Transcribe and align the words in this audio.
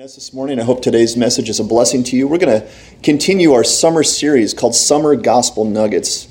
us 0.00 0.14
this 0.14 0.32
morning. 0.32 0.58
I 0.58 0.64
hope 0.64 0.80
today's 0.80 1.18
message 1.18 1.50
is 1.50 1.60
a 1.60 1.64
blessing 1.64 2.02
to 2.04 2.16
you. 2.16 2.26
We're 2.26 2.38
going 2.38 2.62
to 2.62 2.68
continue 3.02 3.52
our 3.52 3.62
summer 3.62 4.02
series 4.02 4.54
called 4.54 4.74
Summer 4.74 5.14
Gospel 5.16 5.66
Nuggets. 5.66 6.28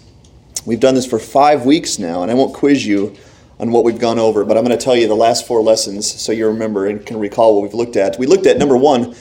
We've 0.66 0.80
done 0.80 0.96
this 0.96 1.06
for 1.06 1.20
five 1.20 1.64
weeks 1.64 2.00
now, 2.00 2.24
and 2.24 2.32
I 2.32 2.34
won't 2.34 2.56
quiz 2.56 2.88
you 2.88 3.16
on 3.60 3.72
what 3.72 3.84
we've 3.84 4.00
gone 4.00 4.18
over, 4.18 4.44
but 4.46 4.58
I'm 4.58 4.64
going 4.64 4.76
to 4.76 4.84
tell 4.84 4.96
you 4.96 5.08
the 5.08 5.16
last 5.16 5.46
four 5.46 5.62
lessons 5.62 6.12
so 6.12 6.32
you 6.32 6.48
remember 6.48 6.88
and 6.88 7.06
can 7.06 7.20
recall 7.20 7.54
what 7.54 7.62
we've 7.62 7.76
looked 7.76 7.98
at. 7.98 8.18
We 8.18 8.26
looked 8.26 8.48
at 8.48 8.58
number 8.58 8.76
one, 8.76 9.16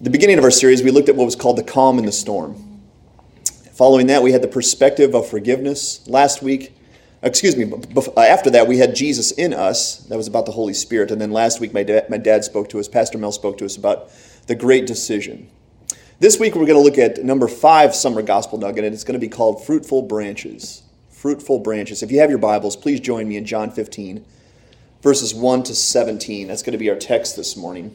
the 0.00 0.10
beginning 0.10 0.38
of 0.38 0.44
our 0.44 0.50
series, 0.50 0.82
we 0.82 0.90
looked 0.90 1.08
at 1.08 1.14
what 1.14 1.24
was 1.24 1.36
called 1.36 1.56
the 1.56 1.62
calm 1.62 2.00
in 2.00 2.06
the 2.06 2.12
storm. 2.12 2.82
Following 3.74 4.08
that, 4.08 4.20
we 4.20 4.32
had 4.32 4.42
the 4.42 4.48
perspective 4.48 5.14
of 5.14 5.28
forgiveness. 5.28 6.06
Last 6.08 6.42
week, 6.42 6.75
excuse 7.26 7.56
me, 7.56 7.70
uh, 7.72 8.20
after 8.20 8.50
that, 8.50 8.66
we 8.66 8.78
had 8.78 8.94
Jesus 8.94 9.32
in 9.32 9.52
us. 9.52 9.98
That 10.08 10.16
was 10.16 10.28
about 10.28 10.46
the 10.46 10.52
Holy 10.52 10.74
Spirit. 10.74 11.10
And 11.10 11.20
then 11.20 11.30
last 11.30 11.60
week, 11.60 11.74
my 11.74 11.84
my 12.08 12.18
dad 12.18 12.44
spoke 12.44 12.68
to 12.70 12.78
us, 12.78 12.88
Pastor 12.88 13.18
Mel 13.18 13.32
spoke 13.32 13.58
to 13.58 13.64
us 13.64 13.76
about 13.76 14.10
the 14.46 14.54
great 14.54 14.86
decision. 14.86 15.48
This 16.18 16.40
week, 16.40 16.54
we're 16.54 16.64
going 16.64 16.78
to 16.78 16.82
look 16.82 16.96
at 16.96 17.22
number 17.22 17.46
five 17.46 17.94
summer 17.94 18.22
gospel 18.22 18.58
nugget, 18.58 18.84
and 18.84 18.94
it's 18.94 19.04
going 19.04 19.20
to 19.20 19.26
be 19.26 19.28
called 19.28 19.66
Fruitful 19.66 20.02
Branches. 20.02 20.82
Fruitful 21.10 21.58
Branches. 21.58 22.02
If 22.02 22.10
you 22.10 22.20
have 22.20 22.30
your 22.30 22.38
Bibles, 22.38 22.74
please 22.74 23.00
join 23.00 23.28
me 23.28 23.36
in 23.36 23.44
John 23.44 23.70
15, 23.70 24.24
verses 25.02 25.34
1 25.34 25.64
to 25.64 25.74
17. 25.74 26.48
That's 26.48 26.62
going 26.62 26.72
to 26.72 26.78
be 26.78 26.88
our 26.88 26.96
text 26.96 27.36
this 27.36 27.54
morning. 27.54 27.94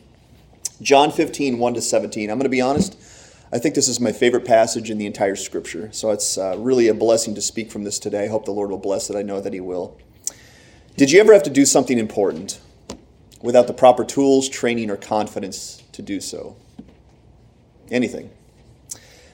John 0.82 1.12
15, 1.12 1.58
1 1.58 1.74
to 1.74 1.82
17. 1.82 2.30
I'm 2.30 2.38
going 2.38 2.44
to 2.44 2.50
be 2.50 2.62
honest. 2.62 2.96
I 3.54 3.60
think 3.60 3.76
this 3.76 3.90
is 3.90 4.00
my 4.00 4.14
favorite 4.14 4.46
passage 4.46 4.90
in 4.90 4.98
the 4.98 5.06
entire 5.06 5.36
scripture. 5.36 5.90
So 5.92 6.12
it's 6.12 6.38
uh, 6.38 6.56
really 6.58 6.88
a 6.88 6.94
blessing 6.94 7.36
to 7.36 7.42
speak 7.42 7.70
from 7.70 7.84
this 7.84 8.00
today. 8.00 8.24
I 8.24 8.28
hope 8.28 8.46
the 8.46 8.52
Lord 8.52 8.70
will 8.70 8.78
bless 8.78 9.10
it. 9.10 9.16
I 9.18 9.24
know 9.24 9.42
that 9.42 9.52
He 9.52 9.60
will. 9.60 9.98
Did 10.96 11.12
you 11.12 11.20
ever 11.20 11.34
have 11.34 11.44
to 11.44 11.50
do 11.50 11.66
something 11.66 11.98
important 11.98 12.62
without 13.42 13.68
the 13.68 13.74
proper 13.74 14.06
tools, 14.06 14.48
training, 14.48 14.90
or 14.90 14.96
confidence 14.96 15.84
to 15.92 16.02
do 16.02 16.22
so? 16.22 16.56
Anything. 17.90 18.30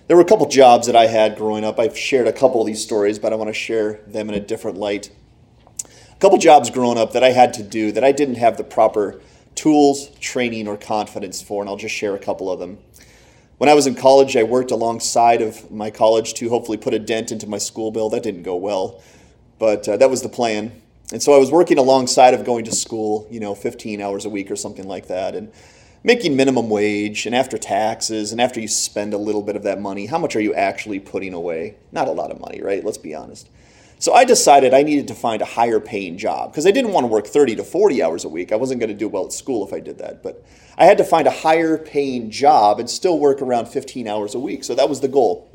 There 0.08 0.18
were 0.18 0.24
a 0.24 0.26
couple 0.26 0.48
jobs 0.48 0.88
that 0.88 0.96
I 0.96 1.06
had 1.06 1.36
growing 1.36 1.64
up. 1.64 1.80
I've 1.80 1.98
shared 1.98 2.28
a 2.28 2.34
couple 2.34 2.60
of 2.60 2.66
these 2.66 2.82
stories, 2.82 3.20
but 3.20 3.34
I 3.34 3.36
want 3.36 3.50
to 3.50 3.54
share 3.54 4.00
them 4.08 4.30
in 4.30 4.36
a 4.36 4.40
different 4.40 4.78
light. 4.78 5.12
A 5.86 6.20
couple 6.20 6.40
jobs 6.40 6.72
growing 6.72 6.98
up 6.98 7.14
that 7.14 7.24
I 7.24 7.32
had 7.32 7.54
to 7.56 7.64
do 7.64 7.92
that 7.92 8.04
I 8.04 8.14
didn't 8.14 8.36
have 8.36 8.58
the 8.58 8.64
proper 8.64 9.22
tools, 9.54 10.10
training, 10.20 10.68
or 10.68 10.76
confidence 10.78 11.42
for, 11.42 11.62
and 11.62 11.70
I'll 11.70 11.78
just 11.78 11.94
share 11.94 12.16
a 12.16 12.20
couple 12.20 12.50
of 12.50 12.58
them. 12.58 12.80
When 13.58 13.70
I 13.70 13.74
was 13.74 13.88
in 13.88 13.96
college, 13.96 14.38
I 14.38 14.44
worked 14.44 14.70
alongside 14.70 15.42
of 15.42 15.72
my 15.72 15.90
college 15.90 16.36
to 16.36 16.50
hopefully 16.50 16.78
put 16.78 16.94
a 16.94 17.00
dent 17.00 17.32
into 17.32 17.48
my 17.48 17.58
school 17.58 17.90
bill. 17.90 18.08
That 18.08 18.22
didn't 18.22 18.44
go 18.44 18.56
well, 18.56 19.02
but 19.58 19.90
uh, 19.90 19.98
that 19.98 20.12
was 20.12 20.22
the 20.22 20.30
plan. 20.30 20.80
And 21.12 21.24
so 21.24 21.34
I 21.34 21.40
was 21.40 21.50
working 21.50 21.80
alongside 21.80 22.36
of 22.36 22.46
going 22.46 22.66
to 22.66 22.72
school, 22.72 23.28
you 23.32 23.40
know, 23.40 23.56
15 23.56 24.00
hours 24.00 24.26
a 24.26 24.30
week 24.30 24.52
or 24.52 24.56
something 24.56 24.88
like 24.88 25.08
that, 25.08 25.34
and 25.34 25.52
making 26.04 26.36
minimum 26.36 26.70
wage. 26.70 27.26
And 27.26 27.34
after 27.34 27.58
taxes, 27.58 28.32
and 28.32 28.40
after 28.40 28.60
you 28.60 28.68
spend 28.68 29.16
a 29.16 29.18
little 29.18 29.42
bit 29.42 29.56
of 29.56 29.64
that 29.64 29.82
money, 29.82 30.06
how 30.06 30.20
much 30.20 30.36
are 30.36 30.42
you 30.42 30.54
actually 30.54 31.00
putting 31.00 31.34
away? 31.34 31.78
Not 31.92 32.08
a 32.08 32.12
lot 32.12 32.30
of 32.30 32.40
money, 32.40 32.62
right? 32.62 32.86
Let's 32.86 33.00
be 33.00 33.16
honest. 33.16 33.50
So 33.98 34.14
I 34.14 34.24
decided 34.24 34.76
I 34.76 34.84
needed 34.84 35.08
to 35.08 35.16
find 35.16 35.42
a 35.42 35.46
higher 35.46 35.80
paying 35.80 36.20
job 36.20 36.52
because 36.52 36.68
I 36.68 36.72
didn't 36.72 36.92
want 36.92 37.06
to 37.06 37.08
work 37.08 37.26
30 37.26 37.56
to 37.56 37.64
40 37.64 38.04
hours 38.04 38.24
a 38.24 38.30
week. 38.30 38.52
I 38.52 38.56
wasn't 38.56 38.80
going 38.80 38.92
to 38.92 38.96
do 38.96 39.08
well 39.08 39.26
at 39.26 39.34
school 39.34 39.66
if 39.66 39.74
I 39.74 39.80
did 39.80 39.98
that. 39.98 40.22
But 40.22 40.46
I 40.78 40.86
had 40.86 41.00
to 41.00 41.04
find 41.04 41.28
a 41.28 41.32
higher 41.32 41.78
paying 41.78 42.30
job 42.30 42.80
and 42.80 42.90
still 42.90 43.18
work 43.18 43.42
around 43.42 43.68
15 43.68 44.08
hours 44.08 44.36
a 44.36 44.40
week. 44.40 44.64
So 44.64 44.76
that 44.76 44.88
was 44.88 45.02
the 45.02 45.08
goal. 45.08 45.50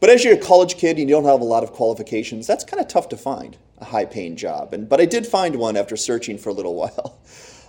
But 0.00 0.10
as 0.10 0.24
you're 0.24 0.34
a 0.34 0.38
college 0.38 0.76
kid 0.76 0.98
and 0.98 1.08
you 1.08 1.14
don't 1.14 1.24
have 1.24 1.40
a 1.40 1.44
lot 1.44 1.62
of 1.62 1.72
qualifications, 1.72 2.46
that's 2.46 2.64
kind 2.64 2.80
of 2.80 2.88
tough 2.88 3.08
to 3.10 3.16
find 3.16 3.58
a 3.78 3.84
high 3.84 4.06
paying 4.06 4.36
job. 4.36 4.72
And, 4.72 4.88
but 4.88 5.00
I 5.00 5.04
did 5.04 5.26
find 5.26 5.56
one 5.56 5.76
after 5.76 5.96
searching 5.96 6.38
for 6.38 6.48
a 6.48 6.52
little 6.52 6.74
while. 6.76 7.20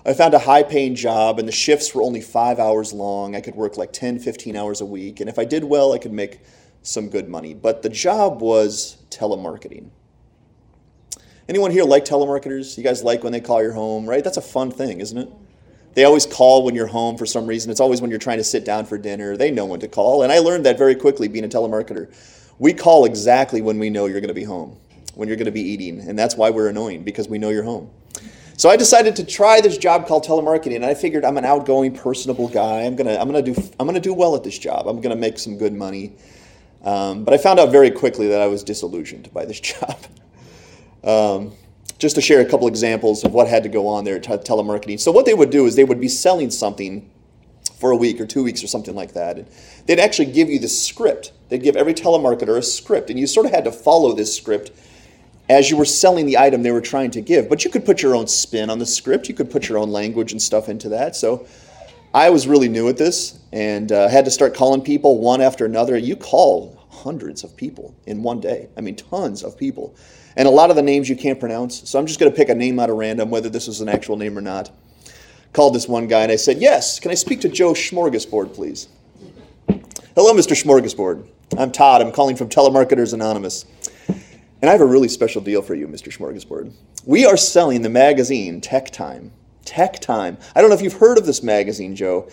I 0.05 0.13
found 0.13 0.33
a 0.33 0.39
high 0.39 0.63
paying 0.63 0.95
job 0.95 1.39
and 1.39 1.47
the 1.47 1.51
shifts 1.51 1.93
were 1.93 2.01
only 2.01 2.21
five 2.21 2.57
hours 2.57 2.93
long. 2.93 3.35
I 3.35 3.41
could 3.41 3.55
work 3.55 3.75
like 3.75 3.91
10, 3.91 4.19
15 4.19 4.55
hours 4.55 4.79
a 4.79 4.85
week. 4.85 5.19
And 5.19 5.29
if 5.29 5.37
I 5.37 5.43
did 5.43 5.65
well, 5.65 5.91
I 5.91 5.97
could 5.97 6.13
make 6.13 6.39
some 6.83 7.09
good 7.09 7.27
money. 7.27 7.53
But 7.53 7.81
the 7.81 7.89
job 7.89 8.41
was 8.41 8.97
telemarketing. 9.09 9.89
Anyone 11.49 11.71
here 11.71 11.83
like 11.83 12.05
telemarketers? 12.05 12.77
You 12.77 12.83
guys 12.83 13.03
like 13.03 13.23
when 13.23 13.33
they 13.33 13.41
call 13.41 13.61
your 13.61 13.73
home, 13.73 14.07
right? 14.07 14.23
That's 14.23 14.37
a 14.37 14.41
fun 14.41 14.71
thing, 14.71 15.01
isn't 15.01 15.17
it? 15.17 15.29
They 15.99 16.05
always 16.05 16.25
call 16.25 16.63
when 16.63 16.75
you're 16.75 16.87
home 16.87 17.17
for 17.17 17.25
some 17.25 17.45
reason. 17.45 17.69
It's 17.69 17.81
always 17.81 17.99
when 17.99 18.09
you're 18.09 18.21
trying 18.21 18.37
to 18.37 18.43
sit 18.45 18.63
down 18.63 18.85
for 18.85 18.97
dinner. 18.97 19.35
They 19.35 19.51
know 19.51 19.65
when 19.65 19.81
to 19.81 19.89
call. 19.89 20.23
And 20.23 20.31
I 20.31 20.39
learned 20.39 20.65
that 20.65 20.77
very 20.77 20.95
quickly 20.95 21.27
being 21.27 21.43
a 21.43 21.49
telemarketer. 21.49 22.09
We 22.57 22.71
call 22.71 23.03
exactly 23.03 23.61
when 23.61 23.79
we 23.79 23.89
know 23.89 24.05
you're 24.05 24.21
going 24.21 24.29
to 24.29 24.33
be 24.33 24.45
home, 24.45 24.79
when 25.15 25.27
you're 25.27 25.35
going 25.35 25.47
to 25.47 25.51
be 25.51 25.59
eating. 25.59 25.99
And 25.99 26.17
that's 26.17 26.37
why 26.37 26.51
we're 26.51 26.69
annoying, 26.69 27.03
because 27.03 27.27
we 27.27 27.37
know 27.37 27.49
you're 27.49 27.65
home. 27.65 27.89
So 28.55 28.69
I 28.69 28.77
decided 28.77 29.17
to 29.17 29.25
try 29.25 29.59
this 29.59 29.77
job 29.77 30.07
called 30.07 30.23
telemarketing, 30.23 30.77
and 30.77 30.85
I 30.85 30.93
figured 30.93 31.25
I'm 31.25 31.35
an 31.37 31.43
outgoing, 31.43 31.93
personable 31.93 32.47
guy. 32.47 32.83
I'm 32.83 32.95
gonna, 32.95 33.17
I'm 33.17 33.27
gonna 33.27 33.41
do, 33.41 33.53
I'm 33.77 33.85
gonna 33.85 33.99
do 33.99 34.13
well 34.13 34.37
at 34.37 34.45
this 34.45 34.57
job. 34.57 34.87
I'm 34.87 35.01
gonna 35.01 35.17
make 35.17 35.37
some 35.37 35.57
good 35.57 35.73
money. 35.73 36.13
Um, 36.81 37.25
but 37.25 37.33
I 37.33 37.37
found 37.37 37.59
out 37.59 37.73
very 37.73 37.91
quickly 37.91 38.29
that 38.29 38.41
I 38.41 38.47
was 38.47 38.63
disillusioned 38.63 39.33
by 39.33 39.43
this 39.43 39.59
job. 39.83 39.97
um, 41.03 41.51
just 41.99 42.15
to 42.15 42.21
share 42.21 42.39
a 42.39 42.45
couple 42.45 42.67
examples 42.67 43.23
of 43.23 43.33
what 43.33 43.47
had 43.47 43.61
to 43.63 43.69
go 43.69 43.87
on 43.87 44.05
there 44.05 44.15
at 44.15 44.23
telemarketing. 44.23 44.99
So 44.99 45.11
what 45.11 45.25
they 45.25 45.33
would 45.33 45.49
do 45.49 45.65
is 45.65 45.75
they 45.75 45.83
would 45.83 45.99
be 45.99 46.07
selling 46.07 46.49
something 46.49 47.09
for 47.77 47.91
a 47.91 47.95
week 47.95 48.19
or 48.19 48.25
two 48.25 48.43
weeks 48.43 48.63
or 48.63 48.67
something 48.67 48.95
like 48.95 49.13
that. 49.13 49.37
And 49.37 49.47
they'd 49.85 49.99
actually 49.99 50.31
give 50.31 50.49
you 50.49 50.59
the 50.59 50.67
script. 50.67 51.33
They'd 51.49 51.61
give 51.61 51.75
every 51.75 51.93
telemarketer 51.93 52.57
a 52.57 52.63
script, 52.63 53.09
and 53.09 53.19
you 53.19 53.27
sort 53.27 53.45
of 53.45 53.51
had 53.51 53.65
to 53.65 53.71
follow 53.71 54.13
this 54.13 54.35
script 54.35 54.71
as 55.49 55.69
you 55.69 55.77
were 55.77 55.85
selling 55.85 56.25
the 56.25 56.37
item 56.37 56.61
they 56.61 56.71
were 56.71 56.81
trying 56.81 57.11
to 57.11 57.21
give. 57.21 57.49
But 57.49 57.65
you 57.65 57.71
could 57.71 57.85
put 57.85 58.01
your 58.01 58.15
own 58.15 58.27
spin 58.27 58.69
on 58.69 58.79
the 58.79 58.85
script. 58.85 59.27
You 59.27 59.33
could 59.33 59.49
put 59.49 59.67
your 59.67 59.79
own 59.79 59.89
language 59.89 60.31
and 60.31 60.41
stuff 60.41 60.69
into 60.69 60.89
that. 60.89 61.15
So 61.15 61.47
I 62.13 62.29
was 62.29 62.47
really 62.47 62.69
new 62.69 62.87
at 62.87 62.97
this 62.97 63.39
and 63.51 63.91
uh, 63.91 64.07
had 64.09 64.25
to 64.25 64.31
start 64.31 64.53
calling 64.53 64.81
people 64.81 65.19
one 65.19 65.41
after 65.41 65.65
another. 65.65 65.97
You 65.97 66.15
call 66.15 66.87
hundreds 66.89 67.43
of 67.43 67.55
people 67.57 67.95
in 68.05 68.21
one 68.21 68.39
day. 68.39 68.69
I 68.77 68.81
mean, 68.81 68.95
tons 68.95 69.43
of 69.43 69.57
people. 69.57 69.95
And 70.39 70.47
a 70.47 70.51
lot 70.51 70.69
of 70.69 70.77
the 70.77 70.81
names 70.81 71.09
you 71.09 71.17
can't 71.17 71.37
pronounce. 71.37 71.89
So 71.89 71.99
I'm 71.99 72.05
just 72.05 72.17
going 72.17 72.31
to 72.31 72.35
pick 72.35 72.47
a 72.47 72.55
name 72.55 72.79
out 72.79 72.89
of 72.89 72.95
random, 72.95 73.29
whether 73.29 73.49
this 73.49 73.67
is 73.67 73.81
an 73.81 73.89
actual 73.89 74.15
name 74.15 74.37
or 74.37 74.41
not. 74.41 74.71
Called 75.51 75.75
this 75.75 75.85
one 75.85 76.07
guy 76.07 76.21
and 76.23 76.31
I 76.31 76.37
said, 76.37 76.59
Yes, 76.59 76.97
can 76.97 77.11
I 77.11 77.15
speak 77.15 77.41
to 77.41 77.49
Joe 77.49 77.73
Smorgasbord, 77.73 78.53
please? 78.53 78.87
Hello, 80.15 80.33
Mr. 80.33 80.55
Smorgasbord. 80.55 81.27
I'm 81.57 81.73
Todd. 81.73 82.01
I'm 82.01 82.13
calling 82.13 82.37
from 82.37 82.47
Telemarketers 82.47 83.13
Anonymous. 83.13 83.65
And 84.07 84.69
I 84.69 84.71
have 84.71 84.79
a 84.79 84.85
really 84.85 85.09
special 85.09 85.41
deal 85.41 85.61
for 85.61 85.75
you, 85.75 85.89
Mr. 85.89 86.07
Smorgasbord. 86.09 86.71
We 87.05 87.25
are 87.25 87.35
selling 87.35 87.81
the 87.81 87.89
magazine 87.89 88.61
Tech 88.61 88.91
Time. 88.91 89.33
Tech 89.65 89.99
Time. 89.99 90.37
I 90.55 90.61
don't 90.61 90.69
know 90.69 90.75
if 90.75 90.81
you've 90.81 90.93
heard 90.93 91.17
of 91.17 91.25
this 91.25 91.43
magazine, 91.43 91.97
Joe, 91.97 92.29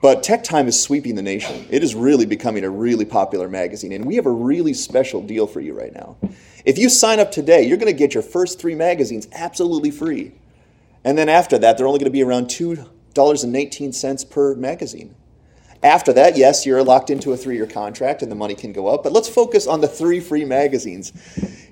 but 0.00 0.22
Tech 0.22 0.44
Time 0.44 0.66
is 0.66 0.80
sweeping 0.80 1.14
the 1.14 1.22
nation. 1.22 1.66
It 1.68 1.82
is 1.82 1.94
really 1.94 2.24
becoming 2.24 2.64
a 2.64 2.70
really 2.70 3.04
popular 3.04 3.50
magazine, 3.50 3.92
and 3.92 4.06
we 4.06 4.16
have 4.16 4.24
a 4.24 4.32
really 4.32 4.72
special 4.72 5.20
deal 5.20 5.46
for 5.46 5.60
you 5.60 5.78
right 5.78 5.92
now. 5.92 6.16
If 6.64 6.78
you 6.78 6.88
sign 6.88 7.20
up 7.20 7.30
today, 7.30 7.62
you're 7.62 7.76
going 7.76 7.92
to 7.92 7.98
get 7.98 8.14
your 8.14 8.22
first 8.22 8.60
three 8.60 8.74
magazines 8.74 9.28
absolutely 9.32 9.90
free. 9.90 10.32
And 11.04 11.16
then 11.16 11.28
after 11.28 11.58
that, 11.58 11.78
they're 11.78 11.86
only 11.86 11.98
going 11.98 12.10
to 12.10 12.12
be 12.12 12.22
around 12.22 12.46
$2.19 12.46 14.30
per 14.30 14.54
magazine. 14.54 15.14
After 15.82 16.12
that, 16.12 16.36
yes, 16.36 16.66
you're 16.66 16.82
locked 16.82 17.08
into 17.08 17.32
a 17.32 17.36
three 17.38 17.56
year 17.56 17.66
contract 17.66 18.20
and 18.20 18.30
the 18.30 18.36
money 18.36 18.54
can 18.54 18.72
go 18.72 18.88
up, 18.88 19.02
but 19.02 19.12
let's 19.12 19.28
focus 19.28 19.66
on 19.66 19.80
the 19.80 19.88
three 19.88 20.20
free 20.20 20.44
magazines 20.44 21.12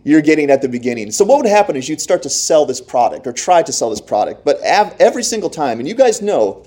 you're 0.02 0.22
getting 0.22 0.50
at 0.50 0.62
the 0.62 0.68
beginning. 0.68 1.10
So, 1.10 1.26
what 1.26 1.36
would 1.36 1.50
happen 1.50 1.76
is 1.76 1.90
you'd 1.90 2.00
start 2.00 2.22
to 2.22 2.30
sell 2.30 2.64
this 2.64 2.80
product 2.80 3.26
or 3.26 3.34
try 3.34 3.62
to 3.62 3.72
sell 3.72 3.90
this 3.90 4.00
product, 4.00 4.46
but 4.46 4.58
every 4.62 5.22
single 5.22 5.50
time, 5.50 5.78
and 5.78 5.86
you 5.86 5.94
guys 5.94 6.22
know 6.22 6.64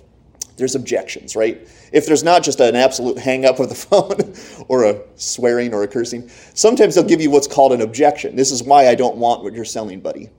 there's 0.61 0.75
objections, 0.75 1.35
right? 1.35 1.67
If 1.91 2.05
there's 2.05 2.23
not 2.23 2.43
just 2.43 2.59
an 2.59 2.75
absolute 2.75 3.17
hang 3.17 3.45
up 3.45 3.59
of 3.59 3.69
the 3.69 3.75
phone 3.87 4.35
or 4.67 4.83
a 4.83 5.01
swearing 5.15 5.73
or 5.73 5.81
a 5.81 5.87
cursing, 5.87 6.29
sometimes 6.53 6.93
they'll 6.93 7.03
give 7.03 7.19
you 7.19 7.31
what's 7.31 7.47
called 7.47 7.73
an 7.73 7.81
objection. 7.81 8.35
This 8.35 8.51
is 8.51 8.61
why 8.61 8.87
I 8.87 8.93
don't 8.93 9.17
want 9.17 9.43
what 9.43 9.53
you're 9.55 9.65
selling, 9.65 10.01
buddy. 10.01 10.29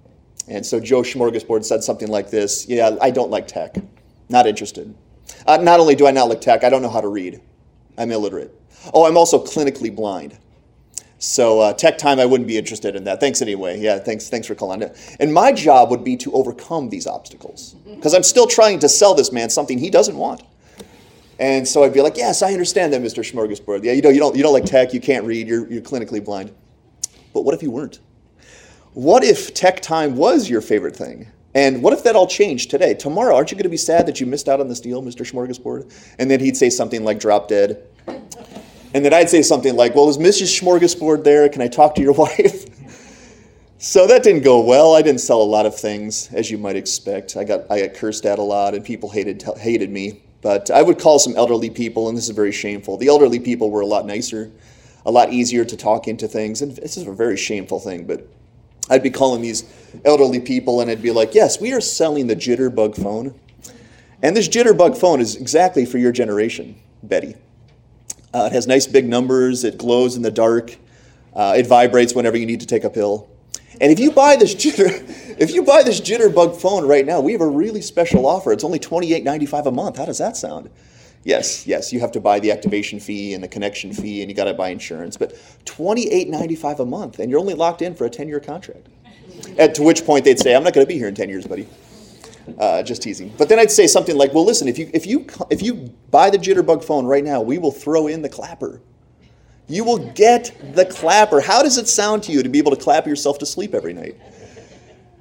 And 0.47 0.65
so 0.65 0.79
Joe 0.79 1.03
Smorgasbord 1.03 1.65
said 1.65 1.83
something 1.83 2.07
like 2.07 2.31
this 2.31 2.69
Yeah, 2.69 2.97
I 3.01 3.11
don't 3.11 3.31
like 3.31 3.49
tech. 3.49 3.75
Not 4.29 4.47
interested. 4.47 4.95
Uh, 5.45 5.57
not 5.57 5.81
only 5.81 5.97
do 5.97 6.07
I 6.07 6.13
not 6.13 6.29
like 6.29 6.41
tech, 6.41 6.63
I 6.63 6.71
don't 6.71 6.83
know 6.83 6.89
how 6.89 7.01
to 7.01 7.09
read. 7.09 7.41
I'm 7.99 8.13
illiterate. 8.13 8.55
Oh, 8.95 9.07
I'm 9.07 9.17
also 9.17 9.45
clinically 9.45 9.95
blind. 9.95 10.39
So 11.23 11.61
uh, 11.61 11.73
tech 11.73 11.99
time, 11.99 12.19
I 12.19 12.27
wouldn't 12.27 12.49
be 12.49 12.59
interested 12.59 12.97
in 12.97 13.05
that. 13.05 13.21
Thanks 13.21 13.41
anyway. 13.41 13.79
Yeah, 13.79 14.01
thanks. 14.01 14.29
Thanks 14.29 14.49
for 14.49 14.57
calling. 14.57 14.83
It. 14.83 15.17
And 15.21 15.33
my 15.33 15.53
job 15.53 15.89
would 15.91 16.03
be 16.03 16.17
to 16.17 16.33
overcome 16.33 16.89
these 16.89 17.07
obstacles 17.07 17.77
because 17.85 18.13
I'm 18.13 18.25
still 18.25 18.49
trying 18.49 18.81
to 18.81 18.89
sell 18.89 19.15
this 19.15 19.31
man 19.31 19.49
something 19.49 19.79
he 19.79 19.89
doesn't 19.89 20.17
want. 20.17 20.43
And 21.39 21.67
so 21.67 21.85
I'd 21.85 21.95
be 21.95 22.01
like, 22.01 22.17
yes, 22.17 22.43
I 22.43 22.51
understand 22.53 22.93
that, 22.93 23.03
Mr. 23.03 23.23
Smorgasbord. 23.23 23.85
Yeah, 23.85 23.93
you 23.93 24.03
know, 24.03 24.09
you 24.09 24.19
don't, 24.19 24.35
you 24.35 24.43
don't 24.43 24.53
like 24.53 24.65
tech, 24.65 24.93
you 24.93 25.01
can't 25.01 25.25
read, 25.25 25.47
you're, 25.47 25.71
you're 25.73 25.81
clinically 25.81 26.23
blind. 26.23 26.53
But 27.33 27.43
what 27.43 27.55
if 27.55 27.63
you 27.63 27.71
weren't? 27.71 28.01
What 28.95 29.23
if 29.23 29.55
tech 29.55 29.81
time 29.81 30.17
was 30.17 30.51
your 30.51 30.61
favorite 30.61 30.97
thing? 30.97 31.29
And 31.55 31.85
what 31.85 31.93
if 31.93 32.03
that 32.03 32.17
all 32.17 32.27
changed 32.27 32.69
today? 32.69 32.95
Tomorrow, 32.95 33.37
aren't 33.37 33.53
you 33.53 33.57
going 33.57 33.63
to 33.63 33.69
be 33.69 33.77
sad 33.77 34.07
that 34.07 34.21
you 34.21 34.27
missed 34.27 34.49
out 34.49 34.59
on 34.59 34.67
this 34.67 34.81
deal, 34.81 35.03
Mr. 35.03 35.25
Smorgasbord? 35.25 36.15
And 36.19 36.29
then 36.29 36.41
he'd 36.41 36.57
say 36.57 36.69
something 36.69 37.05
like, 37.05 37.21
drop 37.21 37.47
dead. 37.47 37.87
And 38.95 39.05
then 39.05 39.15
I'd 39.15 39.31
say 39.31 39.43
something 39.43 39.75
like, 39.75 39.95
well, 39.95 40.09
is 40.09 40.19
Mrs. 40.19 40.61
Smorgasbord 40.61 41.25
there? 41.25 41.49
Can 41.49 41.63
I 41.63 41.69
talk 41.69 41.95
to 41.95 42.03
your 42.03 42.13
wife? 42.25 42.67
so 43.79 44.07
that 44.07 44.23
didn't 44.23 44.43
go 44.43 44.61
well. 44.61 44.95
I 44.95 45.03
didn't 45.03 45.21
sell 45.21 45.41
a 45.41 45.45
lot 45.45 45.67
of 45.67 45.75
things, 45.75 46.29
as 46.33 46.51
you 46.51 46.59
might 46.59 46.77
expect. 46.77 47.37
I 47.37 47.45
got, 47.45 47.71
I 47.71 47.87
got 47.87 47.97
cursed 47.97 48.27
at 48.27 48.39
a 48.39 48.43
lot, 48.43 48.75
and 48.75 48.85
people 48.85 49.09
hated, 49.09 49.43
hated 49.57 49.91
me. 49.91 50.23
But 50.43 50.71
I 50.71 50.83
would 50.83 50.99
call 50.99 51.19
some 51.19 51.37
elderly 51.37 51.71
people, 51.71 52.09
and 52.09 52.19
this 52.19 52.29
is 52.29 52.35
very 52.35 52.53
shameful. 52.53 52.97
The 52.97 53.09
elderly 53.09 53.39
people 53.39 53.71
were 53.71 53.81
a 53.81 53.87
lot 53.87 54.07
nicer, 54.07 54.51
a 55.07 55.11
lot 55.11 55.33
easier 55.33 55.65
to 55.65 55.77
talk 55.77 56.09
into 56.09 56.27
things, 56.29 56.63
and 56.63 56.75
this 56.77 56.97
is 56.97 57.07
a 57.07 57.13
very 57.13 57.37
shameful 57.37 57.79
thing, 57.79 58.07
but 58.07 58.27
I'd 58.91 59.03
be 59.03 59.11
calling 59.11 59.43
these 59.43 59.65
elderly 60.05 60.41
people 60.41 60.81
and 60.81 60.91
I'd 60.91 61.03
be 61.03 61.11
like, 61.11 61.35
Yes, 61.35 61.61
we 61.61 61.73
are 61.73 61.81
selling 61.81 62.27
the 62.27 62.37
Jitterbug 62.37 63.01
phone. 63.01 63.39
And 64.23 64.37
this 64.37 64.49
Jitterbug 64.49 64.97
phone 64.97 65.21
is 65.21 65.37
exactly 65.37 65.85
for 65.85 65.99
your 65.99 66.13
generation, 66.13 66.77
Betty. 67.03 67.37
Uh, 68.35 68.45
it 68.47 68.53
has 68.53 68.67
nice 68.67 68.87
big 68.87 69.07
numbers, 69.07 69.65
it 69.65 69.79
glows 69.79 70.17
in 70.17 70.23
the 70.23 70.31
dark, 70.31 70.77
uh, 71.35 71.55
it 71.57 71.67
vibrates 71.67 72.15
whenever 72.15 72.37
you 72.37 72.47
need 72.47 72.61
to 72.61 72.67
take 72.67 72.85
a 72.85 72.91
pill. 72.91 73.29
And 73.81 73.91
if 73.91 73.99
you 73.99 74.11
buy 74.11 74.37
this 74.37 74.55
jitter, 74.63 75.39
if 75.39 75.53
you 75.53 75.63
buy 75.63 75.83
this 75.83 76.01
Jitterbug 76.01 76.61
phone 76.61 76.87
right 76.87 77.05
now, 77.05 77.21
we 77.21 77.33
have 77.33 77.41
a 77.41 77.47
really 77.47 77.81
special 77.81 78.27
offer. 78.27 78.53
It's 78.53 78.65
only 78.65 78.79
$28.95 78.79 79.67
a 79.67 79.71
month. 79.71 79.97
How 79.99 80.05
does 80.05 80.19
that 80.19 80.37
sound? 80.37 80.71
Yes, 81.25 81.67
yes, 81.67 81.93
you 81.93 82.01
have 82.01 82.13
to 82.13 82.21
buy 82.21 82.41
the 82.41 82.51
activation 82.51 82.99
fee 82.99 83.33
and 83.35 83.45
the 83.45 83.49
connection 83.49 83.93
fee, 83.93 84.23
and 84.23 84.31
you 84.31 84.35
got 84.35 84.45
to 84.45 84.55
buy 84.55 84.71
insurance. 84.71 85.17
But 85.17 85.35
$28.95 85.67 86.81
a 86.81 86.85
month, 86.85 87.19
and 87.21 87.31
you're 87.31 87.39
only 87.39 87.55
locked 87.55 87.81
in 87.81 87.95
for 87.95 88.05
a 88.05 88.11
10 88.11 88.29
year 88.29 88.41
contract. 88.41 88.89
At 89.59 89.75
to 89.77 89.83
which 89.83 90.05
point 90.05 90.25
they'd 90.25 90.39
say, 90.39 90.55
I'm 90.55 90.65
not 90.65 90.75
going 90.75 90.87
to 90.87 90.89
be 90.89 90.99
here 90.99 91.09
in 91.09 91.15
10 91.15 91.29
years, 91.29 91.47
buddy. 91.47 91.69
Uh, 92.59 92.83
just 92.83 93.03
teasing. 93.03 93.33
But 93.39 93.49
then 93.49 93.59
I'd 93.59 93.71
say 93.71 93.87
something 93.87 94.17
like, 94.17 94.35
well, 94.35 94.45
listen, 94.45 94.69
if 94.69 94.79
you, 94.79 94.91
if, 94.93 95.07
you, 95.07 95.27
if 95.51 95.63
you 95.63 95.93
buy 96.11 96.31
the 96.31 96.39
Jitterbug 96.39 96.85
phone 96.85 97.07
right 97.07 97.25
now, 97.25 97.41
we 97.41 97.59
will 97.59 97.71
throw 97.71 98.07
in 98.09 98.23
the 98.23 98.29
clapper. 98.29 98.81
You 99.69 99.85
will 99.85 99.99
get 100.13 100.53
the 100.75 100.85
clapper. 100.85 101.41
How 101.41 101.63
does 101.63 101.79
it 101.79 101.89
sound 101.89 102.25
to 102.25 102.33
you 102.33 102.43
to 102.43 102.49
be 102.49 102.59
able 102.59 102.75
to 102.75 102.83
clap 102.83 103.07
yourself 103.07 103.39
to 103.39 103.47
sleep 103.47 103.75
every 103.75 103.93
night? 103.93 104.17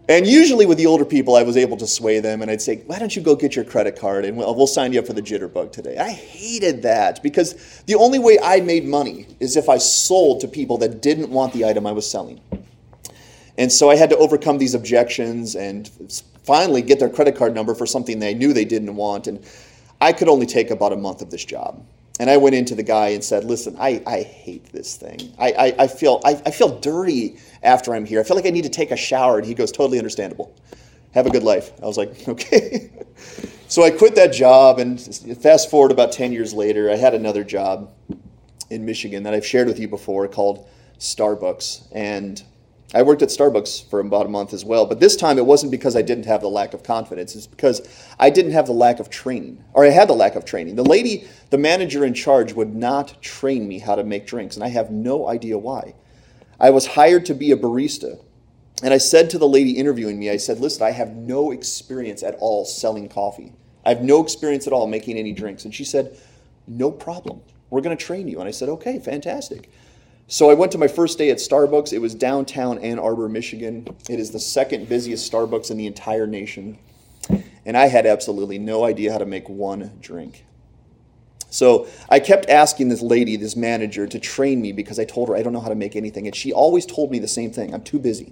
And 0.10 0.28
usually 0.28 0.66
with 0.66 0.78
the 0.78 0.88
older 0.88 1.06
people, 1.06 1.36
I 1.36 1.44
was 1.44 1.56
able 1.56 1.78
to 1.78 1.88
sway 1.88 2.20
them, 2.20 2.42
and 2.42 2.52
I'd 2.52 2.62
say, 2.62 2.82
"Why 2.86 3.00
don't 3.00 3.16
you 3.16 3.22
go 3.22 3.34
get 3.34 3.56
your 3.56 3.64
credit 3.64 3.98
card, 3.98 4.26
and 4.26 4.36
we'll, 4.36 4.54
we'll 4.56 4.68
sign 4.68 4.92
you 4.92 5.00
up 5.00 5.08
for 5.08 5.14
the 5.14 5.22
jitterbug 5.22 5.72
today." 5.72 5.98
I 5.98 6.10
hated 6.10 6.82
that 6.82 7.24
because 7.24 7.82
the 7.86 7.96
only 7.96 8.20
way 8.20 8.38
I 8.44 8.60
made 8.60 8.84
money 8.84 9.28
is 9.40 9.56
if 9.56 9.70
I 9.70 9.78
sold 9.78 10.42
to 10.42 10.50
people 10.50 10.78
that 10.80 11.02
didn't 11.02 11.30
want 11.30 11.54
the 11.54 11.64
item 11.64 11.88
I 11.88 11.94
was 11.94 12.10
selling. 12.10 12.42
And 13.58 13.72
so 13.72 13.90
I 13.90 13.96
had 13.96 14.10
to 14.10 14.18
overcome 14.18 14.58
these 14.58 14.74
objections 14.74 15.56
and 15.56 15.90
finally 16.44 16.82
get 16.82 17.00
their 17.00 17.10
credit 17.10 17.36
card 17.36 17.54
number 17.54 17.76
for 17.76 17.86
something 17.86 18.20
they 18.20 18.34
knew 18.34 18.54
they 18.54 18.66
didn't 18.66 18.96
want. 18.96 19.28
And 19.28 19.46
I 20.00 20.14
could 20.14 20.28
only 20.28 20.46
take 20.46 20.72
about 20.72 20.94
a 20.94 20.98
month 20.98 21.22
of 21.22 21.30
this 21.30 21.46
job. 21.46 21.86
And 22.20 22.30
I 22.30 22.38
went 22.38 22.56
into 22.56 22.76
the 22.76 22.84
guy 22.84 23.10
and 23.10 23.24
said, 23.24 23.46
listen, 23.46 23.76
I, 23.80 24.04
I 24.06 24.22
hate 24.22 24.72
this 24.72 24.96
thing. 24.96 25.34
I, 25.40 25.52
I, 25.52 25.76
I 25.80 25.88
feel, 25.88 26.22
I, 26.24 26.40
I 26.46 26.52
feel 26.52 26.80
dirty 26.80 27.38
after 27.64 27.96
I'm 27.96 28.06
here. 28.06 28.20
I 28.20 28.24
feel 28.24 28.36
like 28.36 28.46
I 28.46 28.52
need 28.52 28.64
to 28.64 28.70
take 28.70 28.92
a 28.92 28.98
shower. 28.98 29.38
And 29.38 29.48
he 29.48 29.54
goes, 29.54 29.72
totally 29.72 29.98
understandable. 29.98 30.56
Have 31.14 31.26
a 31.26 31.30
good 31.30 31.44
life. 31.44 31.72
I 31.82 31.86
was 31.86 31.98
like, 31.98 32.16
okay. 32.28 32.92
so 33.68 33.84
I 33.84 33.92
quit 33.92 34.16
that 34.16 34.34
job. 34.34 34.80
And 34.80 35.02
fast 35.42 35.70
forward 35.70 35.92
about 35.92 36.12
10 36.12 36.32
years 36.32 36.54
later, 36.54 36.92
I 36.92 36.96
had 36.96 37.16
another 37.16 37.44
job 37.44 37.92
in 38.70 38.86
Michigan 38.86 39.24
that 39.24 39.34
I've 39.34 39.46
shared 39.46 39.68
with 39.68 39.80
you 39.80 39.88
before 39.88 40.28
called 40.28 40.68
Starbucks. 41.00 41.88
And 41.92 42.44
I 42.94 43.04
worked 43.04 43.22
at 43.22 43.30
Starbucks 43.30 43.90
for 43.90 44.02
about 44.02 44.26
a 44.26 44.30
month 44.30 44.54
as 44.54 44.66
well, 44.66 44.86
but 44.86 45.00
this 45.00 45.16
time 45.16 45.38
it 45.38 45.46
wasn't 45.46 45.72
because 45.72 45.96
I 45.96 46.02
didn't 46.02 46.26
have 46.26 46.42
the 46.42 46.50
lack 46.50 46.74
of 46.74 46.84
confidence. 46.84 47.36
It's 47.36 47.48
because 47.48 47.88
I 48.20 48.30
didn't 48.30 48.52
have 48.52 48.66
the 48.66 48.74
lack 48.74 49.00
of 49.00 49.10
training, 49.10 49.64
or 49.74 49.86
I 49.86 49.90
had 49.90 50.10
the 50.10 50.14
lack 50.14 50.36
of 50.36 50.44
training. 50.44 50.76
The 50.76 50.84
lady, 50.84 51.26
the 51.52 51.58
manager 51.58 52.04
in 52.04 52.14
charge, 52.14 52.52
would 52.54 52.76
not 52.76 53.22
train 53.22 53.68
me 53.68 53.80
how 53.80 53.96
to 53.96 54.04
make 54.04 54.28
drinks, 54.28 54.56
and 54.56 54.64
I 54.64 54.70
have 54.70 54.92
no 54.92 55.30
idea 55.30 55.58
why. 55.58 55.96
I 56.60 56.70
was 56.70 56.86
hired 56.86 57.26
to 57.28 57.34
be 57.34 57.52
a 57.52 57.58
barista, 57.58 58.20
and 58.84 58.94
I 58.94 58.98
said 58.98 59.30
to 59.30 59.38
the 59.38 59.48
lady 59.48 59.72
interviewing 59.72 60.20
me, 60.20 60.30
I 60.30 60.38
said, 60.38 60.60
Listen, 60.60 60.84
I 60.84 60.92
have 60.92 61.16
no 61.16 61.52
experience 61.52 62.24
at 62.24 62.36
all 62.40 62.66
selling 62.66 63.08
coffee. 63.08 63.54
I 63.86 63.90
have 63.90 64.04
no 64.04 64.22
experience 64.22 64.68
at 64.68 64.74
all 64.74 64.88
making 64.88 65.18
any 65.18 65.32
drinks. 65.32 65.66
And 65.66 65.74
she 65.74 65.84
said, 65.84 66.18
No 66.68 66.92
problem. 66.92 67.42
We're 67.70 67.82
going 67.82 67.96
to 67.96 68.04
train 68.04 68.28
you. 68.28 68.40
And 68.40 68.48
I 68.48 68.52
said, 68.52 68.70
Okay, 68.70 69.00
fantastic. 69.00 69.72
So 70.32 70.50
I 70.50 70.54
went 70.54 70.72
to 70.72 70.78
my 70.78 70.88
first 70.88 71.18
day 71.18 71.30
at 71.30 71.40
Starbucks. 71.40 71.92
It 71.92 72.00
was 72.00 72.16
downtown 72.16 72.80
Ann 72.80 73.00
Arbor, 73.00 73.28
Michigan. 73.28 73.86
It 74.10 74.18
is 74.18 74.32
the 74.32 74.40
second 74.40 74.88
busiest 74.88 75.30
Starbucks 75.30 75.70
in 75.72 75.76
the 75.76 75.88
entire 75.88 76.26
nation. 76.26 76.78
And 77.66 77.76
I 77.76 77.88
had 77.88 78.06
absolutely 78.06 78.58
no 78.58 78.86
idea 78.86 79.12
how 79.12 79.18
to 79.18 79.26
make 79.26 79.50
one 79.50 79.92
drink. 80.00 80.46
So 81.50 81.86
I 82.08 82.22
kept 82.22 82.50
asking 82.50 82.88
this 82.88 83.02
lady, 83.02 83.36
this 83.36 83.58
manager, 83.58 84.08
to 84.08 84.20
train 84.20 84.62
me 84.62 84.72
because 84.72 85.00
I 85.00 85.04
told 85.04 85.28
her 85.28 85.36
I 85.36 85.44
don't 85.44 85.52
know 85.52 85.60
how 85.60 85.68
to 85.68 85.76
make 85.76 85.98
anything. 85.98 86.28
And 86.28 86.36
she 86.36 86.54
always 86.54 86.86
told 86.86 87.12
me 87.12 87.20
the 87.20 87.28
same 87.28 87.52
thing 87.52 87.74
I'm 87.74 87.84
too 87.84 88.00
busy. 88.00 88.32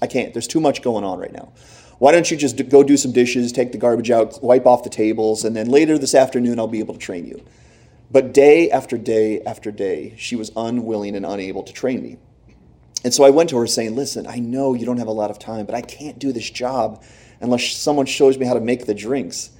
I 0.00 0.06
can't. 0.06 0.32
There's 0.32 0.48
too 0.48 0.60
much 0.60 0.80
going 0.80 1.04
on 1.04 1.18
right 1.18 1.32
now. 1.32 1.52
Why 1.98 2.10
don't 2.10 2.30
you 2.30 2.38
just 2.38 2.70
go 2.70 2.82
do 2.82 2.96
some 2.96 3.12
dishes, 3.12 3.52
take 3.52 3.72
the 3.72 3.78
garbage 3.78 4.10
out, 4.10 4.42
wipe 4.42 4.64
off 4.64 4.82
the 4.82 4.88
tables, 4.88 5.44
and 5.44 5.54
then 5.54 5.68
later 5.68 5.98
this 5.98 6.14
afternoon 6.14 6.58
I'll 6.58 6.68
be 6.68 6.78
able 6.78 6.94
to 6.94 7.00
train 7.00 7.26
you. 7.26 7.44
But 8.10 8.32
day 8.32 8.70
after 8.70 8.96
day 8.96 9.40
after 9.42 9.70
day, 9.70 10.14
she 10.16 10.36
was 10.36 10.50
unwilling 10.56 11.14
and 11.14 11.26
unable 11.26 11.62
to 11.62 11.72
train 11.72 12.02
me. 12.02 12.18
And 13.04 13.12
so 13.12 13.22
I 13.22 13.30
went 13.30 13.50
to 13.50 13.58
her 13.58 13.66
saying, 13.66 13.94
Listen, 13.94 14.26
I 14.26 14.38
know 14.38 14.74
you 14.74 14.86
don't 14.86 14.98
have 14.98 15.08
a 15.08 15.12
lot 15.12 15.30
of 15.30 15.38
time, 15.38 15.66
but 15.66 15.74
I 15.74 15.82
can't 15.82 16.18
do 16.18 16.32
this 16.32 16.50
job 16.50 17.02
unless 17.40 17.76
someone 17.76 18.06
shows 18.06 18.38
me 18.38 18.46
how 18.46 18.54
to 18.54 18.60
make 18.60 18.86
the 18.86 18.94
drinks. 18.94 19.50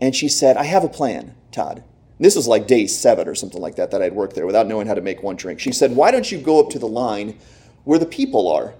And 0.00 0.14
she 0.14 0.28
said, 0.28 0.56
I 0.56 0.64
have 0.64 0.84
a 0.84 0.88
plan, 0.88 1.34
Todd. 1.52 1.84
This 2.18 2.36
was 2.36 2.46
like 2.46 2.66
day 2.66 2.86
seven 2.86 3.26
or 3.26 3.34
something 3.34 3.60
like 3.60 3.76
that 3.76 3.90
that 3.90 4.02
I'd 4.02 4.14
worked 4.14 4.34
there 4.34 4.46
without 4.46 4.66
knowing 4.66 4.86
how 4.86 4.94
to 4.94 5.00
make 5.00 5.22
one 5.22 5.36
drink. 5.36 5.60
She 5.60 5.72
said, 5.72 5.96
Why 5.96 6.10
don't 6.10 6.30
you 6.30 6.38
go 6.38 6.60
up 6.60 6.70
to 6.70 6.78
the 6.78 6.88
line 6.88 7.38
where 7.84 7.98
the 7.98 8.06
people 8.06 8.48
are 8.48 8.74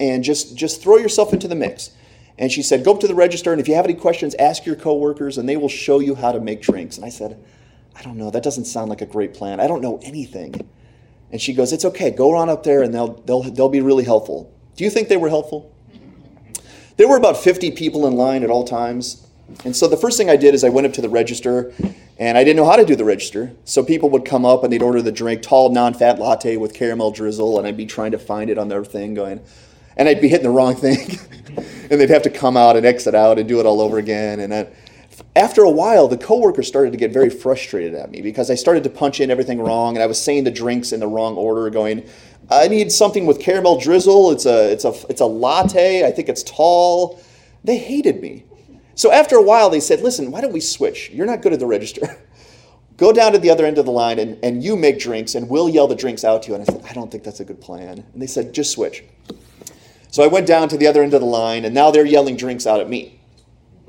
and 0.00 0.22
just, 0.22 0.56
just 0.56 0.80
throw 0.82 0.96
yourself 0.96 1.32
into 1.32 1.48
the 1.48 1.54
mix? 1.54 1.90
And 2.38 2.52
she 2.52 2.62
said, 2.62 2.84
Go 2.84 2.94
up 2.94 3.00
to 3.00 3.08
the 3.08 3.14
register, 3.14 3.52
and 3.52 3.60
if 3.60 3.66
you 3.66 3.74
have 3.74 3.84
any 3.84 3.94
questions, 3.94 4.34
ask 4.36 4.64
your 4.64 4.76
coworkers, 4.76 5.38
and 5.38 5.48
they 5.48 5.56
will 5.56 5.68
show 5.68 5.98
you 5.98 6.14
how 6.14 6.32
to 6.32 6.40
make 6.40 6.62
drinks. 6.62 6.96
And 6.96 7.04
I 7.04 7.08
said, 7.08 7.42
I 7.98 8.02
don't 8.02 8.16
know, 8.16 8.30
that 8.30 8.44
doesn't 8.44 8.66
sound 8.66 8.90
like 8.90 9.00
a 9.00 9.06
great 9.06 9.34
plan. 9.34 9.58
I 9.58 9.66
don't 9.66 9.82
know 9.82 9.98
anything. 10.02 10.68
And 11.32 11.40
she 11.40 11.52
goes, 11.52 11.72
It's 11.72 11.84
okay, 11.84 12.10
go 12.10 12.36
on 12.36 12.48
up 12.48 12.62
there 12.62 12.82
and 12.82 12.94
they'll, 12.94 13.14
they'll, 13.22 13.42
they'll 13.42 13.68
be 13.68 13.80
really 13.80 14.04
helpful. 14.04 14.54
Do 14.76 14.84
you 14.84 14.90
think 14.90 15.08
they 15.08 15.16
were 15.16 15.28
helpful? 15.28 15.74
There 16.96 17.08
were 17.08 17.16
about 17.16 17.36
50 17.36 17.72
people 17.72 18.06
in 18.06 18.14
line 18.14 18.44
at 18.44 18.50
all 18.50 18.64
times. 18.64 19.26
And 19.64 19.74
so 19.74 19.88
the 19.88 19.96
first 19.96 20.16
thing 20.16 20.30
I 20.30 20.36
did 20.36 20.54
is 20.54 20.62
I 20.62 20.68
went 20.68 20.86
up 20.86 20.92
to 20.94 21.00
the 21.00 21.08
register 21.08 21.72
and 22.18 22.36
I 22.36 22.44
didn't 22.44 22.56
know 22.56 22.66
how 22.66 22.76
to 22.76 22.84
do 22.84 22.94
the 22.94 23.04
register. 23.04 23.52
So 23.64 23.84
people 23.84 24.10
would 24.10 24.24
come 24.24 24.44
up 24.44 24.62
and 24.62 24.72
they'd 24.72 24.82
order 24.82 25.02
the 25.02 25.12
drink, 25.12 25.42
tall 25.42 25.70
non 25.70 25.94
fat 25.94 26.18
latte 26.18 26.56
with 26.56 26.74
caramel 26.74 27.10
drizzle, 27.10 27.58
and 27.58 27.66
I'd 27.66 27.76
be 27.76 27.86
trying 27.86 28.12
to 28.12 28.18
find 28.18 28.50
it 28.50 28.58
on 28.58 28.68
their 28.68 28.84
thing 28.84 29.14
going, 29.14 29.40
and 29.96 30.08
I'd 30.08 30.20
be 30.20 30.28
hitting 30.28 30.44
the 30.44 30.50
wrong 30.50 30.74
thing. 30.74 31.18
and 31.90 32.00
they'd 32.00 32.10
have 32.10 32.22
to 32.22 32.30
come 32.30 32.56
out 32.56 32.76
and 32.76 32.84
exit 32.84 33.14
out 33.14 33.38
and 33.38 33.48
do 33.48 33.60
it 33.60 33.66
all 33.66 33.80
over 33.80 33.98
again. 33.98 34.40
And 34.40 34.52
I, 34.52 34.66
after 35.36 35.62
a 35.62 35.70
while, 35.70 36.08
the 36.08 36.16
coworkers 36.16 36.66
started 36.66 36.90
to 36.92 36.98
get 36.98 37.12
very 37.12 37.30
frustrated 37.30 37.94
at 37.94 38.10
me 38.10 38.22
because 38.22 38.50
I 38.50 38.54
started 38.54 38.82
to 38.84 38.90
punch 38.90 39.20
in 39.20 39.30
everything 39.30 39.60
wrong, 39.60 39.96
and 39.96 40.02
I 40.02 40.06
was 40.06 40.20
saying 40.20 40.44
the 40.44 40.50
drinks 40.50 40.92
in 40.92 41.00
the 41.00 41.06
wrong 41.06 41.36
order, 41.36 41.70
going, 41.70 42.08
"I 42.50 42.68
need 42.68 42.90
something 42.90 43.26
with 43.26 43.38
caramel 43.38 43.78
drizzle. 43.78 44.32
It's 44.32 44.46
a 44.46 44.72
it's 44.72 44.84
a 44.84 44.94
it's 45.08 45.20
a 45.20 45.26
latte. 45.26 46.04
I 46.04 46.10
think 46.10 46.28
it's 46.28 46.42
tall." 46.42 47.20
They 47.62 47.76
hated 47.76 48.20
me. 48.20 48.44
So 48.94 49.12
after 49.12 49.36
a 49.36 49.42
while, 49.42 49.70
they 49.70 49.80
said, 49.80 50.00
"Listen, 50.00 50.30
why 50.30 50.40
don't 50.40 50.52
we 50.52 50.60
switch? 50.60 51.10
You're 51.10 51.26
not 51.26 51.42
good 51.42 51.52
at 51.52 51.60
the 51.60 51.66
register." 51.66 52.16
Go 52.96 53.12
down 53.12 53.30
to 53.30 53.38
the 53.38 53.48
other 53.48 53.64
end 53.64 53.78
of 53.78 53.86
the 53.86 53.92
line 53.92 54.18
and, 54.18 54.36
and 54.42 54.60
you 54.60 54.74
make 54.74 54.98
drinks, 54.98 55.36
and 55.36 55.48
we'll 55.48 55.68
yell 55.68 55.86
the 55.86 55.94
drinks 55.94 56.24
out 56.24 56.42
to 56.42 56.48
you. 56.48 56.54
And 56.56 56.62
I 56.62 56.72
said, 56.72 56.84
I 56.84 56.92
don't 56.94 57.12
think 57.12 57.22
that's 57.22 57.38
a 57.38 57.44
good 57.44 57.60
plan. 57.60 58.04
And 58.12 58.20
they 58.20 58.26
said, 58.26 58.52
just 58.52 58.72
switch. 58.72 59.04
So 60.10 60.24
I 60.24 60.26
went 60.26 60.48
down 60.48 60.68
to 60.70 60.76
the 60.76 60.88
other 60.88 61.04
end 61.04 61.14
of 61.14 61.20
the 61.20 61.26
line, 61.26 61.64
and 61.64 61.72
now 61.72 61.92
they're 61.92 62.04
yelling 62.04 62.36
drinks 62.36 62.66
out 62.66 62.80
at 62.80 62.90
me. 62.90 63.20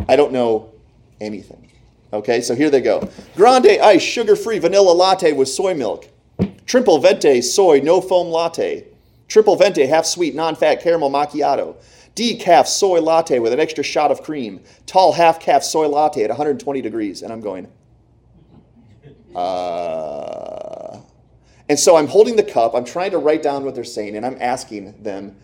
I 0.07 0.15
don't 0.15 0.31
know 0.31 0.71
anything. 1.21 1.69
Okay, 2.11 2.41
so 2.41 2.55
here 2.55 2.69
they 2.69 2.81
go. 2.81 3.07
Grande 3.35 3.79
ice, 3.81 4.01
sugar 4.01 4.35
free 4.35 4.59
vanilla 4.59 4.91
latte 4.91 5.31
with 5.31 5.47
soy 5.47 5.73
milk. 5.73 6.09
Triple 6.65 6.99
venti 6.99 7.41
soy 7.41 7.79
no 7.79 8.01
foam 8.01 8.27
latte. 8.27 8.85
Triple 9.27 9.55
venti 9.55 9.85
half 9.85 10.05
sweet 10.05 10.33
non 10.33 10.55
fat 10.55 10.81
caramel 10.81 11.11
macchiato. 11.11 11.75
Decaf 12.15 12.67
soy 12.67 12.99
latte 12.99 13.39
with 13.39 13.53
an 13.53 13.59
extra 13.59 13.83
shot 13.83 14.11
of 14.11 14.23
cream. 14.23 14.61
Tall 14.85 15.13
half 15.13 15.39
caff 15.39 15.63
soy 15.63 15.87
latte 15.87 16.23
at 16.23 16.29
120 16.29 16.81
degrees. 16.81 17.21
And 17.21 17.31
I'm 17.31 17.41
going, 17.41 17.67
uh. 19.35 20.99
And 21.69 21.79
so 21.79 21.95
I'm 21.95 22.07
holding 22.07 22.35
the 22.35 22.43
cup, 22.43 22.73
I'm 22.73 22.83
trying 22.83 23.11
to 23.11 23.19
write 23.19 23.43
down 23.43 23.63
what 23.63 23.75
they're 23.75 23.83
saying, 23.83 24.15
and 24.15 24.25
I'm 24.25 24.37
asking 24.41 25.03
them, 25.03 25.35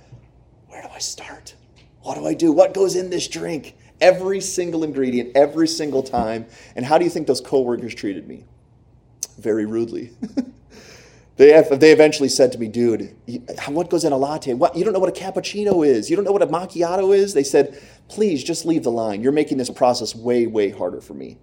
where 0.68 0.82
do 0.82 0.88
I 0.92 0.98
start? 0.98 1.54
What 2.02 2.16
do 2.16 2.26
I 2.26 2.34
do? 2.34 2.52
What 2.52 2.74
goes 2.74 2.96
in 2.96 3.12
this 3.12 3.28
drink? 3.28 3.76
Every 4.02 4.42
single 4.42 4.84
ingredient, 4.84 5.36
every 5.36 5.68
single 5.68 6.04
time. 6.04 6.46
And 6.76 6.86
how 6.86 6.98
do 6.98 7.04
you 7.04 7.12
think 7.12 7.28
those 7.28 7.42
coworkers 7.42 7.96
treated 7.96 8.28
me? 8.28 8.46
Very 9.40 9.66
rudely. 9.66 10.12
they, 11.38 11.50
have, 11.52 11.80
they 11.80 11.92
eventually 11.92 12.30
said 12.30 12.52
to 12.54 12.58
me, 12.58 12.68
dude, 12.68 13.16
what 13.68 13.90
goes 13.90 14.04
in 14.04 14.14
a 14.14 14.18
latte? 14.18 14.54
What, 14.54 14.76
you 14.76 14.84
don't 14.84 14.94
know 14.94 15.00
what 15.00 15.10
a 15.10 15.20
cappuccino 15.20 15.86
is. 15.86 16.10
You 16.10 16.16
don't 16.16 16.26
know 16.26 16.32
what 16.32 16.42
a 16.42 16.48
macchiato 16.48 17.16
is. 17.16 17.34
They 17.34 17.44
said, 17.44 17.82
please 18.08 18.44
just 18.44 18.66
leave 18.66 18.84
the 18.84 18.92
line. 18.92 19.22
You're 19.22 19.32
making 19.32 19.58
this 19.58 19.70
process 19.70 20.16
way, 20.16 20.48
way 20.48 20.70
harder 20.70 21.02
for 21.02 21.14
me 21.14 21.38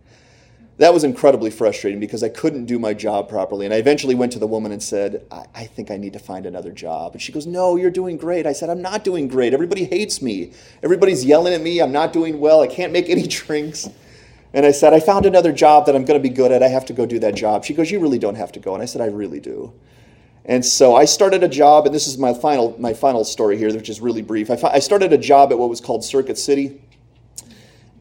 that 0.79 0.95
was 0.95 1.05
incredibly 1.05 1.51
frustrating 1.51 2.01
because 2.01 2.23
I 2.23 2.29
couldn't 2.29 2.65
do 2.65 2.79
my 2.79 2.95
job 2.95 3.29
properly. 3.29 3.67
And 3.67 3.75
I 3.75 3.79
eventually 3.79 4.15
went 4.15 4.33
to 4.33 4.39
the 4.39 4.47
woman 4.47 4.73
and 4.73 4.83
said, 4.83 5.25
I, 5.31 5.45
I, 5.55 5.67
think 5.67 5.91
I 5.91 5.97
need 5.97 6.15
to 6.15 6.19
find 6.19 6.47
another 6.47 6.73
job. 6.73 7.13
And 7.13 7.21
she 7.21 7.31
goes, 7.31 7.47
No, 7.47 7.77
you're 7.77 7.91
doing 7.91 8.17
great. 8.17 8.47
I 8.47 8.53
said, 8.53 8.71
I'm 8.71 8.81
not 8.81 9.05
doing 9.05 9.29
great. 9.29 9.53
Everybody 9.53 9.85
hates 9.85 10.23
me. 10.23 10.53
Everybody's 10.83 11.25
yelling 11.25 11.53
at 11.53 11.61
me. 11.61 11.81
I'm 11.81 11.93
not 11.93 12.13
doing 12.13 12.41
well. 12.41 12.63
I 12.63 12.67
can't 12.67 12.93
make 12.93 13.09
any 13.11 13.27
drinks. 13.29 13.89
And 14.55 14.67
I 14.67 14.71
said, 14.71 14.93
I 14.93 15.01
found 15.01 15.25
another 15.25 15.53
job 15.53 15.87
that 15.87 15.97
I'm 15.97 16.05
going 16.05 16.21
to 16.21 16.29
be 16.29 16.35
good 16.35 16.53
at. 16.53 16.63
I 16.63 16.69
have 16.69 16.85
to 16.87 16.93
go 16.93 17.07
do 17.07 17.19
that 17.21 17.35
job. 17.35 17.65
She 17.65 17.75
goes, 17.75 17.91
You 17.91 18.01
really 18.01 18.19
don't 18.19 18.37
have 18.37 18.53
to 18.53 18.61
go. 18.61 18.75
And 18.75 18.83
I 18.83 18.87
said, 18.87 19.03
I 19.03 19.07
really 19.07 19.41
do. 19.41 19.73
And 20.45 20.65
so 20.65 20.97
I 20.97 21.05
started 21.05 21.45
a 21.45 21.49
job, 21.49 21.87
and 21.87 21.95
this 21.95 22.09
is 22.09 22.19
my 22.19 22.35
final, 22.35 22.75
my 22.79 22.95
final 22.95 23.25
story 23.25 23.57
here, 23.57 23.73
which 23.73 23.89
is 23.89 24.01
really 24.01 24.23
brief. 24.23 24.51
I, 24.51 24.59
I 24.73 24.79
started 24.81 25.13
a 25.13 25.19
job 25.19 25.53
at 25.53 25.59
what 25.59 25.69
was 25.69 25.81
called 25.81 26.03
Circuit 26.03 26.37
City. 26.37 26.81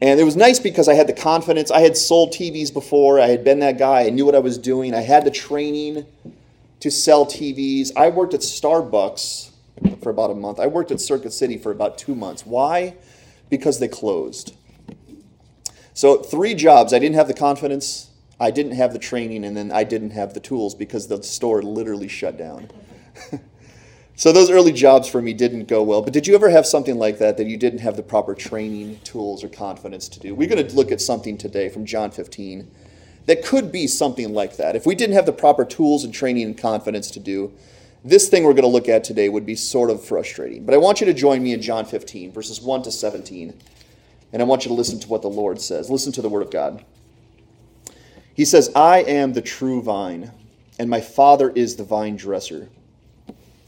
And 0.02 0.18
it 0.18 0.24
was 0.24 0.34
nice 0.34 0.58
because 0.58 0.88
I 0.88 0.94
had 0.94 1.06
the 1.06 1.12
confidence. 1.12 1.70
I 1.70 1.78
had 1.78 1.96
sold 1.96 2.32
TVs 2.32 2.72
before. 2.72 3.20
I 3.20 3.28
had 3.28 3.44
been 3.44 3.60
that 3.60 3.78
guy. 3.78 4.00
I 4.04 4.10
knew 4.10 4.26
what 4.26 4.34
I 4.34 4.40
was 4.40 4.58
doing. 4.58 4.94
I 4.94 5.00
had 5.00 5.24
the 5.24 5.30
training 5.30 6.04
to 6.80 6.90
sell 6.90 7.24
TVs. 7.24 7.92
I 7.96 8.08
worked 8.08 8.34
at 8.34 8.40
Starbucks 8.40 9.52
for 10.02 10.10
about 10.10 10.32
a 10.32 10.34
month. 10.34 10.58
I 10.58 10.66
worked 10.66 10.90
at 10.90 11.00
Circuit 11.00 11.32
City 11.32 11.56
for 11.56 11.70
about 11.70 11.98
two 11.98 12.16
months. 12.16 12.44
Why? 12.44 12.96
Because 13.48 13.78
they 13.78 13.86
closed. 13.86 14.56
So, 15.94 16.16
three 16.16 16.54
jobs. 16.54 16.92
I 16.92 16.98
didn't 16.98 17.14
have 17.14 17.28
the 17.28 17.34
confidence, 17.34 18.10
I 18.40 18.50
didn't 18.50 18.72
have 18.72 18.92
the 18.92 18.98
training, 18.98 19.44
and 19.44 19.56
then 19.56 19.70
I 19.70 19.84
didn't 19.84 20.10
have 20.10 20.34
the 20.34 20.40
tools 20.40 20.74
because 20.74 21.06
the 21.06 21.22
store 21.22 21.62
literally 21.62 22.08
shut 22.08 22.36
down. 22.36 22.70
so, 24.14 24.32
those 24.32 24.50
early 24.50 24.72
jobs 24.72 25.08
for 25.08 25.22
me 25.22 25.32
didn't 25.32 25.68
go 25.68 25.82
well. 25.82 26.02
But 26.02 26.12
did 26.12 26.26
you 26.26 26.34
ever 26.34 26.50
have 26.50 26.66
something 26.66 26.96
like 26.96 27.18
that 27.18 27.36
that 27.38 27.46
you 27.46 27.56
didn't 27.56 27.80
have 27.80 27.96
the 27.96 28.02
proper 28.02 28.34
training, 28.34 29.00
tools, 29.04 29.42
or 29.42 29.48
confidence 29.48 30.08
to 30.10 30.20
do? 30.20 30.34
We're 30.34 30.48
going 30.48 30.66
to 30.66 30.74
look 30.74 30.92
at 30.92 31.00
something 31.00 31.38
today 31.38 31.68
from 31.68 31.86
John 31.86 32.10
15 32.10 32.70
that 33.26 33.44
could 33.44 33.70
be 33.70 33.86
something 33.86 34.32
like 34.32 34.56
that. 34.56 34.76
If 34.76 34.86
we 34.86 34.94
didn't 34.94 35.14
have 35.14 35.26
the 35.26 35.32
proper 35.32 35.64
tools 35.64 36.04
and 36.04 36.12
training 36.12 36.44
and 36.44 36.58
confidence 36.58 37.10
to 37.12 37.20
do, 37.20 37.52
this 38.04 38.28
thing 38.28 38.44
we're 38.44 38.52
going 38.52 38.62
to 38.62 38.68
look 38.68 38.88
at 38.88 39.04
today 39.04 39.28
would 39.28 39.46
be 39.46 39.54
sort 39.54 39.90
of 39.90 40.04
frustrating. 40.04 40.64
But 40.64 40.74
I 40.74 40.78
want 40.78 41.00
you 41.00 41.06
to 41.06 41.14
join 41.14 41.42
me 41.42 41.52
in 41.52 41.62
John 41.62 41.84
15, 41.84 42.32
verses 42.32 42.60
1 42.60 42.82
to 42.82 42.90
17. 42.90 43.54
And 44.32 44.42
I 44.42 44.44
want 44.44 44.64
you 44.64 44.70
to 44.70 44.74
listen 44.74 44.98
to 45.00 45.08
what 45.08 45.22
the 45.22 45.28
Lord 45.28 45.60
says. 45.60 45.88
Listen 45.88 46.12
to 46.12 46.22
the 46.22 46.28
Word 46.28 46.42
of 46.42 46.50
God. 46.50 46.84
He 48.34 48.44
says, 48.44 48.72
I 48.74 49.02
am 49.02 49.34
the 49.34 49.42
true 49.42 49.82
vine, 49.82 50.32
and 50.78 50.88
my 50.88 51.00
Father 51.00 51.50
is 51.50 51.76
the 51.76 51.84
vine 51.84 52.16
dresser. 52.16 52.70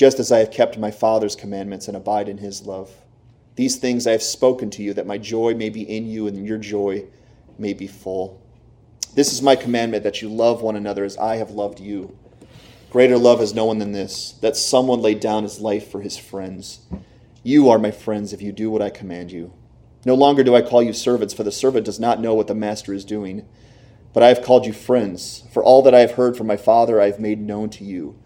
just 0.00 0.18
as 0.18 0.32
I 0.32 0.38
have 0.38 0.50
kept 0.50 0.78
my 0.78 0.90
Father's 0.90 1.36
commandments 1.36 1.86
and 1.86 1.94
abide 1.94 2.30
in 2.30 2.38
his 2.38 2.64
love. 2.64 2.90
These 3.56 3.76
things 3.76 4.06
I 4.06 4.12
have 4.12 4.22
spoken 4.22 4.70
to 4.70 4.82
you, 4.82 4.94
that 4.94 5.06
my 5.06 5.18
joy 5.18 5.52
may 5.52 5.68
be 5.68 5.82
in 5.82 6.06
you 6.06 6.26
and 6.26 6.46
your 6.46 6.56
joy 6.56 7.04
may 7.58 7.74
be 7.74 7.86
full. 7.86 8.40
This 9.14 9.30
is 9.34 9.42
my 9.42 9.56
commandment 9.56 10.02
that 10.04 10.22
you 10.22 10.30
love 10.30 10.62
one 10.62 10.74
another 10.74 11.04
as 11.04 11.18
I 11.18 11.36
have 11.36 11.50
loved 11.50 11.80
you. 11.80 12.16
Greater 12.88 13.18
love 13.18 13.40
has 13.40 13.52
no 13.52 13.66
one 13.66 13.76
than 13.76 13.92
this, 13.92 14.32
that 14.40 14.56
someone 14.56 15.02
laid 15.02 15.20
down 15.20 15.42
his 15.42 15.60
life 15.60 15.90
for 15.90 16.00
his 16.00 16.16
friends. 16.16 16.80
You 17.42 17.68
are 17.68 17.78
my 17.78 17.90
friends 17.90 18.32
if 18.32 18.40
you 18.40 18.52
do 18.52 18.70
what 18.70 18.80
I 18.80 18.88
command 18.88 19.30
you. 19.30 19.52
No 20.06 20.14
longer 20.14 20.42
do 20.42 20.56
I 20.56 20.62
call 20.62 20.82
you 20.82 20.94
servants, 20.94 21.34
for 21.34 21.42
the 21.42 21.52
servant 21.52 21.84
does 21.84 22.00
not 22.00 22.22
know 22.22 22.32
what 22.32 22.46
the 22.46 22.54
master 22.54 22.94
is 22.94 23.04
doing. 23.04 23.46
But 24.14 24.22
I 24.22 24.28
have 24.28 24.40
called 24.40 24.64
you 24.64 24.72
friends, 24.72 25.44
for 25.52 25.62
all 25.62 25.82
that 25.82 25.94
I 25.94 26.00
have 26.00 26.12
heard 26.12 26.38
from 26.38 26.46
my 26.46 26.56
Father 26.56 27.02
I 27.02 27.04
have 27.04 27.20
made 27.20 27.38
known 27.38 27.68
to 27.68 27.84
you. 27.84 28.18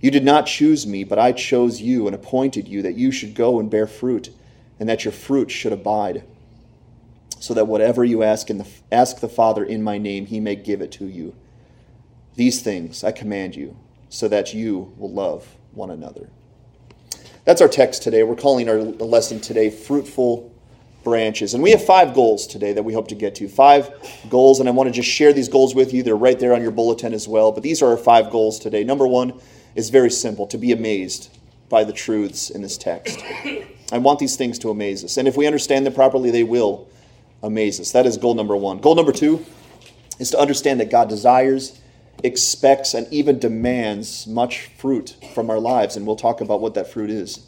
You 0.00 0.10
did 0.10 0.24
not 0.24 0.46
choose 0.46 0.86
me, 0.86 1.04
but 1.04 1.18
I 1.18 1.32
chose 1.32 1.80
you 1.80 2.06
and 2.06 2.14
appointed 2.14 2.68
you 2.68 2.82
that 2.82 2.96
you 2.96 3.10
should 3.10 3.34
go 3.34 3.58
and 3.58 3.70
bear 3.70 3.86
fruit, 3.86 4.30
and 4.78 4.88
that 4.88 5.04
your 5.04 5.12
fruit 5.12 5.50
should 5.50 5.72
abide, 5.72 6.24
so 7.40 7.54
that 7.54 7.66
whatever 7.66 8.04
you 8.04 8.22
ask, 8.22 8.50
in 8.50 8.58
the, 8.58 8.68
ask 8.92 9.20
the 9.20 9.28
Father 9.28 9.64
in 9.64 9.82
my 9.82 9.98
name, 9.98 10.26
he 10.26 10.40
may 10.40 10.56
give 10.56 10.80
it 10.80 10.92
to 10.92 11.06
you. 11.06 11.34
These 12.34 12.60
things 12.60 13.02
I 13.02 13.12
command 13.12 13.56
you, 13.56 13.76
so 14.08 14.28
that 14.28 14.52
you 14.52 14.92
will 14.98 15.12
love 15.12 15.56
one 15.72 15.90
another. 15.90 16.28
That's 17.44 17.60
our 17.60 17.68
text 17.68 18.02
today. 18.02 18.22
We're 18.22 18.36
calling 18.36 18.68
our 18.68 18.78
lesson 18.78 19.40
today 19.40 19.70
Fruitful 19.70 20.52
branches. 21.04 21.54
And 21.54 21.62
we 21.62 21.70
have 21.70 21.84
five 21.84 22.14
goals 22.14 22.48
today 22.48 22.72
that 22.72 22.82
we 22.82 22.92
hope 22.92 23.06
to 23.08 23.14
get 23.14 23.36
to. 23.36 23.48
Five 23.48 23.90
goals, 24.28 24.58
and 24.58 24.68
I 24.68 24.72
want 24.72 24.88
to 24.88 24.92
just 24.92 25.08
share 25.08 25.32
these 25.32 25.48
goals 25.48 25.72
with 25.72 25.94
you. 25.94 26.02
They're 26.02 26.16
right 26.16 26.38
there 26.38 26.52
on 26.52 26.60
your 26.60 26.72
bulletin 26.72 27.14
as 27.14 27.28
well. 27.28 27.52
But 27.52 27.62
these 27.62 27.80
are 27.80 27.90
our 27.90 27.96
five 27.96 28.30
goals 28.30 28.58
today. 28.58 28.82
Number 28.82 29.06
one 29.06 29.40
is 29.76 29.90
very 29.90 30.10
simple 30.10 30.46
to 30.48 30.58
be 30.58 30.72
amazed 30.72 31.30
by 31.68 31.84
the 31.84 31.92
truths 31.92 32.50
in 32.50 32.62
this 32.62 32.76
text. 32.76 33.22
I 33.92 33.98
want 33.98 34.18
these 34.18 34.36
things 34.36 34.58
to 34.60 34.70
amaze 34.70 35.04
us. 35.04 35.16
And 35.16 35.28
if 35.28 35.36
we 35.36 35.46
understand 35.46 35.86
them 35.86 35.92
properly, 35.92 36.30
they 36.30 36.42
will 36.42 36.88
amaze 37.42 37.78
us. 37.78 37.92
That 37.92 38.06
is 38.06 38.16
goal 38.16 38.34
number 38.34 38.56
one. 38.56 38.78
Goal 38.78 38.94
number 38.94 39.12
two 39.12 39.44
is 40.18 40.30
to 40.30 40.38
understand 40.38 40.80
that 40.80 40.90
God 40.90 41.08
desires, 41.08 41.80
expects, 42.24 42.94
and 42.94 43.06
even 43.12 43.38
demands 43.38 44.26
much 44.26 44.70
fruit 44.78 45.16
from 45.34 45.50
our 45.50 45.60
lives. 45.60 45.96
And 45.96 46.06
we'll 46.06 46.16
talk 46.16 46.40
about 46.40 46.60
what 46.60 46.74
that 46.74 46.90
fruit 46.90 47.10
is. 47.10 47.46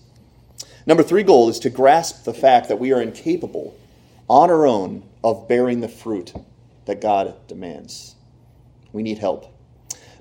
Number 0.86 1.02
three 1.02 1.22
goal 1.22 1.48
is 1.48 1.58
to 1.60 1.70
grasp 1.70 2.24
the 2.24 2.34
fact 2.34 2.68
that 2.68 2.78
we 2.78 2.92
are 2.92 3.00
incapable 3.00 3.76
on 4.28 4.50
our 4.50 4.66
own 4.66 5.02
of 5.24 5.48
bearing 5.48 5.80
the 5.80 5.88
fruit 5.88 6.32
that 6.84 7.00
God 7.00 7.34
demands. 7.48 8.14
We 8.92 9.02
need 9.02 9.18
help. 9.18 9.54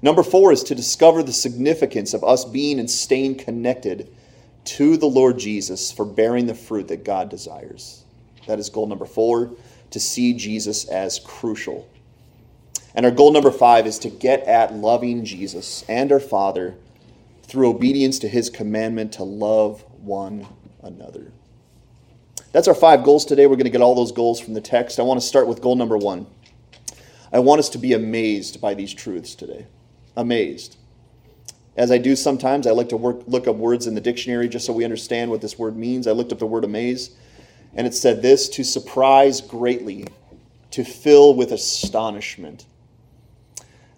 Number 0.01 0.23
four 0.23 0.51
is 0.51 0.63
to 0.63 0.75
discover 0.75 1.23
the 1.23 1.33
significance 1.33 2.13
of 2.13 2.23
us 2.23 2.45
being 2.45 2.79
and 2.79 2.89
staying 2.89 3.35
connected 3.35 4.09
to 4.65 4.97
the 4.97 5.07
Lord 5.07 5.39
Jesus 5.39 5.91
for 5.91 6.05
bearing 6.05 6.45
the 6.45 6.53
fruit 6.53 6.87
that 6.89 7.03
God 7.03 7.29
desires. 7.29 8.03
That 8.47 8.59
is 8.59 8.69
goal 8.69 8.87
number 8.87 9.05
four, 9.05 9.51
to 9.91 9.99
see 9.99 10.33
Jesus 10.33 10.85
as 10.85 11.19
crucial. 11.19 11.87
And 12.93 13.05
our 13.05 13.11
goal 13.11 13.31
number 13.31 13.51
five 13.51 13.87
is 13.87 13.99
to 13.99 14.09
get 14.09 14.43
at 14.43 14.73
loving 14.73 15.23
Jesus 15.23 15.83
and 15.87 16.11
our 16.11 16.19
Father 16.19 16.75
through 17.43 17.69
obedience 17.69 18.19
to 18.19 18.27
his 18.27 18.49
commandment 18.49 19.13
to 19.13 19.23
love 19.23 19.81
one 20.01 20.45
another. 20.83 21.31
That's 22.51 22.67
our 22.67 22.75
five 22.75 23.03
goals 23.03 23.25
today. 23.25 23.45
We're 23.45 23.55
going 23.55 23.65
to 23.65 23.71
get 23.71 23.81
all 23.81 23.95
those 23.95 24.11
goals 24.11 24.39
from 24.39 24.53
the 24.53 24.61
text. 24.61 24.99
I 24.99 25.03
want 25.03 25.21
to 25.21 25.25
start 25.25 25.47
with 25.47 25.61
goal 25.61 25.75
number 25.75 25.97
one. 25.97 26.27
I 27.31 27.39
want 27.39 27.59
us 27.59 27.69
to 27.69 27.77
be 27.77 27.93
amazed 27.93 28.59
by 28.61 28.73
these 28.73 28.93
truths 28.93 29.35
today. 29.35 29.67
Amazed. 30.17 30.77
As 31.77 31.91
I 31.91 31.99
do 31.99 32.15
sometimes, 32.15 32.65
I 32.65 32.71
like 32.71 32.89
to 32.89 32.97
work, 32.97 33.21
look 33.27 33.47
up 33.47 33.55
words 33.55 33.85
in 33.85 33.93
the 33.93 34.01
dictionary 34.01 34.49
just 34.49 34.65
so 34.65 34.73
we 34.73 34.83
understand 34.83 35.29
what 35.29 35.41
this 35.41 35.59
word 35.59 35.77
means. 35.77 36.07
I 36.07 36.11
looked 36.11 36.31
up 36.31 36.39
the 36.39 36.47
word 36.47 36.63
amaze, 36.63 37.11
and 37.75 37.85
it 37.85 37.93
said 37.93 38.23
this 38.23 38.49
to 38.49 38.63
surprise 38.63 39.41
greatly, 39.41 40.07
to 40.71 40.83
fill 40.83 41.35
with 41.35 41.51
astonishment. 41.51 42.65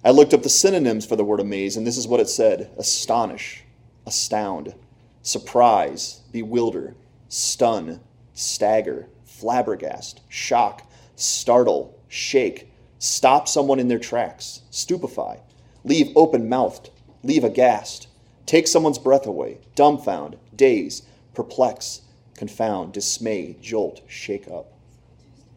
I 0.03 0.11
looked 0.11 0.33
up 0.33 0.43
the 0.43 0.49
synonyms 0.49 1.05
for 1.05 1.15
the 1.15 1.23
word 1.23 1.39
amaze, 1.39 1.77
and 1.77 1.87
this 1.87 1.97
is 1.97 2.05
what 2.05 2.19
it 2.19 2.27
said 2.27 2.69
astonish, 2.77 3.63
astound, 4.05 4.75
surprise, 5.21 6.19
bewilder, 6.33 6.95
stun, 7.29 8.01
stagger, 8.33 9.07
flabbergast, 9.25 10.19
shock, 10.27 10.85
startle, 11.15 11.97
shake, 12.09 12.69
stop 12.97 13.47
someone 13.47 13.79
in 13.79 13.87
their 13.87 13.99
tracks, 13.99 14.63
stupefy, 14.69 15.37
leave 15.83 16.11
open 16.15 16.49
mouthed, 16.49 16.89
leave 17.23 17.43
aghast, 17.43 18.07
take 18.45 18.67
someone's 18.67 18.99
breath 18.99 19.25
away, 19.25 19.59
dumbfound, 19.75 20.37
daze, 20.55 21.03
perplex, 21.33 22.01
confound, 22.35 22.93
dismay, 22.93 23.55
jolt, 23.61 24.01
shake 24.07 24.47
up. 24.47 24.73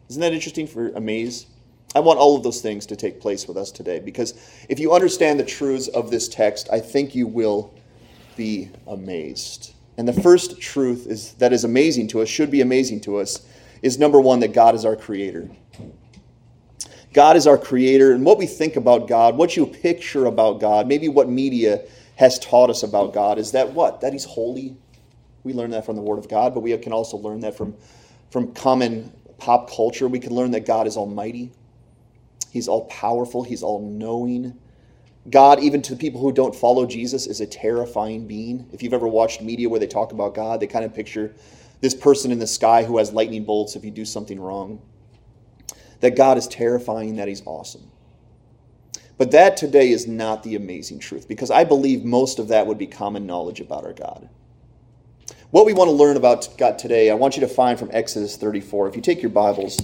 Isn't 0.09 0.21
that 0.21 0.33
interesting 0.33 0.67
for 0.67 0.89
amaze? 0.89 1.47
I 1.95 1.99
want 1.99 2.19
all 2.19 2.35
of 2.35 2.43
those 2.43 2.61
things 2.61 2.85
to 2.87 2.95
take 2.95 3.21
place 3.21 3.47
with 3.47 3.57
us 3.57 3.71
today 3.71 3.99
because 3.99 4.33
if 4.67 4.79
you 4.79 4.93
understand 4.93 5.39
the 5.39 5.45
truths 5.45 5.87
of 5.89 6.09
this 6.09 6.27
text, 6.27 6.67
I 6.71 6.79
think 6.79 7.13
you 7.13 7.27
will 7.27 7.73
be 8.35 8.69
amazed. 8.87 9.73
And 9.97 10.07
the 10.07 10.13
first 10.13 10.59
truth 10.59 11.05
is 11.07 11.33
that 11.33 11.53
is 11.53 11.63
amazing 11.63 12.07
to 12.09 12.21
us, 12.21 12.29
should 12.29 12.49
be 12.49 12.61
amazing 12.61 13.01
to 13.01 13.17
us, 13.17 13.45
is 13.81 13.99
number 13.99 14.19
one, 14.19 14.39
that 14.39 14.53
God 14.53 14.73
is 14.73 14.85
our 14.85 14.95
creator. 14.95 15.49
God 17.13 17.37
is 17.37 17.45
our 17.45 17.59
creator, 17.59 18.11
and 18.11 18.25
what 18.25 18.39
we 18.39 18.47
think 18.47 18.75
about 18.75 19.07
God, 19.07 19.37
what 19.37 19.55
you 19.55 19.67
picture 19.67 20.25
about 20.25 20.59
God, 20.59 20.87
maybe 20.87 21.07
what 21.07 21.29
media 21.29 21.85
has 22.15 22.39
taught 22.39 22.71
us 22.71 22.81
about 22.81 23.13
God, 23.13 23.37
is 23.37 23.51
that 23.51 23.71
what? 23.73 24.01
That 24.01 24.13
He's 24.13 24.25
holy. 24.25 24.75
We 25.43 25.53
learn 25.53 25.71
that 25.71 25.85
from 25.85 25.95
the 25.95 26.01
Word 26.01 26.17
of 26.17 26.27
God, 26.27 26.53
but 26.53 26.61
we 26.61 26.75
can 26.77 26.91
also 26.91 27.17
learn 27.17 27.41
that 27.41 27.55
from, 27.55 27.75
from 28.31 28.53
common 28.53 29.11
pop 29.37 29.69
culture. 29.69 30.07
We 30.07 30.19
can 30.19 30.33
learn 30.33 30.51
that 30.51 30.65
God 30.65 30.87
is 30.87 30.97
almighty, 30.97 31.51
He's 32.51 32.67
all 32.67 32.85
powerful, 32.85 33.43
He's 33.43 33.61
all 33.61 33.79
knowing. 33.79 34.57
God, 35.29 35.61
even 35.61 35.81
to 35.83 35.95
people 35.95 36.19
who 36.19 36.33
don't 36.33 36.53
follow 36.53 36.85
Jesus, 36.85 37.27
is 37.27 37.39
a 37.39 37.45
terrifying 37.45 38.27
being. 38.27 38.67
If 38.73 38.83
you've 38.83 38.93
ever 38.93 39.07
watched 39.07 39.41
media 39.41 39.69
where 39.69 39.79
they 39.79 39.87
talk 39.87 40.11
about 40.11 40.35
God, 40.35 40.59
they 40.59 40.67
kind 40.67 40.83
of 40.83 40.93
picture 40.93 41.33
this 41.79 41.93
person 41.93 42.31
in 42.31 42.39
the 42.39 42.47
sky 42.47 42.83
who 42.83 42.97
has 42.97 43.13
lightning 43.13 43.45
bolts 43.45 43.75
if 43.75 43.85
you 43.85 43.91
do 43.91 44.03
something 44.03 44.39
wrong. 44.39 44.81
That 46.03 46.17
God 46.17 46.37
is 46.37 46.49
terrifying, 46.49 47.15
that 47.15 47.29
He's 47.29 47.43
awesome. 47.45 47.89
But 49.17 49.31
that 49.31 49.55
today 49.55 49.89
is 49.89 50.05
not 50.05 50.43
the 50.43 50.57
amazing 50.57 50.99
truth 50.99 51.29
because 51.29 51.49
I 51.49 51.63
believe 51.63 52.03
most 52.03 52.39
of 52.39 52.49
that 52.49 52.67
would 52.67 52.77
be 52.77 52.87
common 52.87 53.25
knowledge 53.25 53.61
about 53.61 53.85
our 53.85 53.93
God. 53.93 54.27
What 55.51 55.65
we 55.65 55.71
want 55.71 55.87
to 55.87 55.93
learn 55.93 56.17
about 56.17 56.57
God 56.57 56.77
today, 56.77 57.09
I 57.09 57.13
want 57.13 57.37
you 57.37 57.39
to 57.39 57.47
find 57.47 57.79
from 57.79 57.89
Exodus 57.93 58.35
34. 58.35 58.89
If 58.89 58.97
you 58.97 59.01
take 59.01 59.21
your 59.21 59.31
Bibles, 59.31 59.79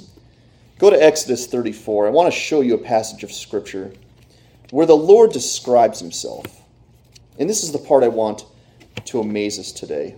go 0.77 0.89
to 0.89 1.01
Exodus 1.01 1.47
34. 1.47 2.07
I 2.07 2.09
want 2.09 2.33
to 2.33 2.37
show 2.37 2.59
you 2.59 2.73
a 2.73 2.79
passage 2.79 3.23
of 3.23 3.31
Scripture 3.31 3.93
where 4.71 4.85
the 4.85 4.97
Lord 4.97 5.31
describes 5.31 6.01
himself. 6.01 6.63
And 7.37 7.49
this 7.49 7.63
is 7.63 7.71
the 7.71 7.79
part 7.79 8.03
I 8.03 8.09
want 8.09 8.43
to 9.05 9.21
amaze 9.21 9.57
us 9.57 9.71
today. 9.71 10.17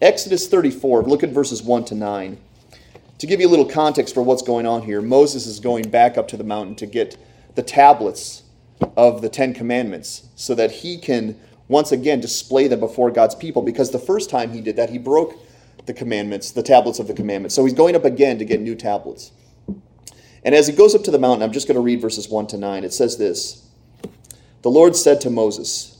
Exodus 0.00 0.48
34, 0.48 1.04
look 1.04 1.22
at 1.22 1.30
verses 1.30 1.62
1 1.62 1.84
to 1.84 1.94
9. 1.94 2.38
To 3.22 3.28
give 3.28 3.40
you 3.40 3.46
a 3.46 3.48
little 3.48 3.64
context 3.64 4.14
for 4.14 4.22
what's 4.24 4.42
going 4.42 4.66
on 4.66 4.82
here, 4.82 5.00
Moses 5.00 5.46
is 5.46 5.60
going 5.60 5.88
back 5.90 6.18
up 6.18 6.26
to 6.26 6.36
the 6.36 6.42
mountain 6.42 6.74
to 6.74 6.86
get 6.86 7.16
the 7.54 7.62
tablets 7.62 8.42
of 8.96 9.22
the 9.22 9.28
Ten 9.28 9.54
Commandments 9.54 10.26
so 10.34 10.56
that 10.56 10.72
he 10.72 10.98
can 10.98 11.38
once 11.68 11.92
again 11.92 12.18
display 12.18 12.66
them 12.66 12.80
before 12.80 13.12
God's 13.12 13.36
people 13.36 13.62
because 13.62 13.92
the 13.92 13.98
first 14.00 14.28
time 14.28 14.50
he 14.50 14.60
did 14.60 14.74
that, 14.74 14.90
he 14.90 14.98
broke 14.98 15.36
the 15.86 15.94
commandments, 15.94 16.50
the 16.50 16.64
tablets 16.64 16.98
of 16.98 17.06
the 17.06 17.14
commandments. 17.14 17.54
So 17.54 17.64
he's 17.64 17.74
going 17.74 17.94
up 17.94 18.04
again 18.04 18.40
to 18.40 18.44
get 18.44 18.60
new 18.60 18.74
tablets. 18.74 19.30
And 20.44 20.52
as 20.52 20.66
he 20.66 20.72
goes 20.72 20.92
up 20.92 21.04
to 21.04 21.12
the 21.12 21.18
mountain, 21.20 21.44
I'm 21.44 21.52
just 21.52 21.68
going 21.68 21.76
to 21.76 21.80
read 21.80 22.00
verses 22.00 22.28
1 22.28 22.48
to 22.48 22.58
9. 22.58 22.82
It 22.82 22.92
says 22.92 23.18
this 23.18 23.68
The 24.62 24.70
Lord 24.70 24.96
said 24.96 25.20
to 25.20 25.30
Moses, 25.30 25.96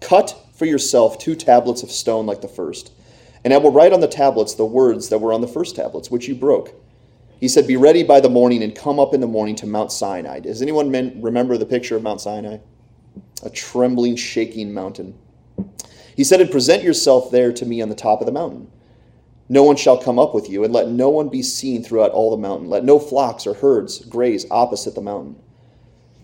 Cut 0.00 0.34
for 0.54 0.64
yourself 0.64 1.18
two 1.18 1.34
tablets 1.34 1.82
of 1.82 1.90
stone 1.90 2.24
like 2.24 2.40
the 2.40 2.48
first, 2.48 2.92
and 3.46 3.54
I 3.54 3.58
will 3.58 3.70
write 3.70 3.92
on 3.92 4.00
the 4.00 4.08
tablets 4.08 4.54
the 4.54 4.64
words 4.64 5.08
that 5.08 5.20
were 5.20 5.32
on 5.32 5.40
the 5.40 5.46
first 5.46 5.76
tablets, 5.76 6.10
which 6.10 6.26
you 6.26 6.34
broke. 6.34 6.74
He 7.38 7.46
said, 7.46 7.68
Be 7.68 7.76
ready 7.76 8.02
by 8.02 8.18
the 8.18 8.28
morning 8.28 8.60
and 8.60 8.74
come 8.74 8.98
up 8.98 9.14
in 9.14 9.20
the 9.20 9.28
morning 9.28 9.54
to 9.56 9.68
Mount 9.68 9.92
Sinai. 9.92 10.40
Does 10.40 10.60
anyone 10.60 10.90
remember 11.22 11.56
the 11.56 11.64
picture 11.64 11.94
of 11.94 12.02
Mount 12.02 12.20
Sinai? 12.20 12.58
A 13.44 13.50
trembling, 13.50 14.16
shaking 14.16 14.74
mountain. 14.74 15.16
He 16.16 16.24
said, 16.24 16.40
And 16.40 16.50
present 16.50 16.82
yourself 16.82 17.30
there 17.30 17.52
to 17.52 17.64
me 17.64 17.80
on 17.80 17.88
the 17.88 17.94
top 17.94 18.20
of 18.20 18.26
the 18.26 18.32
mountain. 18.32 18.68
No 19.48 19.62
one 19.62 19.76
shall 19.76 19.96
come 19.96 20.18
up 20.18 20.34
with 20.34 20.50
you, 20.50 20.64
and 20.64 20.74
let 20.74 20.88
no 20.88 21.08
one 21.08 21.28
be 21.28 21.44
seen 21.44 21.84
throughout 21.84 22.10
all 22.10 22.32
the 22.32 22.42
mountain. 22.42 22.68
Let 22.68 22.82
no 22.82 22.98
flocks 22.98 23.46
or 23.46 23.54
herds 23.54 24.04
graze 24.06 24.44
opposite 24.50 24.96
the 24.96 25.02
mountain. 25.02 25.36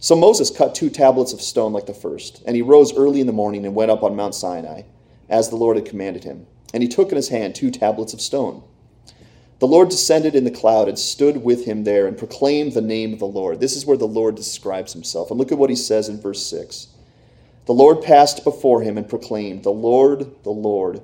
So 0.01 0.17
Moses 0.17 0.51
cut 0.51 0.75
two 0.75 0.91
tablets 0.91 1.33
of 1.33 1.41
stone 1.41 1.73
like 1.73 1.87
the 1.87 1.95
first, 1.95 2.43
and 2.47 2.57
he 2.57 2.63
rose 2.63 2.93
early 2.97 3.21
in 3.21 3.29
the 3.29 3.33
morning 3.33 3.65
and 3.65 3.77
went 3.77 3.93
up 3.93 4.03
on 4.03 4.17
Mount 4.17 4.35
Sinai, 4.35 4.83
as 5.29 5.51
the 5.51 5.57
Lord 5.57 5.77
had 5.77 5.87
commanded 5.87 6.25
him. 6.25 6.49
And 6.73 6.83
he 6.83 6.89
took 6.89 7.11
in 7.11 7.17
his 7.17 7.29
hand 7.29 7.55
two 7.55 7.71
tablets 7.71 8.15
of 8.15 8.21
stone. 8.21 8.63
The 9.59 9.67
Lord 9.67 9.91
descended 9.91 10.35
in 10.35 10.45
the 10.45 10.51
cloud 10.51 10.89
and 10.89 10.99
stood 10.99 11.45
with 11.45 11.67
him 11.67 11.85
there 11.85 12.07
and 12.07 12.19
proclaimed 12.19 12.73
the 12.73 12.81
name 12.81 13.13
of 13.13 13.21
the 13.21 13.27
Lord. 13.27 13.61
This 13.61 13.77
is 13.77 13.87
where 13.87 13.97
the 13.97 14.07
Lord 14.07 14.35
describes 14.35 14.93
himself. 14.93 15.31
And 15.31 15.39
look 15.39 15.53
at 15.53 15.59
what 15.59 15.71
he 15.71 15.77
says 15.77 16.09
in 16.09 16.21
verse 16.21 16.45
6. 16.47 16.89
The 17.67 17.75
Lord 17.75 18.03
passed 18.03 18.43
before 18.43 18.83
him 18.83 18.99
and 18.99 19.09
proclaimed, 19.09 19.63
The 19.63 19.71
Lord, 19.71 20.43
the 20.43 20.51
Lord 20.51 21.01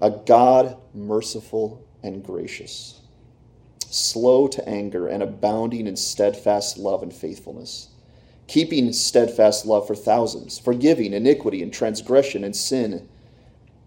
a 0.00 0.10
God 0.10 0.76
merciful 0.92 1.82
and 2.02 2.22
gracious, 2.22 3.00
slow 3.88 4.46
to 4.48 4.68
anger 4.68 5.08
and 5.08 5.22
abounding 5.22 5.86
in 5.86 5.96
steadfast 5.96 6.76
love 6.76 7.02
and 7.02 7.12
faithfulness, 7.12 7.88
keeping 8.46 8.92
steadfast 8.92 9.64
love 9.64 9.86
for 9.86 9.94
thousands, 9.94 10.58
forgiving 10.58 11.14
iniquity 11.14 11.62
and 11.62 11.72
transgression 11.72 12.44
and 12.44 12.54
sin, 12.54 13.08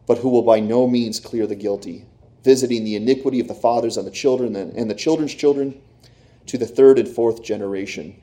but 0.07 0.17
who 0.19 0.29
will 0.29 0.41
by 0.41 0.59
no 0.59 0.87
means 0.87 1.19
clear 1.19 1.45
the 1.45 1.55
guilty, 1.55 2.05
visiting 2.43 2.83
the 2.83 2.95
iniquity 2.95 3.39
of 3.39 3.47
the 3.47 3.53
fathers 3.53 3.97
on 3.97 4.05
the 4.05 4.11
children 4.11 4.55
and 4.55 4.89
the 4.89 4.95
children's 4.95 5.35
children 5.35 5.79
to 6.47 6.57
the 6.57 6.65
third 6.65 6.97
and 6.97 7.07
fourth 7.07 7.43
generation. 7.43 8.19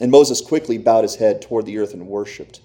And 0.00 0.10
Moses 0.10 0.42
quickly 0.42 0.76
bowed 0.76 1.02
his 1.02 1.16
head 1.16 1.40
toward 1.40 1.64
the 1.64 1.78
earth 1.78 1.94
and 1.94 2.06
worshipped. 2.06 2.60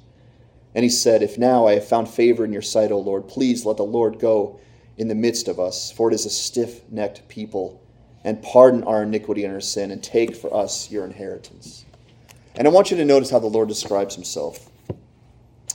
And 0.75 0.83
he 0.83 0.89
said, 0.89 1.23
If 1.23 1.37
now 1.37 1.67
I 1.67 1.75
have 1.75 1.87
found 1.87 2.09
favor 2.09 2.43
in 2.43 2.53
your 2.53 2.61
sight, 2.61 2.91
O 2.91 2.99
Lord, 2.99 3.27
please 3.27 3.65
let 3.65 3.77
the 3.77 3.83
Lord 3.83 4.19
go 4.19 4.59
in 4.97 5.07
the 5.07 5.15
midst 5.15 5.47
of 5.47 5.59
us, 5.59 5.91
for 5.91 6.11
it 6.11 6.13
is 6.13 6.25
a 6.25 6.29
stiff 6.29 6.89
necked 6.91 7.27
people, 7.29 7.81
and 8.23 8.43
pardon 8.43 8.83
our 8.83 9.03
iniquity 9.03 9.45
and 9.45 9.53
our 9.53 9.61
sin, 9.61 9.91
and 9.91 10.03
take 10.03 10.35
for 10.35 10.53
us 10.53 10.91
your 10.91 11.05
inheritance. 11.05 11.85
And 12.55 12.67
I 12.67 12.71
want 12.71 12.91
you 12.91 12.97
to 12.97 13.05
notice 13.05 13.29
how 13.29 13.39
the 13.39 13.47
Lord 13.47 13.69
describes 13.69 14.15
himself. 14.15 14.70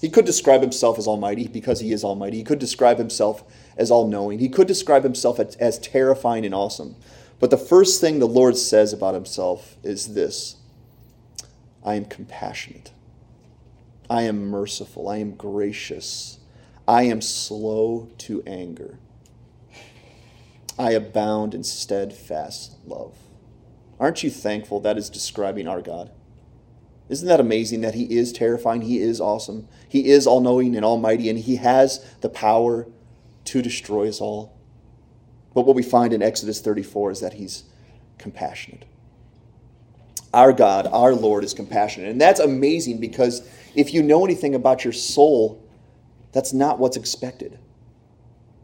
He 0.06 0.12
could 0.12 0.24
describe 0.24 0.60
himself 0.60 0.98
as 0.98 1.08
almighty 1.08 1.48
because 1.48 1.80
he 1.80 1.90
is 1.90 2.04
almighty. 2.04 2.36
He 2.36 2.44
could 2.44 2.60
describe 2.60 2.96
himself 2.96 3.42
as 3.76 3.90
all 3.90 4.06
knowing. 4.06 4.38
He 4.38 4.48
could 4.48 4.68
describe 4.68 5.02
himself 5.02 5.40
as, 5.40 5.56
as 5.56 5.80
terrifying 5.80 6.46
and 6.46 6.54
awesome. 6.54 6.94
But 7.40 7.50
the 7.50 7.56
first 7.56 8.00
thing 8.00 8.20
the 8.20 8.28
Lord 8.28 8.56
says 8.56 8.92
about 8.92 9.14
himself 9.14 9.76
is 9.82 10.14
this 10.14 10.58
I 11.84 11.96
am 11.96 12.04
compassionate. 12.04 12.92
I 14.08 14.22
am 14.22 14.46
merciful. 14.46 15.08
I 15.08 15.16
am 15.16 15.34
gracious. 15.34 16.38
I 16.86 17.02
am 17.02 17.20
slow 17.20 18.08
to 18.18 18.44
anger. 18.46 19.00
I 20.78 20.92
abound 20.92 21.52
in 21.52 21.64
steadfast 21.64 22.76
love. 22.86 23.16
Aren't 23.98 24.22
you 24.22 24.30
thankful 24.30 24.78
that 24.82 24.98
is 24.98 25.10
describing 25.10 25.66
our 25.66 25.82
God? 25.82 26.12
Isn't 27.08 27.28
that 27.28 27.40
amazing 27.40 27.82
that 27.82 27.94
He 27.94 28.04
is 28.16 28.32
terrifying? 28.32 28.82
He 28.82 28.98
is 28.98 29.20
awesome. 29.20 29.68
He 29.88 30.10
is 30.10 30.26
all 30.26 30.40
knowing 30.40 30.74
and 30.74 30.84
almighty, 30.84 31.30
and 31.30 31.38
He 31.38 31.56
has 31.56 32.04
the 32.20 32.28
power 32.28 32.86
to 33.44 33.62
destroy 33.62 34.08
us 34.08 34.20
all. 34.20 34.56
But 35.54 35.66
what 35.66 35.76
we 35.76 35.82
find 35.82 36.12
in 36.12 36.22
Exodus 36.22 36.60
34 36.60 37.12
is 37.12 37.20
that 37.20 37.34
He's 37.34 37.64
compassionate. 38.18 38.84
Our 40.34 40.52
God, 40.52 40.88
our 40.88 41.14
Lord, 41.14 41.44
is 41.44 41.54
compassionate. 41.54 42.10
And 42.10 42.20
that's 42.20 42.40
amazing 42.40 42.98
because 42.98 43.48
if 43.74 43.94
you 43.94 44.02
know 44.02 44.24
anything 44.24 44.54
about 44.54 44.84
your 44.84 44.92
soul, 44.92 45.62
that's 46.32 46.52
not 46.52 46.78
what's 46.78 46.96
expected 46.96 47.58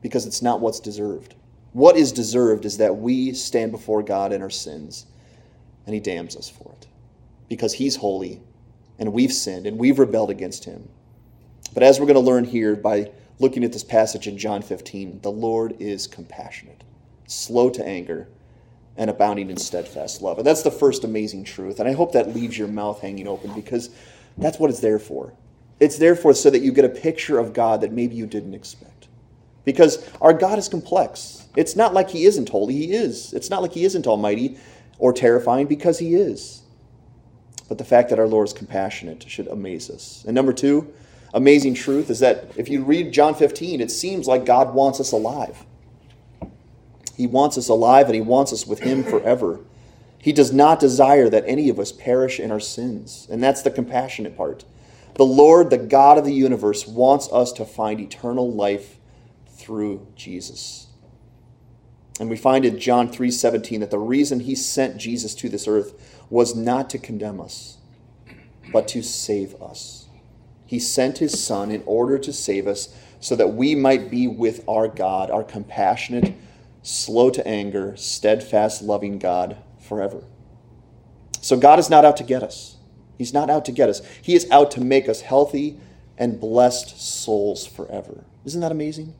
because 0.03 0.27
it's 0.27 0.43
not 0.43 0.61
what's 0.61 0.81
deserved. 0.81 1.37
What 1.73 1.97
is 1.97 2.13
deserved 2.13 2.65
is 2.65 2.77
that 2.79 2.97
we 2.97 3.33
stand 3.33 3.71
before 3.71 4.03
God 4.03 4.33
in 4.33 4.43
our 4.43 4.51
sins 4.51 5.07
and 5.87 5.95
He 5.95 6.01
damns 6.01 6.37
us 6.37 6.51
for 6.51 6.73
it 6.73 6.89
because 7.49 7.75
He's 7.75 7.97
holy 7.97 8.41
and 8.99 9.13
we've 9.13 9.33
sinned 9.33 9.67
and 9.67 9.79
we've 9.79 9.99
rebelled 9.99 10.31
against 10.31 10.65
Him. 10.65 10.89
But 11.75 11.83
as 11.83 11.99
we're 11.99 12.07
going 12.07 12.15
to 12.15 12.21
learn 12.21 12.45
here 12.45 12.77
by 12.77 13.11
looking 13.39 13.65
at 13.65 13.73
this 13.73 13.85
passage 13.85 14.27
in 14.27 14.39
John 14.39 14.63
15, 14.63 15.21
the 15.23 15.31
Lord 15.31 15.77
is 15.81 16.07
compassionate, 16.07 16.85
slow 17.27 17.71
to 17.71 17.85
anger, 17.85 18.29
and 18.97 19.09
abounding 19.09 19.51
in 19.51 19.57
steadfast 19.57 20.21
love. 20.21 20.39
And 20.39 20.47
that's 20.47 20.63
the 20.63 20.71
first 20.71 21.05
amazing 21.05 21.45
truth. 21.45 21.81
And 21.81 21.89
I 21.89 21.93
hope 21.93 22.13
that 22.13 22.35
leaves 22.35 22.59
your 22.59 22.69
mouth 22.69 23.01
hanging 23.01 23.27
open 23.27 23.55
because 23.55 23.91
that's 24.37 24.59
what 24.59 24.71
it's 24.71 24.81
there 24.81 24.99
for. 24.99 25.33
It's 25.81 25.97
there 25.99 26.15
for 26.15 26.35
so 26.35 26.51
that 26.51 26.61
you 26.61 26.73
get 26.73 26.85
a 26.85 26.89
picture 26.89 27.39
of 27.39 27.53
God 27.53 27.81
that 27.81 27.93
maybe 27.93 28.15
you 28.15 28.27
didn't 28.27 28.55
expect. 28.55 29.09
Because 29.65 30.09
our 30.21 30.33
God 30.33 30.59
is 30.59 30.69
complex. 30.69 31.47
It's 31.57 31.77
not 31.77 31.95
like 31.95 32.11
He 32.11 32.25
isn't 32.25 32.49
holy, 32.49 32.75
He 32.75 32.93
is. 32.93 33.33
It's 33.33 33.51
not 33.51 33.63
like 33.63 33.73
He 33.73 33.85
isn't 33.85 34.07
almighty 34.07 34.59
or 34.99 35.13
terrifying 35.13 35.67
because 35.67 35.99
He 35.99 36.15
is. 36.15 36.62
But 37.73 37.79
the 37.79 37.85
fact 37.85 38.11
that 38.11 38.19
our 38.19 38.29
Lord 38.29 38.47
is 38.49 38.53
compassionate 38.53 39.25
should 39.27 39.47
amaze 39.47 39.89
us. 39.89 40.25
And 40.27 40.35
number 40.35 40.53
two, 40.53 40.93
amazing 41.33 41.73
truth 41.73 42.11
is 42.11 42.19
that 42.21 42.53
if 42.55 42.69
you 42.69 42.85
read 42.85 43.13
John 43.13 43.35
15, 43.35 43.81
it 43.81 43.91
seems 43.91 44.29
like 44.29 44.45
God 44.45 44.75
wants 44.75 45.01
us 45.01 45.11
alive. 45.11 45.65
He 47.17 47.27
wants 47.27 47.57
us 47.57 47.71
alive 47.71 48.09
and 48.09 48.15
He 48.15 48.21
wants 48.21 48.53
us 48.53 48.67
with 48.67 48.81
Him 48.81 49.03
forever. 49.11 49.61
He 50.19 50.35
does 50.35 50.53
not 50.53 50.81
desire 50.81 51.31
that 51.31 51.45
any 51.47 51.71
of 51.71 51.81
us 51.81 51.93
perish 51.93 52.39
in 52.39 52.51
our 52.51 52.61
sins. 52.61 53.27
And 53.31 53.43
that's 53.43 53.63
the 53.63 53.71
compassionate 53.71 54.37
part. 54.37 54.67
The 55.15 55.25
Lord, 55.25 55.71
the 55.71 55.79
God 55.79 56.19
of 56.19 56.27
the 56.27 56.35
universe, 56.35 56.87
wants 56.87 57.27
us 57.33 57.53
to 57.53 57.65
find 57.65 58.01
eternal 58.01 58.53
life 58.53 58.99
through 59.49 60.07
Jesus. 60.15 60.89
And 62.21 62.29
we 62.29 62.37
find 62.37 62.67
in 62.67 62.79
John 62.79 63.09
3:17 63.11 63.81
that 63.81 63.91
the 63.91 63.99
reason 63.99 64.41
he 64.41 64.55
sent 64.55 64.99
Jesus 64.99 65.35
to 65.37 65.49
this 65.49 65.67
earth 65.67 65.95
was 66.33 66.57
not 66.57 66.89
to 66.89 66.97
condemn 66.97 67.39
us, 67.43 67.77
but 68.73 68.89
to 68.89 69.03
save 69.03 69.55
us. 69.61 70.07
He 70.65 70.79
sent 70.79 71.19
his 71.19 71.39
son 71.39 71.71
in 71.71 71.83
order 71.85 72.19
to 72.19 72.33
save 72.33 72.67
us 72.67 72.97
so 73.21 73.37
that 73.37 73.53
we 73.53 73.75
might 73.75 74.11
be 74.11 74.27
with 74.27 74.67
our 74.67 74.89
God, 74.89 75.31
our 75.31 75.45
compassionate, 75.45 76.35
slow 76.81 77.29
to 77.29 77.47
anger, 77.47 77.95
steadfast, 77.99 78.81
loving 78.81 79.19
God 79.19 79.59
forever. 79.79 80.25
So 81.43 81.59
God 81.59 81.79
is 81.79 81.91
not 81.91 82.07
out 82.07 82.17
to 82.17 82.25
get 82.25 82.43
us. 82.43 82.79
He's 83.19 83.35
not 83.35 83.51
out 83.51 83.67
to 83.67 83.73
get 83.73 83.91
us. 83.91 84.01
He 84.23 84.35
is 84.35 84.51
out 84.51 84.71
to 84.71 84.81
make 84.81 85.11
us 85.11 85.21
healthy 85.21 85.79
and 86.17 86.41
blessed 86.41 86.99
souls 86.99 87.67
forever. 87.67 88.25
Isn't 88.47 88.63
that 88.63 88.73
amazing? 88.73 89.13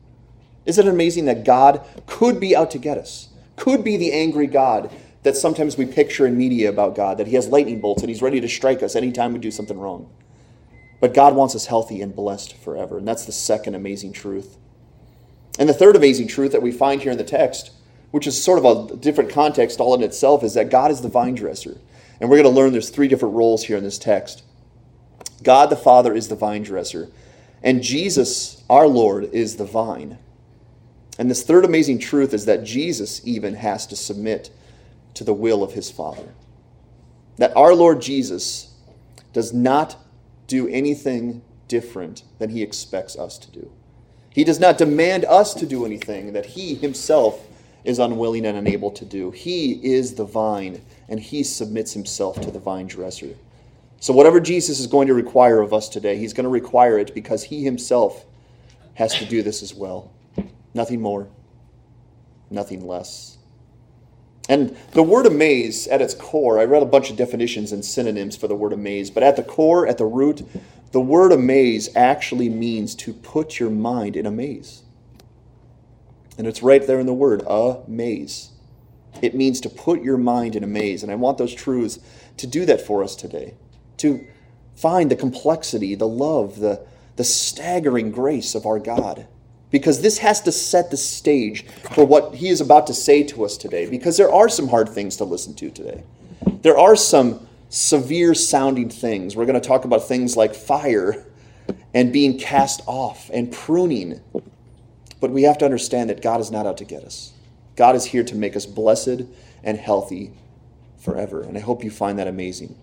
Isn't 0.65 0.87
it 0.87 0.89
amazing 0.89 1.25
that 1.25 1.45
God 1.45 1.85
could 2.07 2.39
be 2.39 2.55
out 2.55 2.71
to 2.71 2.79
get 2.79 2.97
us? 2.97 3.29
Could 3.55 3.83
be 3.83 3.97
the 3.97 4.11
angry 4.13 4.47
God 4.47 4.91
that 5.23 5.37
sometimes 5.37 5.77
we 5.77 5.85
picture 5.85 6.25
in 6.25 6.37
media 6.37 6.69
about 6.69 6.95
God, 6.95 7.17
that 7.17 7.27
He 7.27 7.35
has 7.35 7.47
lightning 7.47 7.81
bolts 7.81 8.01
and 8.01 8.09
He's 8.09 8.21
ready 8.21 8.39
to 8.41 8.47
strike 8.47 8.83
us 8.83 8.95
anytime 8.95 9.33
we 9.33 9.39
do 9.39 9.51
something 9.51 9.79
wrong. 9.79 10.09
But 10.99 11.13
God 11.13 11.35
wants 11.35 11.55
us 11.55 11.65
healthy 11.65 12.01
and 12.01 12.15
blessed 12.15 12.55
forever. 12.57 12.97
And 12.97 13.07
that's 13.07 13.25
the 13.25 13.31
second 13.31 13.75
amazing 13.75 14.13
truth. 14.13 14.57
And 15.59 15.67
the 15.67 15.73
third 15.73 15.95
amazing 15.95 16.27
truth 16.27 16.51
that 16.51 16.61
we 16.61 16.71
find 16.71 17.01
here 17.01 17.11
in 17.11 17.17
the 17.17 17.23
text, 17.23 17.71
which 18.11 18.27
is 18.27 18.41
sort 18.41 18.63
of 18.63 18.91
a 18.91 18.95
different 18.95 19.29
context 19.29 19.79
all 19.79 19.93
in 19.95 20.01
itself, 20.01 20.43
is 20.43 20.53
that 20.53 20.69
God 20.69 20.91
is 20.91 21.01
the 21.01 21.09
vine 21.09 21.35
dresser. 21.35 21.77
And 22.19 22.29
we're 22.29 22.37
going 22.41 22.53
to 22.53 22.57
learn 22.57 22.71
there's 22.71 22.89
three 22.89 23.07
different 23.07 23.35
roles 23.35 23.65
here 23.65 23.77
in 23.77 23.83
this 23.83 23.99
text. 23.99 24.43
God 25.43 25.69
the 25.69 25.75
Father 25.75 26.13
is 26.13 26.29
the 26.29 26.35
vine 26.35 26.63
dresser, 26.63 27.09
and 27.61 27.83
Jesus, 27.83 28.63
our 28.69 28.87
Lord, 28.87 29.25
is 29.33 29.57
the 29.57 29.65
vine. 29.65 30.17
And 31.19 31.29
this 31.29 31.43
third 31.43 31.65
amazing 31.65 31.99
truth 31.99 32.33
is 32.33 32.45
that 32.45 32.63
Jesus 32.63 33.21
even 33.25 33.55
has 33.55 33.85
to 33.87 33.95
submit 33.95 34.49
to 35.15 35.23
the 35.23 35.33
will 35.33 35.63
of 35.63 35.73
his 35.73 35.91
Father. 35.91 36.33
That 37.37 37.55
our 37.55 37.73
Lord 37.73 38.01
Jesus 38.01 38.73
does 39.31 39.53
not 39.53 39.97
do 40.47 40.67
anything 40.67 41.41
different 41.67 42.23
than 42.39 42.49
he 42.49 42.61
expects 42.61 43.17
us 43.17 43.37
to 43.39 43.51
do. 43.51 43.71
He 44.29 44.43
does 44.43 44.59
not 44.59 44.77
demand 44.77 45.25
us 45.25 45.53
to 45.55 45.65
do 45.65 45.85
anything 45.85 46.33
that 46.33 46.45
he 46.45 46.75
himself 46.75 47.47
is 47.83 47.99
unwilling 47.99 48.45
and 48.45 48.57
unable 48.57 48.91
to 48.91 49.05
do. 49.05 49.31
He 49.31 49.73
is 49.83 50.15
the 50.15 50.25
vine, 50.25 50.81
and 51.09 51.19
he 51.19 51.43
submits 51.43 51.93
himself 51.93 52.39
to 52.41 52.51
the 52.51 52.59
vine 52.59 52.87
dresser. 52.87 53.35
So, 53.99 54.13
whatever 54.13 54.39
Jesus 54.39 54.79
is 54.79 54.87
going 54.87 55.07
to 55.07 55.13
require 55.13 55.61
of 55.61 55.73
us 55.73 55.89
today, 55.89 56.17
he's 56.17 56.33
going 56.33 56.45
to 56.45 56.49
require 56.49 56.97
it 56.97 57.13
because 57.13 57.43
he 57.43 57.63
himself 57.63 58.25
has 58.95 59.15
to 59.15 59.25
do 59.25 59.41
this 59.41 59.61
as 59.61 59.73
well. 59.73 60.11
Nothing 60.73 61.01
more, 61.01 61.27
nothing 62.49 62.85
less. 62.85 63.32
And 64.49 64.75
the 64.91 65.03
word 65.03 65.25
amaze 65.25 65.87
at 65.87 66.01
its 66.01 66.13
core, 66.13 66.59
I 66.59 66.65
read 66.65 66.83
a 66.83 66.87
bunch 66.87 67.09
of 67.09 67.15
definitions 67.15 67.71
and 67.71 67.83
synonyms 67.83 68.35
for 68.35 68.47
the 68.47 68.55
word 68.55 68.73
amaze, 68.73 69.09
but 69.09 69.23
at 69.23 69.37
the 69.37 69.43
core, 69.43 69.87
at 69.87 69.97
the 69.97 70.05
root, 70.05 70.45
the 70.91 70.99
word 70.99 71.31
amaze 71.31 71.89
actually 71.95 72.49
means 72.49 72.93
to 72.95 73.13
put 73.13 73.59
your 73.59 73.69
mind 73.69 74.15
in 74.15 74.25
a 74.25 74.31
maze. 74.31 74.83
And 76.37 76.45
it's 76.45 76.61
right 76.61 76.85
there 76.85 76.99
in 76.99 77.05
the 77.05 77.13
word, 77.13 77.43
amaze. 77.47 78.51
It 79.21 79.35
means 79.35 79.61
to 79.61 79.69
put 79.69 80.01
your 80.01 80.17
mind 80.17 80.55
in 80.55 80.63
a 80.63 80.67
maze. 80.67 81.03
And 81.03 81.11
I 81.11 81.15
want 81.15 81.37
those 81.37 81.53
truths 81.53 81.99
to 82.37 82.47
do 82.47 82.65
that 82.65 82.81
for 82.81 83.03
us 83.03 83.15
today. 83.15 83.53
To 83.97 84.25
find 84.75 85.09
the 85.09 85.15
complexity, 85.15 85.95
the 85.95 86.07
love, 86.07 86.59
the, 86.59 86.85
the 87.15 87.23
staggering 87.23 88.11
grace 88.11 88.55
of 88.55 88.65
our 88.65 88.79
God 88.79 89.27
because 89.73 90.01
this 90.01 90.19
has 90.19 90.39
to 90.39 90.51
set 90.51 90.91
the 90.91 90.97
stage 90.97 91.65
for 91.95 92.05
what 92.05 92.35
he 92.35 92.49
is 92.49 92.61
about 92.61 92.85
to 92.85 92.93
say 92.93 93.23
to 93.23 93.43
us 93.43 93.57
today. 93.57 93.89
Because 93.89 94.17
there 94.17 94.31
are 94.31 94.47
some 94.47 94.67
hard 94.67 94.87
things 94.87 95.17
to 95.17 95.23
listen 95.23 95.55
to 95.55 95.71
today. 95.71 96.03
There 96.61 96.77
are 96.77 96.95
some 96.95 97.47
severe 97.69 98.35
sounding 98.35 98.91
things. 98.91 99.35
We're 99.35 99.47
going 99.47 99.59
to 99.59 99.67
talk 99.67 99.83
about 99.83 100.07
things 100.07 100.37
like 100.37 100.53
fire 100.53 101.25
and 101.91 102.13
being 102.13 102.37
cast 102.37 102.83
off 102.85 103.31
and 103.33 103.51
pruning. 103.51 104.21
But 105.19 105.31
we 105.31 105.41
have 105.41 105.57
to 105.57 105.65
understand 105.65 106.11
that 106.11 106.21
God 106.21 106.39
is 106.39 106.51
not 106.51 106.67
out 106.67 106.77
to 106.77 106.85
get 106.85 107.03
us. 107.03 107.33
God 107.75 107.95
is 107.95 108.05
here 108.05 108.23
to 108.25 108.35
make 108.35 108.55
us 108.55 108.67
blessed 108.67 109.23
and 109.63 109.75
healthy 109.79 110.33
forever. 110.99 111.41
And 111.41 111.57
I 111.57 111.61
hope 111.61 111.83
you 111.83 111.89
find 111.89 112.19
that 112.19 112.27
amazing. 112.27 112.77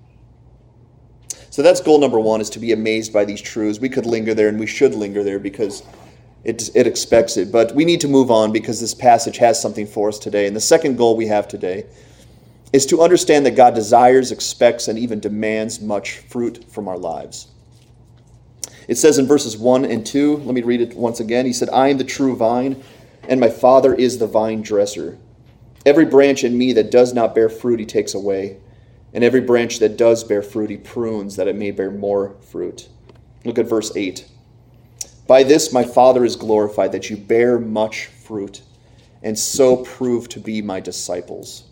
So 1.51 1.63
that's 1.63 1.81
goal 1.81 2.01
number 2.01 2.19
one 2.19 2.41
is 2.41 2.51
to 2.51 2.59
be 2.59 2.73
amazed 2.73 3.13
by 3.13 3.25
these 3.25 3.41
truths. 3.41 3.79
We 3.79 3.89
could 3.89 4.07
linger 4.07 4.35
there 4.35 4.49
and 4.49 4.59
we 4.59 4.67
should 4.67 4.97
linger 4.97 5.23
there 5.23 5.39
because 5.39 5.85
it, 6.45 6.75
it 6.75 6.87
expects 6.87 7.37
it. 7.37 7.53
But 7.53 7.75
we 7.75 7.85
need 7.85 8.01
to 8.01 8.09
move 8.09 8.31
on 8.31 8.53
because 8.53 8.81
this 8.81 8.95
passage 8.95 9.37
has 9.39 9.61
something 9.61 9.87
for 9.87 10.09
us 10.09 10.19
today. 10.19 10.47
And 10.47 10.57
the 10.57 10.61
second 10.61 10.97
goal 10.97 11.17
we 11.17 11.27
have 11.27 11.49
today 11.49 11.87
is 12.73 12.87
to 12.87 13.03
understand 13.03 13.45
that 13.47 13.57
God 13.57 13.75
desires, 13.75 14.33
expects, 14.33 14.89
and 14.89 14.99
even 14.99 15.21
demands 15.21 15.81
much 15.81 16.19
fruit 16.19 16.65
from 16.71 16.89
our 16.89 16.99
lives. 16.99 17.49
It 18.89 18.97
says 18.97 19.19
in 19.19 19.27
verses 19.27 19.57
1 19.57 19.85
and 19.85 20.05
2, 20.05 20.39
let 20.39 20.55
me 20.55 20.63
read 20.63 20.81
it 20.81 20.97
once 20.97 21.21
again. 21.21 21.47
He 21.47 21.53
said, 21.53 21.69
I 21.71 21.89
am 21.89 21.99
the 21.99 22.05
true 22.05 22.35
vine, 22.37 22.83
and 23.29 23.39
my 23.39 23.49
Father 23.49 23.95
is 23.95 24.19
the 24.19 24.27
vine 24.27 24.63
dresser. 24.63 25.19
Every 25.87 26.05
branch 26.05 26.45
in 26.45 26.57
me 26.59 26.73
that 26.75 26.91
does 26.91 27.13
not 27.13 27.35
bear 27.35 27.49
fruit, 27.49 27.81
he 27.81 27.87
takes 27.87 28.15
away. 28.15 28.59
And 29.13 29.25
every 29.25 29.41
branch 29.41 29.79
that 29.81 29.97
does 29.97 30.25
bear 30.25 30.43
fruit, 30.43 30.71
he 30.71 30.77
prunes, 30.77 31.37
that 31.37 31.49
it 31.49 31.57
may 31.57 31.71
bear 31.71 31.91
more 31.91 32.37
fruit. 32.41 32.89
Look 33.45 33.59
at 33.59 33.69
verse 33.69 33.97
8. 33.97 34.27
By 35.31 35.45
this 35.45 35.73
my 35.73 35.85
Father 35.85 36.25
is 36.25 36.35
glorified, 36.35 36.91
that 36.91 37.09
you 37.09 37.17
bear 37.17 37.61
much 37.61 38.07
fruit, 38.07 38.63
and 39.23 39.39
so 39.39 39.77
prove 39.77 40.29
to 40.31 40.41
be 40.41 40.61
my 40.61 40.81
disciples. 40.81 41.63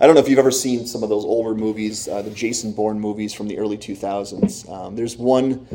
I 0.00 0.06
don't 0.06 0.14
know 0.14 0.20
if 0.22 0.26
you've 0.26 0.38
ever 0.38 0.50
seen 0.50 0.86
some 0.86 1.02
of 1.02 1.10
those 1.10 1.26
older 1.26 1.54
movies, 1.54 2.08
uh, 2.08 2.22
the 2.22 2.30
Jason 2.30 2.72
Bourne 2.72 2.98
movies 2.98 3.34
from 3.34 3.46
the 3.46 3.58
early 3.58 3.76
2000s. 3.76 4.70
Um, 4.70 4.96
there's 4.96 5.18
one 5.18 5.68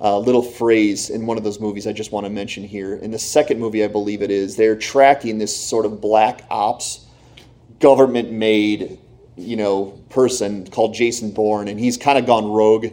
uh, 0.00 0.16
little 0.16 0.44
phrase 0.44 1.10
in 1.10 1.26
one 1.26 1.36
of 1.36 1.42
those 1.42 1.58
movies 1.58 1.88
I 1.88 1.92
just 1.92 2.12
want 2.12 2.24
to 2.24 2.30
mention 2.30 2.62
here. 2.62 2.94
In 2.94 3.10
the 3.10 3.18
second 3.18 3.58
movie, 3.58 3.82
I 3.82 3.88
believe 3.88 4.22
it 4.22 4.30
is, 4.30 4.54
they're 4.54 4.76
tracking 4.76 5.38
this 5.38 5.56
sort 5.56 5.86
of 5.86 6.00
black 6.00 6.44
ops, 6.50 7.06
government 7.80 8.30
made, 8.30 9.00
you 9.36 9.56
know, 9.56 9.86
person 10.08 10.70
called 10.70 10.94
Jason 10.94 11.32
Bourne, 11.32 11.66
and 11.66 11.80
he's 11.80 11.96
kind 11.96 12.16
of 12.16 12.26
gone 12.26 12.48
rogue 12.48 12.92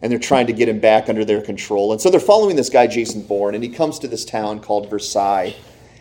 and 0.00 0.12
they're 0.12 0.18
trying 0.18 0.46
to 0.46 0.52
get 0.52 0.68
him 0.68 0.80
back 0.80 1.08
under 1.08 1.24
their 1.24 1.40
control. 1.40 1.92
And 1.92 2.00
so 2.00 2.10
they're 2.10 2.20
following 2.20 2.56
this 2.56 2.70
guy, 2.70 2.86
Jason 2.86 3.22
Bourne, 3.22 3.54
and 3.54 3.64
he 3.64 3.70
comes 3.70 3.98
to 4.00 4.08
this 4.08 4.24
town 4.24 4.60
called 4.60 4.88
Versailles. 4.88 5.54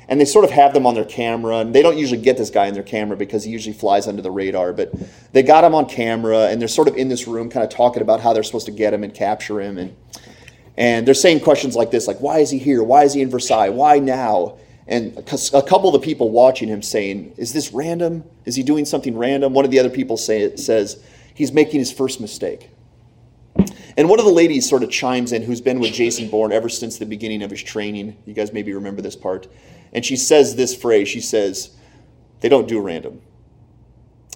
And 0.10 0.22
they 0.22 0.26
sort 0.26 0.46
of 0.46 0.52
have 0.52 0.74
them 0.74 0.86
on 0.86 0.96
their 0.96 1.04
camera, 1.04 1.58
and 1.58 1.76
they 1.76 1.82
don't 1.82 1.98
usually 1.98 2.22
get 2.22 2.38
this 2.38 2.50
guy 2.50 2.68
on 2.68 2.74
their 2.74 2.84
camera 2.84 3.18
because 3.18 3.44
he 3.44 3.52
usually 3.52 3.74
flies 3.74 4.08
under 4.08 4.22
the 4.22 4.32
radar. 4.32 4.72
But 4.72 4.94
they 5.34 5.44
got 5.44 5.66
him 5.66 5.76
on 5.76 5.86
camera, 5.86 6.48
and 6.48 6.62
they're 6.62 6.70
sort 6.70 6.88
of 6.88 6.96
in 6.96 7.10
this 7.10 7.28
room, 7.28 7.50
kind 7.50 7.66
of 7.66 7.70
talking 7.70 8.02
about 8.02 8.22
how 8.22 8.32
they're 8.32 8.44
supposed 8.44 8.68
to 8.68 8.72
get 8.72 8.94
him 8.94 9.04
and 9.04 9.14
capture 9.14 9.60
him. 9.60 9.78
And 9.78 9.96
and 10.78 11.06
they're 11.06 11.14
saying 11.14 11.42
questions 11.42 11.76
like 11.76 11.92
this, 11.92 12.08
like, 12.08 12.22
"Why 12.22 12.40
is 12.40 12.52
he 12.52 12.58
here? 12.58 12.84
Why 12.84 13.04
is 13.04 13.16
he 13.16 13.22
in 13.22 13.30
Versailles? 13.30 13.68
Why 13.68 14.00
now?" 14.00 14.54
And 14.88 15.18
a 15.18 15.62
couple 15.62 15.90
of 15.90 15.94
the 15.94 16.00
people 16.00 16.30
watching 16.30 16.70
him 16.70 16.82
saying, 16.82 17.34
"Is 17.36 17.52
this 17.52 17.74
random? 17.74 18.24
Is 18.46 18.56
he 18.56 18.64
doing 18.64 18.86
something 18.86 19.18
random?" 19.18 19.54
One 19.54 19.66
of 19.66 19.72
the 19.72 19.80
other 19.80 19.90
people 19.90 20.16
say, 20.16 20.56
says, 20.56 20.98
"He's 21.34 21.52
making 21.52 21.80
his 21.80 21.92
first 21.92 22.22
mistake." 22.22 22.70
And 23.98 24.10
one 24.10 24.20
of 24.20 24.26
the 24.26 24.32
ladies 24.32 24.68
sort 24.68 24.84
of 24.84 24.90
chimes 24.90 25.32
in 25.32 25.42
who's 25.42 25.62
been 25.62 25.80
with 25.80 25.94
Jason 25.94 26.30
Bourne 26.30 26.52
ever 26.52 26.70
since 26.70 26.98
the 26.98 27.06
beginning 27.06 27.42
of 27.42 27.52
his 27.52 27.64
training. 27.64 28.18
You 28.26 28.34
guys 28.34 28.54
maybe 28.54 28.74
remember 28.74 29.02
this 29.02 29.16
part. 29.16 29.48
And 29.94 30.06
she 30.06 30.16
says 30.16 30.56
this 30.56 30.76
phrase 30.76 31.08
She 31.08 31.22
says, 31.22 31.76
They 32.42 32.50
don't 32.50 32.68
do 32.68 32.80
random, 32.80 33.22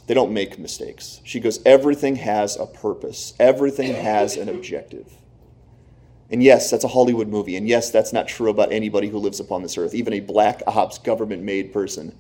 they 0.08 0.14
don't 0.14 0.34
make 0.34 0.60
mistakes. 0.60 1.22
She 1.24 1.40
goes, 1.40 1.62
Everything 1.66 2.16
has 2.18 2.58
a 2.58 2.66
purpose, 2.66 3.34
everything 3.40 3.94
has 3.94 4.38
an 4.38 4.50
objective. 4.50 5.14
And 6.32 6.42
yes, 6.42 6.72
that's 6.72 6.86
a 6.86 6.90
Hollywood 6.90 7.28
movie. 7.28 7.58
And 7.58 7.68
yes, 7.68 7.92
that's 7.92 8.14
not 8.14 8.28
true 8.28 8.50
about 8.50 8.72
anybody 8.72 9.10
who 9.10 9.18
lives 9.18 9.42
upon 9.42 9.64
this 9.64 9.78
earth. 9.78 9.94
Even 9.94 10.14
a 10.14 10.22
black 10.22 10.64
ops 10.66 10.98
government 10.98 11.44
made 11.44 11.74
person 11.74 12.16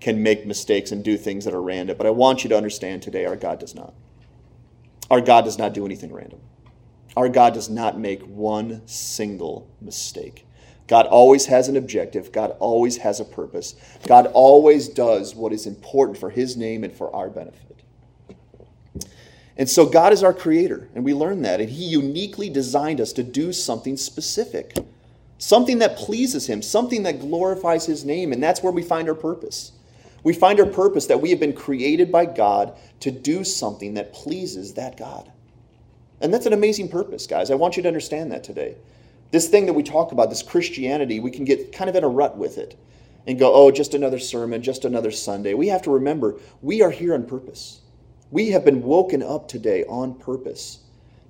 can 0.00 0.20
make 0.20 0.44
mistakes 0.44 0.90
and 0.90 1.04
do 1.04 1.16
things 1.16 1.44
that 1.44 1.54
are 1.54 1.62
random. 1.62 1.96
But 1.96 2.08
I 2.08 2.10
want 2.10 2.42
you 2.42 2.50
to 2.50 2.56
understand 2.56 3.02
today 3.02 3.24
our 3.24 3.36
God 3.36 3.60
does 3.60 3.72
not. 3.72 3.94
Our 5.10 5.20
God 5.20 5.44
does 5.44 5.58
not 5.58 5.74
do 5.74 5.86
anything 5.86 6.12
random. 6.12 6.40
Our 7.16 7.28
God 7.28 7.54
does 7.54 7.68
not 7.68 7.98
make 7.98 8.22
one 8.22 8.86
single 8.86 9.68
mistake. 9.80 10.46
God 10.86 11.06
always 11.06 11.46
has 11.46 11.68
an 11.68 11.76
objective. 11.76 12.32
God 12.32 12.56
always 12.58 12.98
has 12.98 13.20
a 13.20 13.24
purpose. 13.24 13.76
God 14.06 14.26
always 14.34 14.88
does 14.88 15.34
what 15.34 15.52
is 15.52 15.66
important 15.66 16.18
for 16.18 16.30
His 16.30 16.56
name 16.56 16.84
and 16.84 16.92
for 16.92 17.14
our 17.14 17.30
benefit. 17.30 17.82
And 19.56 19.68
so 19.68 19.86
God 19.86 20.12
is 20.12 20.22
our 20.22 20.34
creator, 20.34 20.88
and 20.94 21.02
we 21.04 21.14
learn 21.14 21.42
that. 21.42 21.60
And 21.60 21.70
He 21.70 21.84
uniquely 21.84 22.50
designed 22.50 23.00
us 23.00 23.12
to 23.14 23.22
do 23.22 23.52
something 23.52 23.96
specific, 23.96 24.76
something 25.38 25.78
that 25.78 25.96
pleases 25.96 26.46
Him, 26.46 26.60
something 26.60 27.04
that 27.04 27.20
glorifies 27.20 27.86
His 27.86 28.04
name. 28.04 28.32
And 28.32 28.42
that's 28.42 28.62
where 28.62 28.72
we 28.72 28.82
find 28.82 29.08
our 29.08 29.14
purpose. 29.14 29.72
We 30.24 30.34
find 30.34 30.60
our 30.60 30.66
purpose 30.66 31.06
that 31.06 31.22
we 31.22 31.30
have 31.30 31.40
been 31.40 31.54
created 31.54 32.12
by 32.12 32.26
God 32.26 32.76
to 33.00 33.10
do 33.10 33.44
something 33.44 33.94
that 33.94 34.12
pleases 34.12 34.74
that 34.74 34.98
God. 34.98 35.31
And 36.22 36.32
that's 36.32 36.46
an 36.46 36.52
amazing 36.52 36.88
purpose, 36.88 37.26
guys. 37.26 37.50
I 37.50 37.56
want 37.56 37.76
you 37.76 37.82
to 37.82 37.88
understand 37.88 38.30
that 38.30 38.44
today. 38.44 38.76
This 39.32 39.48
thing 39.48 39.66
that 39.66 39.72
we 39.72 39.82
talk 39.82 40.12
about, 40.12 40.30
this 40.30 40.42
Christianity, 40.42 41.18
we 41.18 41.32
can 41.32 41.44
get 41.44 41.72
kind 41.72 41.90
of 41.90 41.96
in 41.96 42.04
a 42.04 42.08
rut 42.08 42.36
with 42.36 42.58
it 42.58 42.78
and 43.26 43.38
go, 43.38 43.52
oh, 43.52 43.70
just 43.70 43.94
another 43.94 44.20
sermon, 44.20 44.62
just 44.62 44.84
another 44.84 45.10
Sunday. 45.10 45.54
We 45.54 45.68
have 45.68 45.82
to 45.82 45.90
remember 45.90 46.38
we 46.60 46.80
are 46.80 46.90
here 46.90 47.14
on 47.14 47.26
purpose. 47.26 47.80
We 48.30 48.50
have 48.50 48.64
been 48.64 48.82
woken 48.82 49.22
up 49.22 49.48
today 49.48 49.84
on 49.84 50.14
purpose 50.14 50.78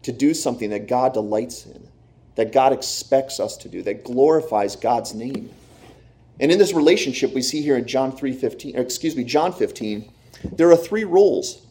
to 0.03 0.13
do 0.13 0.35
something 0.35 0.71
that 0.71 0.89
God 0.89 1.15
delights 1.15 1.65
in, 1.67 1.89
that 2.35 2.53
God 2.53 2.73
expects 2.73 3.41
us 3.41 3.57
to 3.59 3.69
do, 3.69 3.83
that 3.83 4.05
glorifies 4.05 4.77
God's 4.77 5.15
name. 5.15 5.51
And 6.39 6.53
in 6.53 6.59
this 6.59 6.73
relationship 6.73 7.35
we 7.35 7.43
see 7.43 7.63
here 7.63 7.77
in 7.77 7.87
John 7.87 8.13
3:15, 8.13 8.77
excuse 8.77 9.17
me, 9.17 9.25
John 9.25 9.53
15, 9.53 10.11
there 10.53 10.71
are 10.71 10.77
three 10.77 11.05
roles 11.05 11.67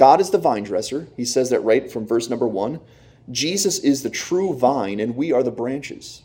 God 0.00 0.18
is 0.18 0.30
the 0.30 0.38
vine 0.38 0.62
dresser. 0.62 1.08
He 1.14 1.26
says 1.26 1.50
that 1.50 1.60
right 1.60 1.92
from 1.92 2.06
verse 2.06 2.30
number 2.30 2.48
one. 2.48 2.80
Jesus 3.30 3.78
is 3.80 4.02
the 4.02 4.08
true 4.08 4.54
vine, 4.54 4.98
and 4.98 5.14
we 5.14 5.30
are 5.30 5.42
the 5.42 5.50
branches. 5.50 6.22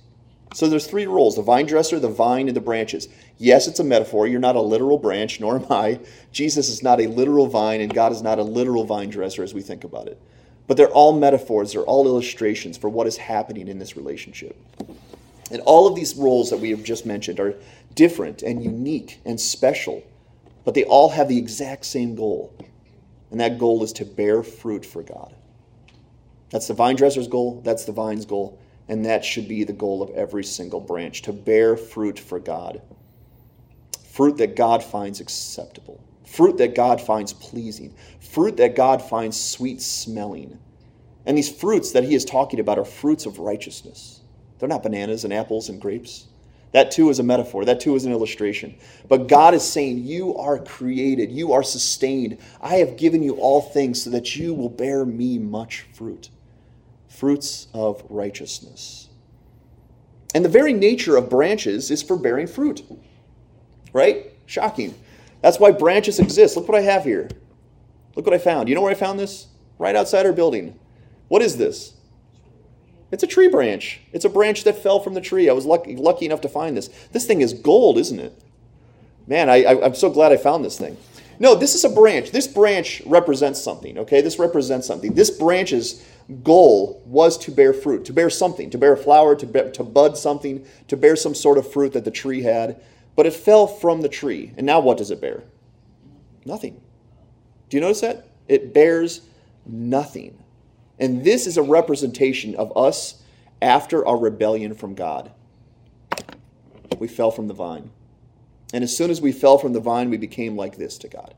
So 0.54 0.70
there's 0.70 0.88
three 0.88 1.06
roles 1.06 1.36
the 1.36 1.42
vine 1.42 1.66
dresser, 1.66 2.00
the 2.00 2.08
vine, 2.08 2.48
and 2.48 2.56
the 2.56 2.62
branches. 2.62 3.10
Yes, 3.38 3.68
it's 3.68 3.82
a 3.82 3.84
metaphor. 3.84 4.28
You're 4.28 4.40
not 4.40 4.56
a 4.56 4.62
literal 4.62 4.98
branch, 4.98 5.40
nor 5.42 5.58
am 5.58 5.70
I. 5.70 6.00
Jesus 6.32 6.70
is 6.70 6.84
not 6.84 7.02
a 7.02 7.08
literal 7.08 7.48
vine, 7.48 7.82
and 7.82 7.94
God 7.94 8.14
is 8.14 8.22
not 8.22 8.40
a 8.40 8.44
literal 8.44 8.86
vine 8.86 9.10
dresser 9.10 9.44
as 9.44 9.54
we 9.54 9.62
think 9.62 9.84
about 9.84 10.08
it. 10.08 10.22
But 10.68 10.78
they're 10.78 10.88
all 10.88 11.12
metaphors, 11.12 11.74
they're 11.74 11.82
all 11.82 12.08
illustrations 12.08 12.78
for 12.78 12.90
what 12.90 13.08
is 13.08 13.18
happening 13.18 13.68
in 13.68 13.78
this 13.78 13.98
relationship. 13.98 14.56
And 15.52 15.62
all 15.66 15.86
of 15.86 15.96
these 15.96 16.16
roles 16.16 16.50
that 16.50 16.62
we 16.62 16.70
have 16.70 16.86
just 16.86 17.06
mentioned 17.06 17.42
are 17.42 17.56
different 17.94 18.42
and 18.42 18.64
unique 18.64 19.20
and 19.26 19.38
special, 19.38 20.02
but 20.64 20.76
they 20.76 20.86
all 20.86 21.10
have 21.10 21.28
the 21.28 21.38
exact 21.38 21.84
same 21.84 22.16
goal. 22.16 22.54
And 23.36 23.42
that 23.42 23.60
goal 23.60 23.84
is 23.84 23.92
to 23.92 24.06
bear 24.06 24.44
fruit 24.44 24.86
for 24.86 25.04
God. 25.04 25.36
That's 26.52 26.70
the 26.70 26.74
vine 26.74 26.96
dresser's 26.96 27.28
goal, 27.28 27.60
that's 27.66 27.84
the 27.84 27.92
vine's 27.92 28.26
goal, 28.26 28.58
and 28.88 29.04
that 29.04 29.26
should 29.26 29.50
be 29.50 29.66
the 29.66 29.74
goal 29.74 30.02
of 30.02 30.10
every 30.12 30.46
single 30.46 30.80
branch 30.80 31.22
to 31.24 31.34
bear 31.34 31.76
fruit 31.76 32.18
for 32.18 32.40
God. 32.40 32.82
Fruit 34.10 34.38
that 34.38 34.56
God 34.56 34.82
finds 34.82 35.20
acceptable, 35.20 36.02
fruit 36.26 36.58
that 36.60 36.76
God 36.76 37.02
finds 37.02 37.34
pleasing, 37.34 37.94
fruit 38.22 38.56
that 38.56 38.74
God 38.74 39.02
finds 39.02 39.38
sweet 39.38 39.82
smelling. 39.82 40.58
And 41.26 41.38
these 41.38 41.52
fruits 41.52 41.92
that 41.92 42.06
he 42.06 42.16
is 42.16 42.24
talking 42.24 42.62
about 42.62 42.80
are 42.80 42.86
fruits 42.86 43.26
of 43.26 43.40
righteousness. 43.40 44.22
They're 44.60 44.70
not 44.70 44.82
bananas 44.82 45.26
and 45.26 45.34
apples 45.34 45.68
and 45.68 45.82
grapes. 45.82 46.28
That 46.76 46.92
too 46.92 47.10
is 47.10 47.20
a 47.20 47.24
metaphor. 47.24 47.64
That 47.64 47.80
too 47.80 47.96
is 47.96 48.04
an 48.04 48.12
illustration. 48.12 48.76
But 49.08 49.30
God 49.30 49.54
is 49.54 49.64
saying, 49.64 50.04
You 50.04 50.36
are 50.36 50.60
created. 50.60 51.32
You 51.32 51.54
are 51.54 51.64
sustained. 51.64 52.38
I 52.60 52.76
have 52.76 52.98
given 52.98 53.24
you 53.24 53.36
all 53.36 53.62
things 53.62 54.04
so 54.04 54.10
that 54.10 54.36
you 54.36 54.54
will 54.54 54.68
bear 54.68 55.06
me 55.06 55.38
much 55.38 55.86
fruit. 55.94 56.30
Fruits 57.08 57.70
of 57.74 58.04
righteousness. 58.10 59.08
And 60.34 60.44
the 60.44 60.50
very 60.50 60.74
nature 60.74 61.16
of 61.16 61.30
branches 61.30 61.92
is 61.92 62.04
for 62.04 62.18
bearing 62.18 62.46
fruit. 62.46 62.84
Right? 63.94 64.34
Shocking. 64.46 64.96
That's 65.40 65.62
why 65.62 65.72
branches 65.72 66.20
exist. 66.20 66.58
Look 66.58 66.68
what 66.68 66.78
I 66.78 66.82
have 66.82 67.06
here. 67.06 67.30
Look 68.18 68.26
what 68.26 68.36
I 68.36 68.38
found. 68.38 68.68
You 68.68 68.76
know 68.76 68.82
where 68.82 68.92
I 68.92 68.96
found 68.96 69.18
this? 69.18 69.48
Right 69.80 69.96
outside 69.96 70.26
our 70.26 70.34
building. 70.34 70.78
What 71.30 71.42
is 71.42 71.56
this? 71.56 71.95
It's 73.16 73.24
a 73.24 73.28
tree 73.28 73.48
branch. 73.48 74.02
It's 74.12 74.26
a 74.26 74.30
branch 74.30 74.66
that 74.66 74.84
fell 74.84 75.00
from 75.00 75.14
the 75.14 75.22
tree. 75.22 75.50
I 75.50 75.54
was 75.54 75.66
lucky, 75.66 75.96
lucky 75.96 76.26
enough 76.26 76.42
to 76.42 76.50
find 76.50 76.76
this. 76.76 76.90
This 77.14 77.26
thing 77.26 77.40
is 77.40 77.54
gold, 77.54 77.98
isn't 77.98 78.20
it? 78.20 78.38
Man, 79.26 79.50
I, 79.50 79.64
I, 79.64 79.86
I'm 79.86 79.96
so 79.96 80.10
glad 80.10 80.34
I 80.34 80.38
found 80.38 80.66
this 80.66 80.78
thing. 80.78 80.98
No, 81.40 81.56
this 81.56 81.76
is 81.76 81.86
a 81.86 81.90
branch. 81.90 82.32
This 82.32 82.46
branch 82.46 83.02
represents 83.06 83.62
something, 83.62 83.98
okay? 84.00 84.20
This 84.20 84.38
represents 84.38 84.86
something. 84.86 85.14
This 85.14 85.30
branch's 85.30 86.06
goal 86.44 87.02
was 87.06 87.38
to 87.38 87.52
bear 87.52 87.72
fruit, 87.72 88.04
to 88.04 88.12
bear 88.12 88.30
something, 88.30 88.70
to 88.72 88.78
bear 88.78 88.92
a 88.92 88.98
flower, 88.98 89.34
to, 89.38 89.46
bear, 89.46 89.72
to 89.72 89.84
bud 89.86 90.18
something, 90.18 90.66
to 90.90 90.98
bear 90.98 91.16
some 91.16 91.34
sort 91.34 91.58
of 91.58 91.72
fruit 91.72 91.94
that 91.94 92.04
the 92.04 92.12
tree 92.12 92.42
had. 92.42 92.82
But 93.16 93.26
it 93.26 93.34
fell 93.34 93.66
from 93.66 94.02
the 94.02 94.10
tree. 94.10 94.52
And 94.58 94.66
now 94.66 94.82
what 94.82 94.98
does 94.98 95.10
it 95.10 95.22
bear? 95.22 95.46
Nothing. 96.44 96.82
Do 97.70 97.78
you 97.78 97.82
notice 97.82 98.02
that? 98.02 98.28
It 98.50 98.74
bears 98.74 99.22
nothing. 99.66 100.38
And 101.00 101.24
this 101.24 101.48
is 101.48 101.58
a 101.58 101.64
representation 101.64 102.56
of 102.56 102.76
us 102.78 103.22
after 103.62 104.06
our 104.06 104.18
rebellion 104.18 104.74
from 104.74 104.96
God. 104.96 105.32
We 107.00 107.08
fell 107.08 107.32
from 107.32 107.48
the 107.48 107.54
vine. 107.54 107.92
And 108.74 108.84
as 108.84 108.96
soon 108.96 109.10
as 109.10 109.22
we 109.22 109.32
fell 109.32 109.58
from 109.58 109.74
the 109.74 109.80
vine, 109.80 110.10
we 110.10 110.18
became 110.18 110.56
like 110.56 110.78
this 110.78 110.98
to 111.00 111.08
God 111.08 111.34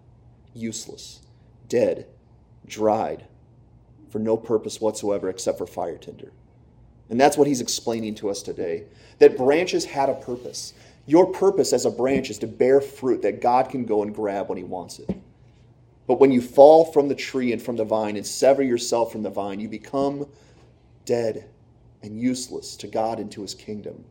useless, 0.54 1.20
dead, 1.70 2.08
dried, 2.66 3.26
for 4.10 4.18
no 4.18 4.36
purpose 4.36 4.82
whatsoever 4.82 5.30
except 5.30 5.60
for 5.60 5.68
fire 5.68 5.98
tinder. 5.98 6.32
And 7.10 7.20
that's 7.20 7.38
what 7.38 7.48
he's 7.48 7.62
explaining 7.62 8.16
to 8.16 8.30
us 8.30 8.42
today 8.42 8.86
that 9.20 9.38
branches 9.38 9.86
had 9.86 10.10
a 10.10 10.16
purpose. 10.16 10.74
Your 11.06 11.28
purpose 11.28 11.74
as 11.74 11.86
a 11.86 11.92
branch 11.92 12.30
is 12.30 12.38
to 12.40 12.48
bear 12.48 12.82
fruit 12.82 13.22
that 13.22 13.42
God 13.42 13.70
can 13.70 13.86
go 13.86 14.04
and 14.04 14.14
grab 14.14 14.50
when 14.50 14.58
he 14.58 14.64
wants 14.64 15.00
it. 15.00 15.10
But 16.08 16.20
when 16.20 16.32
you 16.32 16.42
fall 16.42 16.86
from 16.86 17.10
the 17.10 17.16
tree 17.16 17.52
and 17.52 17.62
from 17.62 17.76
the 17.76 17.84
vine 17.84 18.16
and 18.16 18.26
sever 18.26 18.64
yourself 18.64 19.12
from 19.12 19.24
the 19.24 19.30
vine, 19.30 19.60
you 19.60 19.68
become 19.68 20.26
dead 21.06 21.50
and 22.02 22.20
useless 22.20 22.78
to 22.78 22.88
God 22.88 23.20
and 23.20 23.32
to 23.34 23.42
his 23.42 23.54
kingdom. 23.54 24.06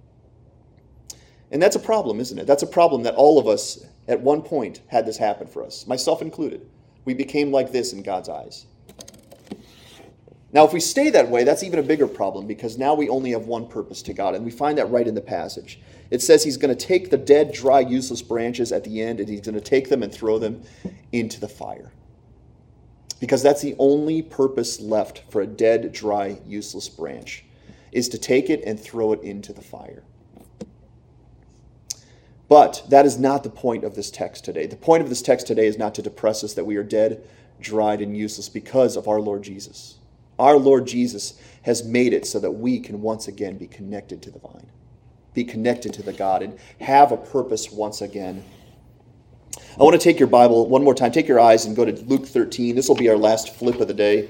And 1.51 1.63
that's 1.63 1.77
a 1.77 1.81
problem, 1.81 2.21
isn't 2.21 2.39
it? 2.39 2.47
That's 2.47 2.63
a 2.63 2.67
problem 2.67 3.05
that 3.05 3.15
all 3.15 3.39
of 3.39 3.47
us 3.47 3.87
at 4.09 4.21
one 4.21 4.43
point 4.43 4.83
had 4.89 5.07
this 5.07 5.17
happen 5.17 5.47
for 5.47 5.65
us, 5.65 5.87
myself 5.87 6.21
included. 6.21 6.69
We 7.05 7.15
became 7.15 7.53
like 7.53 7.73
this 7.73 7.93
in 7.93 8.03
God's 8.03 8.29
eyes. 8.29 8.67
Now, 10.57 10.64
if 10.64 10.73
we 10.73 10.81
stay 10.81 11.11
that 11.11 11.29
way, 11.29 11.45
that's 11.45 11.62
even 11.62 11.79
a 11.79 11.83
bigger 11.83 12.07
problem 12.07 12.47
because 12.47 12.79
now 12.79 12.95
we 12.95 13.11
only 13.11 13.33
have 13.33 13.45
one 13.45 13.69
purpose 13.69 14.01
to 14.01 14.14
God, 14.14 14.35
and 14.35 14.42
we 14.42 14.51
find 14.51 14.79
that 14.79 14.90
right 14.90 15.07
in 15.07 15.14
the 15.14 15.21
passage. 15.21 15.79
It 16.11 16.23
says 16.23 16.42
he's 16.42 16.57
going 16.57 16.75
to 16.75 16.87
take 16.87 17.11
the 17.11 17.19
dead, 17.19 17.53
dry, 17.53 17.81
useless 17.81 18.23
branches 18.23 18.73
at 18.73 18.83
the 18.83 19.03
end, 19.03 19.21
and 19.21 19.29
he's 19.29 19.42
going 19.42 19.57
to 19.57 19.61
take 19.61 19.90
them 19.90 20.03
and 20.03 20.11
throw 20.11 20.38
them 20.38 20.62
into 21.12 21.40
the 21.40 21.47
fire. 21.47 21.92
Because 23.21 23.42
that's 23.42 23.61
the 23.61 23.77
only 23.79 24.23
purpose 24.23 24.81
left 24.81 25.25
for 25.29 25.42
a 25.42 25.47
dead, 25.47 25.92
dry, 25.92 26.38
useless 26.47 26.88
branch, 26.88 27.45
is 27.92 28.09
to 28.09 28.16
take 28.16 28.49
it 28.49 28.64
and 28.64 28.81
throw 28.81 29.12
it 29.12 29.21
into 29.21 29.53
the 29.53 29.61
fire. 29.61 30.05
But 32.49 32.83
that 32.88 33.05
is 33.05 33.19
not 33.19 33.42
the 33.42 33.51
point 33.51 33.85
of 33.85 33.95
this 33.95 34.11
text 34.11 34.47
today. 34.47 34.64
The 34.64 34.77
point 34.77 35.03
of 35.03 35.11
this 35.11 35.21
text 35.21 35.47
today 35.47 35.66
is 35.66 35.77
not 35.77 35.95
to 35.97 36.03
depress 36.03 36.42
us 36.42 36.55
that 36.55 36.64
we 36.64 36.77
are 36.77 36.83
dead, 36.83 37.23
dried, 37.61 38.01
and 38.01 38.16
useless 38.16 38.49
because 38.49 38.97
of 38.97 39.07
our 39.07 39.21
Lord 39.21 39.42
Jesus. 39.42 39.97
Our 40.38 40.57
Lord 40.57 40.87
Jesus 40.87 41.40
has 41.62 41.85
made 41.85 42.12
it 42.12 42.27
so 42.27 42.38
that 42.40 42.51
we 42.51 42.79
can 42.79 43.01
once 43.03 43.29
again 43.29 43.57
be 43.57 43.66
connected 43.66 44.22
to 44.22 44.31
the 44.31 44.38
vine, 44.38 44.66
be 45.35 45.44
connected 45.44 45.92
to 45.94 46.03
the 46.03 46.12
God, 46.12 46.42
and 46.42 46.59
have 46.81 47.11
a 47.12 47.16
purpose 47.16 47.70
once 47.70 48.03
again. 48.03 48.44
I 49.79 49.83
want 49.83 49.94
to 49.94 50.03
take 50.03 50.18
your 50.18 50.29
Bible 50.29 50.68
one 50.68 50.85
more 50.85 50.94
time. 50.94 51.12
Take 51.12 51.29
your 51.29 51.40
eyes 51.40 51.64
and 51.64 51.75
go 51.75 51.85
to 51.85 51.92
Luke 52.05 52.27
13. 52.27 52.75
This 52.75 52.88
will 52.88 52.96
be 52.96 53.09
our 53.09 53.16
last 53.16 53.55
flip 53.55 53.81
of 53.81 53.88
the 53.88 53.94
day. 53.94 54.29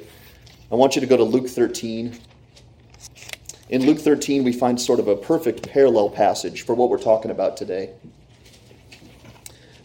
I 0.71 0.75
want 0.75 0.95
you 0.95 1.01
to 1.01 1.07
go 1.07 1.16
to 1.16 1.25
Luke 1.25 1.49
13. 1.49 2.19
In 3.69 3.85
Luke 3.85 3.99
13, 3.99 4.45
we 4.45 4.53
find 4.53 4.81
sort 4.81 5.01
of 5.01 5.09
a 5.09 5.16
perfect 5.16 5.69
parallel 5.69 6.11
passage 6.11 6.62
for 6.62 6.75
what 6.75 6.88
we're 6.88 6.99
talking 6.99 7.31
about 7.31 7.57
today. 7.57 7.90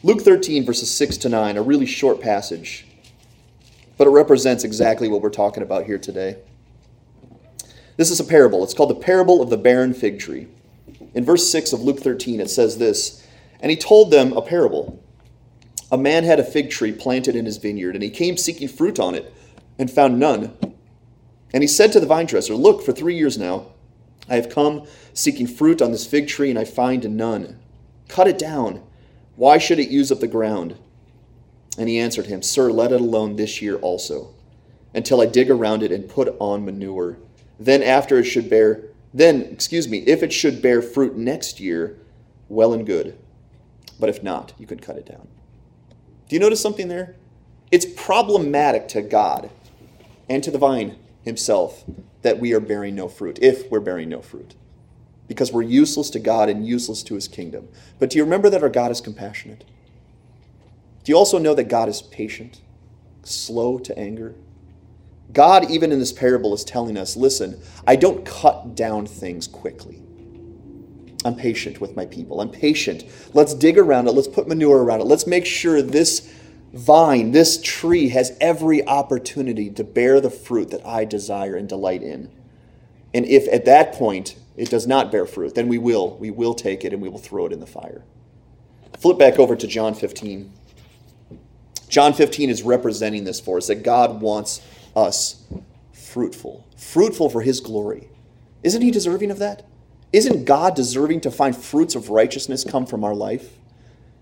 Luke 0.04 0.22
13, 0.22 0.66
verses 0.66 0.92
6 0.92 1.18
to 1.18 1.30
9, 1.30 1.58
a 1.58 1.62
really 1.62 1.86
short 1.86 2.22
passage 2.22 2.88
but 4.02 4.08
it 4.08 4.12
represents 4.14 4.64
exactly 4.64 5.08
what 5.08 5.22
we're 5.22 5.30
talking 5.30 5.62
about 5.62 5.86
here 5.86 6.00
today. 6.00 6.36
This 7.98 8.10
is 8.10 8.20
a 8.20 8.24
parable. 8.24 8.64
It's 8.64 8.74
called 8.74 8.90
the 8.90 8.96
parable 8.96 9.44
of 9.44 9.52
the 9.52 9.60
barren 9.60 9.94
fig 9.94 10.20
tree. 10.20 10.48
In 11.14 11.24
verse 11.24 11.52
6 11.52 11.72
of 11.72 11.82
Luke 11.82 12.00
13, 12.00 12.40
it 12.40 12.50
says 12.50 12.80
this 12.80 13.24
And 13.60 13.70
he 13.70 13.78
told 13.78 14.10
them 14.10 14.34
a 14.34 14.42
parable. 14.42 15.00
A 15.92 16.00
man 16.00 16.24
had 16.24 16.40
a 16.40 16.44
fig 16.44 16.72
tree 16.72 16.92
planted 16.92 17.36
in 17.36 17.46
his 17.46 17.58
vineyard, 17.58 17.94
and 17.94 18.04
he 18.04 18.10
came 18.10 18.38
seeking 18.38 18.68
fruit 18.68 19.00
on 19.00 19.14
it, 19.14 19.32
and 19.78 19.92
found 19.92 20.18
none. 20.18 20.58
And 21.54 21.62
he 21.62 21.68
said 21.68 21.92
to 21.92 22.00
the 22.00 22.08
vine 22.08 22.26
dresser, 22.26 22.56
Look, 22.56 22.82
for 22.82 22.94
three 22.94 23.16
years 23.16 23.38
now, 23.38 23.68
I 24.28 24.34
have 24.34 24.50
come 24.50 24.88
seeking 25.14 25.46
fruit 25.46 25.80
on 25.80 25.92
this 25.92 26.08
fig 26.08 26.28
tree, 26.28 26.50
and 26.50 26.58
I 26.58 26.66
find 26.66 27.08
none. 27.16 27.60
Cut 28.08 28.28
it 28.28 28.40
down. 28.40 28.82
Why 29.36 29.60
should 29.60 29.78
it 29.78 29.90
use 29.90 30.12
up 30.12 30.22
the 30.22 30.28
ground? 30.28 30.80
And 31.78 31.88
he 31.88 32.00
answered 32.00 32.26
him, 32.26 32.42
Sir, 32.42 32.72
let 32.72 32.92
it 32.92 33.02
alone 33.02 33.36
this 33.36 33.62
year 33.62 33.78
also, 33.78 34.34
until 34.94 35.22
I 35.22 35.26
dig 35.26 35.50
around 35.50 35.84
it 35.84 35.92
and 35.92 36.10
put 36.10 36.36
on 36.40 36.66
manure. 36.66 37.18
Then 37.60 37.82
after 37.82 38.18
it 38.18 38.26
should 38.26 38.50
bear, 38.50 38.84
then, 39.14 39.42
excuse 39.44 39.88
me, 39.88 40.00
if 40.00 40.24
it 40.24 40.34
should 40.34 40.62
bear 40.62 40.82
fruit 40.82 41.16
next 41.16 41.60
year, 41.60 41.98
well 42.50 42.74
and 42.74 42.86
good. 42.86 43.18
But 44.00 44.10
if 44.10 44.24
not, 44.24 44.54
you 44.58 44.66
can 44.66 44.80
cut 44.80 44.98
it 44.98 45.06
down. 45.06 45.28
Do 46.28 46.36
you 46.36 46.40
notice 46.40 46.62
something 46.62 46.88
there? 46.88 47.16
It's 47.72 47.86
problematic 47.86 48.88
to 48.90 49.02
God 49.02 49.50
and 50.30 50.44
to 50.44 50.52
the 50.52 50.58
vine 50.58 50.98
himself 51.24 51.84
that 52.22 52.40
we 52.40 52.54
are 52.54 52.60
bearing 52.60 52.96
no 52.96 53.08
fruit, 53.08 53.40
if 53.42 53.70
we're 53.72 53.80
bearing 53.80 54.10
no 54.10 54.22
fruit, 54.22 54.56
because 55.28 55.52
we're 55.52 55.62
useless 55.62 56.10
to 56.12 56.20
God 56.20 56.50
and 56.50 56.66
useless 56.66 57.04
to 57.04 57.16
his 57.16 57.28
kingdom. 57.28 57.68
But 58.00 58.10
do 58.10 58.18
you 58.18 58.24
remember 58.24 58.50
that 58.50 58.64
our 58.64 58.70
God 58.70 58.92
is 58.92 59.02
compassionate? 59.02 59.64
Do 61.04 61.12
you 61.12 61.18
also 61.18 61.38
know 61.38 61.56
that 61.56 61.66
God 61.66 61.90
is 61.90 62.02
patient, 62.02 62.62
slow 63.24 63.80
to 63.80 63.98
anger? 63.98 64.36
God, 65.34 65.72
even 65.72 65.92
in 65.92 66.00
this 66.00 66.12
parable, 66.12 66.54
is 66.54 66.64
telling 66.64 66.98
us 66.98 67.16
listen, 67.16 67.62
I 67.88 67.96
don't 67.96 68.26
cut 68.26 68.76
down 68.76 69.06
things 69.06 69.48
quickly. 69.48 70.02
I'm 71.24 71.36
patient 71.36 71.80
with 71.80 71.96
my 71.96 72.06
people. 72.06 72.42
I'm 72.42 72.50
patient. 72.50 73.06
Let's 73.34 73.54
dig 73.54 73.78
around 73.78 74.08
it. 74.08 74.12
Let's 74.12 74.28
put 74.28 74.48
manure 74.48 74.84
around 74.84 75.02
it. 75.02 75.08
Let's 75.08 75.28
make 75.28 75.46
sure 75.46 75.82
this 75.82 76.34
vine, 76.74 77.32
this 77.32 77.62
tree, 77.62 78.10
has 78.10 78.36
every 78.42 78.86
opportunity 78.88 79.70
to 79.70 79.84
bear 79.84 80.20
the 80.20 80.32
fruit 80.32 80.72
that 80.72 80.86
I 80.86 81.06
desire 81.06 81.56
and 81.56 81.70
delight 81.70 82.02
in. 82.02 82.32
And 83.14 83.26
if 83.26 83.48
at 83.54 83.66
that 83.66 83.94
point 83.94 84.36
it 84.58 84.70
does 84.70 84.88
not 84.88 85.12
bear 85.12 85.26
fruit, 85.26 85.54
then 85.54 85.68
we 85.68 85.78
will. 85.78 86.18
We 86.18 86.32
will 86.32 86.54
take 86.54 86.84
it 86.84 86.94
and 86.94 87.02
we 87.02 87.10
will 87.10 87.20
throw 87.20 87.46
it 87.46 87.54
in 87.54 87.60
the 87.60 87.68
fire. 87.68 88.04
Flip 89.00 89.18
back 89.18 89.38
over 89.38 89.56
to 89.56 89.68
John 89.68 89.94
15. 89.94 90.52
John 91.92 92.14
15 92.14 92.50
is 92.50 92.64
representing 92.64 93.26
this 93.26 93.42
for 93.42 93.58
us 93.58 93.68
that 93.68 93.84
God 93.84 94.22
wants 94.22 94.62
us 94.96 95.44
fruitful, 95.92 96.66
fruitful 96.78 97.30
for 97.30 97.42
his 97.42 97.60
glory. 97.60 98.08
Isn't 98.64 98.82
he 98.82 98.92
deserving 98.92 99.30
of 99.30 99.40
that? 99.40 99.68
Isn't 100.14 100.46
God 100.46 100.74
deserving 100.74 101.20
to 101.22 101.32
find 101.32 101.56
fruits 101.56 101.94
of 101.94 102.10
righteousness 102.10 102.64
come 102.64 102.86
from 102.86 103.04
our 103.04 103.14
life? 103.14 103.58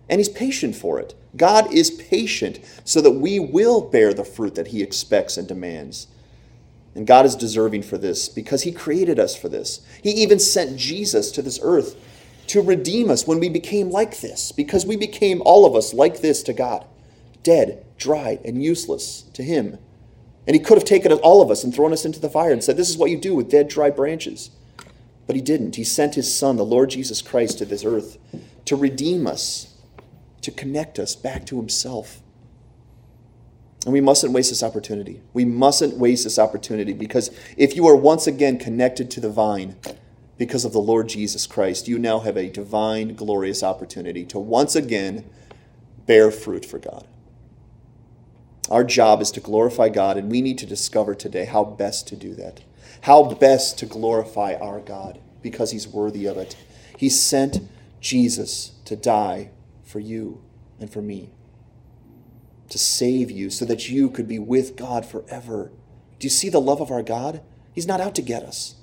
And 0.09 0.19
he's 0.19 0.29
patient 0.29 0.75
for 0.75 0.99
it. 0.99 1.13
God 1.37 1.71
is 1.71 1.91
patient 1.91 2.59
so 2.85 3.01
that 3.01 3.11
we 3.11 3.39
will 3.39 3.81
bear 3.81 4.15
the 4.15 4.25
fruit 4.25 4.55
that 4.55 4.69
he 4.69 4.81
expects 4.81 5.37
and 5.37 5.47
demands. 5.47 6.07
And 6.95 7.05
God 7.05 7.27
is 7.27 7.35
deserving 7.35 7.83
for 7.83 7.99
this 7.99 8.29
because 8.29 8.63
he 8.63 8.71
created 8.71 9.19
us 9.19 9.35
for 9.35 9.47
this. 9.47 9.85
He 10.01 10.09
even 10.09 10.39
sent 10.39 10.75
Jesus 10.75 11.29
to 11.33 11.43
this 11.43 11.59
earth 11.61 11.95
to 12.47 12.63
redeem 12.63 13.11
us 13.11 13.27
when 13.27 13.39
we 13.39 13.47
became 13.47 13.91
like 13.91 14.21
this, 14.21 14.51
because 14.51 14.87
we 14.87 14.97
became 14.97 15.43
all 15.45 15.67
of 15.67 15.75
us 15.75 15.93
like 15.93 16.21
this 16.21 16.41
to 16.41 16.53
God 16.53 16.87
dead, 17.43 17.85
dry, 17.97 18.39
and 18.43 18.63
useless 18.63 19.23
to 19.33 19.43
him. 19.43 19.77
And 20.47 20.55
he 20.55 20.61
could 20.61 20.77
have 20.77 20.85
taken 20.85 21.11
all 21.11 21.41
of 21.41 21.51
us 21.51 21.63
and 21.63 21.73
thrown 21.73 21.93
us 21.93 22.05
into 22.05 22.19
the 22.19 22.29
fire 22.29 22.51
and 22.51 22.63
said, 22.63 22.77
This 22.77 22.89
is 22.89 22.97
what 22.97 23.11
you 23.11 23.17
do 23.17 23.35
with 23.35 23.49
dead, 23.49 23.67
dry 23.67 23.89
branches. 23.89 24.51
But 25.27 25.35
he 25.35 25.41
didn't. 25.41 25.75
He 25.75 25.83
sent 25.83 26.15
his 26.15 26.35
son, 26.35 26.55
the 26.55 26.65
Lord 26.65 26.89
Jesus 26.89 27.21
Christ, 27.21 27.59
to 27.59 27.65
this 27.65 27.85
earth 27.85 28.17
to 28.65 28.75
redeem 28.75 29.27
us, 29.27 29.75
to 30.41 30.51
connect 30.51 30.99
us 30.99 31.15
back 31.15 31.45
to 31.47 31.57
himself. 31.57 32.21
And 33.85 33.93
we 33.93 34.01
mustn't 34.01 34.33
waste 34.33 34.49
this 34.49 34.63
opportunity. 34.63 35.21
We 35.33 35.45
mustn't 35.45 35.97
waste 35.97 36.23
this 36.23 36.37
opportunity 36.37 36.93
because 36.93 37.31
if 37.57 37.75
you 37.75 37.87
are 37.87 37.95
once 37.95 38.27
again 38.27 38.59
connected 38.59 39.09
to 39.11 39.19
the 39.19 39.29
vine 39.29 39.75
because 40.37 40.65
of 40.65 40.73
the 40.73 40.79
Lord 40.79 41.09
Jesus 41.09 41.47
Christ, 41.47 41.87
you 41.87 41.97
now 41.97 42.19
have 42.19 42.37
a 42.37 42.49
divine, 42.49 43.15
glorious 43.15 43.63
opportunity 43.63 44.25
to 44.25 44.39
once 44.39 44.75
again 44.75 45.29
bear 46.05 46.29
fruit 46.31 46.65
for 46.65 46.77
God. 46.77 47.07
Our 48.69 48.83
job 48.83 49.21
is 49.21 49.31
to 49.31 49.39
glorify 49.39 49.89
God, 49.89 50.15
and 50.17 50.29
we 50.29 50.41
need 50.41 50.59
to 50.59 50.65
discover 50.65 51.15
today 51.15 51.45
how 51.45 51.63
best 51.63 52.07
to 52.09 52.15
do 52.15 52.35
that. 52.35 52.61
How 53.01 53.23
best 53.23 53.79
to 53.79 53.85
glorify 53.85 54.55
our 54.55 54.79
God 54.79 55.19
because 55.41 55.71
He's 55.71 55.87
worthy 55.87 56.25
of 56.27 56.37
it. 56.37 56.55
He 56.95 57.09
sent 57.09 57.61
Jesus 57.99 58.73
to 58.85 58.95
die 58.95 59.49
for 59.83 59.99
you 59.99 60.43
and 60.79 60.91
for 60.91 61.01
me, 61.01 61.31
to 62.69 62.77
save 62.77 63.31
you 63.31 63.49
so 63.49 63.65
that 63.65 63.89
you 63.89 64.09
could 64.09 64.27
be 64.27 64.39
with 64.39 64.75
God 64.75 65.05
forever. 65.05 65.71
Do 66.19 66.25
you 66.25 66.29
see 66.29 66.49
the 66.49 66.61
love 66.61 66.79
of 66.79 66.91
our 66.91 67.03
God? 67.03 67.41
He's 67.73 67.87
not 67.87 68.01
out 68.01 68.15
to 68.15 68.21
get 68.21 68.43
us, 68.43 68.75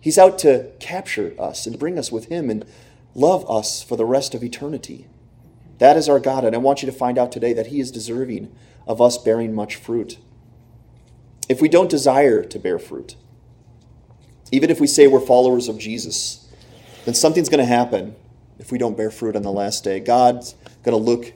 He's 0.00 0.18
out 0.18 0.38
to 0.40 0.72
capture 0.80 1.34
us 1.38 1.66
and 1.66 1.78
bring 1.78 1.98
us 1.98 2.10
with 2.10 2.26
Him 2.26 2.50
and 2.50 2.64
love 3.14 3.48
us 3.48 3.82
for 3.82 3.96
the 3.96 4.04
rest 4.04 4.34
of 4.34 4.42
eternity. 4.42 5.06
That 5.78 5.96
is 5.96 6.08
our 6.08 6.18
God, 6.18 6.44
and 6.44 6.56
I 6.56 6.58
want 6.58 6.82
you 6.82 6.86
to 6.86 6.96
find 6.96 7.18
out 7.18 7.30
today 7.30 7.52
that 7.52 7.68
He 7.68 7.78
is 7.78 7.92
deserving 7.92 8.52
of 8.88 9.00
us 9.00 9.18
bearing 9.18 9.54
much 9.54 9.76
fruit. 9.76 10.18
If 11.48 11.60
we 11.60 11.68
don't 11.68 11.90
desire 11.90 12.42
to 12.42 12.58
bear 12.58 12.78
fruit, 12.78 13.14
even 14.50 14.70
if 14.70 14.80
we 14.80 14.86
say 14.86 15.06
we're 15.06 15.20
followers 15.20 15.68
of 15.68 15.78
Jesus, 15.78 16.50
then 17.04 17.14
something's 17.14 17.50
going 17.50 17.60
to 17.60 17.66
happen 17.66 18.16
if 18.58 18.72
we 18.72 18.78
don't 18.78 18.96
bear 18.96 19.10
fruit 19.10 19.36
on 19.36 19.42
the 19.42 19.52
last 19.52 19.84
day. 19.84 20.00
God's 20.00 20.54
going 20.82 20.96
to 20.96 21.02
look 21.02 21.32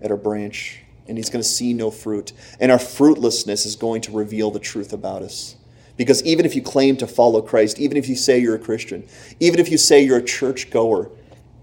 at 0.00 0.10
our 0.10 0.16
branch 0.16 0.80
and 1.06 1.18
he's 1.18 1.28
going 1.28 1.42
to 1.42 1.48
see 1.48 1.74
no 1.74 1.90
fruit. 1.90 2.32
And 2.58 2.72
our 2.72 2.78
fruitlessness 2.78 3.66
is 3.66 3.76
going 3.76 4.00
to 4.02 4.12
reveal 4.12 4.50
the 4.50 4.58
truth 4.58 4.92
about 4.92 5.22
us. 5.22 5.56
Because 5.96 6.22
even 6.24 6.46
if 6.46 6.56
you 6.56 6.62
claim 6.62 6.96
to 6.96 7.06
follow 7.06 7.42
Christ, 7.42 7.78
even 7.78 7.96
if 7.96 8.08
you 8.08 8.16
say 8.16 8.38
you're 8.38 8.56
a 8.56 8.58
Christian, 8.58 9.06
even 9.38 9.60
if 9.60 9.70
you 9.70 9.78
say 9.78 10.02
you're 10.02 10.18
a 10.18 10.24
church 10.24 10.70
goer, 10.70 11.10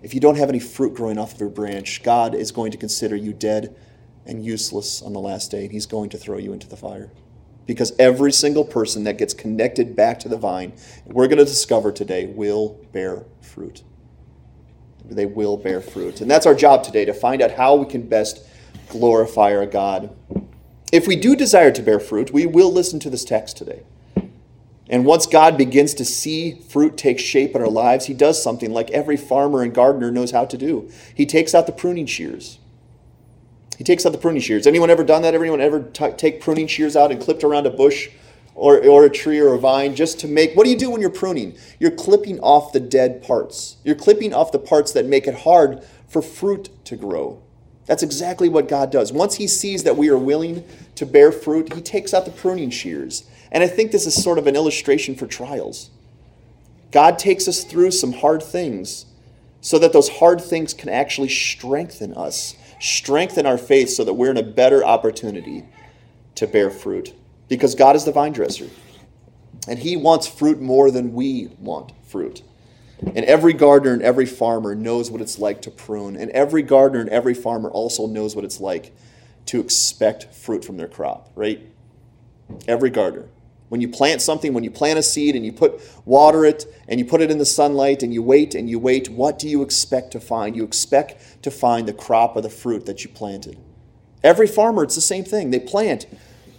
if 0.04 0.14
you 0.14 0.20
don't 0.20 0.38
have 0.38 0.50
any 0.50 0.60
fruit 0.60 0.94
growing 0.94 1.18
off 1.18 1.34
of 1.34 1.40
your 1.40 1.50
branch, 1.50 2.04
God 2.04 2.34
is 2.34 2.52
going 2.52 2.72
to 2.72 2.78
consider 2.78 3.16
you 3.16 3.34
dead 3.34 3.76
and 4.26 4.46
useless 4.46 5.02
on 5.02 5.14
the 5.14 5.20
last 5.20 5.52
day, 5.52 5.64
and 5.64 5.72
he's 5.72 5.86
going 5.86 6.10
to 6.10 6.18
throw 6.18 6.38
you 6.38 6.54
into 6.54 6.68
the 6.68 6.78
fire. 6.78 7.12
Because 7.66 7.94
every 8.00 8.32
single 8.32 8.66
person 8.66 9.04
that 9.06 9.18
gets 9.18 9.34
connected 9.34 9.96
back 9.96 10.20
to 10.20 10.30
the 10.30 10.38
vine, 10.38 10.74
we're 11.06 11.28
going 11.28 11.38
to 11.38 11.46
discover 11.46 11.92
today, 11.92 12.26
will 12.26 12.80
bear 12.92 13.24
fruit. 13.42 13.84
They 15.06 15.26
will 15.26 15.58
bear 15.58 15.82
fruit. 15.82 16.22
And 16.22 16.30
that's 16.30 16.46
our 16.46 16.56
job 16.56 16.84
today 16.84 17.06
to 17.06 17.14
find 17.14 17.42
out 17.42 17.52
how 17.52 17.76
we 17.76 17.86
can 17.86 18.08
best 18.08 18.46
glorify 18.90 19.56
our 19.56 19.66
God. 19.66 20.16
If 20.92 21.08
we 21.08 21.16
do 21.16 21.36
desire 21.36 21.72
to 21.72 21.82
bear 21.82 22.00
fruit, 22.00 22.32
we 22.32 22.46
will 22.46 22.72
listen 22.72 23.00
to 23.00 23.10
this 23.10 23.24
text 23.24 23.58
today. 23.58 23.84
And 24.90 25.06
once 25.06 25.26
God 25.26 25.58
begins 25.58 25.94
to 25.96 26.06
see 26.06 26.60
fruit 26.68 26.98
take 26.98 27.18
shape 27.18 27.56
in 27.56 27.62
our 27.62 27.70
lives, 27.70 28.08
He 28.08 28.14
does 28.14 28.44
something 28.44 28.72
like 28.72 28.92
every 28.92 29.16
farmer 29.16 29.62
and 29.62 29.74
gardener 29.74 30.12
knows 30.12 30.32
how 30.32 30.44
to 30.46 30.58
do. 30.58 30.92
He 31.16 31.26
takes 31.26 31.56
out 31.56 31.66
the 31.66 31.72
pruning 31.72 32.06
shears. 32.06 32.60
He 33.82 33.84
takes 33.84 34.06
out 34.06 34.12
the 34.12 34.20
pruning 34.20 34.44
shears. 34.44 34.67
Anyone 34.67 34.91
ever 34.91 35.04
done 35.04 35.24
that? 35.24 35.34
Anyone 35.34 35.60
ever 35.60 35.82
t- 35.82 36.12
take 36.12 36.39
pruning 36.39 36.67
shears 36.67 36.96
out 36.96 37.12
and 37.12 37.20
clipped 37.20 37.44
around 37.44 37.65
a 37.65 37.72
bush 37.72 38.10
or, 38.54 38.78
or 38.86 39.06
a 39.06 39.10
tree 39.10 39.39
or 39.39 39.56
a 39.56 39.58
vine 39.58 39.96
just 39.96 40.20
to 40.20 40.28
make 40.28 40.56
what 40.56 40.65
do 40.65 40.70
you 40.70 40.78
do 40.78 40.91
when 40.91 41.02
you're 41.02 41.10
pruning? 41.10 41.58
You're 41.80 41.89
clipping 41.89 42.39
off 42.41 42.74
the 42.74 42.80
dead 42.80 43.24
parts. 43.24 43.78
You're 43.84 43.96
clipping 43.96 44.36
off 44.36 44.52
the 44.52 44.60
parts 44.60 44.91
that 44.91 45.08
make 45.08 45.26
it 45.26 45.34
hard 45.34 45.84
for 46.08 46.22
fruit 46.22 46.70
to 46.86 46.96
grow. 46.96 47.41
That's 47.88 48.04
exactly 48.04 48.50
what 48.50 48.67
God 48.67 48.91
does. 48.91 49.12
Once 49.12 49.38
He 49.38 49.48
sees 49.48 49.84
that 49.84 49.98
we 49.98 50.10
are 50.10 50.17
willing 50.17 50.63
to 50.94 51.08
bear 51.08 51.32
fruit, 51.32 51.74
He 51.74 51.82
takes 51.82 52.13
out 52.13 52.26
the 52.26 52.32
pruning 52.32 52.70
shears. 52.70 53.24
And 53.52 53.63
I 53.63 53.67
think 53.67 53.91
this 53.91 54.06
is 54.06 54.13
sort 54.13 54.38
of 54.38 54.46
an 54.46 54.56
illustration 54.56 55.15
for 55.15 55.26
trials. 55.26 55.89
God 56.91 57.17
takes 57.17 57.48
us 57.48 57.63
through 57.63 57.89
some 57.89 58.13
hard 58.13 58.44
things 58.44 59.08
so 59.60 59.80
that 59.80 59.91
those 59.91 60.10
hard 60.10 60.39
things 60.39 60.72
can 60.72 60.89
actually 60.89 61.30
strengthen 61.30 62.13
us 62.13 62.56
strengthen 62.82 63.46
our 63.46 63.58
faith 63.58 63.89
so 63.89 64.04
that 64.04 64.15
we're 64.15 64.32
in 64.32 64.38
a 64.38 64.44
better 64.44 64.84
opportunity 64.84 65.63
to 66.36 66.48
bear 66.48 66.70
fruit. 66.70 67.13
Because 67.48 67.76
God 67.76 67.96
is 67.96 68.06
the 68.06 68.12
vine 68.12 68.34
dresser. 68.34 68.67
And 69.67 69.80
He 69.80 69.96
wants 69.96 70.28
fruit 70.28 70.60
more 70.60 70.89
than 70.89 71.13
we 71.13 71.50
want 71.60 71.94
fruit. 72.04 72.41
And 73.00 73.26
every 73.26 73.54
gardener 73.54 73.94
and 73.94 74.02
every 74.02 74.26
farmer 74.26 74.76
knows 74.76 75.12
what 75.12 75.22
it's 75.22 75.39
like 75.39 75.62
to 75.63 75.72
prune. 75.72 76.15
And 76.15 76.32
every 76.32 76.63
gardener 76.63 77.00
and 77.00 77.10
every 77.10 77.34
farmer 77.34 77.70
also 77.70 78.08
knows 78.08 78.36
what 78.36 78.46
it's 78.46 78.60
like 78.60 78.96
to 79.48 79.60
expect 79.60 80.34
fruit 80.34 80.65
from 80.65 80.78
their 80.78 80.88
crop, 80.88 81.32
right? 81.36 81.62
Every 82.67 82.89
gardener. 82.89 83.28
When 83.72 83.80
you 83.80 83.88
plant 83.88 84.22
something, 84.22 84.54
when 84.54 84.66
you 84.66 84.70
plant 84.70 85.00
a 85.00 85.02
seed 85.02 85.34
and 85.34 85.46
you 85.46 85.54
put 85.54 85.80
water 86.06 86.44
it 86.44 86.66
and 86.90 87.00
you 87.00 87.06
put 87.06 87.22
it 87.22 87.32
in 87.32 87.38
the 87.38 87.46
sunlight 87.46 88.04
and 88.04 88.14
you 88.14 88.22
wait 88.22 88.54
and 88.54 88.70
you 88.70 88.78
wait, 88.78 89.08
what 89.08 89.40
do 89.40 89.48
you 89.48 89.62
expect 89.62 90.12
to 90.12 90.20
find? 90.20 90.58
You 90.58 90.66
expect 90.66 91.42
to 91.44 91.50
find 91.50 91.88
the 91.88 91.94
crop 91.94 92.36
or 92.36 92.42
the 92.42 92.50
fruit 92.50 92.86
that 92.86 93.06
you 93.06 93.10
planted. 93.10 93.58
Every 94.26 94.46
farmer, 94.46 94.84
it's 94.84 94.96
the 94.96 95.00
same 95.00 95.24
thing. 95.24 95.52
They 95.52 95.60
plant, 95.62 96.06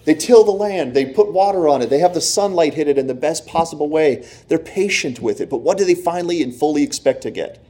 they 0.07 0.15
till 0.15 0.43
the 0.43 0.53
land, 0.53 0.95
they 0.95 1.05
put 1.05 1.35
water 1.35 1.69
on 1.69 1.83
it, 1.83 1.91
they 1.91 1.99
have 1.99 2.15
the 2.15 2.23
sunlight 2.23 2.73
hit 2.73 2.89
it 2.89 2.97
in 2.97 3.09
the 3.09 3.15
best 3.15 3.47
possible 3.47 3.91
way. 3.91 4.27
They're 4.49 4.59
patient 4.59 5.21
with 5.21 5.43
it. 5.43 5.51
But 5.51 5.59
what 5.59 5.77
do 5.77 5.85
they 5.85 5.95
finally 5.95 6.43
and 6.43 6.55
fully 6.55 6.83
expect 6.83 7.21
to 7.25 7.31
get? 7.31 7.63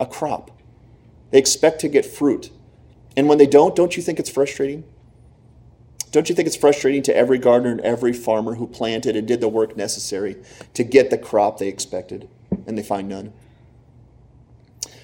A 0.00 0.06
crop. 0.06 0.50
They 1.30 1.38
expect 1.38 1.82
to 1.82 1.88
get 1.88 2.06
fruit. 2.06 2.48
And 3.18 3.28
when 3.28 3.36
they 3.36 3.46
don't, 3.46 3.76
don't 3.76 3.98
you 3.98 4.02
think 4.02 4.18
it's 4.18 4.30
frustrating? 4.30 4.84
Don't 6.10 6.28
you 6.28 6.34
think 6.34 6.46
it's 6.46 6.56
frustrating 6.56 7.02
to 7.04 7.16
every 7.16 7.38
gardener 7.38 7.70
and 7.70 7.80
every 7.80 8.12
farmer 8.12 8.54
who 8.54 8.66
planted 8.66 9.16
and 9.16 9.28
did 9.28 9.40
the 9.40 9.48
work 9.48 9.76
necessary 9.76 10.36
to 10.74 10.84
get 10.84 11.10
the 11.10 11.18
crop 11.18 11.58
they 11.58 11.68
expected 11.68 12.28
and 12.66 12.78
they 12.78 12.82
find 12.82 13.08
none? 13.08 13.32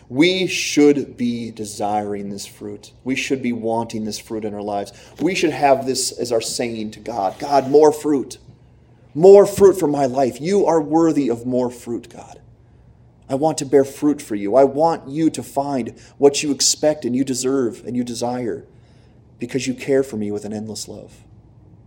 We 0.09 0.47
should 0.47 1.17
be 1.17 1.51
desiring 1.51 2.29
this 2.29 2.47
fruit. 2.47 2.93
We 3.05 3.17
should 3.17 3.43
be 3.43 3.53
wanting 3.53 4.05
this 4.05 4.19
fruit 4.19 4.45
in 4.45 4.55
our 4.55 4.63
lives. 4.63 4.93
We 5.21 5.35
should 5.35 5.51
have 5.51 5.87
this 5.87 6.13
as 6.13 6.31
our 6.31 6.41
saying 6.41 6.93
to 6.93 7.01
God 7.01 7.39
God, 7.39 7.71
more 7.71 7.93
fruit. 7.93 8.39
More 9.15 9.47
fruit 9.47 9.79
for 9.79 9.87
my 9.87 10.07
life. 10.07 10.41
You 10.41 10.67
are 10.67 10.81
worthy 10.81 11.29
of 11.29 11.47
more 11.47 11.71
fruit, 11.71 12.09
God. 12.13 12.41
I 13.29 13.37
want 13.37 13.59
to 13.59 13.65
bear 13.65 13.85
fruit 13.85 14.21
for 14.21 14.35
you. 14.35 14.57
I 14.57 14.65
want 14.65 15.09
you 15.09 15.31
to 15.31 15.43
find 15.43 15.99
what 16.19 16.43
you 16.43 16.51
expect 16.51 17.05
and 17.05 17.15
you 17.17 17.25
deserve 17.25 17.85
and 17.87 17.97
you 17.97 18.05
desire 18.05 18.67
because 19.39 19.67
you 19.67 19.75
care 19.75 20.03
for 20.03 20.17
me 20.17 20.31
with 20.31 20.45
an 20.45 20.53
endless 20.53 20.89
love. 20.89 21.25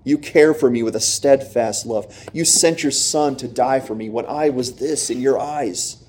You 0.03 0.17
care 0.17 0.53
for 0.53 0.69
me 0.69 0.83
with 0.83 0.95
a 0.95 1.01
steadfast 1.01 1.85
love. 1.85 2.29
You 2.31 2.45
sent 2.45 2.81
your 2.81 2.91
son 2.91 3.35
to 3.37 3.47
die 3.47 3.81
for 3.81 3.93
me 3.93 4.09
when 4.09 4.25
I 4.25 4.49
was 4.49 4.77
this 4.77 5.09
in 5.09 5.19
your 5.19 5.37
eyes. 5.37 6.03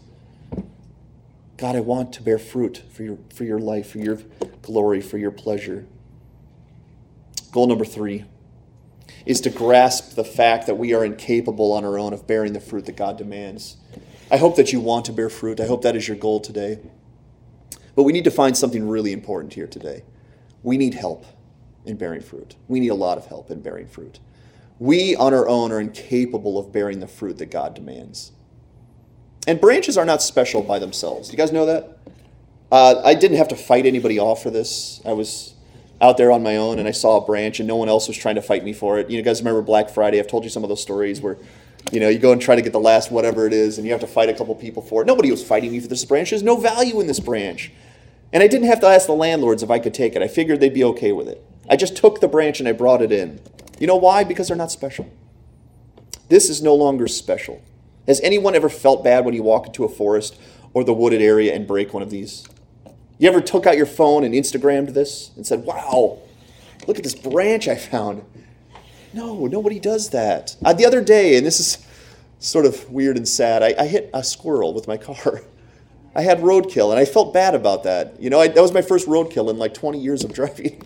God, 1.57 1.74
I 1.74 1.80
want 1.80 2.12
to 2.12 2.22
bear 2.22 2.39
fruit 2.39 2.84
for 2.93 3.03
your, 3.03 3.18
for 3.34 3.43
your 3.43 3.59
life, 3.59 3.91
for 3.91 3.99
your 3.99 4.20
glory, 4.62 5.01
for 5.01 5.18
your 5.18 5.32
pleasure. 5.32 5.86
Goal 7.51 7.66
number 7.66 7.84
three 7.84 8.24
is 9.26 9.41
to 9.41 9.51
grasp 9.51 10.14
the 10.14 10.24
fact 10.24 10.66
that 10.66 10.76
we 10.76 10.95
are 10.95 11.05
incapable 11.05 11.72
on 11.72 11.84
our 11.84 11.99
own 11.99 12.12
of 12.12 12.26
bearing 12.26 12.53
the 12.53 12.61
fruit 12.61 12.86
that 12.86 12.97
God 12.97 13.18
demands. 13.18 13.76
I 14.30 14.36
hope 14.36 14.57
that 14.57 14.72
you 14.72 14.78
want 14.78 15.07
to 15.07 15.12
bear 15.12 15.28
fruit. 15.28 15.59
I 15.59 15.66
hope 15.66 15.82
that 15.82 15.97
is 15.97 16.07
your 16.07 16.16
goal 16.16 16.39
today. 16.39 16.78
But 17.97 18.05
we 18.05 18.12
need 18.12 18.24
to 18.24 18.30
find 18.30 18.57
something 18.57 18.86
really 18.86 19.12
important 19.12 19.55
here 19.55 19.66
today. 19.66 20.05
We 20.63 20.77
need 20.77 20.95
help 20.95 21.25
in 21.85 21.97
bearing 21.97 22.21
fruit. 22.21 22.57
We 22.69 22.81
need 22.81 22.89
a 22.89 22.95
lot 22.95 23.19
of 23.19 23.27
help 23.27 23.51
in 23.51 23.61
bearing 23.61 23.87
fruit. 23.87 24.19
We 24.79 25.17
on 25.17 25.35
our 25.35 25.49
own 25.49 25.73
are 25.73 25.81
incapable 25.81 26.59
of 26.59 26.73
bearing 26.73 27.01
the 27.01 27.07
fruit 27.09 27.39
that 27.39 27.51
God 27.51 27.75
demands. 27.75 28.33
And 29.47 29.61
branches 29.61 29.97
are 29.97 30.05
not 30.05 30.23
special 30.23 30.63
by 30.63 30.79
themselves. 30.79 31.31
You 31.33 31.39
guys 31.39 31.53
know 31.53 31.67
that? 31.67 31.99
Uh, 32.71 33.01
I 33.03 33.15
didn't 33.15 33.39
have 33.39 33.49
to 33.49 33.57
fight 33.57 33.87
anybody 33.87 34.19
off 34.19 34.43
for 34.43 34.51
this. 34.51 35.01
I 35.07 35.15
was 35.15 35.55
out 36.01 36.17
there 36.17 36.31
on 36.31 36.43
my 36.43 36.57
own 36.57 36.79
and 36.79 36.87
I 36.87 36.93
saw 36.93 37.17
a 37.17 37.25
branch 37.25 37.59
and 37.59 37.67
no 37.67 37.77
one 37.77 37.89
else 37.89 38.07
was 38.07 38.17
trying 38.17 38.37
to 38.37 38.43
fight 38.43 38.63
me 38.63 38.73
for 38.73 38.99
it. 38.99 39.11
You 39.11 39.21
guys 39.23 39.41
remember 39.41 39.63
Black 39.63 39.89
Friday? 39.89 40.21
I've 40.21 40.29
told 40.29 40.45
you 40.45 40.51
some 40.51 40.63
of 40.63 40.69
those 40.69 40.83
stories 40.83 41.21
where, 41.21 41.39
you 41.91 41.99
know, 41.99 42.09
you 42.09 42.19
go 42.19 42.33
and 42.33 42.41
try 42.41 42.55
to 42.55 42.63
get 42.63 42.73
the 42.73 42.81
last 42.81 43.11
whatever 43.11 43.47
it 43.47 43.53
is 43.53 43.79
and 43.79 43.87
you 43.87 43.93
have 43.93 44.03
to 44.03 44.07
fight 44.07 44.29
a 44.29 44.35
couple 44.35 44.55
people 44.55 44.83
for 44.83 45.03
it. 45.03 45.07
Nobody 45.07 45.31
was 45.31 45.43
fighting 45.43 45.73
me 45.73 45.81
for 45.81 45.89
this 45.89 46.05
branch. 46.05 46.31
There's 46.31 46.43
no 46.43 46.57
value 46.57 47.01
in 47.01 47.07
this 47.07 47.19
branch. 47.19 47.73
And 48.33 48.43
I 48.43 48.47
didn't 48.47 48.68
have 48.68 48.81
to 48.81 48.87
ask 48.87 49.07
the 49.07 49.12
landlords 49.12 49.62
if 49.62 49.70
I 49.70 49.79
could 49.79 49.95
take 49.95 50.14
it. 50.14 50.22
I 50.22 50.29
figured 50.29 50.61
they'd 50.61 50.74
be 50.74 50.85
okay 50.85 51.12
with 51.12 51.29
it. 51.29 51.45
I 51.68 51.76
just 51.76 51.97
took 51.97 52.20
the 52.20 52.29
branch 52.29 52.61
and 52.61 52.68
I 52.68 52.72
brought 52.72 53.03
it 53.03 53.12
in. 53.12 53.41
You 53.79 53.87
know 53.87 53.97
why? 53.97 54.24
Because 54.24 54.49
they're 54.49 54.57
not 54.57 54.70
special. 54.70 55.11
This 56.29 56.51
is 56.51 56.62
no 56.62 56.74
longer 56.74 57.09
special. 57.09 57.62
Has 58.07 58.20
anyone 58.20 58.55
ever 58.55 58.68
felt 58.68 59.05
bad 59.05 59.24
when 59.24 59.35
you 59.35 59.43
walk 59.43 59.66
into 59.66 59.85
a 59.85 59.89
forest 59.89 60.39
or 60.74 60.85
the 60.85 60.95
wooded 60.95 61.22
area 61.22 61.55
and 61.55 61.66
break 61.66 61.95
one 61.95 62.03
of 62.03 62.11
these? 62.11 62.47
You 63.18 63.29
ever 63.29 63.41
took 63.41 63.66
out 63.66 63.76
your 63.76 63.87
phone 63.87 64.24
and 64.24 64.35
Instagrammed 64.35 64.95
this 64.95 65.31
and 65.37 65.47
said, 65.47 65.64
wow, 65.64 66.18
look 66.87 66.99
at 66.99 67.03
this 67.05 67.14
branch 67.14 67.66
I 67.66 67.76
found? 67.76 68.24
No, 69.12 69.47
nobody 69.47 69.79
does 69.79 70.11
that. 70.11 70.57
Uh, 70.64 70.72
the 70.72 70.87
other 70.87 71.03
day, 71.03 71.37
and 71.37 71.47
this 71.47 71.61
is 71.61 71.87
sort 72.39 72.66
of 72.66 72.89
weird 72.91 73.16
and 73.16 73.26
sad, 73.26 73.62
I, 73.62 73.74
I, 73.79 73.87
hit 73.87 74.11
a 74.14 74.22
squirrel 74.22 74.72
with 74.72 74.87
my 74.87 74.97
car. 74.97 75.43
I 76.15 76.23
had 76.23 76.39
roadkill, 76.41 76.91
and 76.91 76.99
I 76.99 77.05
felt 77.05 77.33
bad 77.33 77.55
about 77.55 77.85
that. 77.85 78.21
You 78.21 78.31
know, 78.31 78.41
I, 78.41 78.49
that 78.49 78.61
was 78.61 78.73
my 78.73 78.83
first 78.83 79.07
roadkill 79.07 79.51
in 79.51 79.59
like 79.59 79.75
20 79.75 79.99
years 79.99 80.25
of 80.25 80.33
driving. 80.35 80.83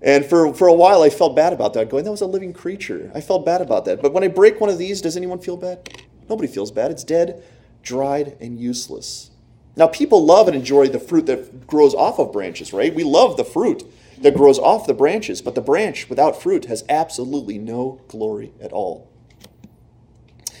And 0.00 0.24
for, 0.26 0.52
for 0.52 0.68
a 0.68 0.74
while, 0.74 1.02
I 1.02 1.08
felt 1.08 1.34
bad 1.34 1.52
about 1.54 1.72
that, 1.74 1.88
going, 1.88 2.04
that 2.04 2.10
was 2.10 2.20
a 2.20 2.26
living 2.26 2.52
creature. 2.52 3.10
I 3.14 3.20
felt 3.22 3.46
bad 3.46 3.62
about 3.62 3.86
that. 3.86 4.02
But 4.02 4.12
when 4.12 4.22
I 4.22 4.28
break 4.28 4.60
one 4.60 4.68
of 4.68 4.76
these, 4.76 5.00
does 5.00 5.16
anyone 5.16 5.38
feel 5.38 5.56
bad? 5.56 5.88
Nobody 6.28 6.46
feels 6.46 6.70
bad. 6.70 6.90
It's 6.90 7.04
dead, 7.04 7.42
dried, 7.82 8.36
and 8.40 8.58
useless. 8.60 9.30
Now, 9.76 9.86
people 9.88 10.24
love 10.24 10.46
and 10.46 10.56
enjoy 10.56 10.88
the 10.88 11.00
fruit 11.00 11.26
that 11.26 11.66
grows 11.66 11.94
off 11.94 12.18
of 12.18 12.32
branches, 12.32 12.72
right? 12.72 12.94
We 12.94 13.02
love 13.02 13.36
the 13.36 13.44
fruit 13.44 13.82
that 14.20 14.36
grows 14.36 14.58
off 14.58 14.86
the 14.86 14.94
branches, 14.94 15.42
but 15.42 15.54
the 15.54 15.60
branch 15.60 16.08
without 16.08 16.40
fruit 16.40 16.66
has 16.66 16.84
absolutely 16.88 17.58
no 17.58 18.00
glory 18.08 18.52
at 18.60 18.72
all. 18.72 19.10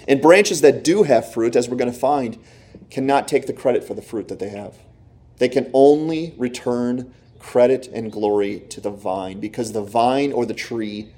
And 0.08 0.20
branches 0.20 0.62
that 0.62 0.82
do 0.82 1.04
have 1.04 1.32
fruit, 1.32 1.54
as 1.54 1.68
we're 1.68 1.76
going 1.76 1.92
to 1.92 1.98
find, 1.98 2.38
cannot 2.90 3.28
take 3.28 3.46
the 3.46 3.52
credit 3.52 3.84
for 3.84 3.94
the 3.94 4.02
fruit 4.02 4.28
that 4.28 4.38
they 4.38 4.48
have. 4.48 4.76
They 5.38 5.48
can 5.48 5.70
only 5.72 6.34
return 6.36 7.12
credit 7.38 7.88
and 7.88 8.10
glory 8.10 8.60
to 8.70 8.80
the 8.80 8.90
vine 8.90 9.40
because 9.40 9.72
the 9.72 9.82
vine 9.82 10.32
or 10.32 10.46
the 10.46 10.54
tree 10.54 11.08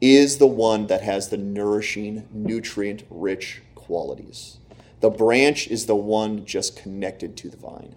is 0.00 0.38
the 0.38 0.46
one 0.46 0.86
that 0.86 1.02
has 1.02 1.28
the 1.28 1.36
nourishing, 1.36 2.28
nutrient 2.32 3.04
rich 3.10 3.62
qualities. 3.74 4.58
The 5.00 5.10
branch 5.10 5.68
is 5.68 5.86
the 5.86 5.96
one 5.96 6.44
just 6.44 6.76
connected 6.76 7.36
to 7.38 7.50
the 7.50 7.56
vine. 7.56 7.94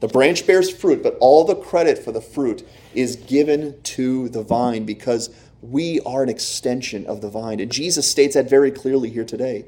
The 0.00 0.08
branch 0.08 0.46
bears 0.46 0.70
fruit, 0.70 1.02
but 1.02 1.16
all 1.20 1.44
the 1.44 1.56
credit 1.56 1.98
for 1.98 2.12
the 2.12 2.20
fruit 2.20 2.66
is 2.94 3.16
given 3.16 3.80
to 3.82 4.28
the 4.28 4.42
vine 4.42 4.84
because 4.84 5.30
we 5.60 6.00
are 6.00 6.22
an 6.22 6.28
extension 6.28 7.06
of 7.06 7.20
the 7.20 7.30
vine. 7.30 7.58
And 7.60 7.70
Jesus 7.70 8.08
states 8.08 8.34
that 8.34 8.48
very 8.48 8.70
clearly 8.70 9.10
here 9.10 9.24
today. 9.24 9.64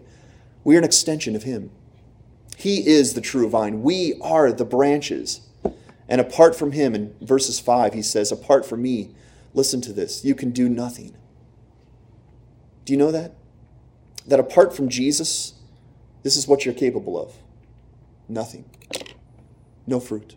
We 0.63 0.77
are 0.77 0.79
an 0.79 0.85
extension 0.85 1.35
of 1.35 1.43
Him. 1.43 1.71
He 2.61 2.87
is 2.87 3.15
the 3.15 3.23
true 3.23 3.49
vine. 3.49 3.83
We 3.83 4.21
are 4.21 4.53
the 4.53 4.67
branches. 4.67 5.41
And 6.07 6.21
apart 6.21 6.55
from 6.55 6.73
Him, 6.73 6.95
in 6.95 7.15
verses 7.23 7.59
5, 7.59 7.95
he 7.95 8.03
says, 8.03 8.31
Apart 8.31 8.67
from 8.67 8.83
me, 8.83 9.15
listen 9.55 9.81
to 9.81 9.95
this, 9.95 10.27
you 10.27 10.35
can 10.35 10.51
do 10.51 10.69
nothing. 10.69 11.17
Do 12.85 12.93
you 12.93 12.99
know 12.99 13.11
that? 13.13 13.33
That 14.27 14.41
apart 14.41 14.77
from 14.77 14.91
Jesus, 14.91 15.55
this 16.23 16.37
is 16.37 16.47
what 16.47 16.67
you're 16.67 16.75
capable 16.75 17.19
of 17.19 17.33
nothing. 18.29 18.67
No 19.87 19.99
fruit. 19.99 20.37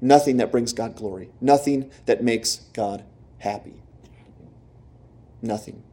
Nothing 0.00 0.38
that 0.38 0.50
brings 0.50 0.72
God 0.72 0.96
glory. 0.96 1.30
Nothing 1.40 1.92
that 2.06 2.24
makes 2.24 2.56
God 2.72 3.04
happy. 3.38 3.74
Nothing. 5.40 5.84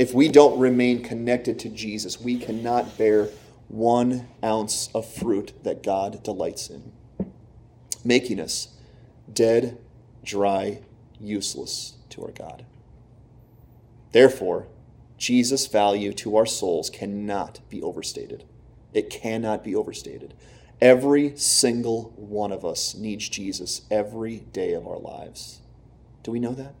If 0.00 0.12
we 0.12 0.28
don't 0.28 0.58
remain 0.58 1.04
connected 1.04 1.60
to 1.60 1.68
Jesus, 1.68 2.20
we 2.20 2.38
cannot 2.38 2.98
bear 2.98 3.28
one 3.74 4.28
ounce 4.44 4.88
of 4.94 5.04
fruit 5.04 5.52
that 5.64 5.82
God 5.82 6.22
delights 6.22 6.70
in, 6.70 6.92
making 8.04 8.38
us 8.38 8.68
dead, 9.32 9.76
dry, 10.22 10.80
useless 11.20 11.94
to 12.10 12.22
our 12.22 12.30
God. 12.30 12.64
Therefore, 14.12 14.68
Jesus' 15.18 15.66
value 15.66 16.12
to 16.12 16.36
our 16.36 16.46
souls 16.46 16.88
cannot 16.88 17.60
be 17.68 17.82
overstated. 17.82 18.44
It 18.92 19.10
cannot 19.10 19.64
be 19.64 19.74
overstated. 19.74 20.34
Every 20.80 21.36
single 21.36 22.12
one 22.14 22.52
of 22.52 22.64
us 22.64 22.94
needs 22.94 23.28
Jesus 23.28 23.82
every 23.90 24.38
day 24.38 24.74
of 24.74 24.86
our 24.86 24.98
lives. 24.98 25.60
Do 26.22 26.30
we 26.30 26.38
know 26.38 26.54
that? 26.54 26.74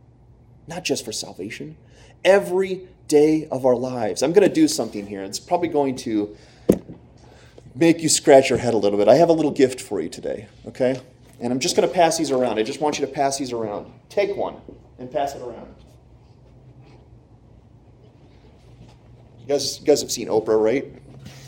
Not 0.68 0.84
just 0.84 1.04
for 1.04 1.12
salvation, 1.12 1.76
every 2.24 2.86
day 3.08 3.48
of 3.50 3.66
our 3.66 3.76
lives. 3.76 4.22
I'm 4.22 4.32
going 4.32 4.48
to 4.48 4.54
do 4.54 4.68
something 4.68 5.08
here. 5.08 5.24
It's 5.24 5.40
probably 5.40 5.68
going 5.68 5.96
to 5.96 6.36
make 7.74 8.00
you 8.00 8.08
scratch 8.08 8.50
your 8.50 8.58
head 8.58 8.74
a 8.74 8.76
little 8.76 8.98
bit. 8.98 9.08
I 9.08 9.16
have 9.16 9.28
a 9.28 9.32
little 9.32 9.50
gift 9.50 9.80
for 9.80 10.00
you 10.00 10.08
today, 10.08 10.48
okay? 10.66 11.00
And 11.40 11.52
I'm 11.52 11.58
just 11.58 11.76
going 11.76 11.88
to 11.88 11.94
pass 11.94 12.16
these 12.16 12.30
around. 12.30 12.58
I 12.58 12.62
just 12.62 12.80
want 12.80 12.98
you 12.98 13.06
to 13.06 13.12
pass 13.12 13.38
these 13.38 13.52
around. 13.52 13.92
Take 14.08 14.36
one 14.36 14.56
and 14.98 15.10
pass 15.10 15.34
it 15.34 15.42
around. 15.42 15.74
You 19.40 19.46
guys, 19.48 19.80
you 19.80 19.86
guys 19.86 20.00
have 20.00 20.10
seen 20.10 20.28
Oprah, 20.28 20.62
right? 20.62 20.86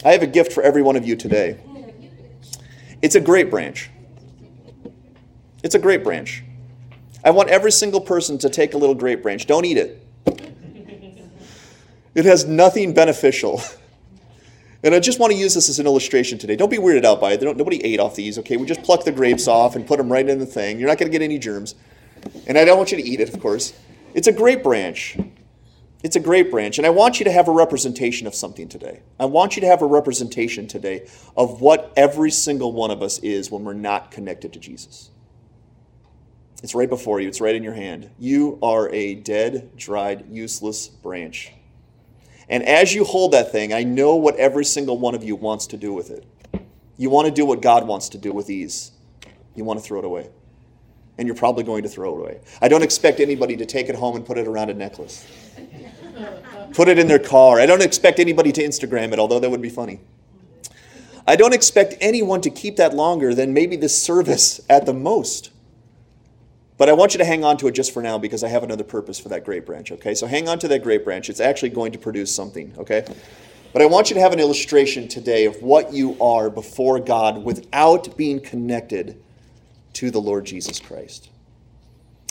I 0.05 0.13
have 0.13 0.23
a 0.23 0.27
gift 0.27 0.53
for 0.53 0.63
every 0.63 0.83
one 0.83 0.97
of 0.97 1.07
you 1.07 1.17
today. 1.17 1.59
It's 3.01 3.15
a 3.15 3.21
grape 3.21 3.51
branch. 3.51 3.91
It's 5.63 5.75
a 5.75 5.79
grape 5.79 6.05
branch. 6.05 6.45
I 7.25 7.31
want 7.31 7.49
every 7.49 7.73
single 7.73 8.01
person 8.01 8.39
to 8.39 8.51
take 8.51 8.75
a 8.75 8.79
little 8.79 8.95
grape 8.95 9.23
branch. 9.23 9.47
Don't 9.47 9.65
eat 9.65 9.79
it. 9.79 10.07
It 12.15 12.25
has 12.25 12.45
nothing 12.47 12.95
beneficial. 12.95 13.61
And 14.87 14.95
I 14.95 15.01
just 15.01 15.19
want 15.19 15.33
to 15.33 15.37
use 15.37 15.53
this 15.53 15.69
as 15.69 15.81
an 15.81 15.87
illustration 15.87 16.39
today. 16.39 16.55
Don't 16.55 16.71
be 16.71 16.77
weirded 16.77 17.05
out 17.05 17.21
by 17.21 17.33
it. 17.33 17.43
nobody 17.43 17.85
ate 17.85 17.99
off 17.99 18.15
these, 18.15 18.39
okay? 18.39 18.57
We 18.57 18.67
just 18.67 18.85
pluck 18.85 19.03
the 19.03 19.11
grapes 19.11 19.49
off 19.49 19.75
and 19.75 19.85
put 19.85 19.99
them 19.99 20.13
right 20.13 20.27
in 20.27 20.39
the 20.39 20.47
thing. 20.47 20.79
You're 20.79 20.89
not 20.89 20.97
going 20.97 21.11
to 21.11 21.19
get 21.19 21.25
any 21.25 21.41
germs. 21.41 21.75
And 22.47 22.57
I 22.57 22.65
don't 22.65 22.77
want 22.77 22.93
you 22.93 22.97
to 22.99 23.03
eat 23.03 23.19
it, 23.19 23.35
of 23.35 23.41
course. 23.41 23.73
It's 24.15 24.29
a 24.29 24.33
grape 24.33 24.63
branch. 24.63 25.19
It's 26.05 26.15
a 26.15 26.21
grape 26.21 26.53
branch. 26.53 26.79
And 26.79 26.87
I 26.87 26.91
want 26.91 27.19
you 27.19 27.25
to 27.25 27.33
have 27.33 27.49
a 27.49 27.51
representation 27.51 28.29
of 28.29 28.35
something 28.37 28.69
today. 28.69 29.03
I 29.19 29.25
want 29.25 29.57
you 29.57 29.61
to 29.63 29.67
have 29.67 29.83
a 29.83 29.87
representation 29.87 30.69
today 30.69 31.09
of 31.37 31.61
what 31.61 31.93
every 31.97 32.31
single 32.31 32.73
one 32.73 32.93
of 32.93 33.03
us 33.03 33.19
is 33.19 33.51
when 33.51 33.65
we're 33.65 33.73
not 33.73 34.13
connected 34.13 34.53
to 34.53 34.61
Jesus. 34.61 35.11
It's 36.63 36.77
right 36.77 36.89
before 36.89 37.19
you, 37.19 37.27
it's 37.27 37.41
right 37.41 37.57
in 37.57 37.65
your 37.65 37.75
hand. 37.75 38.11
You 38.21 38.61
are 38.63 38.89
a 38.91 39.17
dead, 39.17 39.77
dried, 39.77 40.27
useless 40.31 40.87
branch. 40.87 41.53
And 42.49 42.63
as 42.63 42.95
you 42.95 43.05
hold 43.05 43.33
that 43.33 43.51
thing, 43.51 43.73
I 43.73 43.83
know 43.83 44.17
what 44.17 44.37
every 44.37 44.65
single 44.65 44.99
one 44.99 45.15
of 45.15 45.25
you 45.25 45.35
wants 45.37 45.67
to 45.69 45.77
do 45.77 45.93
with 45.93 46.11
it. 46.11 46.25
You 46.97 47.11
want 47.11 47.27
to 47.27 47.33
do 47.33 47.45
what 47.45 47.61
God 47.61 47.87
wants 47.87 48.09
to 48.11 48.19
do 48.19 48.33
with 48.33 48.47
these. 48.47 48.93
You 49.55 49.65
want 49.65 49.81
to 49.81 49.85
throw 49.85 49.99
it 49.99 50.05
away. 50.05 50.31
And 51.19 51.27
you're 51.27 51.37
probably 51.37 51.65
going 51.65 51.83
to 51.83 51.89
throw 51.89 52.15
it 52.15 52.21
away. 52.21 52.41
I 52.61 52.69
don't 52.69 52.83
expect 52.83 53.21
anybody 53.21 53.57
to 53.57 53.67
take 53.67 53.89
it 53.89 53.97
home 53.97 54.17
and 54.17 54.25
put 54.25 54.39
it 54.39 54.47
around 54.47 54.71
a 54.71 54.75
necklace 54.75 55.27
put 56.73 56.89
it 56.89 56.99
in 56.99 57.09
their 57.09 57.19
car. 57.19 57.61
I 57.61 57.67
don't 57.67 57.83
expect 57.83 58.19
anybody 58.19 58.53
to 58.53 58.63
Instagram 58.63 59.13
it, 59.13 59.19
although 59.19 59.41
that 59.41 59.51
would 59.51 59.63
be 59.63 59.71
funny. 59.71 60.01
I 61.27 61.37
don't 61.37 61.55
expect 61.55 61.95
anyone 62.01 62.41
to 62.43 62.51
keep 62.51 62.77
that 62.77 62.95
longer 62.95 63.35
than 63.35 63.53
maybe 63.53 63.77
this 63.77 64.01
service 64.01 64.61
at 64.69 64.87
the 64.87 64.93
most. 64.93 65.51
But 66.79 66.89
I 66.89 66.93
want 66.93 67.15
you 67.15 67.19
to 67.19 67.25
hang 67.25 67.43
on 67.45 67.57
to 67.59 67.69
it 67.69 67.73
just 67.73 67.93
for 67.93 68.03
now 68.03 68.19
because 68.19 68.45
I 68.45 68.49
have 68.49 68.63
another 68.63 68.85
purpose 68.85 69.19
for 69.19 69.31
that 69.31 69.45
grape 69.45 69.65
branch, 69.65 69.93
okay? 69.93 70.15
So 70.15 70.27
hang 70.27 70.49
on 70.49 70.59
to 70.59 70.69
that 70.69 70.83
grape 70.83 71.05
branch. 71.05 71.31
It's 71.31 71.41
actually 71.41 71.71
going 71.71 71.93
to 71.93 71.99
produce 71.99 72.35
something, 72.35 72.75
okay? 72.77 73.05
But 73.73 73.83
I 73.83 73.87
want 73.87 74.11
you 74.11 74.15
to 74.15 74.21
have 74.21 74.33
an 74.33 74.41
illustration 74.41 75.09
today 75.09 75.47
of 75.47 75.63
what 75.63 75.93
you 75.93 76.21
are 76.21 76.51
before 76.51 76.99
God 77.01 77.45
without 77.45 78.17
being 78.17 78.41
connected 78.41 79.23
to 79.95 80.11
the 80.11 80.21
Lord 80.21 80.45
Jesus 80.45 80.79
Christ. 80.79 81.31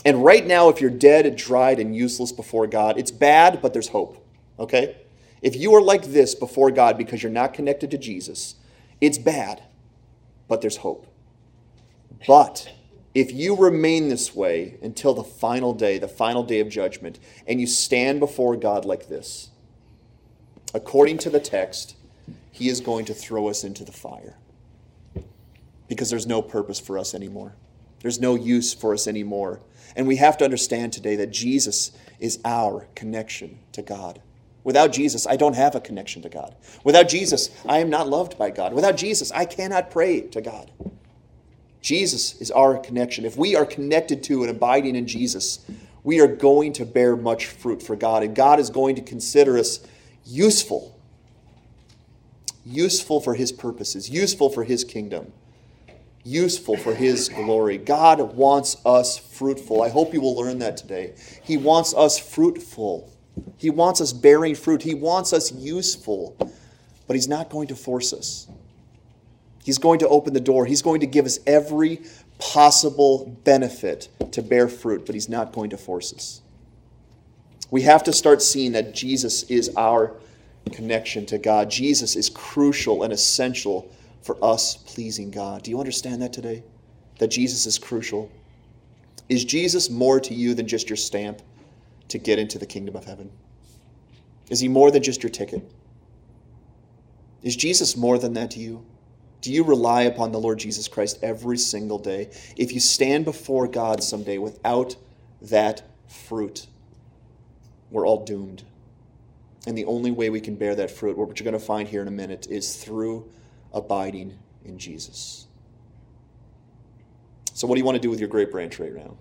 And 0.04 0.24
right 0.24 0.46
now, 0.46 0.68
if 0.68 0.80
you're 0.80 0.90
dead, 0.90 1.34
dried, 1.34 1.80
and 1.80 1.96
useless 1.96 2.30
before 2.30 2.68
God, 2.68 2.96
it's 2.96 3.10
bad, 3.10 3.60
but 3.60 3.72
there's 3.72 3.88
hope. 3.88 4.24
Okay? 4.58 4.96
If 5.42 5.56
you 5.56 5.74
are 5.74 5.82
like 5.82 6.04
this 6.06 6.34
before 6.36 6.70
God 6.70 6.96
because 6.96 7.22
you're 7.22 7.32
not 7.32 7.52
connected 7.52 7.90
to 7.90 7.98
Jesus, 7.98 8.54
it's 9.00 9.18
bad, 9.18 9.62
but 10.46 10.60
there's 10.60 10.78
hope. 10.78 11.06
But 12.26 12.72
if 13.16 13.32
you 13.32 13.56
remain 13.56 14.10
this 14.10 14.34
way 14.34 14.76
until 14.82 15.14
the 15.14 15.24
final 15.24 15.72
day, 15.72 15.96
the 15.96 16.06
final 16.06 16.42
day 16.42 16.60
of 16.60 16.68
judgment, 16.68 17.18
and 17.46 17.58
you 17.58 17.66
stand 17.66 18.20
before 18.20 18.56
God 18.56 18.84
like 18.84 19.08
this, 19.08 19.48
according 20.74 21.16
to 21.18 21.30
the 21.30 21.40
text, 21.40 21.96
He 22.52 22.68
is 22.68 22.82
going 22.82 23.06
to 23.06 23.14
throw 23.14 23.48
us 23.48 23.64
into 23.64 23.86
the 23.86 23.92
fire 23.92 24.36
because 25.88 26.10
there's 26.10 26.26
no 26.26 26.42
purpose 26.42 26.78
for 26.78 26.98
us 26.98 27.14
anymore. 27.14 27.54
There's 28.00 28.20
no 28.20 28.34
use 28.34 28.74
for 28.74 28.92
us 28.92 29.06
anymore. 29.06 29.62
And 29.96 30.06
we 30.06 30.16
have 30.16 30.36
to 30.36 30.44
understand 30.44 30.92
today 30.92 31.16
that 31.16 31.30
Jesus 31.30 31.92
is 32.20 32.38
our 32.44 32.86
connection 32.94 33.60
to 33.72 33.80
God. 33.80 34.20
Without 34.62 34.92
Jesus, 34.92 35.26
I 35.26 35.36
don't 35.36 35.56
have 35.56 35.74
a 35.74 35.80
connection 35.80 36.20
to 36.20 36.28
God. 36.28 36.54
Without 36.84 37.08
Jesus, 37.08 37.48
I 37.66 37.78
am 37.78 37.88
not 37.88 38.10
loved 38.10 38.36
by 38.36 38.50
God. 38.50 38.74
Without 38.74 38.98
Jesus, 38.98 39.32
I 39.32 39.46
cannot 39.46 39.90
pray 39.90 40.20
to 40.20 40.42
God. 40.42 40.70
Jesus 41.86 42.40
is 42.40 42.50
our 42.50 42.76
connection. 42.78 43.24
If 43.24 43.36
we 43.36 43.54
are 43.54 43.64
connected 43.64 44.24
to 44.24 44.42
and 44.42 44.50
abiding 44.50 44.96
in 44.96 45.06
Jesus, 45.06 45.64
we 46.02 46.18
are 46.18 46.26
going 46.26 46.72
to 46.72 46.84
bear 46.84 47.14
much 47.14 47.46
fruit 47.46 47.80
for 47.80 47.94
God, 47.94 48.24
and 48.24 48.34
God 48.34 48.58
is 48.58 48.70
going 48.70 48.96
to 48.96 49.02
consider 49.02 49.56
us 49.56 49.86
useful. 50.24 51.00
Useful 52.64 53.20
for 53.20 53.34
His 53.34 53.52
purposes, 53.52 54.10
useful 54.10 54.50
for 54.50 54.64
His 54.64 54.82
kingdom, 54.82 55.32
useful 56.24 56.76
for 56.76 56.92
His 56.92 57.28
glory. 57.28 57.78
God 57.78 58.34
wants 58.34 58.78
us 58.84 59.16
fruitful. 59.16 59.80
I 59.80 59.88
hope 59.88 60.12
you 60.12 60.20
will 60.20 60.34
learn 60.34 60.58
that 60.58 60.76
today. 60.76 61.14
He 61.44 61.56
wants 61.56 61.94
us 61.94 62.18
fruitful. 62.18 63.16
He 63.58 63.70
wants 63.70 64.00
us 64.00 64.12
bearing 64.12 64.56
fruit. 64.56 64.82
He 64.82 64.94
wants 64.94 65.32
us 65.32 65.52
useful, 65.52 66.36
but 67.06 67.14
He's 67.14 67.28
not 67.28 67.48
going 67.48 67.68
to 67.68 67.76
force 67.76 68.12
us. 68.12 68.48
He's 69.66 69.78
going 69.78 69.98
to 69.98 70.08
open 70.08 70.32
the 70.32 70.38
door. 70.38 70.64
He's 70.64 70.80
going 70.80 71.00
to 71.00 71.08
give 71.08 71.26
us 71.26 71.40
every 71.44 72.02
possible 72.38 73.36
benefit 73.42 74.08
to 74.30 74.40
bear 74.40 74.68
fruit, 74.68 75.04
but 75.04 75.16
He's 75.16 75.28
not 75.28 75.52
going 75.52 75.70
to 75.70 75.76
force 75.76 76.14
us. 76.14 76.40
We 77.72 77.82
have 77.82 78.04
to 78.04 78.12
start 78.12 78.42
seeing 78.42 78.70
that 78.72 78.94
Jesus 78.94 79.42
is 79.50 79.74
our 79.76 80.14
connection 80.70 81.26
to 81.26 81.38
God. 81.38 81.68
Jesus 81.68 82.14
is 82.14 82.30
crucial 82.30 83.02
and 83.02 83.12
essential 83.12 83.92
for 84.22 84.38
us 84.40 84.76
pleasing 84.76 85.32
God. 85.32 85.64
Do 85.64 85.72
you 85.72 85.80
understand 85.80 86.22
that 86.22 86.32
today? 86.32 86.62
That 87.18 87.32
Jesus 87.32 87.66
is 87.66 87.76
crucial? 87.76 88.30
Is 89.28 89.44
Jesus 89.44 89.90
more 89.90 90.20
to 90.20 90.32
you 90.32 90.54
than 90.54 90.68
just 90.68 90.88
your 90.88 90.96
stamp 90.96 91.42
to 92.06 92.18
get 92.18 92.38
into 92.38 92.56
the 92.60 92.66
kingdom 92.66 92.94
of 92.94 93.04
heaven? 93.04 93.32
Is 94.48 94.60
he 94.60 94.68
more 94.68 94.92
than 94.92 95.02
just 95.02 95.24
your 95.24 95.30
ticket? 95.30 95.68
Is 97.42 97.56
Jesus 97.56 97.96
more 97.96 98.16
than 98.16 98.34
that 98.34 98.52
to 98.52 98.60
you? 98.60 98.86
Do 99.46 99.52
you 99.52 99.62
rely 99.62 100.02
upon 100.02 100.32
the 100.32 100.40
Lord 100.40 100.58
Jesus 100.58 100.88
Christ 100.88 101.20
every 101.22 101.56
single 101.56 102.00
day? 102.00 102.30
If 102.56 102.72
you 102.72 102.80
stand 102.80 103.24
before 103.24 103.68
God 103.68 104.02
someday 104.02 104.38
without 104.38 104.96
that 105.42 105.84
fruit, 106.08 106.66
we're 107.92 108.04
all 108.04 108.24
doomed. 108.24 108.64
And 109.68 109.78
the 109.78 109.84
only 109.84 110.10
way 110.10 110.30
we 110.30 110.40
can 110.40 110.56
bear 110.56 110.74
that 110.74 110.90
fruit, 110.90 111.16
what 111.16 111.38
you're 111.38 111.44
going 111.44 111.52
to 111.52 111.64
find 111.64 111.88
here 111.88 112.02
in 112.02 112.08
a 112.08 112.10
minute, 112.10 112.48
is 112.50 112.74
through 112.74 113.30
abiding 113.72 114.36
in 114.64 114.78
Jesus. 114.78 115.46
So, 117.54 117.68
what 117.68 117.76
do 117.76 117.78
you 117.78 117.84
want 117.84 117.94
to 117.94 118.02
do 118.02 118.10
with 118.10 118.18
your 118.18 118.28
grape 118.28 118.50
branch 118.50 118.80
right 118.80 118.96
now? 118.96 119.16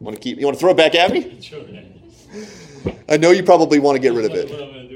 You 0.00 0.04
want 0.04 0.16
to 0.16 0.20
keep? 0.20 0.40
You 0.40 0.46
want 0.46 0.56
to 0.56 0.60
throw 0.60 0.72
it 0.72 0.76
back 0.76 0.96
at 0.96 1.12
me? 1.12 1.40
Sure. 1.40 1.64
I 3.08 3.18
know 3.18 3.30
you 3.30 3.44
probably 3.44 3.78
want 3.78 3.94
to 3.94 4.02
get 4.02 4.14
rid 4.14 4.24
of 4.24 4.32
What 4.32 4.40
it. 4.40 4.95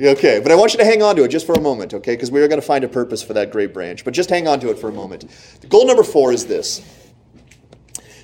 Okay, 0.00 0.40
but 0.40 0.50
I 0.50 0.54
want 0.54 0.72
you 0.72 0.78
to 0.78 0.84
hang 0.84 1.02
on 1.02 1.14
to 1.16 1.24
it 1.24 1.28
just 1.28 1.44
for 1.44 1.52
a 1.52 1.60
moment, 1.60 1.92
okay? 1.92 2.14
Because 2.14 2.30
we 2.30 2.40
are 2.40 2.48
going 2.48 2.60
to 2.60 2.66
find 2.66 2.84
a 2.84 2.88
purpose 2.88 3.22
for 3.22 3.34
that 3.34 3.50
great 3.50 3.74
branch. 3.74 4.02
But 4.02 4.14
just 4.14 4.30
hang 4.30 4.48
on 4.48 4.58
to 4.60 4.70
it 4.70 4.78
for 4.78 4.88
a 4.88 4.92
moment. 4.92 5.30
Goal 5.68 5.86
number 5.86 6.02
four 6.02 6.32
is 6.32 6.46
this 6.46 6.80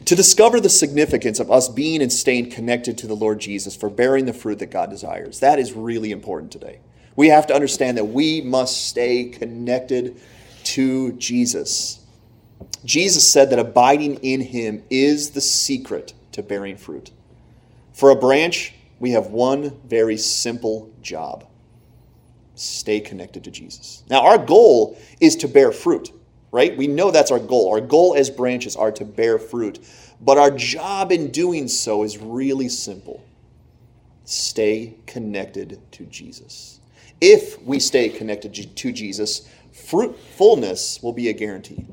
to 0.06 0.14
discover 0.14 0.58
the 0.58 0.70
significance 0.70 1.38
of 1.38 1.50
us 1.50 1.68
being 1.68 2.00
and 2.00 2.10
staying 2.10 2.50
connected 2.50 2.96
to 2.96 3.06
the 3.06 3.14
Lord 3.14 3.40
Jesus 3.40 3.76
for 3.76 3.90
bearing 3.90 4.24
the 4.24 4.32
fruit 4.32 4.60
that 4.60 4.70
God 4.70 4.88
desires. 4.88 5.40
That 5.40 5.58
is 5.58 5.74
really 5.74 6.12
important 6.12 6.50
today. 6.50 6.78
We 7.14 7.28
have 7.28 7.46
to 7.48 7.54
understand 7.54 7.98
that 7.98 8.04
we 8.04 8.40
must 8.40 8.86
stay 8.86 9.24
connected 9.24 10.18
to 10.64 11.12
Jesus. 11.14 12.00
Jesus 12.84 13.30
said 13.30 13.50
that 13.50 13.58
abiding 13.58 14.14
in 14.16 14.40
him 14.40 14.82
is 14.88 15.30
the 15.30 15.40
secret 15.42 16.14
to 16.32 16.42
bearing 16.42 16.76
fruit. 16.76 17.10
For 17.92 18.10
a 18.10 18.16
branch, 18.16 18.74
we 18.98 19.10
have 19.10 19.26
one 19.26 19.78
very 19.84 20.16
simple 20.16 20.90
job 21.02 21.46
stay 22.56 23.00
connected 23.00 23.44
to 23.44 23.50
Jesus. 23.50 24.02
Now, 24.10 24.22
our 24.22 24.38
goal 24.38 24.98
is 25.20 25.36
to 25.36 25.48
bear 25.48 25.72
fruit, 25.72 26.10
right? 26.50 26.76
We 26.76 26.86
know 26.86 27.10
that's 27.10 27.30
our 27.30 27.38
goal. 27.38 27.70
Our 27.70 27.80
goal 27.80 28.14
as 28.16 28.30
branches 28.30 28.76
are 28.76 28.92
to 28.92 29.04
bear 29.04 29.38
fruit. 29.38 29.78
But 30.20 30.38
our 30.38 30.50
job 30.50 31.12
in 31.12 31.30
doing 31.30 31.68
so 31.68 32.02
is 32.02 32.18
really 32.18 32.68
simple 32.68 33.22
stay 34.24 34.94
connected 35.06 35.80
to 35.92 36.04
Jesus. 36.06 36.80
If 37.20 37.62
we 37.62 37.78
stay 37.78 38.08
connected 38.08 38.52
to 38.76 38.92
Jesus, 38.92 39.48
fruitfulness 39.72 41.00
will 41.00 41.12
be 41.12 41.28
a 41.28 41.32
guarantee. 41.32 41.86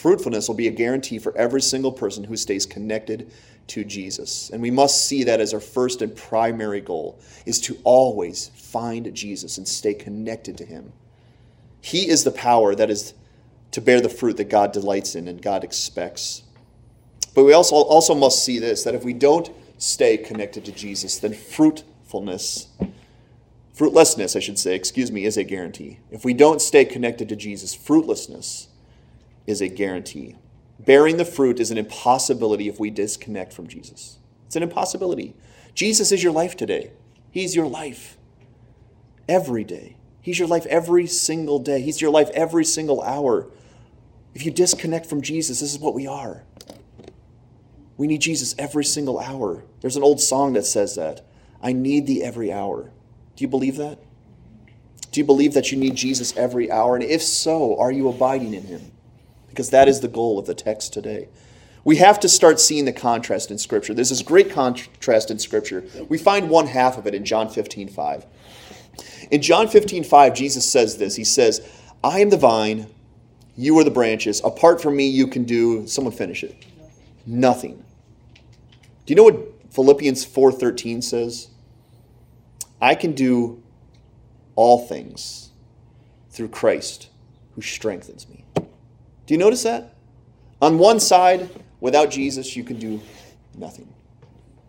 Fruitfulness 0.00 0.48
will 0.48 0.54
be 0.54 0.66
a 0.66 0.70
guarantee 0.72 1.18
for 1.18 1.36
every 1.36 1.60
single 1.60 1.92
person 1.92 2.24
who 2.24 2.34
stays 2.34 2.64
connected 2.64 3.30
to 3.66 3.84
Jesus. 3.84 4.48
And 4.48 4.62
we 4.62 4.70
must 4.70 5.06
see 5.06 5.24
that 5.24 5.40
as 5.40 5.52
our 5.52 5.60
first 5.60 6.00
and 6.00 6.16
primary 6.16 6.80
goal 6.80 7.20
is 7.44 7.60
to 7.60 7.76
always 7.84 8.48
find 8.54 9.12
Jesus 9.14 9.58
and 9.58 9.68
stay 9.68 9.92
connected 9.92 10.56
to 10.56 10.64
him. 10.64 10.94
He 11.82 12.08
is 12.08 12.24
the 12.24 12.30
power 12.30 12.74
that 12.76 12.88
is 12.88 13.12
to 13.72 13.82
bear 13.82 14.00
the 14.00 14.08
fruit 14.08 14.38
that 14.38 14.48
God 14.48 14.72
delights 14.72 15.14
in 15.14 15.28
and 15.28 15.42
God 15.42 15.64
expects. 15.64 16.44
But 17.34 17.44
we 17.44 17.52
also 17.52 17.76
also 17.76 18.14
must 18.14 18.42
see 18.42 18.58
this 18.58 18.84
that 18.84 18.94
if 18.94 19.04
we 19.04 19.12
don't 19.12 19.50
stay 19.76 20.16
connected 20.16 20.64
to 20.64 20.72
Jesus, 20.72 21.18
then 21.18 21.34
fruitfulness 21.34 22.68
fruitlessness, 23.74 24.34
I 24.34 24.40
should 24.40 24.58
say, 24.58 24.74
excuse 24.74 25.12
me, 25.12 25.26
is 25.26 25.36
a 25.36 25.44
guarantee. 25.44 25.98
If 26.10 26.24
we 26.24 26.32
don't 26.32 26.62
stay 26.62 26.86
connected 26.86 27.28
to 27.28 27.36
Jesus, 27.36 27.74
fruitlessness 27.74 28.68
is 29.50 29.60
a 29.60 29.68
guarantee. 29.68 30.36
Bearing 30.78 31.18
the 31.18 31.24
fruit 31.24 31.60
is 31.60 31.70
an 31.70 31.78
impossibility 31.78 32.68
if 32.68 32.80
we 32.80 32.90
disconnect 32.90 33.52
from 33.52 33.68
Jesus. 33.68 34.18
It's 34.46 34.56
an 34.56 34.62
impossibility. 34.62 35.34
Jesus 35.74 36.10
is 36.10 36.22
your 36.22 36.32
life 36.32 36.56
today. 36.56 36.92
He's 37.30 37.54
your 37.54 37.66
life 37.66 38.16
every 39.28 39.64
day. 39.64 39.96
He's 40.22 40.38
your 40.38 40.48
life 40.48 40.66
every 40.66 41.06
single 41.06 41.58
day. 41.58 41.80
He's 41.80 42.00
your 42.00 42.10
life 42.10 42.30
every 42.30 42.64
single 42.64 43.02
hour. 43.02 43.48
If 44.34 44.44
you 44.44 44.50
disconnect 44.50 45.06
from 45.06 45.22
Jesus, 45.22 45.60
this 45.60 45.72
is 45.72 45.78
what 45.78 45.94
we 45.94 46.06
are. 46.06 46.44
We 47.96 48.06
need 48.06 48.20
Jesus 48.22 48.54
every 48.58 48.84
single 48.84 49.18
hour. 49.18 49.64
There's 49.80 49.96
an 49.96 50.02
old 50.02 50.20
song 50.20 50.54
that 50.54 50.64
says 50.64 50.94
that. 50.94 51.26
I 51.62 51.72
need 51.72 52.06
thee 52.06 52.22
every 52.22 52.52
hour. 52.52 52.90
Do 53.36 53.44
you 53.44 53.48
believe 53.48 53.76
that? 53.76 53.98
Do 55.10 55.20
you 55.20 55.24
believe 55.24 55.54
that 55.54 55.72
you 55.72 55.78
need 55.78 55.96
Jesus 55.96 56.36
every 56.36 56.70
hour? 56.70 56.94
And 56.94 57.04
if 57.04 57.22
so, 57.22 57.78
are 57.78 57.90
you 57.90 58.08
abiding 58.08 58.54
in 58.54 58.64
him? 58.64 58.92
Because 59.50 59.70
that 59.70 59.88
is 59.88 60.00
the 60.00 60.08
goal 60.08 60.38
of 60.38 60.46
the 60.46 60.54
text 60.54 60.92
today. 60.92 61.28
We 61.84 61.96
have 61.96 62.20
to 62.20 62.28
start 62.28 62.60
seeing 62.60 62.84
the 62.84 62.92
contrast 62.92 63.50
in 63.50 63.58
Scripture. 63.58 63.94
There's 63.94 64.10
this 64.10 64.22
great 64.22 64.50
contrast 64.50 65.30
in 65.30 65.38
Scripture. 65.38 65.84
We 66.08 66.18
find 66.18 66.50
one 66.50 66.66
half 66.66 66.98
of 66.98 67.06
it 67.06 67.14
in 67.14 67.24
John 67.24 67.48
15, 67.48 67.88
5. 67.88 68.26
In 69.30 69.42
John 69.42 69.68
15, 69.68 70.04
5, 70.04 70.34
Jesus 70.34 70.70
says 70.70 70.98
this 70.98 71.16
He 71.16 71.24
says, 71.24 71.66
I 72.02 72.20
am 72.20 72.30
the 72.30 72.36
vine, 72.36 72.86
you 73.56 73.78
are 73.78 73.84
the 73.84 73.90
branches. 73.90 74.40
Apart 74.44 74.80
from 74.80 74.96
me, 74.96 75.08
you 75.08 75.26
can 75.26 75.44
do, 75.44 75.86
someone 75.86 76.14
finish 76.14 76.42
it. 76.42 76.66
Nothing. 77.26 77.84
Do 79.04 79.12
you 79.12 79.16
know 79.16 79.24
what 79.24 79.72
Philippians 79.72 80.24
4:13 80.24 81.02
says? 81.02 81.48
I 82.80 82.94
can 82.94 83.12
do 83.12 83.62
all 84.56 84.86
things 84.86 85.50
through 86.30 86.48
Christ 86.48 87.08
who 87.54 87.60
strengthens 87.60 88.28
me. 88.28 88.39
Do 89.30 89.34
you 89.34 89.38
notice 89.38 89.62
that? 89.62 89.94
On 90.60 90.76
one 90.76 90.98
side, 90.98 91.48
without 91.78 92.10
Jesus, 92.10 92.56
you 92.56 92.64
can 92.64 92.80
do 92.80 93.00
nothing. 93.56 93.94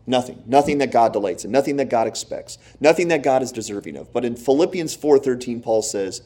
Nothing. 0.05 0.43
Nothing 0.45 0.77
that 0.77 0.91
God 0.91 1.13
delights 1.13 1.43
in, 1.43 1.49
nothing 1.49 1.77
that 1.77 1.89
God 1.89 2.05
expects, 2.05 2.59
nothing 2.79 3.07
that 3.07 3.23
God 3.23 3.41
is 3.41 3.51
deserving 3.51 3.97
of. 3.97 4.13
But 4.13 4.23
in 4.23 4.35
Philippians 4.35 4.95
4:13 4.95 5.63
Paul 5.63 5.81
says, 5.81 6.21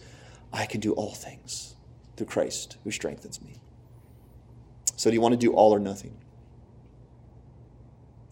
I 0.51 0.65
can 0.65 0.81
do 0.81 0.91
all 0.91 1.13
things 1.13 1.75
through 2.17 2.25
Christ 2.25 2.75
who 2.83 2.91
strengthens 2.91 3.41
me. 3.41 3.55
So 4.97 5.09
do 5.09 5.13
you 5.13 5.21
want 5.21 5.31
to 5.31 5.37
do 5.37 5.53
all 5.53 5.73
or 5.73 5.79
nothing? 5.79 6.17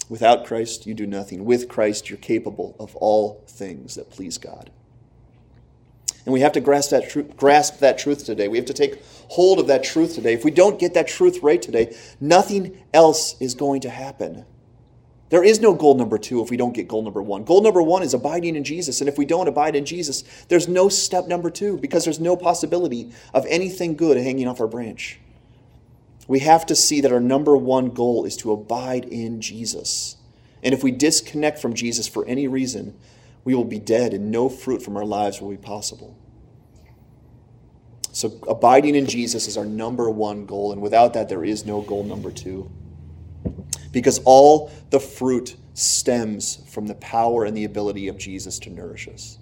Without 0.09 0.45
Christ, 0.45 0.85
you 0.85 0.93
do 0.93 1.07
nothing. 1.07 1.45
With 1.45 1.69
Christ, 1.69 2.09
you're 2.09 2.17
capable 2.17 2.75
of 2.77 2.93
all 2.97 3.41
things 3.47 3.95
that 3.95 4.09
please 4.09 4.37
God. 4.37 4.69
And 6.25 6.33
we 6.33 6.39
have 6.41 6.53
to 6.53 6.61
grasp 6.61 6.91
that, 6.91 7.09
tru- 7.09 7.23
grasp 7.23 7.79
that 7.79 7.97
truth 7.97 8.25
today. 8.25 8.47
We 8.47 8.57
have 8.57 8.67
to 8.67 8.73
take 8.73 9.03
hold 9.29 9.59
of 9.59 9.67
that 9.67 9.83
truth 9.83 10.15
today. 10.15 10.33
If 10.33 10.45
we 10.45 10.51
don't 10.51 10.79
get 10.79 10.93
that 10.93 11.07
truth 11.07 11.39
right 11.43 11.61
today, 11.61 11.95
nothing 12.21 12.81
else 12.93 13.35
is 13.41 13.55
going 13.55 13.81
to 13.81 13.89
happen. 13.89 14.45
There 15.29 15.43
is 15.43 15.59
no 15.59 15.73
goal 15.73 15.95
number 15.95 16.19
two 16.19 16.43
if 16.43 16.51
we 16.51 16.57
don't 16.57 16.73
get 16.73 16.87
goal 16.87 17.01
number 17.01 17.21
one. 17.21 17.43
Goal 17.43 17.63
number 17.63 17.81
one 17.81 18.03
is 18.03 18.13
abiding 18.13 18.55
in 18.55 18.63
Jesus. 18.63 19.01
And 19.01 19.09
if 19.09 19.17
we 19.17 19.25
don't 19.25 19.47
abide 19.47 19.75
in 19.75 19.83
Jesus, 19.83 20.23
there's 20.47 20.67
no 20.67 20.89
step 20.89 21.27
number 21.27 21.49
two 21.49 21.77
because 21.77 22.03
there's 22.03 22.19
no 22.19 22.37
possibility 22.37 23.11
of 23.33 23.45
anything 23.47 23.95
good 23.95 24.15
hanging 24.15 24.47
off 24.47 24.61
our 24.61 24.67
branch. 24.67 25.19
We 26.27 26.39
have 26.39 26.65
to 26.67 26.75
see 26.75 27.01
that 27.01 27.11
our 27.11 27.19
number 27.19 27.57
one 27.57 27.89
goal 27.89 28.25
is 28.25 28.37
to 28.37 28.51
abide 28.51 29.05
in 29.05 29.41
Jesus. 29.41 30.17
And 30.61 30.73
if 30.73 30.83
we 30.83 30.91
disconnect 30.91 31.59
from 31.59 31.73
Jesus 31.73 32.07
for 32.07 32.25
any 32.27 32.47
reason, 32.47 32.95
we 33.43 33.55
will 33.55 33.65
be 33.65 33.79
dead 33.79 34.13
and 34.13 34.31
no 34.31 34.49
fruit 34.49 34.81
from 34.81 34.97
our 34.97 35.05
lives 35.05 35.41
will 35.41 35.49
be 35.49 35.57
possible. 35.57 36.17
So, 38.11 38.39
abiding 38.47 38.95
in 38.95 39.07
Jesus 39.07 39.47
is 39.47 39.57
our 39.57 39.65
number 39.65 40.09
one 40.09 40.45
goal, 40.45 40.71
and 40.71 40.81
without 40.81 41.13
that, 41.15 41.29
there 41.29 41.43
is 41.43 41.65
no 41.65 41.81
goal 41.81 42.03
number 42.03 42.31
two. 42.31 42.69
Because 43.91 44.19
all 44.23 44.71
the 44.91 44.99
fruit 44.99 45.55
stems 45.73 46.63
from 46.71 46.85
the 46.85 46.95
power 46.95 47.43
and 47.45 47.57
the 47.57 47.65
ability 47.65 48.07
of 48.07 48.17
Jesus 48.17 48.59
to 48.59 48.69
nourish 48.69 49.07
us. 49.07 49.39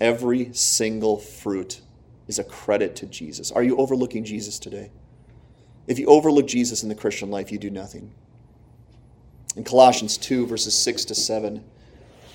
Every 0.00 0.52
single 0.52 1.18
fruit 1.18 1.80
is 2.26 2.40
a 2.40 2.44
credit 2.44 2.96
to 2.96 3.06
Jesus. 3.06 3.52
Are 3.52 3.62
you 3.62 3.76
overlooking 3.76 4.24
Jesus 4.24 4.58
today? 4.58 4.90
If 5.86 5.98
you 5.98 6.06
overlook 6.06 6.46
Jesus 6.48 6.82
in 6.82 6.88
the 6.88 6.94
Christian 6.94 7.30
life, 7.30 7.52
you 7.52 7.58
do 7.58 7.70
nothing. 7.70 8.12
In 9.56 9.64
Colossians 9.64 10.16
2, 10.16 10.46
verses 10.46 10.74
6 10.74 11.04
to 11.06 11.14
7, 11.14 11.64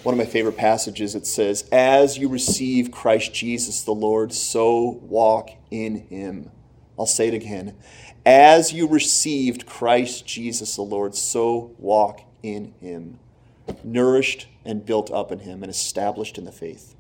one 0.04 0.14
of 0.14 0.18
my 0.18 0.26
favorite 0.26 0.56
passages, 0.56 1.16
it 1.16 1.28
says, 1.28 1.68
As 1.72 2.18
you 2.18 2.30
receive 2.30 2.92
Christ 2.92 3.34
Jesus 3.34 3.82
the 3.82 3.92
Lord, 3.92 4.32
so 4.32 5.00
walk 5.02 5.50
in 5.70 6.08
him. 6.08 6.52
I'll 6.98 7.06
say 7.06 7.28
it 7.28 7.34
again. 7.34 7.76
As 8.26 8.72
you 8.72 8.88
received 8.88 9.66
Christ 9.66 10.26
Jesus 10.26 10.76
the 10.76 10.82
Lord, 10.82 11.16
so 11.16 11.76
walk 11.78 12.22
in 12.42 12.74
him, 12.80 13.20
nourished 13.84 14.48
and 14.64 14.86
built 14.86 15.12
up 15.12 15.32
in 15.32 15.40
him 15.40 15.64
and 15.64 15.70
established 15.70 16.38
in 16.38 16.46
the 16.46 16.52
faith. 16.52 16.96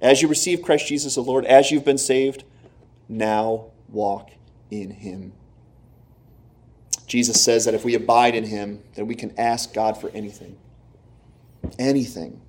As 0.00 0.22
you 0.22 0.28
receive 0.28 0.62
Christ 0.62 0.86
Jesus 0.86 1.16
the 1.16 1.22
Lord, 1.22 1.44
as 1.46 1.70
you've 1.70 1.84
been 1.84 1.98
saved, 1.98 2.44
now 3.08 3.66
walk 3.88 4.30
in 4.70 4.90
him. 4.90 5.32
Jesus 7.12 7.44
says 7.44 7.66
that 7.66 7.74
if 7.74 7.84
we 7.84 7.94
abide 7.94 8.34
in 8.34 8.44
him, 8.44 8.82
then 8.94 9.06
we 9.06 9.14
can 9.14 9.38
ask 9.38 9.74
God 9.74 10.00
for 10.00 10.08
anything. 10.14 10.56
Anything. 11.78 12.40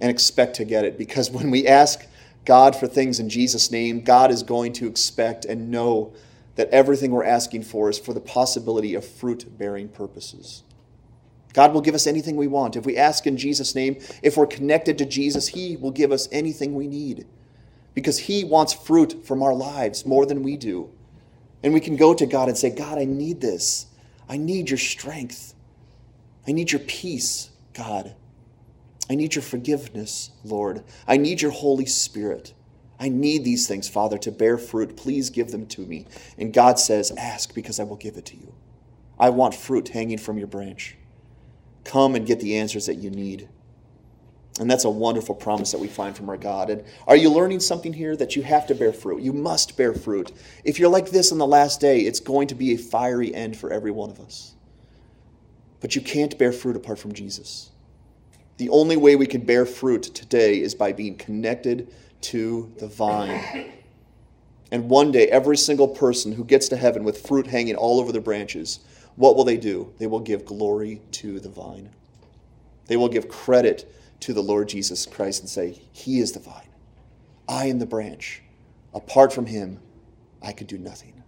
And 0.00 0.08
expect 0.08 0.54
to 0.54 0.64
get 0.64 0.84
it. 0.84 0.96
Because 0.96 1.32
when 1.32 1.50
we 1.50 1.66
ask 1.66 2.06
God 2.44 2.76
for 2.76 2.86
things 2.86 3.18
in 3.18 3.28
Jesus' 3.28 3.72
name, 3.72 4.04
God 4.04 4.30
is 4.30 4.44
going 4.44 4.72
to 4.74 4.86
expect 4.86 5.44
and 5.44 5.72
know 5.72 6.12
that 6.54 6.70
everything 6.70 7.10
we're 7.10 7.24
asking 7.24 7.64
for 7.64 7.90
is 7.90 7.98
for 7.98 8.14
the 8.14 8.20
possibility 8.20 8.94
of 8.94 9.04
fruit 9.04 9.58
bearing 9.58 9.88
purposes. 9.88 10.62
God 11.52 11.74
will 11.74 11.80
give 11.80 11.96
us 11.96 12.06
anything 12.06 12.36
we 12.36 12.46
want. 12.46 12.76
If 12.76 12.86
we 12.86 12.96
ask 12.96 13.26
in 13.26 13.36
Jesus' 13.36 13.74
name, 13.74 13.98
if 14.22 14.36
we're 14.36 14.46
connected 14.46 14.96
to 14.98 15.06
Jesus, 15.06 15.48
He 15.48 15.76
will 15.76 15.90
give 15.90 16.12
us 16.12 16.28
anything 16.30 16.76
we 16.76 16.86
need 16.86 17.26
because 17.94 18.20
He 18.20 18.44
wants 18.44 18.72
fruit 18.72 19.26
from 19.26 19.42
our 19.42 19.54
lives 19.54 20.06
more 20.06 20.24
than 20.24 20.44
we 20.44 20.56
do. 20.56 20.88
And 21.64 21.74
we 21.74 21.80
can 21.80 21.96
go 21.96 22.14
to 22.14 22.26
God 22.26 22.48
and 22.48 22.56
say, 22.56 22.70
God, 22.70 22.96
I 22.96 23.04
need 23.04 23.40
this. 23.40 23.87
I 24.28 24.36
need 24.36 24.70
your 24.70 24.78
strength. 24.78 25.54
I 26.46 26.52
need 26.52 26.72
your 26.72 26.80
peace, 26.80 27.50
God. 27.72 28.14
I 29.10 29.14
need 29.14 29.34
your 29.34 29.42
forgiveness, 29.42 30.30
Lord. 30.44 30.84
I 31.06 31.16
need 31.16 31.40
your 31.40 31.50
Holy 31.50 31.86
Spirit. 31.86 32.52
I 33.00 33.08
need 33.08 33.44
these 33.44 33.66
things, 33.68 33.88
Father, 33.88 34.18
to 34.18 34.32
bear 34.32 34.58
fruit. 34.58 34.96
Please 34.96 35.30
give 35.30 35.50
them 35.50 35.66
to 35.68 35.82
me. 35.82 36.06
And 36.36 36.52
God 36.52 36.78
says, 36.78 37.12
Ask 37.16 37.54
because 37.54 37.78
I 37.78 37.84
will 37.84 37.96
give 37.96 38.16
it 38.16 38.26
to 38.26 38.36
you. 38.36 38.54
I 39.18 39.30
want 39.30 39.54
fruit 39.54 39.88
hanging 39.88 40.18
from 40.18 40.38
your 40.38 40.46
branch. 40.46 40.96
Come 41.84 42.14
and 42.14 42.26
get 42.26 42.40
the 42.40 42.56
answers 42.58 42.86
that 42.86 42.96
you 42.96 43.10
need. 43.10 43.48
And 44.60 44.70
that's 44.70 44.84
a 44.84 44.90
wonderful 44.90 45.34
promise 45.34 45.70
that 45.72 45.80
we 45.80 45.86
find 45.86 46.16
from 46.16 46.28
our 46.28 46.36
God. 46.36 46.70
And 46.70 46.84
are 47.06 47.16
you 47.16 47.30
learning 47.30 47.60
something 47.60 47.92
here 47.92 48.16
that 48.16 48.34
you 48.34 48.42
have 48.42 48.66
to 48.66 48.74
bear 48.74 48.92
fruit? 48.92 49.22
You 49.22 49.32
must 49.32 49.76
bear 49.76 49.94
fruit. 49.94 50.32
If 50.64 50.78
you're 50.78 50.90
like 50.90 51.10
this 51.10 51.30
on 51.30 51.38
the 51.38 51.46
last 51.46 51.80
day, 51.80 52.00
it's 52.00 52.20
going 52.20 52.48
to 52.48 52.54
be 52.54 52.72
a 52.72 52.78
fiery 52.78 53.34
end 53.34 53.56
for 53.56 53.72
every 53.72 53.90
one 53.90 54.10
of 54.10 54.20
us. 54.20 54.54
But 55.80 55.94
you 55.94 56.02
can't 56.02 56.36
bear 56.38 56.52
fruit 56.52 56.76
apart 56.76 56.98
from 56.98 57.12
Jesus. 57.12 57.70
The 58.56 58.68
only 58.70 58.96
way 58.96 59.14
we 59.14 59.26
can 59.26 59.42
bear 59.42 59.64
fruit 59.64 60.02
today 60.02 60.60
is 60.60 60.74
by 60.74 60.92
being 60.92 61.16
connected 61.16 61.92
to 62.22 62.72
the 62.78 62.88
vine. 62.88 63.72
And 64.72 64.90
one 64.90 65.12
day, 65.12 65.28
every 65.28 65.56
single 65.56 65.88
person 65.88 66.32
who 66.32 66.44
gets 66.44 66.68
to 66.68 66.76
heaven 66.76 67.04
with 67.04 67.26
fruit 67.26 67.46
hanging 67.46 67.76
all 67.76 68.00
over 68.00 68.10
their 68.10 68.20
branches, 68.20 68.80
what 69.14 69.36
will 69.36 69.44
they 69.44 69.56
do? 69.56 69.92
They 69.98 70.08
will 70.08 70.20
give 70.20 70.44
glory 70.44 71.00
to 71.12 71.38
the 71.38 71.48
vine. 71.48 71.90
They 72.86 72.96
will 72.96 73.08
give 73.08 73.28
credit 73.28 73.90
to 74.20 74.32
the 74.32 74.42
Lord 74.42 74.68
Jesus 74.68 75.06
Christ 75.06 75.40
and 75.40 75.48
say, 75.48 75.80
He 75.92 76.20
is 76.20 76.32
the 76.32 76.40
vine. 76.40 76.68
I 77.48 77.66
am 77.66 77.78
the 77.78 77.86
branch. 77.86 78.42
Apart 78.94 79.32
from 79.32 79.46
Him, 79.46 79.80
I 80.42 80.52
could 80.52 80.66
do 80.66 80.78
nothing. 80.78 81.22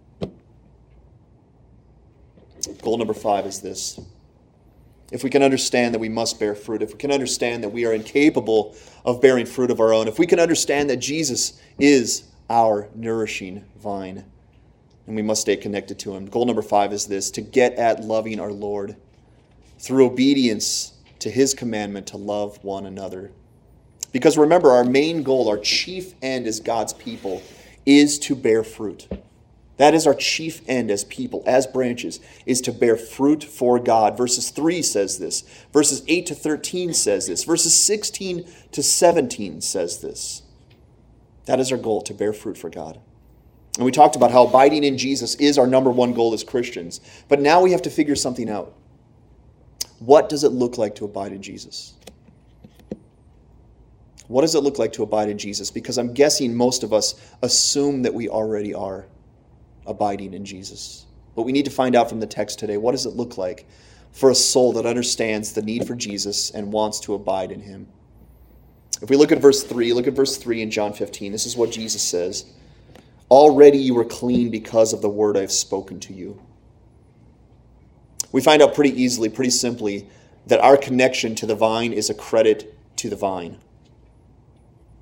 Goal 2.81 2.97
number 2.97 3.13
five 3.13 3.45
is 3.45 3.59
this. 3.59 3.99
If 5.11 5.23
we 5.23 5.29
can 5.29 5.43
understand 5.43 5.93
that 5.93 5.99
we 5.99 6.09
must 6.09 6.39
bear 6.39 6.55
fruit, 6.55 6.81
if 6.81 6.93
we 6.93 6.97
can 6.97 7.11
understand 7.11 7.63
that 7.63 7.69
we 7.69 7.85
are 7.85 7.93
incapable 7.93 8.75
of 9.03 9.21
bearing 9.21 9.45
fruit 9.45 9.71
of 9.71 9.79
our 9.79 9.93
own, 9.93 10.07
if 10.07 10.17
we 10.17 10.25
can 10.25 10.39
understand 10.39 10.89
that 10.89 10.97
Jesus 10.97 11.59
is 11.79 12.23
our 12.49 12.89
nourishing 12.95 13.65
vine, 13.77 14.23
and 15.07 15.15
we 15.15 15.21
must 15.21 15.41
stay 15.41 15.57
connected 15.57 15.99
to 15.99 16.13
Him. 16.13 16.27
Goal 16.27 16.45
number 16.45 16.61
five 16.61 16.93
is 16.93 17.07
this 17.07 17.31
to 17.31 17.41
get 17.41 17.73
at 17.73 18.03
loving 18.03 18.39
our 18.39 18.51
Lord 18.51 18.95
through 19.79 20.05
obedience 20.05 20.93
to 21.21 21.29
his 21.29 21.53
commandment 21.53 22.07
to 22.07 22.17
love 22.17 22.63
one 22.63 22.85
another. 22.85 23.31
Because 24.11 24.37
remember, 24.37 24.71
our 24.71 24.83
main 24.83 25.23
goal, 25.23 25.47
our 25.47 25.57
chief 25.57 26.13
end 26.21 26.45
as 26.47 26.59
God's 26.59 26.93
people, 26.93 27.41
is 27.85 28.19
to 28.19 28.35
bear 28.35 28.63
fruit. 28.63 29.07
That 29.77 29.95
is 29.95 30.05
our 30.05 30.13
chief 30.13 30.61
end 30.67 30.91
as 30.91 31.03
people, 31.05 31.41
as 31.47 31.65
branches, 31.65 32.19
is 32.45 32.61
to 32.61 32.71
bear 32.71 32.97
fruit 32.97 33.43
for 33.43 33.79
God. 33.79 34.17
Verses 34.17 34.49
3 34.51 34.81
says 34.81 35.17
this. 35.17 35.41
Verses 35.73 36.03
8 36.07 36.25
to 36.27 36.35
13 36.35 36.93
says 36.93 37.27
this. 37.27 37.43
Verses 37.45 37.73
16 37.73 38.47
to 38.73 38.83
17 38.83 39.61
says 39.61 40.01
this. 40.01 40.43
That 41.45 41.59
is 41.59 41.71
our 41.71 41.77
goal, 41.77 42.01
to 42.03 42.13
bear 42.13 42.33
fruit 42.33 42.57
for 42.57 42.69
God. 42.69 42.99
And 43.77 43.85
we 43.85 43.91
talked 43.91 44.15
about 44.15 44.31
how 44.31 44.45
abiding 44.45 44.83
in 44.83 44.97
Jesus 44.97 45.35
is 45.35 45.57
our 45.57 45.65
number 45.65 45.89
one 45.89 46.13
goal 46.13 46.33
as 46.33 46.43
Christians. 46.43 46.99
But 47.27 47.39
now 47.39 47.61
we 47.61 47.71
have 47.71 47.81
to 47.83 47.89
figure 47.89 48.15
something 48.15 48.49
out. 48.49 48.75
What 50.01 50.29
does 50.29 50.43
it 50.43 50.49
look 50.49 50.79
like 50.79 50.95
to 50.95 51.05
abide 51.05 51.31
in 51.31 51.43
Jesus? 51.43 51.93
What 54.27 54.41
does 54.41 54.55
it 54.55 54.61
look 54.61 54.79
like 54.79 54.93
to 54.93 55.03
abide 55.03 55.29
in 55.29 55.37
Jesus? 55.37 55.69
Because 55.69 55.99
I'm 55.99 56.11
guessing 56.11 56.55
most 56.55 56.81
of 56.81 56.91
us 56.91 57.21
assume 57.43 58.01
that 58.01 58.13
we 58.13 58.27
already 58.27 58.73
are 58.73 59.05
abiding 59.85 60.33
in 60.33 60.43
Jesus. 60.43 61.05
But 61.35 61.43
we 61.43 61.51
need 61.51 61.65
to 61.65 61.71
find 61.71 61.95
out 61.95 62.09
from 62.09 62.19
the 62.19 62.25
text 62.25 62.57
today 62.57 62.77
what 62.77 62.93
does 62.93 63.05
it 63.05 63.11
look 63.11 63.37
like 63.37 63.67
for 64.11 64.31
a 64.31 64.35
soul 64.35 64.73
that 64.73 64.87
understands 64.87 65.53
the 65.53 65.61
need 65.61 65.85
for 65.85 65.93
Jesus 65.93 66.49
and 66.49 66.73
wants 66.73 66.99
to 67.01 67.13
abide 67.13 67.51
in 67.51 67.59
him? 67.59 67.87
If 69.03 69.09
we 69.11 69.17
look 69.17 69.31
at 69.31 69.37
verse 69.39 69.61
3, 69.63 69.93
look 69.93 70.07
at 70.07 70.13
verse 70.13 70.35
3 70.35 70.63
in 70.63 70.71
John 70.71 70.93
15. 70.93 71.31
This 71.31 71.45
is 71.45 71.55
what 71.55 71.71
Jesus 71.71 72.01
says 72.01 72.45
Already 73.29 73.77
you 73.77 73.95
are 73.99 74.05
clean 74.05 74.49
because 74.49 74.93
of 74.93 75.03
the 75.03 75.09
word 75.09 75.37
I've 75.37 75.51
spoken 75.51 75.99
to 75.99 76.13
you 76.13 76.41
we 78.31 78.41
find 78.41 78.61
out 78.61 78.73
pretty 78.73 79.01
easily, 79.01 79.29
pretty 79.29 79.51
simply, 79.51 80.07
that 80.47 80.59
our 80.59 80.77
connection 80.77 81.35
to 81.35 81.45
the 81.45 81.55
vine 81.55 81.93
is 81.93 82.09
a 82.09 82.13
credit 82.13 82.75
to 82.97 83.09
the 83.09 83.15
vine. 83.15 83.59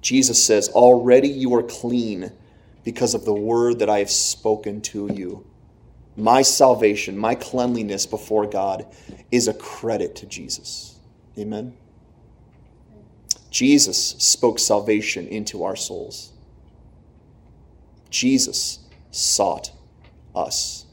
Jesus 0.01 0.43
says, 0.43 0.69
Already 0.69 1.27
you 1.27 1.53
are 1.55 1.63
clean 1.63 2.31
because 2.83 3.13
of 3.13 3.25
the 3.25 3.33
word 3.33 3.79
that 3.79 3.89
I 3.89 3.99
have 3.99 4.09
spoken 4.09 4.81
to 4.81 5.11
you. 5.13 5.45
My 6.15 6.41
salvation, 6.41 7.17
my 7.17 7.35
cleanliness 7.35 8.05
before 8.05 8.45
God 8.45 8.85
is 9.31 9.47
a 9.47 9.53
credit 9.53 10.15
to 10.17 10.25
Jesus. 10.25 10.97
Amen. 11.37 11.75
Jesus 13.49 13.97
spoke 13.97 14.59
salvation 14.59 15.27
into 15.27 15.63
our 15.63 15.75
souls. 15.75 16.31
Jesus 18.09 18.79
sought 19.11 19.71
us. 20.35 20.85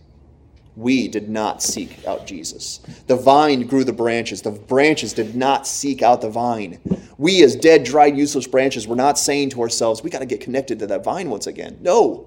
We 0.77 1.09
did 1.09 1.31
not 1.31 1.63
seek 1.63 2.07
out 2.07 2.27
Jesus. 2.27 2.81
The 3.07 3.17
vine 3.17 3.67
grew 3.67 3.83
the 3.83 3.95
branches. 3.95 4.43
The 4.43 4.51
branches 4.51 5.15
did 5.15 5.35
not 5.35 5.67
seek 5.67 6.03
out 6.03 6.21
the 6.21 6.29
vine. 6.29 6.79
We, 7.17 7.43
as 7.43 7.57
dead, 7.57 7.83
dried, 7.83 8.17
useless 8.17 8.47
branches, 8.47 8.87
were 8.87 8.95
not 8.95 9.19
saying 9.19 9.51
to 9.51 9.63
ourselves, 9.63 10.03
we 10.03 10.11
got 10.11 10.19
to 10.19 10.27
get 10.27 10.43
connected 10.43 10.79
to 10.81 10.87
that 10.89 11.03
vine 11.03 11.31
once 11.31 11.47
again. 11.47 11.79
No. 11.81 12.27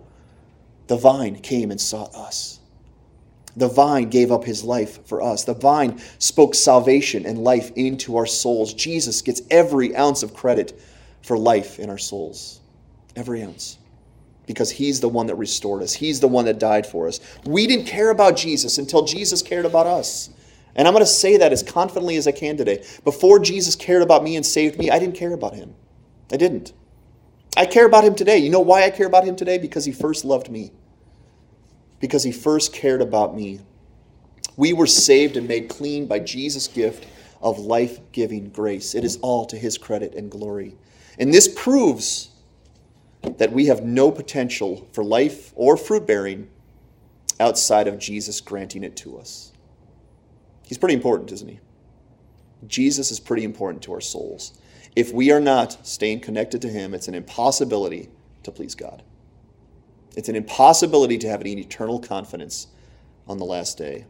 The 0.87 0.97
vine 0.97 1.35
came 1.35 1.69
and 1.69 1.79
sought 1.79 2.15
us. 2.15 2.59
The 3.55 3.67
vine 3.67 4.09
gave 4.09 4.31
up 4.31 4.43
his 4.43 4.63
life 4.63 5.05
for 5.05 5.21
us. 5.21 5.43
The 5.43 5.53
vine 5.53 6.01
spoke 6.17 6.55
salvation 6.55 7.27
and 7.27 7.43
life 7.43 7.71
into 7.75 8.17
our 8.17 8.25
souls. 8.25 8.73
Jesus 8.73 9.21
gets 9.21 9.43
every 9.51 9.95
ounce 9.95 10.23
of 10.23 10.33
credit 10.33 10.79
for 11.21 11.37
life 11.37 11.77
in 11.77 11.89
our 11.91 11.97
souls. 11.99 12.61
Every 13.15 13.43
ounce 13.43 13.77
because 14.49 14.71
he's 14.71 14.99
the 14.99 15.07
one 15.07 15.27
that 15.27 15.35
restored 15.35 15.83
us. 15.83 15.93
He's 15.93 16.21
the 16.21 16.27
one 16.27 16.45
that 16.45 16.57
died 16.57 16.87
for 16.87 17.07
us. 17.07 17.19
We 17.45 17.67
didn't 17.67 17.85
care 17.85 18.09
about 18.09 18.35
Jesus 18.35 18.79
until 18.79 19.05
Jesus 19.05 19.43
cared 19.43 19.63
about 19.63 19.85
us. 19.85 20.31
And 20.75 20.87
I'm 20.87 20.93
going 20.95 21.05
to 21.05 21.11
say 21.11 21.37
that 21.37 21.53
as 21.53 21.61
confidently 21.61 22.15
as 22.15 22.25
I 22.25 22.31
can 22.31 22.57
today. 22.57 22.83
Before 23.03 23.37
Jesus 23.37 23.75
cared 23.75 24.01
about 24.01 24.23
me 24.23 24.35
and 24.35 24.43
saved 24.43 24.79
me, 24.79 24.89
I 24.89 24.97
didn't 24.97 25.17
care 25.17 25.33
about 25.33 25.53
him. 25.53 25.75
I 26.31 26.37
didn't. 26.37 26.73
I 27.55 27.67
care 27.67 27.85
about 27.85 28.03
him 28.03 28.15
today. 28.15 28.39
You 28.39 28.49
know 28.49 28.59
why 28.59 28.85
I 28.85 28.89
care 28.89 29.05
about 29.05 29.23
him 29.23 29.35
today? 29.35 29.59
Because 29.59 29.85
he 29.85 29.91
first 29.91 30.25
loved 30.25 30.49
me. 30.49 30.71
Because 31.99 32.23
he 32.23 32.31
first 32.31 32.73
cared 32.73 33.03
about 33.03 33.35
me. 33.35 33.59
We 34.57 34.73
were 34.73 34.87
saved 34.87 35.37
and 35.37 35.47
made 35.47 35.69
clean 35.69 36.07
by 36.07 36.17
Jesus' 36.21 36.67
gift 36.67 37.05
of 37.39 37.59
life 37.59 37.99
giving 38.13 38.49
grace. 38.49 38.95
It 38.95 39.03
is 39.03 39.17
all 39.17 39.45
to 39.45 39.57
his 39.59 39.77
credit 39.77 40.15
and 40.15 40.31
glory. 40.31 40.75
And 41.19 41.31
this 41.31 41.47
proves 41.47 42.31
that 43.37 43.51
we 43.51 43.65
have 43.65 43.83
no 43.83 44.11
potential 44.11 44.87
for 44.93 45.03
life 45.03 45.51
or 45.55 45.77
fruit 45.77 46.07
bearing 46.07 46.49
outside 47.39 47.87
of 47.87 47.99
Jesus 47.99 48.41
granting 48.41 48.83
it 48.83 48.95
to 48.97 49.17
us. 49.17 49.53
He's 50.65 50.77
pretty 50.77 50.95
important, 50.95 51.31
isn't 51.31 51.47
he? 51.47 51.59
Jesus 52.67 53.11
is 53.11 53.19
pretty 53.19 53.43
important 53.43 53.81
to 53.83 53.93
our 53.93 54.01
souls. 54.01 54.59
If 54.95 55.13
we 55.13 55.31
are 55.31 55.39
not 55.39 55.85
staying 55.85 56.19
connected 56.21 56.61
to 56.61 56.69
him, 56.69 56.93
it's 56.93 57.07
an 57.07 57.15
impossibility 57.15 58.09
to 58.43 58.51
please 58.51 58.75
God. 58.75 59.03
It's 60.15 60.29
an 60.29 60.35
impossibility 60.35 61.17
to 61.19 61.29
have 61.29 61.41
an 61.41 61.47
eternal 61.47 61.99
confidence 61.99 62.67
on 63.27 63.37
the 63.37 63.45
last 63.45 63.77
day. 63.77 64.05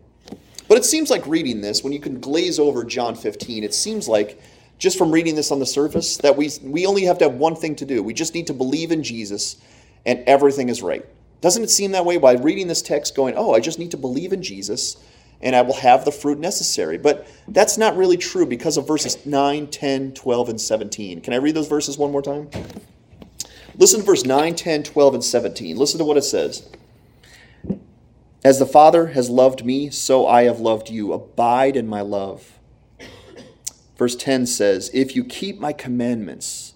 But 0.67 0.77
it 0.77 0.85
seems 0.85 1.09
like 1.09 1.25
reading 1.27 1.61
this, 1.61 1.83
when 1.83 1.93
you 1.93 1.99
can 1.99 2.19
glaze 2.19 2.59
over 2.59 2.83
John 2.83 3.15
15, 3.15 3.63
it 3.63 3.73
seems 3.73 4.07
like 4.07 4.41
just 4.79 4.97
from 4.97 5.11
reading 5.11 5.35
this 5.35 5.51
on 5.51 5.59
the 5.59 5.65
surface 5.65 6.17
that 6.17 6.35
we, 6.35 6.49
we 6.63 6.85
only 6.85 7.03
have 7.03 7.17
to 7.19 7.25
have 7.25 7.35
one 7.35 7.55
thing 7.55 7.75
to 7.75 7.85
do. 7.85 8.01
We 8.01 8.13
just 8.13 8.33
need 8.33 8.47
to 8.47 8.53
believe 8.53 8.91
in 8.91 9.03
Jesus 9.03 9.57
and 10.05 10.23
everything 10.25 10.69
is 10.69 10.81
right. 10.81 11.05
Doesn't 11.41 11.63
it 11.63 11.69
seem 11.69 11.91
that 11.91 12.05
way 12.05 12.17
by 12.17 12.33
reading 12.33 12.67
this 12.67 12.81
text 12.81 13.15
going, 13.15 13.35
oh, 13.37 13.53
I 13.53 13.59
just 13.59 13.77
need 13.77 13.91
to 13.91 13.97
believe 13.97 14.33
in 14.33 14.41
Jesus 14.41 14.97
and 15.41 15.55
I 15.55 15.61
will 15.61 15.75
have 15.75 16.05
the 16.05 16.11
fruit 16.11 16.39
necessary? 16.39 16.97
But 16.97 17.27
that's 17.49 17.77
not 17.77 17.97
really 17.97 18.17
true 18.17 18.45
because 18.45 18.77
of 18.77 18.87
verses 18.87 19.25
9, 19.25 19.67
10, 19.67 20.13
12, 20.13 20.49
and 20.49 20.61
17. 20.61 21.21
Can 21.21 21.33
I 21.33 21.37
read 21.37 21.55
those 21.55 21.67
verses 21.67 21.97
one 21.97 22.11
more 22.11 22.21
time? 22.21 22.49
Listen 23.77 23.99
to 23.99 24.05
verse 24.05 24.25
9, 24.25 24.55
10, 24.55 24.83
12, 24.83 25.13
and 25.13 25.23
17. 25.23 25.77
Listen 25.77 25.99
to 25.99 26.05
what 26.05 26.17
it 26.17 26.23
says. 26.23 26.69
As 28.43 28.59
the 28.59 28.65
Father 28.65 29.07
has 29.07 29.29
loved 29.29 29.65
me, 29.65 29.89
so 29.89 30.25
I 30.25 30.43
have 30.43 30.61
loved 30.61 30.89
you. 30.89 31.11
Abide 31.11 31.75
in 31.75 31.87
my 31.87 32.01
love. 32.01 32.58
Verse 33.99 34.15
10 34.15 34.45
says, 34.45 34.89
If 34.93 35.13
you 35.13 35.25
keep 35.25 35.59
my 35.59 35.73
commandments, 35.73 36.73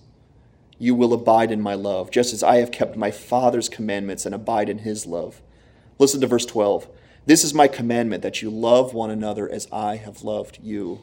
you 0.78 0.94
will 0.94 1.14
abide 1.14 1.54
in 1.54 1.62
my 1.62 1.74
love, 1.74 2.12
just 2.12 2.34
as 2.34 2.44
I 2.44 2.58
have 2.58 2.70
kept 2.70 2.98
my 2.98 3.12
Father's 3.12 3.70
commandments 3.70 4.26
and 4.26 4.36
abide 4.36 4.68
in 4.68 4.80
his 4.80 5.06
love. 5.06 5.42
Listen 6.00 6.20
to 6.20 6.28
verse 6.28 6.46
12. 6.46 6.90
This 7.26 7.46
is 7.46 7.54
my 7.54 7.70
commandment 7.70 8.24
that 8.24 8.42
you 8.42 8.50
love 8.50 8.94
one 8.94 9.10
another 9.10 9.50
as 9.50 9.70
I 9.72 9.96
have 9.96 10.24
loved 10.24 10.60
you. 10.62 11.00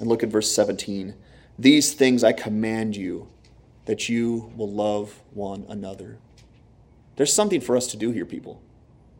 And 0.00 0.08
look 0.08 0.22
at 0.22 0.30
verse 0.30 0.50
17. 0.50 1.14
These 1.58 1.92
things 1.92 2.24
I 2.24 2.32
command 2.32 2.96
you 2.96 3.28
that 3.84 4.08
you 4.08 4.50
will 4.56 4.70
love 4.70 5.20
one 5.34 5.66
another. 5.68 6.16
There's 7.16 7.34
something 7.34 7.60
for 7.60 7.76
us 7.76 7.86
to 7.88 7.98
do 7.98 8.12
here, 8.12 8.24
people. 8.24 8.62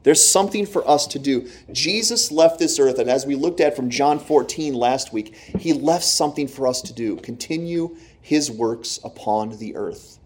There's 0.02 0.26
something 0.26 0.66
for 0.66 0.88
us 0.88 1.06
to 1.08 1.18
do. 1.18 1.48
Jesus 1.70 2.32
left 2.32 2.58
this 2.58 2.78
earth, 2.78 2.98
and 2.98 3.08
as 3.08 3.24
we 3.24 3.36
looked 3.36 3.60
at 3.60 3.76
from 3.76 3.90
John 3.90 4.18
14 4.18 4.74
last 4.74 5.12
week, 5.12 5.34
he 5.34 5.72
left 5.72 6.04
something 6.04 6.48
for 6.48 6.66
us 6.66 6.82
to 6.82 6.92
do. 6.92 7.16
Continue 7.16 7.96
his 8.20 8.50
works 8.50 8.98
upon 9.04 9.58
the 9.58 9.76
earth. 9.76 10.18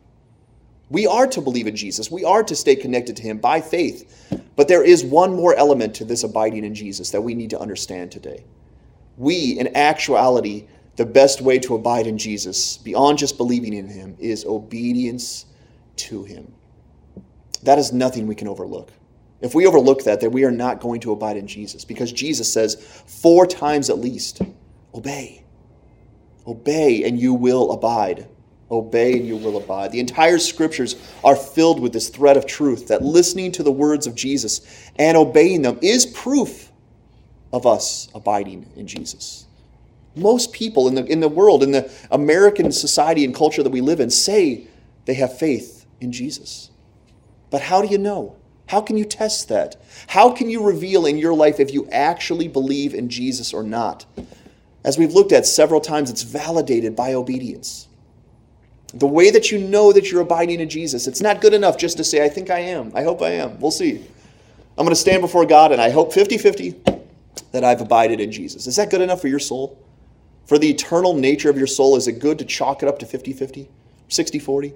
We 0.89 1.07
are 1.07 1.27
to 1.27 1.41
believe 1.41 1.67
in 1.67 1.75
Jesus. 1.75 2.11
We 2.11 2.25
are 2.25 2.45
to 2.45 2.55
stay 2.55 2.77
connected 2.77 3.17
to 3.17 3.23
him 3.23 3.39
by 3.39 3.61
faith. 3.61 4.33
But 4.55 4.69
there 4.69 4.85
is 4.85 5.05
one 5.05 5.35
more 5.35 5.55
element 5.55 5.95
to 5.97 6.05
this 6.05 6.23
abiding 6.23 6.65
in 6.65 6.75
Jesus 6.75 7.11
that 7.11 7.21
we 7.21 7.35
need 7.35 7.51
to 7.51 7.61
understand 7.61 8.13
today. 8.13 8.45
We, 9.17 9.59
in 9.59 9.75
actuality, 9.77 10.69
the 10.95 11.07
best 11.07 11.41
way 11.41 11.59
to 11.61 11.75
abide 11.75 12.07
in 12.07 12.17
Jesus, 12.19 12.79
beyond 12.79 13.19
just 13.19 13.37
believing 13.37 13.75
in 13.75 13.89
him, 13.89 14.17
is 14.19 14.45
obedience 14.45 15.47
to 15.97 16.25
him. 16.25 16.55
That 17.65 17.79
is 17.79 17.93
nothing 17.93 18.27
we 18.27 18.35
can 18.35 18.49
overlook. 18.49 18.93
If 19.41 19.55
we 19.55 19.67
overlook 19.67 20.05
that, 20.05 20.21
then 20.21 20.31
we 20.31 20.45
are 20.45 20.51
not 20.51 20.81
going 20.81 21.01
to 21.01 21.13
abide 21.13 21.37
in 21.37 21.47
Jesus 21.47 21.85
because 21.85 22.11
Jesus 22.13 22.51
says 22.51 23.03
four 23.07 23.47
times 23.47 23.91
at 23.91 23.99
least, 23.99 24.41
obey. 24.95 25.45
Obey 26.47 27.05
and 27.05 27.21
you 27.21 27.35
will 27.35 27.73
abide. 27.73 28.29
Obey 28.71 29.13
and 29.13 29.27
you 29.27 29.37
will 29.37 29.59
abide. 29.59 29.93
The 29.93 30.01
entire 30.01 30.39
scriptures 30.39 30.97
are 31.23 31.37
filled 31.37 31.81
with 31.81 31.93
this 31.93 32.09
thread 32.09 32.37
of 32.37 32.47
truth 32.47 32.89
that 32.89 33.03
listening 33.03 33.53
to 33.53 33.63
the 33.63 33.71
words 33.71 34.07
of 34.07 34.15
Jesus 34.15 34.91
and 34.97 35.17
obeying 35.17 35.63
them 35.63 35.79
is 35.83 36.07
proof 36.07 36.73
of 37.53 37.67
us 37.67 38.09
abiding 38.15 38.71
in 38.75 38.87
Jesus. 38.87 39.47
Most 40.15 40.53
people 40.53 40.89
in 40.89 40.95
the, 40.95 41.05
in 41.05 41.21
the 41.21 41.29
world, 41.29 41.63
in 41.63 41.73
the 41.73 41.91
American 42.11 42.73
society 42.73 43.25
and 43.25 43.35
culture 43.35 43.63
that 43.63 43.71
we 43.71 43.83
live 43.83 44.01
in, 44.01 44.09
say 44.11 44.67
they 45.05 45.15
have 45.15 45.39
faith 45.39 45.87
in 46.01 46.11
Jesus. 46.11 46.71
But 47.51 47.63
how 47.63 47.83
do 47.83 47.89
you 47.89 47.99
know? 47.99 48.37
How 48.67 48.81
can 48.81 48.97
you 48.97 49.05
test 49.05 49.49
that? 49.49 49.77
How 50.09 50.31
can 50.31 50.51
you 50.51 50.63
reveal 50.63 51.07
in 51.07 51.19
your 51.19 51.35
life 51.35 51.61
if 51.61 51.73
you 51.73 51.89
actually 51.91 52.49
believe 52.49 52.95
in 52.95 53.09
Jesus 53.09 53.55
or 53.55 53.63
not? 53.63 54.07
As 54.85 54.99
we've 54.99 55.13
looked 55.13 55.33
at 55.33 55.47
several 55.47 55.81
times, 55.81 56.11
it's 56.11 56.23
validated 56.23 56.95
by 56.95 57.15
obedience. 57.15 57.89
The 58.95 59.07
way 59.07 59.31
that 59.31 59.51
you 59.51 59.59
know 59.59 59.93
that 59.93 60.11
you're 60.11 60.23
abiding 60.23 60.61
in 60.61 60.69
Jesus, 60.69 61.07
it's 61.07 61.21
not 61.21 61.41
good 61.41 61.55
enough 61.55 61.77
just 61.77 61.97
to 61.97 62.05
say, 62.05 62.25
I 62.25 62.29
think 62.29 62.51
I 62.51 62.61
am. 62.61 62.93
I 62.95 63.03
hope 63.03 63.21
I 63.21 63.31
am. 63.31 63.59
We'll 63.61 63.71
see. 63.71 64.05
I'm 64.79 64.85
going 64.85 64.91
to 64.91 64.97
stand 64.97 65.23
before 65.23 65.47
God 65.47 65.73
and 65.73 65.81
I 65.81 65.91
hope 65.91 66.13
50 66.13 66.39
50 66.39 66.75
that 67.53 67.65
I've 67.65 67.81
abided 67.81 68.21
in 68.21 68.31
Jesus. 68.31 68.67
Is 68.67 68.77
that 68.77 68.91
good 68.91 69.01
enough 69.01 69.21
for 69.21 69.29
your 69.29 69.39
soul? 69.39 69.79
For 70.47 70.59
the 70.59 70.71
eternal 70.71 71.15
nature 71.15 71.51
of 71.51 71.59
your 71.59 71.67
soul, 71.67 71.97
is 71.97 72.07
it 72.07 72.21
good 72.21 72.39
to 72.39 72.45
chalk 72.45 72.83
it 72.83 72.89
up 72.89 72.99
to 73.01 73.07
50 73.07 73.33
50, 73.33 73.69
60 74.09 74.39
40, 74.39 74.75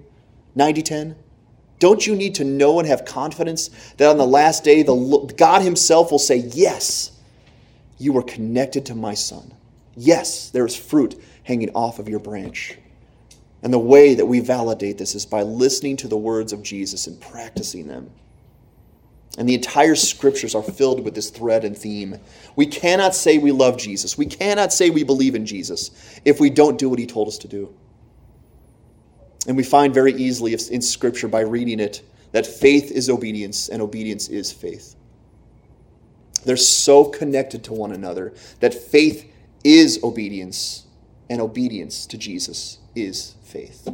90 0.54 0.82
10? 0.82 1.16
Don't 1.80 2.06
you 2.06 2.14
need 2.14 2.36
to 2.36 2.44
know 2.44 2.78
and 2.78 2.86
have 2.86 3.04
confidence 3.04 3.68
that 3.96 4.08
on 4.08 4.18
the 4.18 4.26
last 4.26 4.62
day, 4.62 4.82
the, 4.82 5.34
God 5.36 5.62
Himself 5.62 6.12
will 6.12 6.18
say, 6.18 6.36
Yes, 6.36 7.10
you 7.98 8.12
were 8.12 8.22
connected 8.22 8.86
to 8.86 8.94
my 8.94 9.14
Son. 9.14 9.52
Yes, 9.96 10.50
there 10.50 10.64
is 10.64 10.76
fruit 10.76 11.20
hanging 11.42 11.70
off 11.70 11.98
of 11.98 12.08
your 12.08 12.20
branch. 12.20 12.76
And 13.62 13.72
the 13.72 13.78
way 13.78 14.14
that 14.14 14.26
we 14.26 14.40
validate 14.40 14.98
this 14.98 15.14
is 15.14 15.26
by 15.26 15.42
listening 15.42 15.96
to 15.98 16.08
the 16.08 16.16
words 16.16 16.52
of 16.52 16.62
Jesus 16.62 17.06
and 17.06 17.20
practicing 17.20 17.88
them. 17.88 18.10
And 19.38 19.48
the 19.48 19.54
entire 19.54 19.94
scriptures 19.94 20.54
are 20.54 20.62
filled 20.62 21.04
with 21.04 21.14
this 21.14 21.30
thread 21.30 21.64
and 21.64 21.76
theme. 21.76 22.18
We 22.56 22.66
cannot 22.66 23.14
say 23.14 23.38
we 23.38 23.52
love 23.52 23.78
Jesus. 23.78 24.18
We 24.18 24.26
cannot 24.26 24.72
say 24.72 24.90
we 24.90 25.04
believe 25.04 25.34
in 25.34 25.46
Jesus 25.46 25.90
if 26.24 26.40
we 26.40 26.50
don't 26.50 26.78
do 26.78 26.88
what 26.88 26.98
he 26.98 27.06
told 27.06 27.28
us 27.28 27.38
to 27.38 27.48
do. 27.48 27.74
And 29.46 29.56
we 29.56 29.62
find 29.62 29.94
very 29.94 30.12
easily 30.12 30.52
in 30.52 30.82
scripture 30.82 31.28
by 31.28 31.40
reading 31.40 31.80
it 31.80 32.02
that 32.32 32.46
faith 32.46 32.90
is 32.90 33.08
obedience 33.08 33.68
and 33.68 33.82
obedience 33.82 34.28
is 34.28 34.52
faith. 34.52 34.94
They're 36.44 36.56
so 36.56 37.04
connected 37.04 37.64
to 37.64 37.72
one 37.72 37.92
another 37.92 38.32
that 38.60 38.74
faith 38.74 39.30
is 39.64 40.02
obedience, 40.02 40.86
and 41.28 41.40
obedience 41.40 42.06
to 42.06 42.16
Jesus 42.16 42.78
is 42.94 43.34
faith. 43.42 43.88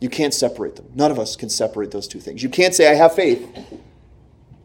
You 0.00 0.08
can't 0.08 0.34
separate 0.34 0.76
them. 0.76 0.86
None 0.94 1.10
of 1.10 1.18
us 1.18 1.36
can 1.36 1.48
separate 1.48 1.90
those 1.90 2.08
two 2.08 2.20
things. 2.20 2.42
You 2.42 2.48
can't 2.48 2.74
say, 2.74 2.90
I 2.90 2.94
have 2.94 3.14
faith, 3.14 3.46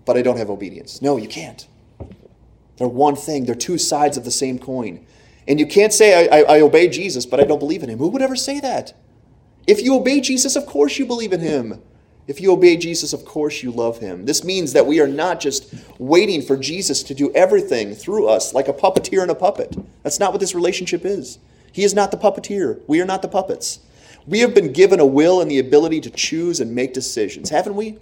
but 0.05 0.17
I 0.17 0.21
don't 0.21 0.37
have 0.37 0.49
obedience. 0.49 1.01
No, 1.01 1.17
you 1.17 1.27
can't. 1.27 1.67
They're 2.77 2.87
one 2.87 3.15
thing, 3.15 3.45
they're 3.45 3.55
two 3.55 3.77
sides 3.77 4.17
of 4.17 4.23
the 4.23 4.31
same 4.31 4.59
coin. 4.59 5.05
And 5.47 5.59
you 5.59 5.65
can't 5.65 5.93
say, 5.93 6.27
I, 6.29 6.39
I, 6.39 6.57
I 6.57 6.61
obey 6.61 6.89
Jesus, 6.89 7.25
but 7.25 7.39
I 7.39 7.43
don't 7.43 7.59
believe 7.59 7.81
in 7.81 7.89
him. 7.89 7.99
Who 7.99 8.09
would 8.09 8.21
ever 8.21 8.35
say 8.35 8.59
that? 8.59 8.93
If 9.67 9.83
you 9.83 9.95
obey 9.95 10.21
Jesus, 10.21 10.55
of 10.55 10.65
course 10.65 10.97
you 10.97 11.05
believe 11.05 11.33
in 11.33 11.41
him. 11.41 11.81
If 12.25 12.41
you 12.41 12.51
obey 12.51 12.77
Jesus, 12.77 13.13
of 13.13 13.25
course 13.25 13.63
you 13.63 13.71
love 13.71 13.99
him. 13.99 14.25
This 14.25 14.43
means 14.43 14.73
that 14.73 14.85
we 14.85 14.99
are 14.99 15.07
not 15.07 15.39
just 15.39 15.73
waiting 15.97 16.41
for 16.41 16.57
Jesus 16.57 17.03
to 17.03 17.13
do 17.13 17.31
everything 17.33 17.93
through 17.93 18.27
us 18.27 18.53
like 18.53 18.67
a 18.67 18.73
puppeteer 18.73 19.21
and 19.21 19.31
a 19.31 19.35
puppet. 19.35 19.75
That's 20.03 20.19
not 20.19 20.31
what 20.31 20.39
this 20.39 20.55
relationship 20.55 21.05
is. 21.05 21.39
He 21.71 21.83
is 21.83 21.93
not 21.93 22.11
the 22.11 22.17
puppeteer. 22.17 22.81
We 22.87 23.01
are 23.01 23.05
not 23.05 23.21
the 23.21 23.27
puppets. 23.27 23.79
We 24.25 24.39
have 24.39 24.53
been 24.53 24.73
given 24.73 24.99
a 24.99 25.05
will 25.05 25.39
and 25.39 25.49
the 25.49 25.59
ability 25.59 26.01
to 26.01 26.09
choose 26.09 26.59
and 26.59 26.75
make 26.75 26.93
decisions, 26.93 27.49
haven't 27.49 27.75
we? 27.75 27.97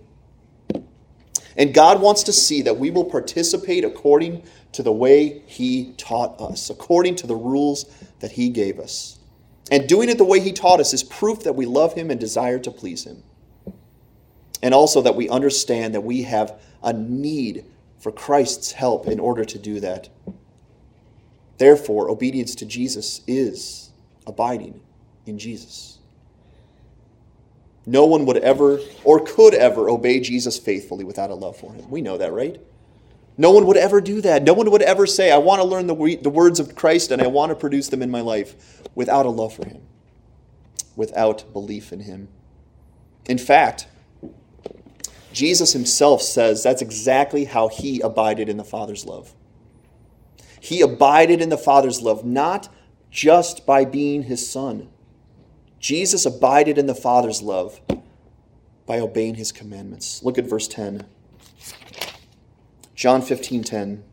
And 1.58 1.74
God 1.74 2.02
wants 2.02 2.24
to 2.24 2.34
see 2.34 2.64
that 2.64 2.78
we 2.78 2.90
will 2.90 3.06
participate 3.06 3.86
according 3.86 4.44
to 4.72 4.82
the 4.82 4.92
way 4.92 5.42
He 5.46 5.94
taught 5.98 6.40
us, 6.42 6.70
according 6.70 7.16
to 7.18 7.28
the 7.28 7.36
rules 7.36 7.86
that 8.20 8.32
He 8.32 8.50
gave 8.50 8.80
us. 8.80 9.15
And 9.72 9.88
doing 9.88 10.10
it 10.10 10.18
the 10.18 10.26
way 10.26 10.40
He 10.40 10.52
taught 10.52 10.80
us 10.80 10.94
is 10.94 11.04
proof 11.04 11.44
that 11.44 11.56
we 11.56 11.66
love 11.66 11.94
Him 11.94 12.12
and 12.12 12.20
desire 12.20 12.60
to 12.60 12.72
please 12.72 13.06
Him 13.06 13.24
and 14.66 14.74
also 14.74 15.00
that 15.04 15.16
we 15.16 15.30
understand 15.30 15.94
that 15.94 16.02
we 16.02 16.24
have 16.24 16.60
a 16.82 16.92
need 16.92 17.66
for 18.00 18.12
Christ's 18.12 18.72
help 18.72 19.08
in 19.08 19.20
order 19.20 19.46
to 19.46 19.60
do 19.60 19.80
that. 19.80 20.10
Therefore, 21.60 22.10
obedience 22.10 22.56
to 22.56 22.66
Jesus 22.66 23.22
is 23.28 23.92
abiding 24.26 24.82
in 25.28 25.38
Jesus. 25.38 26.00
No 27.86 28.06
one 28.06 28.26
would 28.26 28.38
ever 28.38 28.80
or 29.04 29.20
could 29.20 29.54
ever 29.54 29.88
obey 29.88 30.20
Jesus 30.20 30.58
faithfully 30.58 31.04
without 31.04 31.30
a 31.30 31.36
love 31.36 31.58
for 31.58 31.72
him. 31.72 31.88
We 31.92 32.02
know 32.02 32.18
that, 32.18 32.34
right? 32.34 32.60
No 33.38 33.52
one 33.52 33.66
would 33.66 33.78
ever 33.78 34.00
do 34.00 34.22
that. 34.22 34.44
No 34.44 34.54
one 34.54 34.72
would 34.72 34.82
ever 34.82 35.06
say, 35.06 35.32
I 35.32 35.38
want 35.38 35.62
to 35.62 35.68
learn 35.68 35.88
the, 35.88 36.20
the 36.22 36.30
words 36.30 36.60
of 36.60 36.76
Christ 36.76 37.12
and 37.12 37.22
I 37.22 37.28
want 37.28 37.50
to 37.50 37.56
produce 37.56 37.90
them 37.90 38.02
in 38.02 38.10
my 38.10 38.22
life 38.22 38.82
without 38.96 39.26
a 39.26 39.30
love 39.30 39.54
for 39.54 39.66
him, 39.66 39.82
without 40.96 41.52
belief 41.52 41.92
in 41.92 42.02
him. 42.02 42.30
In 43.28 43.38
fact, 43.38 43.88
Jesus 45.34 45.74
himself 45.74 46.22
says 46.22 46.64
that's 46.64 46.82
exactly 46.82 47.44
how 47.46 47.68
he 47.68 48.00
abided 48.00 48.48
in 48.48 48.56
the 48.56 48.64
Father's 48.64 49.06
love. 49.06 49.34
He 50.62 50.82
abided 50.82 51.42
in 51.42 51.50
the 51.50 51.58
Father's 51.58 52.02
love 52.02 52.24
not 52.24 52.70
just 53.12 53.66
by 53.66 53.84
being 53.84 54.24
his 54.24 54.50
son. 54.50 54.90
Jesus 55.80 56.26
abided 56.26 56.78
in 56.78 56.86
the 56.86 56.96
Father's 56.96 57.42
love 57.42 57.82
by 58.86 59.00
obeying 59.00 59.36
his 59.36 59.52
commandments. 59.52 60.24
Look 60.24 60.38
at 60.38 60.46
verse 60.46 60.68
10. 60.68 61.06
John 62.96 63.22
15 63.22 63.64
10. 63.64 64.04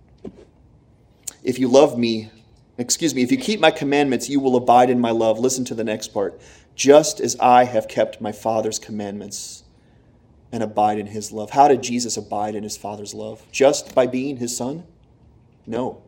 If 1.45 1.59
you 1.59 1.69
love 1.69 1.97
me, 1.97 2.31
excuse 2.77 3.15
me, 3.15 3.23
if 3.23 3.31
you 3.31 3.39
keep 3.39 3.61
my 3.61 3.71
commandments, 3.71 4.29
you 4.29 4.41
will 4.41 4.57
abide 4.57 4.91
in 4.91 5.01
my 5.01 5.11
love. 5.11 5.39
Listen 5.39 5.65
to 5.67 5.75
the 5.75 5.85
next 5.85 6.09
part. 6.09 6.41
Just 6.75 7.21
as 7.21 7.37
I 7.39 7.65
have 7.65 7.87
kept 7.87 8.21
my 8.21 8.33
Father's 8.33 8.79
commandments 8.79 9.63
and 10.51 10.63
abide 10.63 10.99
in 10.99 11.07
his 11.07 11.33
love. 11.33 11.51
How 11.51 11.69
did 11.69 11.83
Jesus 11.83 12.17
abide 12.17 12.55
in 12.55 12.63
his 12.63 12.77
Father's 12.77 13.15
love? 13.15 13.43
Just 13.53 13.95
by 13.95 14.07
being 14.07 14.37
his 14.37 14.57
son? 14.57 14.85
No, 15.67 16.03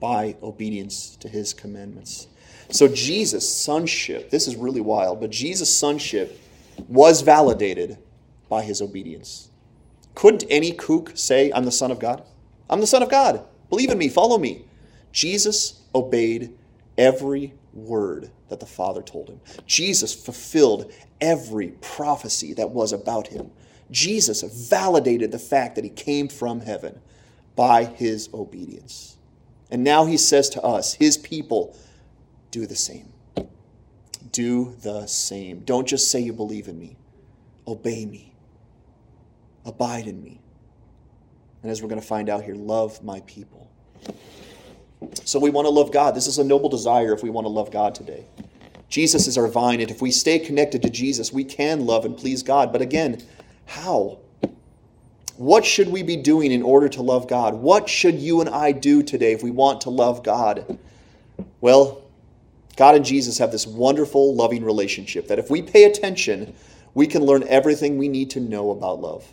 by 0.00 0.36
obedience 0.42 1.16
to 1.16 1.28
his 1.28 1.54
commandments. 1.54 2.26
So 2.70 2.88
Jesus' 2.88 3.48
sonship, 3.48 4.30
this 4.30 4.48
is 4.48 4.56
really 4.56 4.80
wild, 4.80 5.20
but 5.20 5.30
Jesus' 5.30 5.74
sonship 5.74 6.40
was 6.88 7.20
validated 7.22 7.98
by 8.48 8.62
his 8.62 8.82
obedience. 8.82 9.48
Couldn't 10.14 10.44
any 10.50 10.72
kook 10.72 11.12
say, 11.14 11.50
I'm 11.54 11.64
the 11.64 11.72
Son 11.72 11.90
of 11.90 11.98
God? 11.98 12.22
I'm 12.68 12.80
the 12.80 12.86
Son 12.86 13.02
of 13.02 13.10
God. 13.10 13.44
Believe 13.68 13.90
in 13.90 13.98
me, 13.98 14.08
follow 14.08 14.38
me. 14.38 14.64
Jesus 15.12 15.80
obeyed 15.94 16.56
every 16.98 17.54
word 17.72 18.30
that 18.48 18.60
the 18.60 18.66
Father 18.66 19.02
told 19.02 19.28
him. 19.28 19.40
Jesus 19.66 20.14
fulfilled 20.14 20.92
every 21.20 21.68
prophecy 21.80 22.52
that 22.54 22.70
was 22.70 22.92
about 22.92 23.28
him. 23.28 23.50
Jesus 23.90 24.42
validated 24.42 25.32
the 25.32 25.38
fact 25.38 25.74
that 25.74 25.84
he 25.84 25.90
came 25.90 26.28
from 26.28 26.60
heaven 26.60 27.00
by 27.56 27.84
his 27.84 28.28
obedience. 28.32 29.16
And 29.70 29.84
now 29.84 30.04
he 30.04 30.16
says 30.16 30.50
to 30.50 30.62
us, 30.62 30.94
his 30.94 31.16
people, 31.16 31.76
do 32.50 32.66
the 32.66 32.76
same. 32.76 33.12
Do 34.30 34.76
the 34.82 35.06
same. 35.06 35.60
Don't 35.60 35.88
just 35.88 36.10
say 36.10 36.20
you 36.20 36.32
believe 36.32 36.68
in 36.68 36.78
me, 36.78 36.96
obey 37.66 38.06
me, 38.06 38.31
abide 39.64 40.06
in 40.06 40.22
me. 40.22 40.40
And 41.62 41.70
as 41.70 41.82
we're 41.82 41.88
going 41.88 42.00
to 42.00 42.06
find 42.06 42.28
out 42.28 42.42
here, 42.42 42.54
love 42.54 43.02
my 43.04 43.20
people. 43.20 43.70
So 45.24 45.38
we 45.38 45.50
want 45.50 45.66
to 45.66 45.70
love 45.70 45.92
God. 45.92 46.14
This 46.14 46.26
is 46.26 46.38
a 46.38 46.44
noble 46.44 46.68
desire 46.68 47.12
if 47.12 47.22
we 47.22 47.30
want 47.30 47.44
to 47.44 47.50
love 47.50 47.70
God 47.70 47.94
today. 47.94 48.26
Jesus 48.88 49.26
is 49.26 49.38
our 49.38 49.48
vine, 49.48 49.80
and 49.80 49.90
if 49.90 50.02
we 50.02 50.10
stay 50.10 50.38
connected 50.38 50.82
to 50.82 50.90
Jesus, 50.90 51.32
we 51.32 51.44
can 51.44 51.86
love 51.86 52.04
and 52.04 52.16
please 52.16 52.42
God. 52.42 52.72
But 52.72 52.82
again, 52.82 53.22
how? 53.64 54.18
What 55.36 55.64
should 55.64 55.88
we 55.88 56.02
be 56.02 56.16
doing 56.16 56.52
in 56.52 56.62
order 56.62 56.88
to 56.90 57.02
love 57.02 57.26
God? 57.26 57.54
What 57.54 57.88
should 57.88 58.16
you 58.16 58.40
and 58.40 58.50
I 58.50 58.72
do 58.72 59.02
today 59.02 59.32
if 59.32 59.42
we 59.42 59.50
want 59.50 59.80
to 59.82 59.90
love 59.90 60.22
God? 60.22 60.78
Well, 61.60 62.02
God 62.76 62.94
and 62.94 63.04
Jesus 63.04 63.38
have 63.38 63.50
this 63.50 63.66
wonderful, 63.66 64.34
loving 64.34 64.62
relationship 64.62 65.28
that 65.28 65.38
if 65.38 65.50
we 65.50 65.62
pay 65.62 65.84
attention, 65.84 66.54
we 66.94 67.06
can 67.06 67.24
learn 67.24 67.44
everything 67.48 67.96
we 67.96 68.08
need 68.08 68.30
to 68.30 68.40
know 68.40 68.70
about 68.70 69.00
love. 69.00 69.26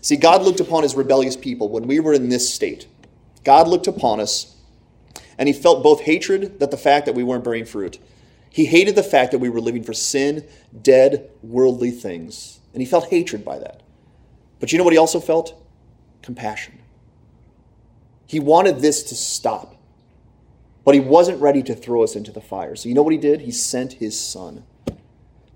See, 0.00 0.16
God 0.16 0.42
looked 0.42 0.60
upon 0.60 0.82
his 0.82 0.94
rebellious 0.94 1.36
people 1.36 1.68
when 1.68 1.86
we 1.86 2.00
were 2.00 2.14
in 2.14 2.28
this 2.28 2.52
state. 2.52 2.86
God 3.44 3.68
looked 3.68 3.86
upon 3.86 4.20
us 4.20 4.56
and 5.38 5.48
he 5.48 5.52
felt 5.52 5.82
both 5.82 6.02
hatred 6.02 6.60
that 6.60 6.70
the 6.70 6.76
fact 6.76 7.06
that 7.06 7.14
we 7.14 7.24
weren't 7.24 7.44
bearing 7.44 7.64
fruit. 7.64 7.98
He 8.50 8.64
hated 8.64 8.96
the 8.96 9.02
fact 9.02 9.30
that 9.32 9.38
we 9.38 9.48
were 9.48 9.60
living 9.60 9.82
for 9.82 9.94
sin, 9.94 10.46
dead, 10.82 11.30
worldly 11.42 11.90
things. 11.90 12.60
And 12.72 12.82
he 12.82 12.86
felt 12.86 13.08
hatred 13.08 13.44
by 13.44 13.58
that. 13.58 13.82
But 14.58 14.72
you 14.72 14.78
know 14.78 14.84
what 14.84 14.92
he 14.92 14.98
also 14.98 15.20
felt? 15.20 15.54
Compassion. 16.22 16.80
He 18.26 18.40
wanted 18.40 18.80
this 18.80 19.02
to 19.04 19.14
stop. 19.14 19.76
But 20.84 20.94
he 20.94 21.00
wasn't 21.00 21.40
ready 21.40 21.62
to 21.64 21.74
throw 21.74 22.02
us 22.02 22.16
into 22.16 22.32
the 22.32 22.40
fire. 22.40 22.74
So 22.74 22.88
you 22.88 22.94
know 22.94 23.02
what 23.02 23.12
he 23.12 23.18
did? 23.18 23.42
He 23.42 23.52
sent 23.52 23.94
his 23.94 24.18
son 24.20 24.64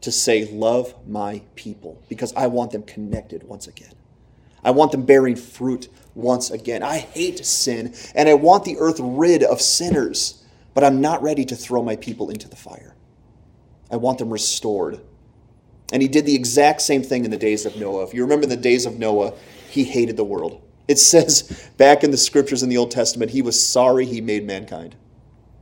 to 0.00 0.12
say, 0.12 0.50
Love 0.50 0.94
my 1.08 1.42
people, 1.54 2.02
because 2.08 2.32
I 2.34 2.46
want 2.46 2.72
them 2.72 2.82
connected 2.82 3.44
once 3.44 3.66
again. 3.66 3.94
I 4.64 4.70
want 4.70 4.92
them 4.92 5.04
bearing 5.04 5.36
fruit 5.36 5.88
once 6.14 6.50
again. 6.50 6.82
I 6.82 6.98
hate 6.98 7.44
sin, 7.44 7.94
and 8.14 8.28
I 8.28 8.34
want 8.34 8.64
the 8.64 8.78
earth 8.78 8.98
rid 9.00 9.42
of 9.42 9.60
sinners, 9.60 10.42
but 10.72 10.84
I'm 10.84 11.00
not 11.00 11.22
ready 11.22 11.44
to 11.46 11.56
throw 11.56 11.82
my 11.82 11.96
people 11.96 12.30
into 12.30 12.48
the 12.48 12.56
fire. 12.56 12.94
I 13.90 13.96
want 13.96 14.18
them 14.18 14.30
restored. 14.30 15.00
And 15.92 16.02
he 16.02 16.08
did 16.08 16.26
the 16.26 16.34
exact 16.34 16.80
same 16.80 17.02
thing 17.02 17.24
in 17.24 17.30
the 17.30 17.36
days 17.36 17.66
of 17.66 17.76
Noah. 17.76 18.04
If 18.04 18.14
you 18.14 18.22
remember 18.22 18.46
the 18.46 18.56
days 18.56 18.86
of 18.86 18.98
Noah, 18.98 19.34
he 19.70 19.84
hated 19.84 20.16
the 20.16 20.24
world. 20.24 20.62
It 20.88 20.98
says 20.98 21.70
back 21.76 22.02
in 22.02 22.10
the 22.10 22.16
scriptures 22.16 22.62
in 22.62 22.68
the 22.68 22.76
Old 22.76 22.90
Testament, 22.90 23.30
he 23.30 23.42
was 23.42 23.62
sorry 23.62 24.06
he 24.06 24.20
made 24.20 24.46
mankind. 24.46 24.96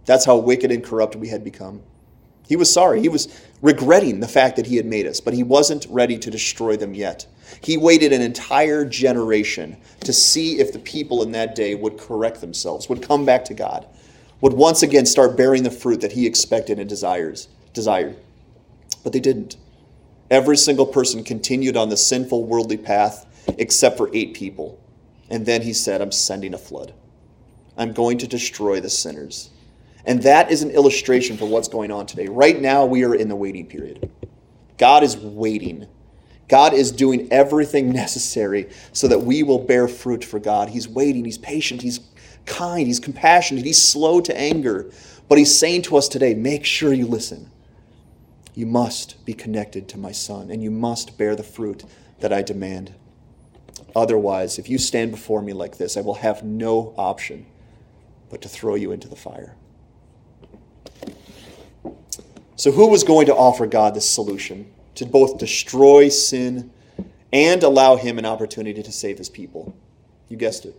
That's 0.05 0.24
how 0.24 0.36
wicked 0.36 0.70
and 0.70 0.82
corrupt 0.82 1.16
we 1.16 1.28
had 1.28 1.44
become. 1.44 1.82
He 2.53 2.57
was 2.57 2.70
sorry. 2.70 3.00
He 3.00 3.09
was 3.09 3.34
regretting 3.62 4.20
the 4.20 4.28
fact 4.28 4.57
that 4.57 4.66
he 4.66 4.76
had 4.76 4.84
made 4.84 5.07
us, 5.07 5.20
but 5.20 5.32
he 5.32 5.42
wasn't 5.42 5.86
ready 5.88 6.18
to 6.18 6.30
destroy 6.30 6.76
them 6.76 6.92
yet. 6.92 7.26
He 7.62 7.78
waited 7.78 8.12
an 8.12 8.20
entire 8.20 8.84
generation 8.84 9.78
to 10.00 10.12
see 10.12 10.61
if 10.61 10.70
the 10.70 10.78
people 10.78 11.22
in 11.22 11.32
that 11.32 11.55
day 11.55 11.74
would 11.74 11.96
correct 11.96 12.42
themselves, 12.42 12.90
would 12.90 13.00
come 13.00 13.24
back 13.24 13.46
to 13.46 13.55
God, 13.55 13.86
would 14.42 14.53
once 14.53 14.82
again 14.82 15.07
start 15.07 15.34
bearing 15.34 15.62
the 15.62 15.70
fruit 15.70 16.03
that 16.03 16.12
he 16.12 16.26
expected 16.26 16.78
and 16.78 16.90
desires, 16.90 17.48
desired. 17.72 18.18
But 19.03 19.14
they 19.14 19.20
didn't. 19.20 19.57
Every 20.30 20.59
single 20.59 20.84
person 20.84 21.24
continued 21.24 21.78
on 21.78 21.88
the 21.88 21.96
sinful 21.96 22.44
worldly 22.44 22.76
path 22.76 23.24
except 23.57 23.96
for 23.96 24.11
eight 24.12 24.34
people. 24.34 24.78
And 25.30 25.46
then 25.46 25.62
he 25.62 25.72
said, 25.72 26.03
I'm 26.03 26.12
sending 26.12 26.53
a 26.53 26.59
flood. 26.59 26.92
I'm 27.78 27.94
going 27.94 28.18
to 28.18 28.26
destroy 28.26 28.78
the 28.78 28.90
sinners. 28.90 29.48
And 30.05 30.22
that 30.22 30.50
is 30.50 30.62
an 30.62 30.70
illustration 30.70 31.36
for 31.36 31.46
what's 31.46 31.68
going 31.68 31.90
on 31.90 32.07
today. 32.07 32.26
Right 32.26 32.61
now, 32.61 32.84
we 32.84 33.05
are 33.05 33.14
in 33.14 33.28
the 33.28 33.36
waiting 33.36 33.66
period. 33.66 34.11
God 34.78 35.03
is 35.05 35.16
waiting. 35.16 35.86
God 36.48 36.74
is 36.74 36.90
doing 36.90 37.28
everything 37.30 37.92
necessary 37.92 38.68
so 38.92 39.09
that 39.09 39.20
we 39.20 39.42
will 39.42 39.59
bear 39.59 39.88
fruit 39.88 40.24
for 40.24 40.38
God. 40.38 40.70
He's 40.70 40.88
waiting, 40.88 41.24
He's 41.24 41.38
patient, 41.38 41.82
He's 41.82 42.00
kind, 42.46 42.86
He's 42.86 43.00
compassionate, 43.00 43.64
He's 43.64 43.80
slow 43.80 44.20
to 44.20 44.36
anger. 44.36 44.90
But 45.28 45.38
He's 45.38 45.57
saying 45.57 45.82
to 45.82 45.96
us 45.96 46.09
today 46.09 46.34
make 46.34 46.64
sure 46.64 46.92
you 46.92 47.07
listen. 47.07 47.50
You 48.55 48.66
must 48.66 49.24
be 49.24 49.32
connected 49.32 49.88
to 49.88 49.98
my 49.98 50.12
Son, 50.12 50.50
and 50.50 50.62
you 50.62 50.70
must 50.70 51.16
bear 51.16 51.34
the 51.34 51.42
fruit 51.42 51.84
that 52.20 52.32
I 52.32 52.42
demand. 52.42 52.94
Otherwise, 53.96 54.59
if 54.59 54.68
you 54.68 54.78
stand 54.78 55.11
before 55.11 55.42
me 55.42 55.53
like 55.53 55.78
this, 55.78 55.96
I 55.96 56.00
will 56.00 56.14
have 56.14 56.42
no 56.42 56.94
option 56.96 57.46
but 58.30 58.42
to 58.42 58.48
throw 58.48 58.74
you 58.74 58.92
into 58.92 59.09
the 59.09 59.16
fire. 59.16 59.55
So, 62.57 62.70
who 62.70 62.89
was 62.89 63.03
going 63.05 63.26
to 63.26 63.35
offer 63.35 63.66
God 63.66 63.95
this 63.95 64.09
solution 64.09 64.70
to 64.95 65.07
both 65.07 65.39
destroy 65.39 66.09
sin 66.09 66.70
and 67.33 67.62
allow 67.62 67.97
him 67.97 68.18
an 68.18 68.26
opportunity 68.26 68.83
to 68.83 68.93
save 68.93 69.18
his 69.18 69.28
people? 69.28 69.74
You 70.28 70.37
guessed 70.37 70.64
it 70.64 70.78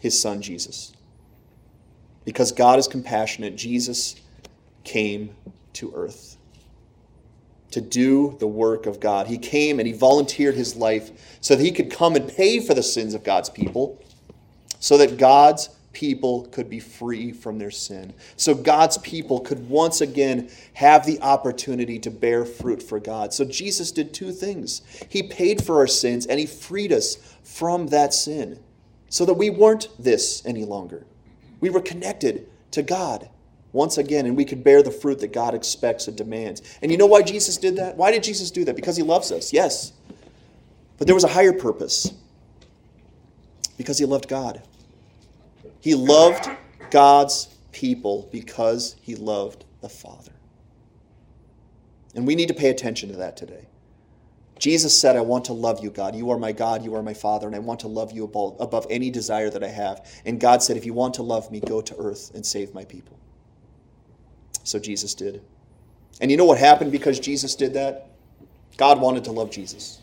his 0.00 0.20
son 0.20 0.42
Jesus. 0.42 0.92
Because 2.24 2.52
God 2.52 2.78
is 2.78 2.88
compassionate, 2.88 3.56
Jesus 3.56 4.16
came 4.82 5.34
to 5.74 5.92
earth 5.94 6.36
to 7.70 7.80
do 7.80 8.36
the 8.40 8.46
work 8.48 8.86
of 8.86 8.98
God. 8.98 9.28
He 9.28 9.38
came 9.38 9.78
and 9.78 9.86
he 9.86 9.92
volunteered 9.92 10.54
his 10.54 10.74
life 10.74 11.38
so 11.40 11.54
that 11.54 11.62
he 11.62 11.70
could 11.70 11.90
come 11.90 12.16
and 12.16 12.28
pay 12.28 12.60
for 12.60 12.74
the 12.74 12.82
sins 12.82 13.14
of 13.14 13.22
God's 13.22 13.48
people, 13.48 14.02
so 14.80 14.98
that 14.98 15.18
God's 15.18 15.68
people 15.92 16.46
could 16.46 16.70
be 16.70 16.80
free 16.80 17.32
from 17.32 17.58
their 17.58 17.70
sin. 17.70 18.12
So 18.36 18.54
God's 18.54 18.98
people 18.98 19.40
could 19.40 19.68
once 19.68 20.00
again 20.00 20.50
have 20.74 21.04
the 21.04 21.20
opportunity 21.20 21.98
to 22.00 22.10
bear 22.10 22.44
fruit 22.44 22.82
for 22.82 23.00
God. 23.00 23.34
So 23.34 23.44
Jesus 23.44 23.90
did 23.90 24.14
two 24.14 24.32
things 24.32 24.82
He 25.08 25.22
paid 25.22 25.62
for 25.64 25.78
our 25.78 25.86
sins 25.86 26.26
and 26.26 26.38
He 26.38 26.46
freed 26.46 26.92
us 26.92 27.16
from 27.42 27.88
that 27.88 28.14
sin 28.14 28.60
so 29.08 29.24
that 29.24 29.34
we 29.34 29.50
weren't 29.50 29.88
this 29.98 30.44
any 30.46 30.64
longer. 30.64 31.04
We 31.60 31.70
were 31.70 31.82
connected 31.82 32.46
to 32.70 32.82
God 32.82 33.28
once 33.72 33.98
again, 33.98 34.26
and 34.26 34.36
we 34.36 34.44
could 34.44 34.64
bear 34.64 34.82
the 34.82 34.90
fruit 34.90 35.20
that 35.20 35.32
God 35.32 35.54
expects 35.54 36.08
and 36.08 36.16
demands. 36.16 36.62
And 36.82 36.90
you 36.90 36.98
know 36.98 37.06
why 37.06 37.22
Jesus 37.22 37.56
did 37.56 37.76
that? 37.76 37.96
Why 37.96 38.10
did 38.10 38.22
Jesus 38.22 38.50
do 38.50 38.64
that? 38.64 38.74
Because 38.74 38.96
He 38.96 39.02
loves 39.02 39.30
us, 39.30 39.52
yes. 39.52 39.92
But 40.98 41.06
there 41.06 41.14
was 41.14 41.24
a 41.24 41.28
higher 41.28 41.52
purpose 41.52 42.12
because 43.76 43.98
He 43.98 44.04
loved 44.04 44.28
God. 44.28 44.62
He 45.80 45.94
loved 45.94 46.48
God's 46.90 47.48
people 47.72 48.28
because 48.32 48.96
he 49.00 49.14
loved 49.14 49.64
the 49.80 49.88
Father. 49.88 50.32
And 52.14 52.26
we 52.26 52.34
need 52.34 52.48
to 52.48 52.54
pay 52.54 52.70
attention 52.70 53.08
to 53.10 53.16
that 53.16 53.36
today. 53.36 53.66
Jesus 54.58 54.98
said, 55.00 55.16
I 55.16 55.22
want 55.22 55.46
to 55.46 55.54
love 55.54 55.82
you, 55.82 55.90
God. 55.90 56.14
You 56.14 56.30
are 56.30 56.38
my 56.38 56.52
God, 56.52 56.84
you 56.84 56.94
are 56.94 57.02
my 57.02 57.14
Father, 57.14 57.46
and 57.46 57.56
I 57.56 57.60
want 57.60 57.80
to 57.80 57.88
love 57.88 58.12
you 58.12 58.24
above, 58.24 58.56
above 58.60 58.86
any 58.90 59.10
desire 59.10 59.48
that 59.48 59.64
I 59.64 59.68
have. 59.68 60.06
And 60.26 60.38
God 60.38 60.62
said, 60.62 60.76
If 60.76 60.84
you 60.84 60.92
want 60.92 61.14
to 61.14 61.22
love 61.22 61.50
me, 61.50 61.60
go 61.60 61.80
to 61.80 61.96
earth 61.96 62.30
and 62.34 62.44
save 62.44 62.74
my 62.74 62.84
people. 62.84 63.18
So 64.62 64.78
Jesus 64.78 65.14
did. 65.14 65.42
And 66.20 66.30
you 66.30 66.36
know 66.36 66.44
what 66.44 66.58
happened 66.58 66.92
because 66.92 67.18
Jesus 67.18 67.54
did 67.54 67.72
that? 67.72 68.10
God 68.76 69.00
wanted 69.00 69.24
to 69.24 69.32
love 69.32 69.50
Jesus. 69.50 70.00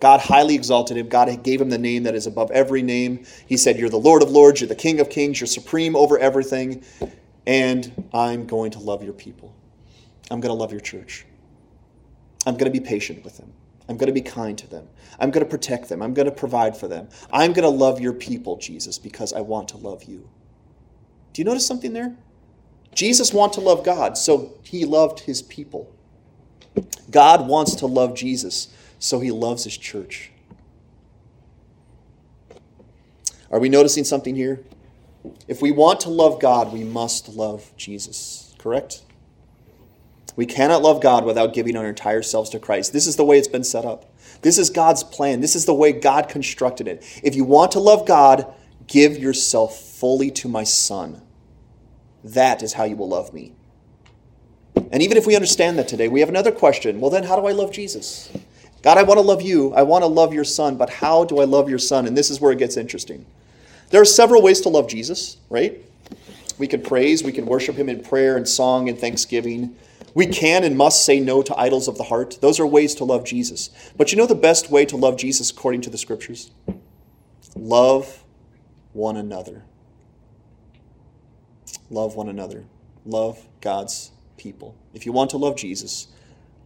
God 0.00 0.20
highly 0.20 0.54
exalted 0.54 0.96
him. 0.96 1.08
God 1.08 1.42
gave 1.42 1.60
him 1.60 1.70
the 1.70 1.78
name 1.78 2.02
that 2.02 2.14
is 2.14 2.26
above 2.26 2.50
every 2.50 2.82
name. 2.82 3.24
He 3.46 3.56
said, 3.56 3.78
You're 3.78 3.88
the 3.88 3.96
Lord 3.96 4.22
of 4.22 4.30
Lords, 4.30 4.60
you're 4.60 4.68
the 4.68 4.74
King 4.74 5.00
of 5.00 5.08
Kings, 5.08 5.40
you're 5.40 5.46
supreme 5.46 5.96
over 5.96 6.18
everything, 6.18 6.84
and 7.46 8.08
I'm 8.12 8.46
going 8.46 8.72
to 8.72 8.78
love 8.80 9.02
your 9.02 9.12
people. 9.12 9.54
I'm 10.30 10.40
going 10.40 10.50
to 10.50 10.60
love 10.60 10.72
your 10.72 10.80
church. 10.80 11.26
I'm 12.46 12.54
going 12.54 12.70
to 12.70 12.78
be 12.78 12.84
patient 12.84 13.24
with 13.24 13.36
them. 13.38 13.52
I'm 13.88 13.96
going 13.96 14.06
to 14.08 14.12
be 14.12 14.22
kind 14.22 14.56
to 14.58 14.66
them. 14.66 14.88
I'm 15.18 15.30
going 15.30 15.44
to 15.44 15.50
protect 15.50 15.88
them. 15.88 16.02
I'm 16.02 16.14
going 16.14 16.26
to 16.26 16.32
provide 16.32 16.76
for 16.76 16.88
them. 16.88 17.08
I'm 17.32 17.52
going 17.52 17.64
to 17.64 17.68
love 17.68 18.00
your 18.00 18.14
people, 18.14 18.56
Jesus, 18.56 18.98
because 18.98 19.32
I 19.32 19.40
want 19.40 19.68
to 19.68 19.76
love 19.76 20.04
you. 20.04 20.28
Do 21.32 21.42
you 21.42 21.44
notice 21.44 21.66
something 21.66 21.92
there? 21.92 22.16
Jesus 22.94 23.32
wanted 23.32 23.54
to 23.54 23.60
love 23.60 23.84
God, 23.84 24.16
so 24.16 24.54
he 24.62 24.84
loved 24.84 25.20
his 25.20 25.42
people. 25.42 25.92
God 27.10 27.46
wants 27.46 27.74
to 27.76 27.86
love 27.86 28.14
Jesus, 28.14 28.68
so 29.04 29.20
he 29.20 29.30
loves 29.30 29.64
his 29.64 29.76
church. 29.76 30.30
Are 33.50 33.58
we 33.58 33.68
noticing 33.68 34.02
something 34.02 34.34
here? 34.34 34.62
If 35.46 35.60
we 35.60 35.72
want 35.72 36.00
to 36.00 36.08
love 36.08 36.40
God, 36.40 36.72
we 36.72 36.84
must 36.84 37.28
love 37.28 37.70
Jesus, 37.76 38.54
correct? 38.56 39.02
We 40.36 40.46
cannot 40.46 40.80
love 40.80 41.02
God 41.02 41.26
without 41.26 41.52
giving 41.52 41.76
our 41.76 41.86
entire 41.86 42.22
selves 42.22 42.48
to 42.50 42.58
Christ. 42.58 42.94
This 42.94 43.06
is 43.06 43.16
the 43.16 43.26
way 43.26 43.36
it's 43.36 43.46
been 43.46 43.62
set 43.62 43.84
up. 43.84 44.10
This 44.40 44.56
is 44.56 44.70
God's 44.70 45.04
plan. 45.04 45.42
This 45.42 45.54
is 45.54 45.66
the 45.66 45.74
way 45.74 45.92
God 45.92 46.30
constructed 46.30 46.88
it. 46.88 47.04
If 47.22 47.34
you 47.34 47.44
want 47.44 47.72
to 47.72 47.80
love 47.80 48.06
God, 48.06 48.46
give 48.86 49.18
yourself 49.18 49.78
fully 49.78 50.30
to 50.30 50.48
my 50.48 50.64
Son. 50.64 51.20
That 52.24 52.62
is 52.62 52.72
how 52.72 52.84
you 52.84 52.96
will 52.96 53.10
love 53.10 53.34
me. 53.34 53.52
And 54.90 55.02
even 55.02 55.18
if 55.18 55.26
we 55.26 55.34
understand 55.34 55.78
that 55.78 55.88
today, 55.88 56.08
we 56.08 56.20
have 56.20 56.30
another 56.30 56.52
question. 56.52 57.00
Well, 57.00 57.10
then, 57.10 57.24
how 57.24 57.38
do 57.38 57.46
I 57.46 57.52
love 57.52 57.70
Jesus? 57.70 58.32
God, 58.84 58.98
I 58.98 59.02
want 59.02 59.16
to 59.16 59.22
love 59.22 59.40
you. 59.40 59.72
I 59.72 59.80
want 59.80 60.02
to 60.02 60.06
love 60.06 60.34
your 60.34 60.44
Son, 60.44 60.76
but 60.76 60.90
how 60.90 61.24
do 61.24 61.40
I 61.40 61.44
love 61.44 61.70
your 61.70 61.78
Son? 61.78 62.06
And 62.06 62.14
this 62.14 62.28
is 62.28 62.38
where 62.38 62.52
it 62.52 62.58
gets 62.58 62.76
interesting. 62.76 63.24
There 63.88 64.00
are 64.02 64.04
several 64.04 64.42
ways 64.42 64.60
to 64.60 64.68
love 64.68 64.88
Jesus, 64.88 65.38
right? 65.48 65.80
We 66.58 66.66
can 66.66 66.82
praise, 66.82 67.24
we 67.24 67.32
can 67.32 67.46
worship 67.46 67.76
him 67.76 67.88
in 67.88 68.02
prayer 68.02 68.36
and 68.36 68.46
song 68.46 68.90
and 68.90 68.98
thanksgiving. 68.98 69.74
We 70.12 70.26
can 70.26 70.64
and 70.64 70.76
must 70.76 71.02
say 71.02 71.18
no 71.18 71.40
to 71.40 71.58
idols 71.58 71.88
of 71.88 71.96
the 71.96 72.04
heart. 72.04 72.36
Those 72.42 72.60
are 72.60 72.66
ways 72.66 72.94
to 72.96 73.04
love 73.04 73.24
Jesus. 73.24 73.70
But 73.96 74.12
you 74.12 74.18
know 74.18 74.26
the 74.26 74.34
best 74.34 74.70
way 74.70 74.84
to 74.84 74.98
love 74.98 75.16
Jesus 75.16 75.50
according 75.50 75.80
to 75.80 75.90
the 75.90 75.96
scriptures? 75.96 76.50
Love 77.56 78.22
one 78.92 79.16
another. 79.16 79.64
Love 81.88 82.16
one 82.16 82.28
another. 82.28 82.64
Love 83.06 83.46
God's 83.62 84.10
people. 84.36 84.76
If 84.92 85.06
you 85.06 85.12
want 85.12 85.30
to 85.30 85.38
love 85.38 85.56
Jesus, 85.56 86.08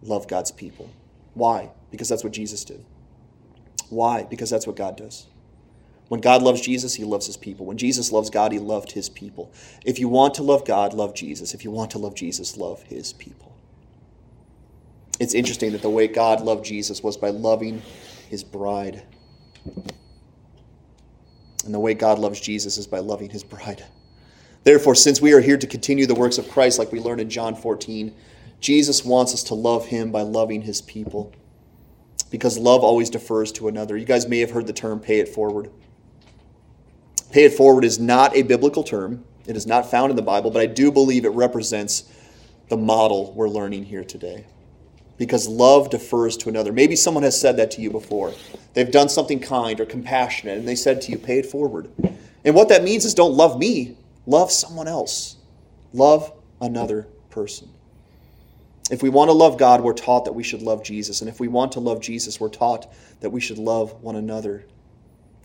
love 0.03 0.27
God's 0.27 0.51
people. 0.51 0.91
Why? 1.39 1.71
Because 1.93 2.09
that's 2.09 2.25
what 2.25 2.33
Jesus 2.33 2.65
did. 2.65 2.85
Why? 3.91 4.25
Because 4.25 4.51
that's 4.51 4.67
what 4.67 4.77
God 4.77 4.97
does. 4.97 5.29
When 6.09 6.21
God 6.21 6.43
loves 6.43 6.61
Jesus, 6.61 6.95
he 6.95 7.05
loves 7.05 7.27
his 7.27 7.37
people. 7.37 7.65
When 7.65 7.77
Jesus 7.77 8.11
loves 8.11 8.29
God, 8.29 8.51
he 8.51 8.59
loved 8.59 8.93
his 8.93 9.09
people. 9.09 9.53
If 9.85 10.01
you 10.01 10.09
want 10.09 10.35
to 10.35 10.43
love 10.43 10.65
God, 10.65 10.95
love 10.95 11.15
Jesus. 11.15 11.55
If 11.55 11.65
you 11.65 11.71
want 11.71 11.93
to 11.93 11.99
love 11.99 12.15
Jesus, 12.15 12.57
love 12.57 12.83
his 12.83 13.13
people. 13.13 13.55
It's 15.21 15.35
interesting 15.35 15.73
that 15.73 15.83
the 15.83 15.91
way 15.91 16.09
God 16.09 16.41
loved 16.41 16.65
Jesus 16.65 17.03
was 17.03 17.17
by 17.17 17.31
loving 17.31 17.83
his 18.29 18.43
bride. 18.43 19.03
And 21.65 21.75
the 21.75 21.79
way 21.79 21.95
God 21.95 22.19
loves 22.19 22.41
Jesus 22.41 22.79
is 22.79 22.87
by 22.87 22.99
loving 22.99 23.31
his 23.31 23.45
bride. 23.45 23.85
Therefore, 24.65 24.97
since 24.97 25.21
we 25.21 25.33
are 25.35 25.41
here 25.41 25.57
to 25.57 25.67
continue 25.67 26.07
the 26.07 26.15
works 26.15 26.39
of 26.39 26.49
Christ, 26.49 26.81
like 26.81 26.91
we 26.91 27.01
learn 27.01 27.21
in 27.21 27.31
John 27.31 27.55
14, 27.55 28.13
Jesus 28.61 29.05
wants 29.05 29.35
us 29.35 29.43
to 29.45 29.55
love 29.55 29.87
him 29.87 30.11
by 30.11 30.23
loving 30.23 30.63
his 30.63 30.81
people. 30.83 31.33
Because 32.31 32.59
love 32.59 32.83
always 32.83 33.09
defers 33.09 33.53
to 33.53 33.69
another. 33.69 33.97
You 33.97 34.05
guys 34.05 34.29
may 34.29 34.41
have 34.41 34.51
heard 34.51 34.67
the 34.67 34.73
term 34.73 35.01
pay 35.01 35.21
it 35.21 35.29
forward. 35.29 35.71
Pay 37.33 37.45
it 37.45 37.55
forward 37.55 37.85
is 37.85 37.99
not 37.99 38.37
a 38.37 38.43
biblical 38.43 38.83
term. 38.83 39.25
It 39.47 39.57
is 39.57 39.67
not 39.67 39.91
found 39.91 40.11
in 40.11 40.17
the 40.17 40.23
Bible, 40.23 40.51
but 40.51 40.61
I 40.61 40.67
do 40.67 40.93
believe 40.93 41.25
it 41.25 41.31
represents 41.31 42.05
the 42.69 42.77
model 42.77 43.33
we're 43.33 43.49
learning 43.49 43.85
here 43.85 44.05
today. 44.05 44.47
Because 45.17 45.49
love 45.49 45.91
defers 45.91 46.37
to 46.39 46.49
another. 46.49 46.73
Maybe 46.73 46.97
someone 46.97 47.23
has 47.25 47.39
said 47.41 47.57
that 47.57 47.71
to 47.73 47.81
you 47.81 47.91
before. 47.91 48.35
They've 48.75 48.91
done 48.91 49.09
something 49.09 49.41
kind 49.41 49.81
or 49.81 49.87
compassionate, 49.87 50.59
and 50.59 50.69
they 50.69 50.77
said 50.77 51.01
to 51.03 51.13
you, 51.13 51.19
pay 51.19 51.39
it 51.39 51.47
forward. 51.47 51.91
And 52.45 52.55
what 52.55 52.69
that 52.69 52.85
means 52.85 53.05
is 53.05 53.15
don't 53.15 53.35
love 53.35 53.59
me, 53.59 53.97
love 54.27 54.53
someone 54.53 54.87
else. 54.87 55.37
Love 55.93 56.33
another 56.61 57.09
person. 57.31 57.71
If 58.91 59.03
we 59.03 59.11
want 59.11 59.29
to 59.29 59.35
love 59.35 59.59
God, 59.59 59.83
we're 59.83 59.93
taught 59.93 60.25
that 60.25 60.33
we 60.33 60.43
should 60.43 60.63
love 60.63 60.83
Jesus. 60.83 61.21
And 61.21 61.29
if 61.29 61.41
we 61.41 61.49
want 61.49 61.73
to 61.73 61.81
love 61.81 62.01
Jesus, 62.01 62.41
we're 62.41 62.49
taught 62.49 62.93
that 63.21 63.31
we 63.31 63.41
should 63.41 63.59
love 63.59 63.93
one 64.03 64.17
another. 64.17 64.65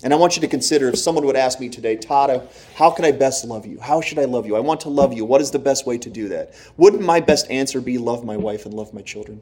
And 0.04 0.14
I 0.14 0.18
want 0.18 0.36
you 0.36 0.42
to 0.42 0.48
consider 0.48 0.90
if 0.90 0.98
someone 0.98 1.26
would 1.26 1.36
ask 1.36 1.60
me 1.60 1.70
today, 1.70 1.96
Tata, 1.96 2.48
how 2.76 2.90
can 2.90 3.06
I 3.06 3.12
best 3.12 3.46
love 3.46 3.66
you? 3.66 3.80
How 3.80 4.02
should 4.02 4.20
I 4.20 4.26
love 4.26 4.46
you? 4.46 4.56
I 4.56 4.60
want 4.60 4.82
to 4.82 4.90
love 4.90 5.14
you. 5.14 5.24
What 5.24 5.42
is 5.42 5.52
the 5.52 5.60
best 5.60 5.86
way 5.86 5.98
to 5.98 6.10
do 6.10 6.30
that? 6.30 6.54
Wouldn't 6.78 7.02
my 7.02 7.20
best 7.20 7.50
answer 7.50 7.80
be 7.80 7.98
love 7.98 8.26
my 8.26 8.36
wife 8.36 8.66
and 8.66 8.74
love 8.74 8.94
my 8.94 9.02
children? 9.02 9.42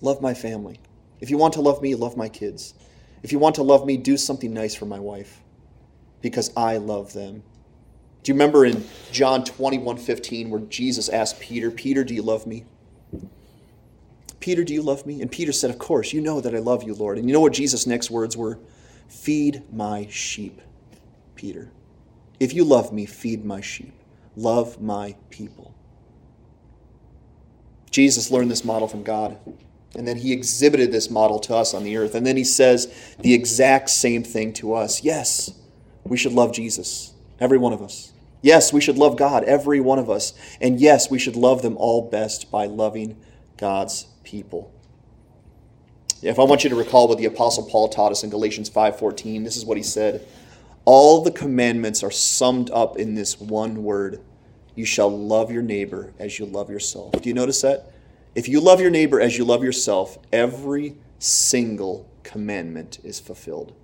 Love 0.00 0.20
my 0.20 0.34
family. 0.34 0.78
If 1.20 1.30
you 1.30 1.38
want 1.38 1.54
to 1.54 1.60
love 1.60 1.82
me, 1.82 1.94
love 1.94 2.16
my 2.16 2.28
kids. 2.28 2.74
If 3.22 3.32
you 3.32 3.38
want 3.38 3.54
to 3.56 3.62
love 3.62 3.86
me, 3.86 3.96
do 3.96 4.16
something 4.16 4.52
nice 4.52 4.74
for 4.74 4.86
my 4.86 5.00
wife 5.00 5.40
because 6.20 6.50
I 6.56 6.76
love 6.76 7.12
them. 7.12 7.42
Do 8.26 8.32
you 8.32 8.34
remember 8.34 8.66
in 8.66 8.84
John 9.12 9.44
21 9.44 9.98
15 9.98 10.50
where 10.50 10.60
Jesus 10.62 11.08
asked 11.08 11.38
Peter, 11.38 11.70
Peter, 11.70 12.02
do 12.02 12.12
you 12.12 12.22
love 12.22 12.44
me? 12.44 12.64
Peter, 14.40 14.64
do 14.64 14.74
you 14.74 14.82
love 14.82 15.06
me? 15.06 15.22
And 15.22 15.30
Peter 15.30 15.52
said, 15.52 15.70
Of 15.70 15.78
course, 15.78 16.12
you 16.12 16.20
know 16.20 16.40
that 16.40 16.52
I 16.52 16.58
love 16.58 16.82
you, 16.82 16.92
Lord. 16.92 17.18
And 17.18 17.28
you 17.28 17.32
know 17.32 17.38
what 17.38 17.52
Jesus' 17.52 17.86
next 17.86 18.10
words 18.10 18.36
were? 18.36 18.58
Feed 19.06 19.62
my 19.72 20.08
sheep, 20.10 20.60
Peter. 21.36 21.70
If 22.40 22.52
you 22.52 22.64
love 22.64 22.92
me, 22.92 23.06
feed 23.06 23.44
my 23.44 23.60
sheep. 23.60 23.94
Love 24.34 24.82
my 24.82 25.14
people. 25.30 25.72
Jesus 27.92 28.32
learned 28.32 28.50
this 28.50 28.64
model 28.64 28.88
from 28.88 29.04
God. 29.04 29.38
And 29.94 30.04
then 30.08 30.16
he 30.16 30.32
exhibited 30.32 30.90
this 30.90 31.10
model 31.10 31.38
to 31.38 31.54
us 31.54 31.74
on 31.74 31.84
the 31.84 31.96
earth. 31.96 32.16
And 32.16 32.26
then 32.26 32.36
he 32.36 32.42
says 32.42 32.92
the 33.20 33.34
exact 33.34 33.88
same 33.88 34.24
thing 34.24 34.52
to 34.54 34.74
us. 34.74 35.04
Yes, 35.04 35.52
we 36.02 36.16
should 36.16 36.32
love 36.32 36.52
Jesus, 36.52 37.14
every 37.38 37.58
one 37.58 37.72
of 37.72 37.80
us. 37.80 38.12
Yes, 38.46 38.72
we 38.72 38.80
should 38.80 38.96
love 38.96 39.16
God, 39.16 39.42
every 39.42 39.80
one 39.80 39.98
of 39.98 40.08
us. 40.08 40.32
And 40.60 40.78
yes, 40.80 41.10
we 41.10 41.18
should 41.18 41.34
love 41.34 41.62
them 41.62 41.76
all 41.78 42.08
best 42.08 42.48
by 42.48 42.66
loving 42.66 43.16
God's 43.56 44.06
people. 44.22 44.72
If 46.22 46.38
I 46.38 46.44
want 46.44 46.62
you 46.62 46.70
to 46.70 46.76
recall 46.76 47.08
what 47.08 47.18
the 47.18 47.24
apostle 47.24 47.64
Paul 47.68 47.88
taught 47.88 48.12
us 48.12 48.22
in 48.22 48.30
Galatians 48.30 48.70
5:14, 48.70 49.42
this 49.42 49.56
is 49.56 49.64
what 49.64 49.76
he 49.76 49.82
said: 49.82 50.24
All 50.84 51.22
the 51.22 51.32
commandments 51.32 52.04
are 52.04 52.10
summed 52.12 52.70
up 52.70 52.96
in 52.96 53.16
this 53.16 53.40
one 53.40 53.82
word. 53.82 54.20
You 54.76 54.84
shall 54.84 55.10
love 55.10 55.50
your 55.50 55.62
neighbor 55.62 56.14
as 56.20 56.38
you 56.38 56.46
love 56.46 56.70
yourself. 56.70 57.20
Do 57.20 57.28
you 57.28 57.34
notice 57.34 57.62
that? 57.62 57.90
If 58.36 58.46
you 58.46 58.60
love 58.60 58.80
your 58.80 58.90
neighbor 58.90 59.20
as 59.20 59.36
you 59.36 59.44
love 59.44 59.64
yourself, 59.64 60.18
every 60.32 60.94
single 61.18 62.08
commandment 62.22 63.00
is 63.02 63.18
fulfilled. 63.18 63.74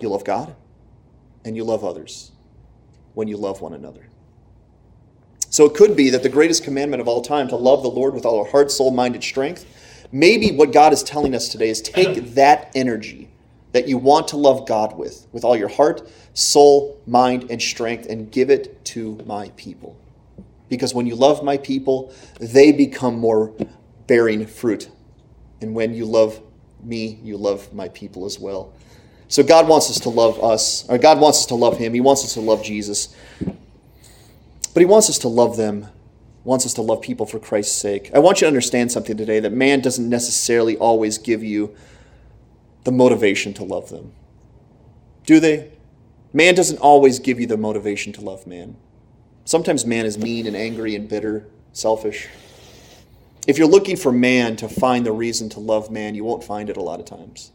You 0.00 0.08
love 0.08 0.24
God 0.24 0.56
and 1.44 1.56
you 1.58 1.64
love 1.64 1.84
others 1.84 2.32
when 3.14 3.28
you 3.28 3.36
love 3.36 3.60
one 3.60 3.72
another. 3.72 4.06
So 5.50 5.64
it 5.64 5.74
could 5.74 5.96
be 5.96 6.10
that 6.10 6.22
the 6.22 6.28
greatest 6.28 6.62
commandment 6.62 7.00
of 7.00 7.08
all 7.08 7.22
time, 7.22 7.48
to 7.48 7.56
love 7.56 7.82
the 7.82 7.90
Lord 7.90 8.14
with 8.14 8.24
all 8.24 8.38
our 8.38 8.50
heart, 8.50 8.70
soul, 8.70 8.92
mind, 8.92 9.16
and 9.16 9.24
strength, 9.24 9.66
maybe 10.12 10.52
what 10.52 10.72
God 10.72 10.92
is 10.92 11.02
telling 11.02 11.34
us 11.34 11.48
today 11.48 11.68
is 11.68 11.82
take 11.82 12.24
that 12.34 12.70
energy 12.74 13.28
that 13.72 13.88
you 13.88 13.98
want 13.98 14.28
to 14.28 14.36
love 14.36 14.66
God 14.66 14.96
with, 14.96 15.26
with 15.32 15.44
all 15.44 15.56
your 15.56 15.68
heart, 15.68 16.08
soul, 16.34 17.00
mind, 17.06 17.50
and 17.50 17.60
strength, 17.60 18.06
and 18.08 18.30
give 18.30 18.50
it 18.50 18.84
to 18.86 19.20
my 19.26 19.50
people. 19.56 19.96
Because 20.68 20.94
when 20.94 21.06
you 21.06 21.16
love 21.16 21.42
my 21.42 21.56
people, 21.56 22.12
they 22.40 22.72
become 22.72 23.18
more 23.18 23.52
bearing 24.06 24.46
fruit. 24.46 24.88
And 25.60 25.74
when 25.74 25.94
you 25.94 26.04
love 26.04 26.40
me, 26.82 27.18
you 27.22 27.36
love 27.36 27.72
my 27.72 27.88
people 27.88 28.24
as 28.24 28.38
well. 28.38 28.72
So 29.30 29.44
God 29.44 29.68
wants 29.68 29.88
us 29.88 30.00
to 30.00 30.08
love 30.08 30.42
us, 30.42 30.84
or 30.88 30.98
God 30.98 31.20
wants 31.20 31.38
us 31.38 31.46
to 31.46 31.54
love 31.54 31.78
Him. 31.78 31.94
He 31.94 32.00
wants 32.00 32.24
us 32.24 32.34
to 32.34 32.40
love 32.40 32.64
Jesus. 32.64 33.14
But 33.38 34.80
He 34.80 34.84
wants 34.84 35.08
us 35.08 35.18
to 35.18 35.28
love 35.28 35.56
them, 35.56 35.86
wants 36.42 36.66
us 36.66 36.74
to 36.74 36.82
love 36.82 37.00
people 37.00 37.26
for 37.26 37.38
Christ's 37.38 37.76
sake. 37.76 38.10
I 38.12 38.18
want 38.18 38.40
you 38.40 38.46
to 38.46 38.48
understand 38.48 38.90
something 38.90 39.16
today 39.16 39.38
that 39.38 39.52
man 39.52 39.82
doesn't 39.82 40.08
necessarily 40.08 40.76
always 40.76 41.16
give 41.16 41.44
you 41.44 41.76
the 42.82 42.90
motivation 42.90 43.54
to 43.54 43.64
love 43.64 43.88
them. 43.88 44.12
Do 45.26 45.38
they? 45.38 45.70
Man 46.32 46.56
doesn't 46.56 46.78
always 46.78 47.20
give 47.20 47.38
you 47.38 47.46
the 47.46 47.56
motivation 47.56 48.12
to 48.14 48.20
love 48.20 48.48
man. 48.48 48.76
Sometimes 49.44 49.86
man 49.86 50.06
is 50.06 50.18
mean 50.18 50.48
and 50.48 50.56
angry 50.56 50.96
and 50.96 51.08
bitter, 51.08 51.46
selfish. 51.72 52.26
If 53.46 53.58
you're 53.58 53.68
looking 53.68 53.96
for 53.96 54.10
man 54.10 54.56
to 54.56 54.68
find 54.68 55.06
the 55.06 55.12
reason 55.12 55.48
to 55.50 55.60
love 55.60 55.88
man, 55.88 56.16
you 56.16 56.24
won't 56.24 56.42
find 56.42 56.68
it 56.68 56.76
a 56.76 56.82
lot 56.82 56.98
of 56.98 57.06
times. 57.06 57.52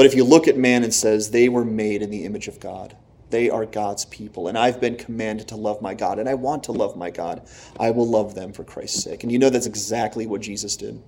But 0.00 0.06
if 0.06 0.14
you 0.14 0.24
look 0.24 0.48
at 0.48 0.56
man 0.56 0.82
and 0.82 0.94
says 0.94 1.30
they 1.30 1.50
were 1.50 1.62
made 1.62 2.00
in 2.00 2.08
the 2.08 2.24
image 2.24 2.48
of 2.48 2.58
God, 2.58 2.96
they 3.28 3.50
are 3.50 3.66
God's 3.66 4.06
people, 4.06 4.48
and 4.48 4.56
I've 4.56 4.80
been 4.80 4.96
commanded 4.96 5.48
to 5.48 5.56
love 5.56 5.82
my 5.82 5.92
God, 5.92 6.18
and 6.18 6.26
I 6.26 6.32
want 6.32 6.64
to 6.64 6.72
love 6.72 6.96
my 6.96 7.10
God. 7.10 7.46
I 7.78 7.90
will 7.90 8.08
love 8.08 8.34
them 8.34 8.54
for 8.54 8.64
Christ's 8.64 9.04
sake. 9.04 9.24
And 9.24 9.30
you 9.30 9.38
know 9.38 9.50
that's 9.50 9.66
exactly 9.66 10.26
what 10.26 10.40
Jesus 10.40 10.74
did. 10.74 11.02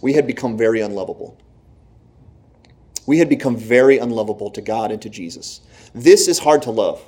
We 0.00 0.14
had 0.14 0.26
become 0.26 0.56
very 0.56 0.80
unlovable. 0.80 1.36
We 3.04 3.18
had 3.18 3.28
become 3.28 3.54
very 3.54 3.98
unlovable 3.98 4.50
to 4.52 4.62
God 4.62 4.92
and 4.92 5.02
to 5.02 5.10
Jesus. 5.10 5.60
This 5.94 6.26
is 6.26 6.38
hard 6.38 6.62
to 6.62 6.70
love. 6.70 7.04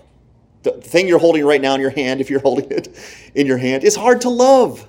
The 0.63 0.73
thing 0.73 1.09
you're 1.09 1.21
holding 1.21 1.47
right 1.47 1.63
now 1.63 1.75
in 1.75 1.81
your 1.81 1.89
hand, 1.89 2.21
if 2.21 2.29
you're 2.29 2.41
holding 2.41 2.71
it 2.71 2.95
in 3.35 3.47
your 3.47 3.57
hand, 3.57 3.83
is 3.83 3.97
hard 3.97 4.21
to 4.21 4.29
love. 4.29 4.87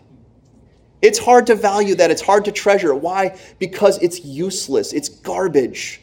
It's 1.02 1.18
hard 1.18 1.48
to 1.48 1.56
value 1.56 1.96
that. 1.96 2.12
It's 2.12 2.22
hard 2.22 2.44
to 2.44 2.52
treasure. 2.52 2.94
Why? 2.94 3.40
Because 3.58 3.98
it's 4.04 4.26
useless. 4.26 4.92
It's 4.92 5.08
garbage. 5.08 6.02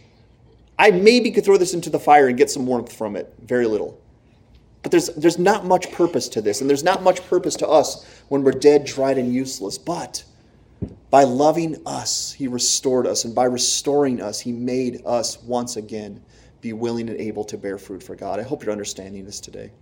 I 0.79 0.91
maybe 0.91 1.31
could 1.31 1.45
throw 1.45 1.57
this 1.57 1.75
into 1.75 1.91
the 1.91 1.99
fire 1.99 2.29
and 2.29 2.37
get 2.37 2.51
some 2.51 2.67
warmth 2.67 2.93
from 2.93 3.17
it. 3.17 3.33
Very 3.43 3.67
little. 3.67 4.01
But 4.83 4.91
there's, 4.91 5.09
there's 5.09 5.39
not 5.39 5.65
much 5.65 5.91
purpose 5.91 6.29
to 6.29 6.41
this, 6.41 6.61
and 6.61 6.71
there's 6.71 6.85
not 6.85 7.03
much 7.03 7.27
purpose 7.29 7.57
to 7.57 7.69
us 7.69 8.07
when 8.29 8.45
we're 8.45 8.53
dead, 8.53 8.85
dried, 8.85 9.19
and 9.19 9.35
useless. 9.35 9.79
But 9.79 10.23
by 11.11 11.25
loving 11.25 11.83
us, 11.87 12.33
He 12.33 12.47
restored 12.47 13.07
us, 13.07 13.25
and 13.25 13.35
by 13.35 13.45
restoring 13.45 14.21
us, 14.21 14.39
He 14.39 14.53
made 14.53 15.03
us 15.05 15.43
once 15.43 15.77
again 15.77 16.23
be 16.61 16.73
willing 16.73 17.09
and 17.09 17.19
able 17.19 17.45
to 17.45 17.57
bear 17.57 17.79
fruit 17.79 18.03
for 18.03 18.15
God. 18.15 18.39
I 18.39 18.43
hope 18.43 18.63
you're 18.63 18.73
understanding 18.73 19.25
this 19.25 19.41
today. 19.41 19.73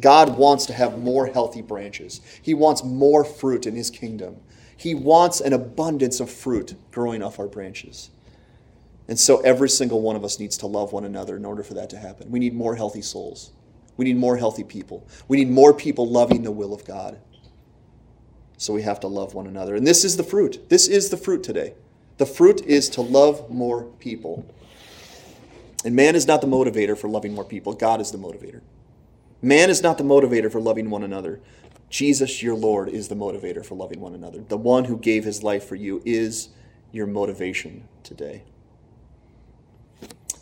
God 0.00 0.38
wants 0.38 0.66
to 0.66 0.72
have 0.72 0.98
more 0.98 1.26
healthy 1.26 1.62
branches, 1.62 2.20
He 2.40 2.54
wants 2.54 2.84
more 2.84 3.24
fruit 3.24 3.66
in 3.66 3.74
His 3.74 3.90
kingdom. 3.90 4.36
He 4.76 4.94
wants 4.94 5.40
an 5.40 5.52
abundance 5.52 6.18
of 6.18 6.28
fruit 6.28 6.74
growing 6.90 7.22
off 7.22 7.38
our 7.38 7.46
branches. 7.46 8.10
And 9.08 9.18
so 9.18 9.40
every 9.40 9.68
single 9.68 10.00
one 10.00 10.16
of 10.16 10.24
us 10.24 10.38
needs 10.38 10.56
to 10.58 10.66
love 10.66 10.92
one 10.92 11.04
another 11.04 11.36
in 11.36 11.44
order 11.44 11.62
for 11.62 11.74
that 11.74 11.90
to 11.90 11.98
happen. 11.98 12.30
We 12.30 12.38
need 12.38 12.54
more 12.54 12.76
healthy 12.76 13.02
souls. 13.02 13.52
We 13.96 14.04
need 14.04 14.16
more 14.16 14.36
healthy 14.36 14.64
people. 14.64 15.06
We 15.28 15.36
need 15.36 15.50
more 15.50 15.74
people 15.74 16.08
loving 16.08 16.42
the 16.42 16.50
will 16.50 16.72
of 16.72 16.84
God. 16.84 17.20
So 18.56 18.72
we 18.72 18.82
have 18.82 19.00
to 19.00 19.08
love 19.08 19.34
one 19.34 19.46
another. 19.46 19.74
And 19.74 19.86
this 19.86 20.04
is 20.04 20.16
the 20.16 20.24
fruit. 20.24 20.68
This 20.68 20.88
is 20.88 21.10
the 21.10 21.16
fruit 21.16 21.42
today. 21.42 21.74
The 22.16 22.26
fruit 22.26 22.62
is 22.62 22.88
to 22.90 23.02
love 23.02 23.50
more 23.50 23.84
people. 23.98 24.46
And 25.84 25.94
man 25.94 26.14
is 26.14 26.26
not 26.26 26.40
the 26.40 26.46
motivator 26.46 26.96
for 26.96 27.08
loving 27.08 27.34
more 27.34 27.44
people, 27.44 27.74
God 27.74 28.00
is 28.00 28.10
the 28.10 28.18
motivator. 28.18 28.62
Man 29.42 29.68
is 29.68 29.82
not 29.82 29.98
the 29.98 30.04
motivator 30.04 30.50
for 30.50 30.60
loving 30.60 30.88
one 30.88 31.02
another. 31.02 31.40
Jesus, 31.90 32.42
your 32.42 32.54
Lord, 32.54 32.88
is 32.88 33.08
the 33.08 33.14
motivator 33.14 33.64
for 33.64 33.74
loving 33.74 34.00
one 34.00 34.14
another. 34.14 34.40
The 34.40 34.56
one 34.56 34.84
who 34.84 34.96
gave 34.96 35.24
his 35.24 35.42
life 35.42 35.64
for 35.64 35.74
you 35.74 36.00
is 36.06 36.48
your 36.90 37.06
motivation 37.06 37.86
today. 38.02 38.44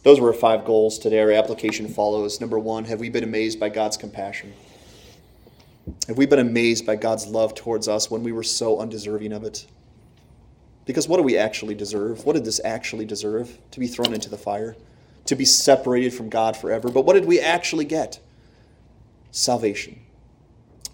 Those 0.03 0.19
were 0.19 0.29
our 0.29 0.35
five 0.35 0.65
goals 0.65 0.99
today. 0.99 1.21
Our 1.21 1.33
application 1.33 1.89
follows. 1.89 2.41
Number 2.41 2.59
one, 2.59 2.85
have 2.87 3.01
we 3.01 3.09
been 3.09 3.25
amazed 3.25 3.61
by 3.61 3.69
God's 3.69 3.97
compassion? 3.97 4.53
Have 6.09 6.19
we 6.19 6.27
been 6.27 6.39
amazed 6.39 6.87
by 6.87 6.97
God's 6.97 7.27
love 7.27 7.55
towards 7.55 7.89
us 7.89 8.11
when 8.11 8.23
we 8.23 8.33
were 8.33 8.43
so 8.43 8.81
undeserving 8.81 9.33
of 9.33 9.45
it? 9.45 9.67
Because 10.85 11.07
what 11.07 11.19
do 11.19 11.23
we 11.23 11.39
actually 11.39 11.75
deserve? 11.75 12.25
What 12.25 12.33
did 12.33 12.45
this 12.45 12.61
actually 12.65 13.05
deserve? 13.05 13.59
To 13.71 13.81
be 13.81 13.87
thrown 13.87 14.13
into 14.13 14.29
the 14.29 14.39
fire, 14.39 14.77
to 15.27 15.37
be 15.37 15.45
separated 15.45 16.13
from 16.13 16.29
God 16.29 16.57
forever. 16.57 16.91
But 16.91 17.05
what 17.05 17.15
did 17.15 17.25
we 17.25 17.39
actually 17.39 17.85
get? 17.85 18.19
Salvation, 19.31 20.01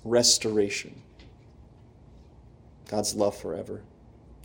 restoration, 0.05 1.03
God's 2.89 3.15
love 3.15 3.37
forever. 3.37 3.83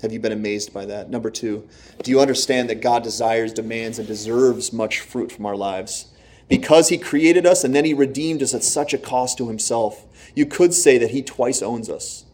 Have 0.03 0.11
you 0.11 0.19
been 0.19 0.33
amazed 0.33 0.73
by 0.73 0.85
that? 0.85 1.09
Number 1.09 1.31
two, 1.31 1.65
do 2.03 2.11
you 2.11 2.19
understand 2.19 2.69
that 2.69 2.81
God 2.81 3.03
desires, 3.03 3.53
demands, 3.53 3.97
and 3.97 4.05
deserves 4.05 4.73
much 4.73 4.99
fruit 4.99 5.31
from 5.31 5.45
our 5.45 5.55
lives? 5.55 6.07
Because 6.49 6.89
He 6.89 6.97
created 6.97 7.45
us 7.45 7.63
and 7.63 7.73
then 7.73 7.85
He 7.85 7.93
redeemed 7.93 8.43
us 8.43 8.53
at 8.53 8.65
such 8.65 8.93
a 8.93 8.97
cost 8.97 9.37
to 9.37 9.47
Himself, 9.47 10.05
you 10.35 10.45
could 10.45 10.73
say 10.73 10.97
that 10.97 11.11
He 11.11 11.21
twice 11.21 11.61
owns 11.61 11.89
us. 11.89 12.25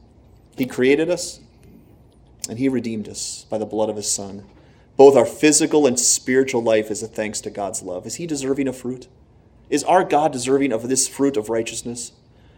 He 0.57 0.65
created 0.65 1.11
us 1.11 1.41
and 2.49 2.57
He 2.57 2.67
redeemed 2.67 3.07
us 3.07 3.45
by 3.51 3.59
the 3.59 3.67
blood 3.67 3.89
of 3.91 3.97
His 3.97 4.11
Son. 4.11 4.45
Both 4.97 5.15
our 5.15 5.25
physical 5.25 5.85
and 5.85 5.99
spiritual 5.99 6.63
life 6.63 6.89
is 6.89 7.03
a 7.03 7.07
thanks 7.07 7.39
to 7.41 7.51
God's 7.51 7.83
love. 7.83 8.07
Is 8.07 8.15
He 8.15 8.25
deserving 8.25 8.67
of 8.67 8.77
fruit? 8.77 9.07
Is 9.69 9.83
our 9.83 10.03
God 10.03 10.31
deserving 10.31 10.73
of 10.73 10.89
this 10.89 11.07
fruit 11.07 11.37
of 11.37 11.49
righteousness? 11.49 12.13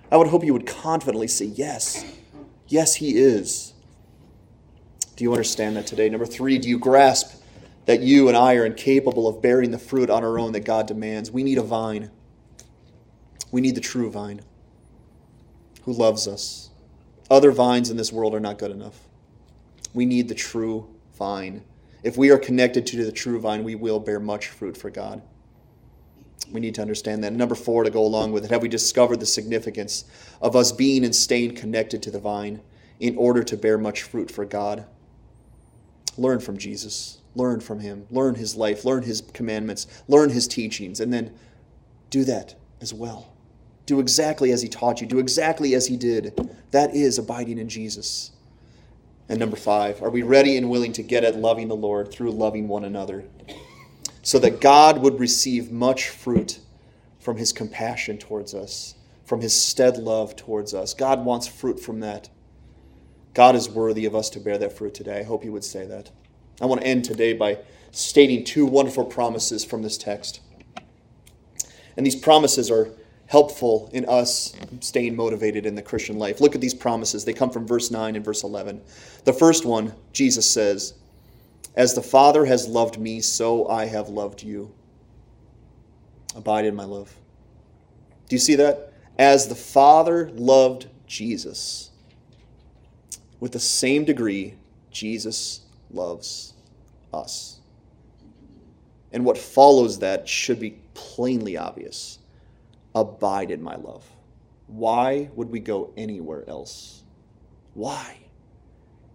I 0.10 0.16
would 0.16 0.28
hope 0.28 0.46
you 0.46 0.54
would 0.54 0.66
confidently 0.66 1.28
say, 1.28 1.46
Yes. 1.48 2.06
Yes, 2.70 2.96
He 2.96 3.18
is. 3.18 3.71
Do 5.22 5.26
you 5.26 5.34
understand 5.34 5.76
that 5.78 5.86
today? 5.86 6.10
Number 6.10 6.26
three, 6.26 6.58
do 6.58 6.68
you 6.68 6.80
grasp 6.80 7.44
that 7.86 8.00
you 8.00 8.28
and 8.28 8.36
I 8.36 8.56
are 8.56 8.66
incapable 8.66 9.28
of 9.28 9.40
bearing 9.40 9.70
the 9.70 9.78
fruit 9.78 10.10
on 10.10 10.24
our 10.24 10.40
own 10.40 10.52
that 10.54 10.66
God 10.66 10.88
demands? 10.88 11.30
We 11.30 11.44
need 11.44 11.60
a 11.60 11.62
vine. 11.62 12.10
We 13.52 13.62
need 13.62 13.76
the 13.76 13.82
true 13.82 14.10
vine 14.10 14.42
who 15.84 15.94
loves 15.94 16.28
us. 16.28 16.72
Other 17.30 17.52
vines 17.52 17.92
in 17.92 17.98
this 17.98 18.12
world 18.12 18.34
are 18.34 18.40
not 18.40 18.58
good 18.58 18.72
enough. 18.72 19.00
We 19.94 20.08
need 20.08 20.28
the 20.28 20.34
true 20.34 20.90
vine. 21.20 21.66
If 22.02 22.18
we 22.18 22.32
are 22.32 22.40
connected 22.40 22.88
to 22.88 23.06
the 23.06 23.12
true 23.12 23.40
vine, 23.40 23.64
we 23.64 23.76
will 23.76 24.00
bear 24.00 24.20
much 24.20 24.48
fruit 24.48 24.76
for 24.76 24.90
God. 24.90 25.22
We 26.52 26.60
need 26.60 26.74
to 26.74 26.82
understand 26.82 27.24
that. 27.24 27.34
Number 27.34 27.54
four, 27.54 27.84
to 27.84 27.92
go 27.92 28.04
along 28.04 28.32
with 28.32 28.44
it, 28.44 28.50
have 28.50 28.64
we 28.64 28.70
discovered 28.70 29.20
the 29.20 29.28
significance 29.28 30.04
of 30.42 30.56
us 30.56 30.72
being 30.72 31.06
and 31.06 31.16
staying 31.16 31.54
connected 31.54 32.02
to 32.02 32.10
the 32.10 32.18
vine 32.18 32.62
in 33.00 33.16
order 33.18 33.44
to 33.44 33.56
bear 33.56 33.78
much 33.78 34.02
fruit 34.02 34.32
for 34.32 34.46
God? 34.46 34.88
Learn 36.18 36.40
from 36.40 36.58
Jesus. 36.58 37.20
Learn 37.36 37.60
from 37.60 37.80
him. 37.80 38.08
Learn 38.10 38.36
his 38.36 38.56
life. 38.56 38.84
Learn 38.84 39.04
his 39.04 39.22
commandments. 39.34 39.88
Learn 40.08 40.30
his 40.30 40.48
teachings. 40.48 41.00
And 41.00 41.14
then 41.14 41.34
do 42.10 42.24
that 42.26 42.56
as 42.82 42.94
well. 42.94 43.34
Do 43.86 44.00
exactly 44.00 44.52
as 44.52 44.62
he 44.62 44.68
taught 44.68 45.02
you. 45.02 45.08
Do 45.08 45.20
exactly 45.20 45.74
as 45.74 45.88
he 45.88 45.98
did. 45.98 46.56
That 46.72 46.94
is 46.94 47.18
abiding 47.18 47.58
in 47.58 47.70
Jesus. 47.70 48.32
And 49.30 49.40
number 49.40 49.56
five, 49.56 50.02
are 50.04 50.10
we 50.10 50.24
ready 50.24 50.58
and 50.58 50.70
willing 50.70 50.94
to 50.94 51.04
get 51.04 51.24
at 51.24 51.38
loving 51.38 51.70
the 51.70 51.76
Lord 51.76 52.12
through 52.12 52.32
loving 52.32 52.68
one 52.68 52.84
another? 52.84 53.24
So 54.24 54.40
that 54.40 54.60
God 54.60 55.02
would 55.02 55.20
receive 55.20 55.72
much 55.72 56.10
fruit 56.10 56.60
from 57.20 57.38
his 57.38 57.54
compassion 57.54 58.18
towards 58.18 58.54
us, 58.54 58.96
from 59.24 59.42
his 59.42 59.54
stead 59.54 59.98
love 59.98 60.36
towards 60.36 60.74
us. 60.74 60.94
God 60.94 61.24
wants 61.24 61.48
fruit 61.48 61.80
from 61.80 62.02
that. 62.02 62.30
God 63.34 63.56
is 63.56 63.70
worthy 63.70 64.06
of 64.06 64.16
us 64.16 64.30
to 64.32 64.40
bear 64.40 64.58
that 64.58 64.78
fruit 64.78 64.94
today. 64.94 65.20
I 65.20 65.24
hope 65.24 65.46
you 65.46 65.52
would 65.52 65.64
say 65.64 65.86
that. 65.86 66.12
I 66.62 66.66
want 66.66 66.82
to 66.82 66.88
end 66.88 67.06
today 67.06 67.34
by 67.34 67.60
stating 67.92 68.44
two 68.44 68.66
wonderful 68.66 69.06
promises 69.06 69.64
from 69.64 69.82
this 69.82 69.98
text. 69.98 70.42
And 71.96 72.06
these 72.06 72.16
promises 72.16 72.70
are 72.70 72.90
helpful 73.28 73.90
in 73.94 74.06
us 74.06 74.54
staying 74.82 75.16
motivated 75.16 75.66
in 75.66 75.76
the 75.76 75.82
Christian 75.82 76.20
life. 76.20 76.42
Look 76.42 76.56
at 76.56 76.62
these 76.62 76.74
promises. 76.74 77.24
They 77.24 77.34
come 77.34 77.50
from 77.50 77.66
verse 77.66 77.90
9 77.90 78.16
and 78.16 78.26
verse 78.26 78.44
11. 78.44 78.82
The 79.24 79.34
first 79.34 79.66
one, 79.66 79.94
Jesus 80.12 80.50
says, 80.50 80.96
As 81.76 81.94
the 81.94 82.02
Father 82.02 82.46
has 82.46 82.68
loved 82.68 83.00
me, 83.00 83.22
so 83.22 83.68
I 83.70 83.86
have 83.86 84.10
loved 84.10 84.44
you. 84.44 84.74
Abide 86.36 86.66
in 86.66 86.76
my 86.76 86.84
love. 86.84 87.16
Do 88.28 88.36
you 88.36 88.40
see 88.40 88.56
that? 88.56 88.94
As 89.18 89.48
the 89.48 89.56
Father 89.56 90.30
loved 90.32 90.88
Jesus 91.08 91.91
with 93.42 93.52
the 93.52 93.60
same 93.60 94.06
degree 94.06 94.54
Jesus 94.92 95.62
loves 95.92 96.54
us. 97.14 97.60
And 99.12 99.26
what 99.26 99.38
follows 99.38 100.00
that 100.00 100.30
should 100.30 100.62
be 100.62 100.78
plainly 100.94 101.58
obvious 101.58 102.20
abide 102.96 103.52
in 103.52 103.62
my 103.62 103.76
love. 103.76 104.06
Why 104.68 105.30
would 105.36 105.50
we 105.50 105.60
go 105.60 105.92
anywhere 105.98 106.48
else? 106.48 107.04
Why? 107.74 108.20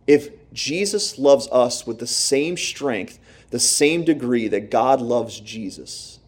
If 0.06 0.30
Jesus 0.52 1.18
loves 1.18 1.48
us 1.48 1.86
with 1.86 1.98
the 1.98 2.06
same 2.06 2.56
strength, 2.56 3.18
the 3.50 3.58
same 3.58 4.04
degree 4.04 4.48
that 4.48 4.70
God 4.70 5.00
loves 5.00 5.40
Jesus, 5.40 6.20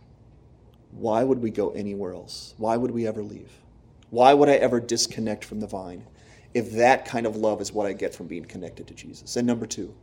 why 0.92 1.24
would 1.24 1.42
we 1.42 1.50
go 1.50 1.70
anywhere 1.70 2.14
else? 2.14 2.54
Why 2.56 2.76
would 2.76 2.90
we 2.90 3.06
ever 3.06 3.22
leave? 3.22 3.50
Why 4.10 4.34
would 4.34 4.48
I 4.48 4.54
ever 4.54 4.80
disconnect 4.80 5.44
from 5.44 5.60
the 5.60 5.66
vine? 5.66 6.04
If 6.54 6.72
that 6.72 7.04
kind 7.04 7.26
of 7.26 7.36
love 7.36 7.60
is 7.60 7.72
what 7.72 7.86
I 7.86 7.92
get 7.92 8.14
from 8.14 8.26
being 8.26 8.44
connected 8.44 8.86
to 8.88 8.94
Jesus. 8.94 9.36
And 9.36 9.46
number 9.46 9.66
two, 9.66 9.94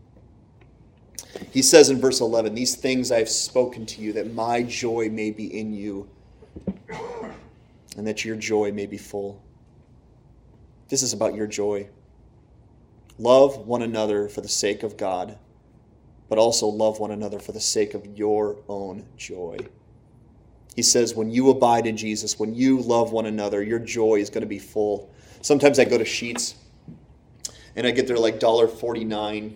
he 1.52 1.62
says 1.62 1.90
in 1.90 2.00
verse 2.00 2.22
11, 2.22 2.56
These 2.56 2.76
things 2.76 3.12
I 3.12 3.20
have 3.20 3.30
spoken 3.30 3.86
to 3.88 4.02
you, 4.02 4.14
that 4.14 4.34
my 4.34 4.64
joy 4.64 5.10
may 5.10 5.32
be 5.32 5.58
in 5.58 5.74
you, 5.74 6.10
and 7.98 8.06
that 8.08 8.24
your 8.24 8.36
joy 8.36 8.72
may 8.72 8.86
be 8.86 8.98
full. 8.98 9.42
This 10.90 11.02
is 11.02 11.14
about 11.14 11.36
your 11.36 11.48
joy. 11.48 11.90
Love 13.18 13.66
one 13.66 13.82
another 13.82 14.28
for 14.28 14.42
the 14.42 14.50
sake 14.50 14.84
of 14.84 14.98
God, 14.98 15.38
but 16.30 16.38
also 16.38 16.68
love 16.68 17.00
one 17.00 17.12
another 17.12 17.40
for 17.40 17.54
the 17.54 17.60
sake 17.60 17.94
of 17.94 18.06
your 18.18 18.58
own 18.68 19.06
joy. 19.18 19.58
He 20.76 20.82
says, 20.82 21.16
when 21.16 21.32
you 21.32 21.50
abide 21.50 21.88
in 21.88 21.96
Jesus, 21.96 22.38
when 22.38 22.54
you 22.54 22.80
love 22.80 23.14
one 23.14 23.26
another, 23.26 23.64
your 23.64 23.80
joy 23.80 24.16
is 24.16 24.30
going 24.30 24.42
to 24.42 24.48
be 24.48 24.60
full. 24.60 25.10
Sometimes 25.46 25.78
I 25.78 25.86
go 25.86 26.00
to 26.00 26.04
Sheetz 26.04 26.56
and 27.76 27.86
I 27.86 27.92
get 27.92 28.08
their 28.08 28.18
like 28.18 28.40
$1.49 28.40 29.54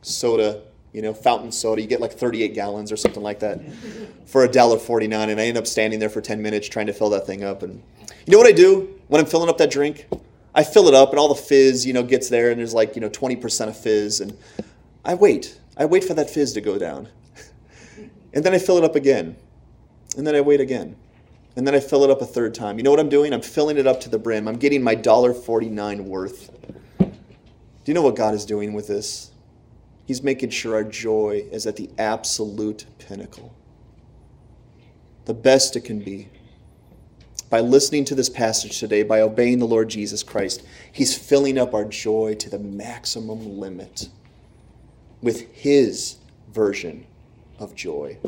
soda, 0.00 0.62
you 0.92 1.02
know, 1.02 1.12
fountain 1.12 1.50
soda. 1.50 1.82
You 1.82 1.88
get 1.88 2.00
like 2.00 2.12
38 2.12 2.54
gallons 2.54 2.92
or 2.92 2.96
something 2.96 3.24
like 3.24 3.40
that 3.40 3.60
for 4.26 4.44
a 4.44 4.48
$1.49. 4.48 5.12
And 5.28 5.40
I 5.40 5.46
end 5.46 5.58
up 5.58 5.66
standing 5.66 5.98
there 5.98 6.08
for 6.08 6.20
10 6.20 6.40
minutes 6.40 6.68
trying 6.68 6.86
to 6.86 6.92
fill 6.92 7.10
that 7.10 7.26
thing 7.26 7.42
up. 7.42 7.64
And 7.64 7.82
you 8.26 8.30
know 8.30 8.38
what 8.38 8.46
I 8.46 8.52
do 8.52 8.96
when 9.08 9.20
I'm 9.20 9.26
filling 9.26 9.48
up 9.48 9.58
that 9.58 9.72
drink? 9.72 10.06
I 10.54 10.62
fill 10.62 10.86
it 10.86 10.94
up 10.94 11.10
and 11.10 11.18
all 11.18 11.34
the 11.34 11.42
fizz, 11.42 11.84
you 11.84 11.92
know, 11.92 12.04
gets 12.04 12.28
there 12.28 12.52
and 12.52 12.60
there's 12.60 12.72
like, 12.72 12.94
you 12.94 13.00
know, 13.00 13.10
20% 13.10 13.66
of 13.66 13.76
fizz. 13.76 14.20
And 14.20 14.38
I 15.04 15.14
wait. 15.14 15.58
I 15.76 15.84
wait 15.86 16.04
for 16.04 16.14
that 16.14 16.30
fizz 16.30 16.52
to 16.52 16.60
go 16.60 16.78
down. 16.78 17.08
and 18.32 18.44
then 18.44 18.54
I 18.54 18.58
fill 18.58 18.78
it 18.78 18.84
up 18.84 18.94
again. 18.94 19.34
And 20.16 20.24
then 20.24 20.36
I 20.36 20.42
wait 20.42 20.60
again 20.60 20.94
and 21.58 21.66
then 21.66 21.74
I 21.74 21.80
fill 21.80 22.04
it 22.04 22.10
up 22.10 22.22
a 22.22 22.24
third 22.24 22.54
time. 22.54 22.78
You 22.78 22.84
know 22.84 22.92
what 22.92 23.00
I'm 23.00 23.08
doing? 23.08 23.34
I'm 23.34 23.42
filling 23.42 23.78
it 23.78 23.86
up 23.88 24.00
to 24.02 24.08
the 24.08 24.16
brim. 24.16 24.46
I'm 24.46 24.58
getting 24.58 24.80
my 24.80 24.94
$1.49 24.94 26.04
worth. 26.04 26.52
Do 27.00 27.10
you 27.84 27.94
know 27.94 28.02
what 28.02 28.14
God 28.14 28.32
is 28.32 28.46
doing 28.46 28.74
with 28.74 28.86
this? 28.86 29.32
He's 30.06 30.22
making 30.22 30.50
sure 30.50 30.76
our 30.76 30.84
joy 30.84 31.46
is 31.50 31.66
at 31.66 31.74
the 31.74 31.90
absolute 31.98 32.86
pinnacle, 33.00 33.56
the 35.24 35.34
best 35.34 35.74
it 35.74 35.80
can 35.80 35.98
be. 35.98 36.28
by 37.50 37.58
listening 37.58 38.04
to 38.04 38.14
this 38.14 38.28
passage 38.28 38.78
today, 38.78 39.02
by 39.02 39.20
obeying 39.20 39.58
the 39.58 39.66
Lord 39.66 39.88
Jesus 39.88 40.22
Christ, 40.22 40.62
He's 40.92 41.18
filling 41.18 41.58
up 41.58 41.74
our 41.74 41.86
joy 41.86 42.36
to 42.38 42.48
the 42.48 42.60
maximum 42.60 43.58
limit 43.58 44.10
with 45.20 45.50
His 45.52 46.18
version 46.52 47.04
of 47.58 47.74
joy. 47.74 48.18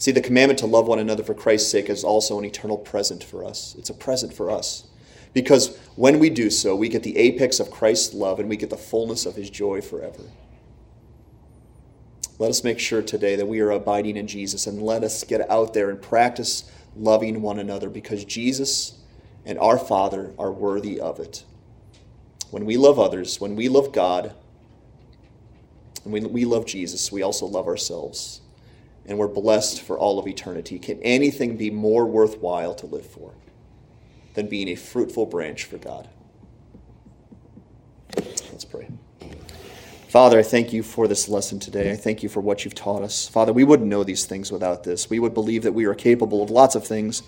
See, 0.00 0.12
the 0.12 0.22
commandment 0.22 0.58
to 0.60 0.66
love 0.66 0.86
one 0.86 0.98
another 0.98 1.22
for 1.22 1.34
Christ's 1.34 1.70
sake 1.70 1.90
is 1.90 2.04
also 2.04 2.38
an 2.38 2.46
eternal 2.46 2.78
present 2.78 3.22
for 3.22 3.44
us. 3.44 3.74
It's 3.78 3.90
a 3.90 3.94
present 3.94 4.32
for 4.32 4.50
us. 4.50 4.88
Because 5.34 5.76
when 5.94 6.18
we 6.18 6.30
do 6.30 6.48
so, 6.48 6.74
we 6.74 6.88
get 6.88 7.02
the 7.02 7.18
apex 7.18 7.60
of 7.60 7.70
Christ's 7.70 8.14
love 8.14 8.40
and 8.40 8.48
we 8.48 8.56
get 8.56 8.70
the 8.70 8.78
fullness 8.78 9.26
of 9.26 9.36
his 9.36 9.50
joy 9.50 9.82
forever. 9.82 10.22
Let 12.38 12.48
us 12.48 12.64
make 12.64 12.78
sure 12.78 13.02
today 13.02 13.36
that 13.36 13.44
we 13.44 13.60
are 13.60 13.72
abiding 13.72 14.16
in 14.16 14.26
Jesus 14.26 14.66
and 14.66 14.80
let 14.80 15.04
us 15.04 15.22
get 15.22 15.48
out 15.50 15.74
there 15.74 15.90
and 15.90 16.00
practice 16.00 16.72
loving 16.96 17.42
one 17.42 17.58
another 17.58 17.90
because 17.90 18.24
Jesus 18.24 19.00
and 19.44 19.58
our 19.58 19.76
Father 19.76 20.32
are 20.38 20.50
worthy 20.50 20.98
of 20.98 21.20
it. 21.20 21.44
When 22.50 22.64
we 22.64 22.78
love 22.78 22.98
others, 22.98 23.38
when 23.38 23.54
we 23.54 23.68
love 23.68 23.92
God, 23.92 24.32
and 26.04 26.12
when 26.14 26.32
we 26.32 26.46
love 26.46 26.64
Jesus, 26.64 27.12
we 27.12 27.20
also 27.20 27.44
love 27.44 27.68
ourselves 27.68 28.40
and 29.06 29.18
we're 29.18 29.28
blessed 29.28 29.82
for 29.82 29.98
all 29.98 30.18
of 30.18 30.26
eternity. 30.26 30.78
Can 30.78 31.00
anything 31.02 31.56
be 31.56 31.70
more 31.70 32.06
worthwhile 32.06 32.74
to 32.76 32.86
live 32.86 33.06
for 33.06 33.32
than 34.34 34.48
being 34.48 34.68
a 34.68 34.74
fruitful 34.74 35.26
branch 35.26 35.64
for 35.64 35.78
God? 35.78 36.08
Let's 38.16 38.64
pray. 38.64 38.88
Father, 40.08 40.38
I 40.38 40.42
thank 40.42 40.72
you 40.72 40.82
for 40.82 41.06
this 41.06 41.28
lesson 41.28 41.60
today. 41.60 41.92
I 41.92 41.96
thank 41.96 42.22
you 42.22 42.28
for 42.28 42.40
what 42.40 42.64
you've 42.64 42.74
taught 42.74 43.02
us. 43.02 43.28
Father, 43.28 43.52
we 43.52 43.62
wouldn't 43.62 43.88
know 43.88 44.02
these 44.02 44.26
things 44.26 44.50
without 44.50 44.82
this. 44.82 45.08
We 45.08 45.20
would 45.20 45.34
believe 45.34 45.62
that 45.62 45.72
we 45.72 45.84
are 45.84 45.94
capable 45.94 46.42
of 46.42 46.50
lots 46.50 46.74
of 46.74 46.84
things. 46.84 47.22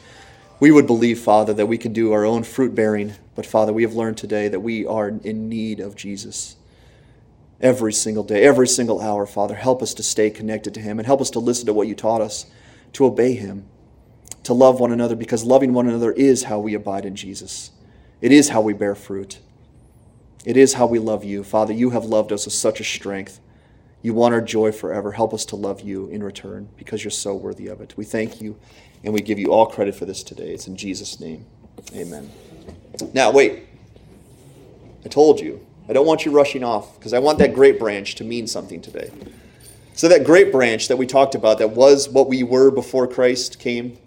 We 0.59 0.73
would 0.73 0.87
believe, 0.87 1.21
Father, 1.21 1.55
that 1.55 1.67
we 1.67 1.79
can 1.79 1.93
do 1.93 2.13
our 2.13 2.25
own 2.25 2.43
fruit 2.43 2.75
bearing. 2.75 3.15
But, 3.35 3.47
Father, 3.47 3.73
we 3.73 3.83
have 3.83 3.95
learned 3.95 4.19
today 4.19 4.49
that 4.49 4.61
we 4.61 4.85
are 4.85 5.09
in 5.09 5.49
need 5.49 5.79
of 5.81 5.95
Jesus 5.95 6.57
every 7.63 7.93
single 7.93 8.25
day, 8.25 8.43
every 8.43 8.67
single 8.67 9.01
hour, 9.01 9.25
Father. 9.25 9.55
Help 9.55 9.83
us 9.83 9.95
to 9.95 10.03
stay 10.03 10.29
connected 10.29 10.75
to 10.75 10.81
Him 10.81 10.99
and 10.99 11.07
help 11.07 11.21
us 11.21 11.31
to 11.31 11.39
listen 11.39 11.67
to 11.67 11.73
what 11.73 11.89
you 11.89 11.95
taught 11.95 12.21
us, 12.21 12.47
to 12.95 13.05
obey 13.05 13.35
Him, 13.35 13.67
to 14.43 14.53
love 14.53 14.81
one 14.81 14.93
another, 14.93 15.15
because 15.15 15.45
loving 15.45 15.73
one 15.73 15.89
another 15.89 16.13
is 16.13 16.45
how 16.45 16.59
we 16.59 16.75
abide 16.75 17.05
in 17.05 17.15
Jesus. 17.15 17.71
It 18.21 18.33
is 18.33 18.51
how 18.51 18.61
we 18.61 18.73
bear 18.73 18.95
fruit. 18.95 19.39
It 20.45 20.57
is 20.57 20.75
how 20.75 20.87
we 20.87 20.99
love 20.99 21.23
you. 21.23 21.45
Father, 21.45 21.73
you 21.73 21.91
have 21.91 22.05
loved 22.05 22.33
us 22.33 22.45
with 22.45 22.55
such 22.55 22.81
a 22.81 22.85
strength. 22.85 23.41
You 24.03 24.15
want 24.15 24.35
our 24.35 24.41
joy 24.41 24.73
forever. 24.73 25.13
Help 25.13 25.33
us 25.33 25.45
to 25.47 25.57
love 25.57 25.81
you 25.83 26.09
in 26.09 26.25
return 26.25 26.69
because 26.77 27.05
you're 27.05 27.13
so 27.13 27.35
worthy 27.37 27.69
of 27.69 27.81
it. 27.81 27.95
We 27.97 28.05
thank 28.05 28.41
you 28.41 28.59
and 29.05 29.15
we 29.15 29.21
give 29.21 29.39
you 29.39 29.53
all 29.53 29.67
credit 29.67 29.95
for 29.95 30.05
this 30.05 30.25
today. 30.25 30.53
It's 30.53 30.67
in 30.67 30.77
Jesus' 30.77 31.21
name. 31.21 31.47
Amen. 31.95 32.31
Now, 33.13 33.31
wait. 33.31 33.65
I 35.05 35.09
told 35.09 35.41
you. 35.41 35.65
I 35.93 35.95
don't 35.95 36.07
want 36.07 36.25
you 36.25 36.33
rushing 36.33 36.65
off 36.65 36.99
because 36.99 37.13
I 37.13 37.19
want 37.19 37.39
that 37.41 37.53
great 37.53 37.79
branch 37.79 38.15
to 38.15 38.25
mean 38.25 38.47
something 38.47 38.81
today. 38.81 39.11
So, 39.93 40.09
that 40.09 40.25
great 40.25 40.51
branch 40.51 40.89
that 40.89 40.97
we 40.97 41.07
talked 41.07 41.35
about, 41.35 41.59
that 41.59 41.73
was 41.73 42.09
what 42.09 42.31
we 42.31 42.43
were 42.43 42.71
before 42.71 43.07
Christ 43.07 43.59
came, 43.59 43.99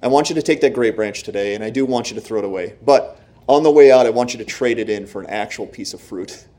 I 0.00 0.06
want 0.06 0.28
you 0.28 0.36
to 0.36 0.42
take 0.42 0.60
that 0.60 0.74
great 0.74 0.94
branch 0.94 1.24
today, 1.24 1.56
and 1.56 1.64
I 1.64 1.70
do 1.70 1.84
want 1.84 2.08
you 2.08 2.14
to 2.14 2.20
throw 2.20 2.38
it 2.38 2.44
away. 2.44 2.76
But 2.84 3.18
on 3.48 3.64
the 3.64 3.70
way 3.72 3.90
out, 3.90 4.06
I 4.06 4.10
want 4.10 4.32
you 4.32 4.38
to 4.38 4.44
trade 4.44 4.78
it 4.78 4.88
in 4.88 5.08
for 5.08 5.20
an 5.20 5.26
actual 5.26 5.66
piece 5.66 5.92
of 5.92 6.00
fruit. 6.00 6.46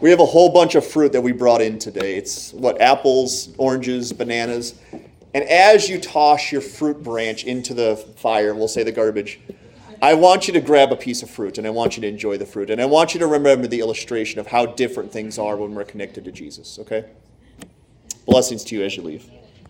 We 0.00 0.10
have 0.10 0.20
a 0.20 0.26
whole 0.26 0.50
bunch 0.50 0.74
of 0.74 0.84
fruit 0.84 1.12
that 1.12 1.20
we 1.20 1.32
brought 1.32 1.62
in 1.62 1.78
today. 1.78 2.16
It's 2.16 2.52
what 2.52 2.80
apples, 2.80 3.54
oranges, 3.58 4.12
bananas. 4.12 4.74
And 5.34 5.44
as 5.44 5.88
you 5.88 6.00
toss 6.00 6.50
your 6.50 6.60
fruit 6.60 7.02
branch 7.02 7.44
into 7.44 7.74
the 7.74 7.96
fire, 8.16 8.54
we'll 8.54 8.68
say 8.68 8.82
the 8.82 8.92
garbage, 8.92 9.40
I 10.00 10.14
want 10.14 10.46
you 10.46 10.52
to 10.54 10.60
grab 10.60 10.92
a 10.92 10.96
piece 10.96 11.22
of 11.22 11.30
fruit 11.30 11.58
and 11.58 11.66
I 11.66 11.70
want 11.70 11.96
you 11.96 12.00
to 12.02 12.08
enjoy 12.08 12.38
the 12.38 12.46
fruit. 12.46 12.70
And 12.70 12.80
I 12.80 12.86
want 12.86 13.14
you 13.14 13.20
to 13.20 13.26
remember 13.26 13.66
the 13.66 13.80
illustration 13.80 14.40
of 14.40 14.46
how 14.46 14.66
different 14.66 15.12
things 15.12 15.38
are 15.38 15.56
when 15.56 15.74
we're 15.74 15.84
connected 15.84 16.24
to 16.24 16.32
Jesus, 16.32 16.78
okay? 16.78 17.06
Blessings 18.26 18.64
to 18.64 18.76
you 18.76 18.84
as 18.84 18.96
you 18.96 19.02
leave. 19.02 19.30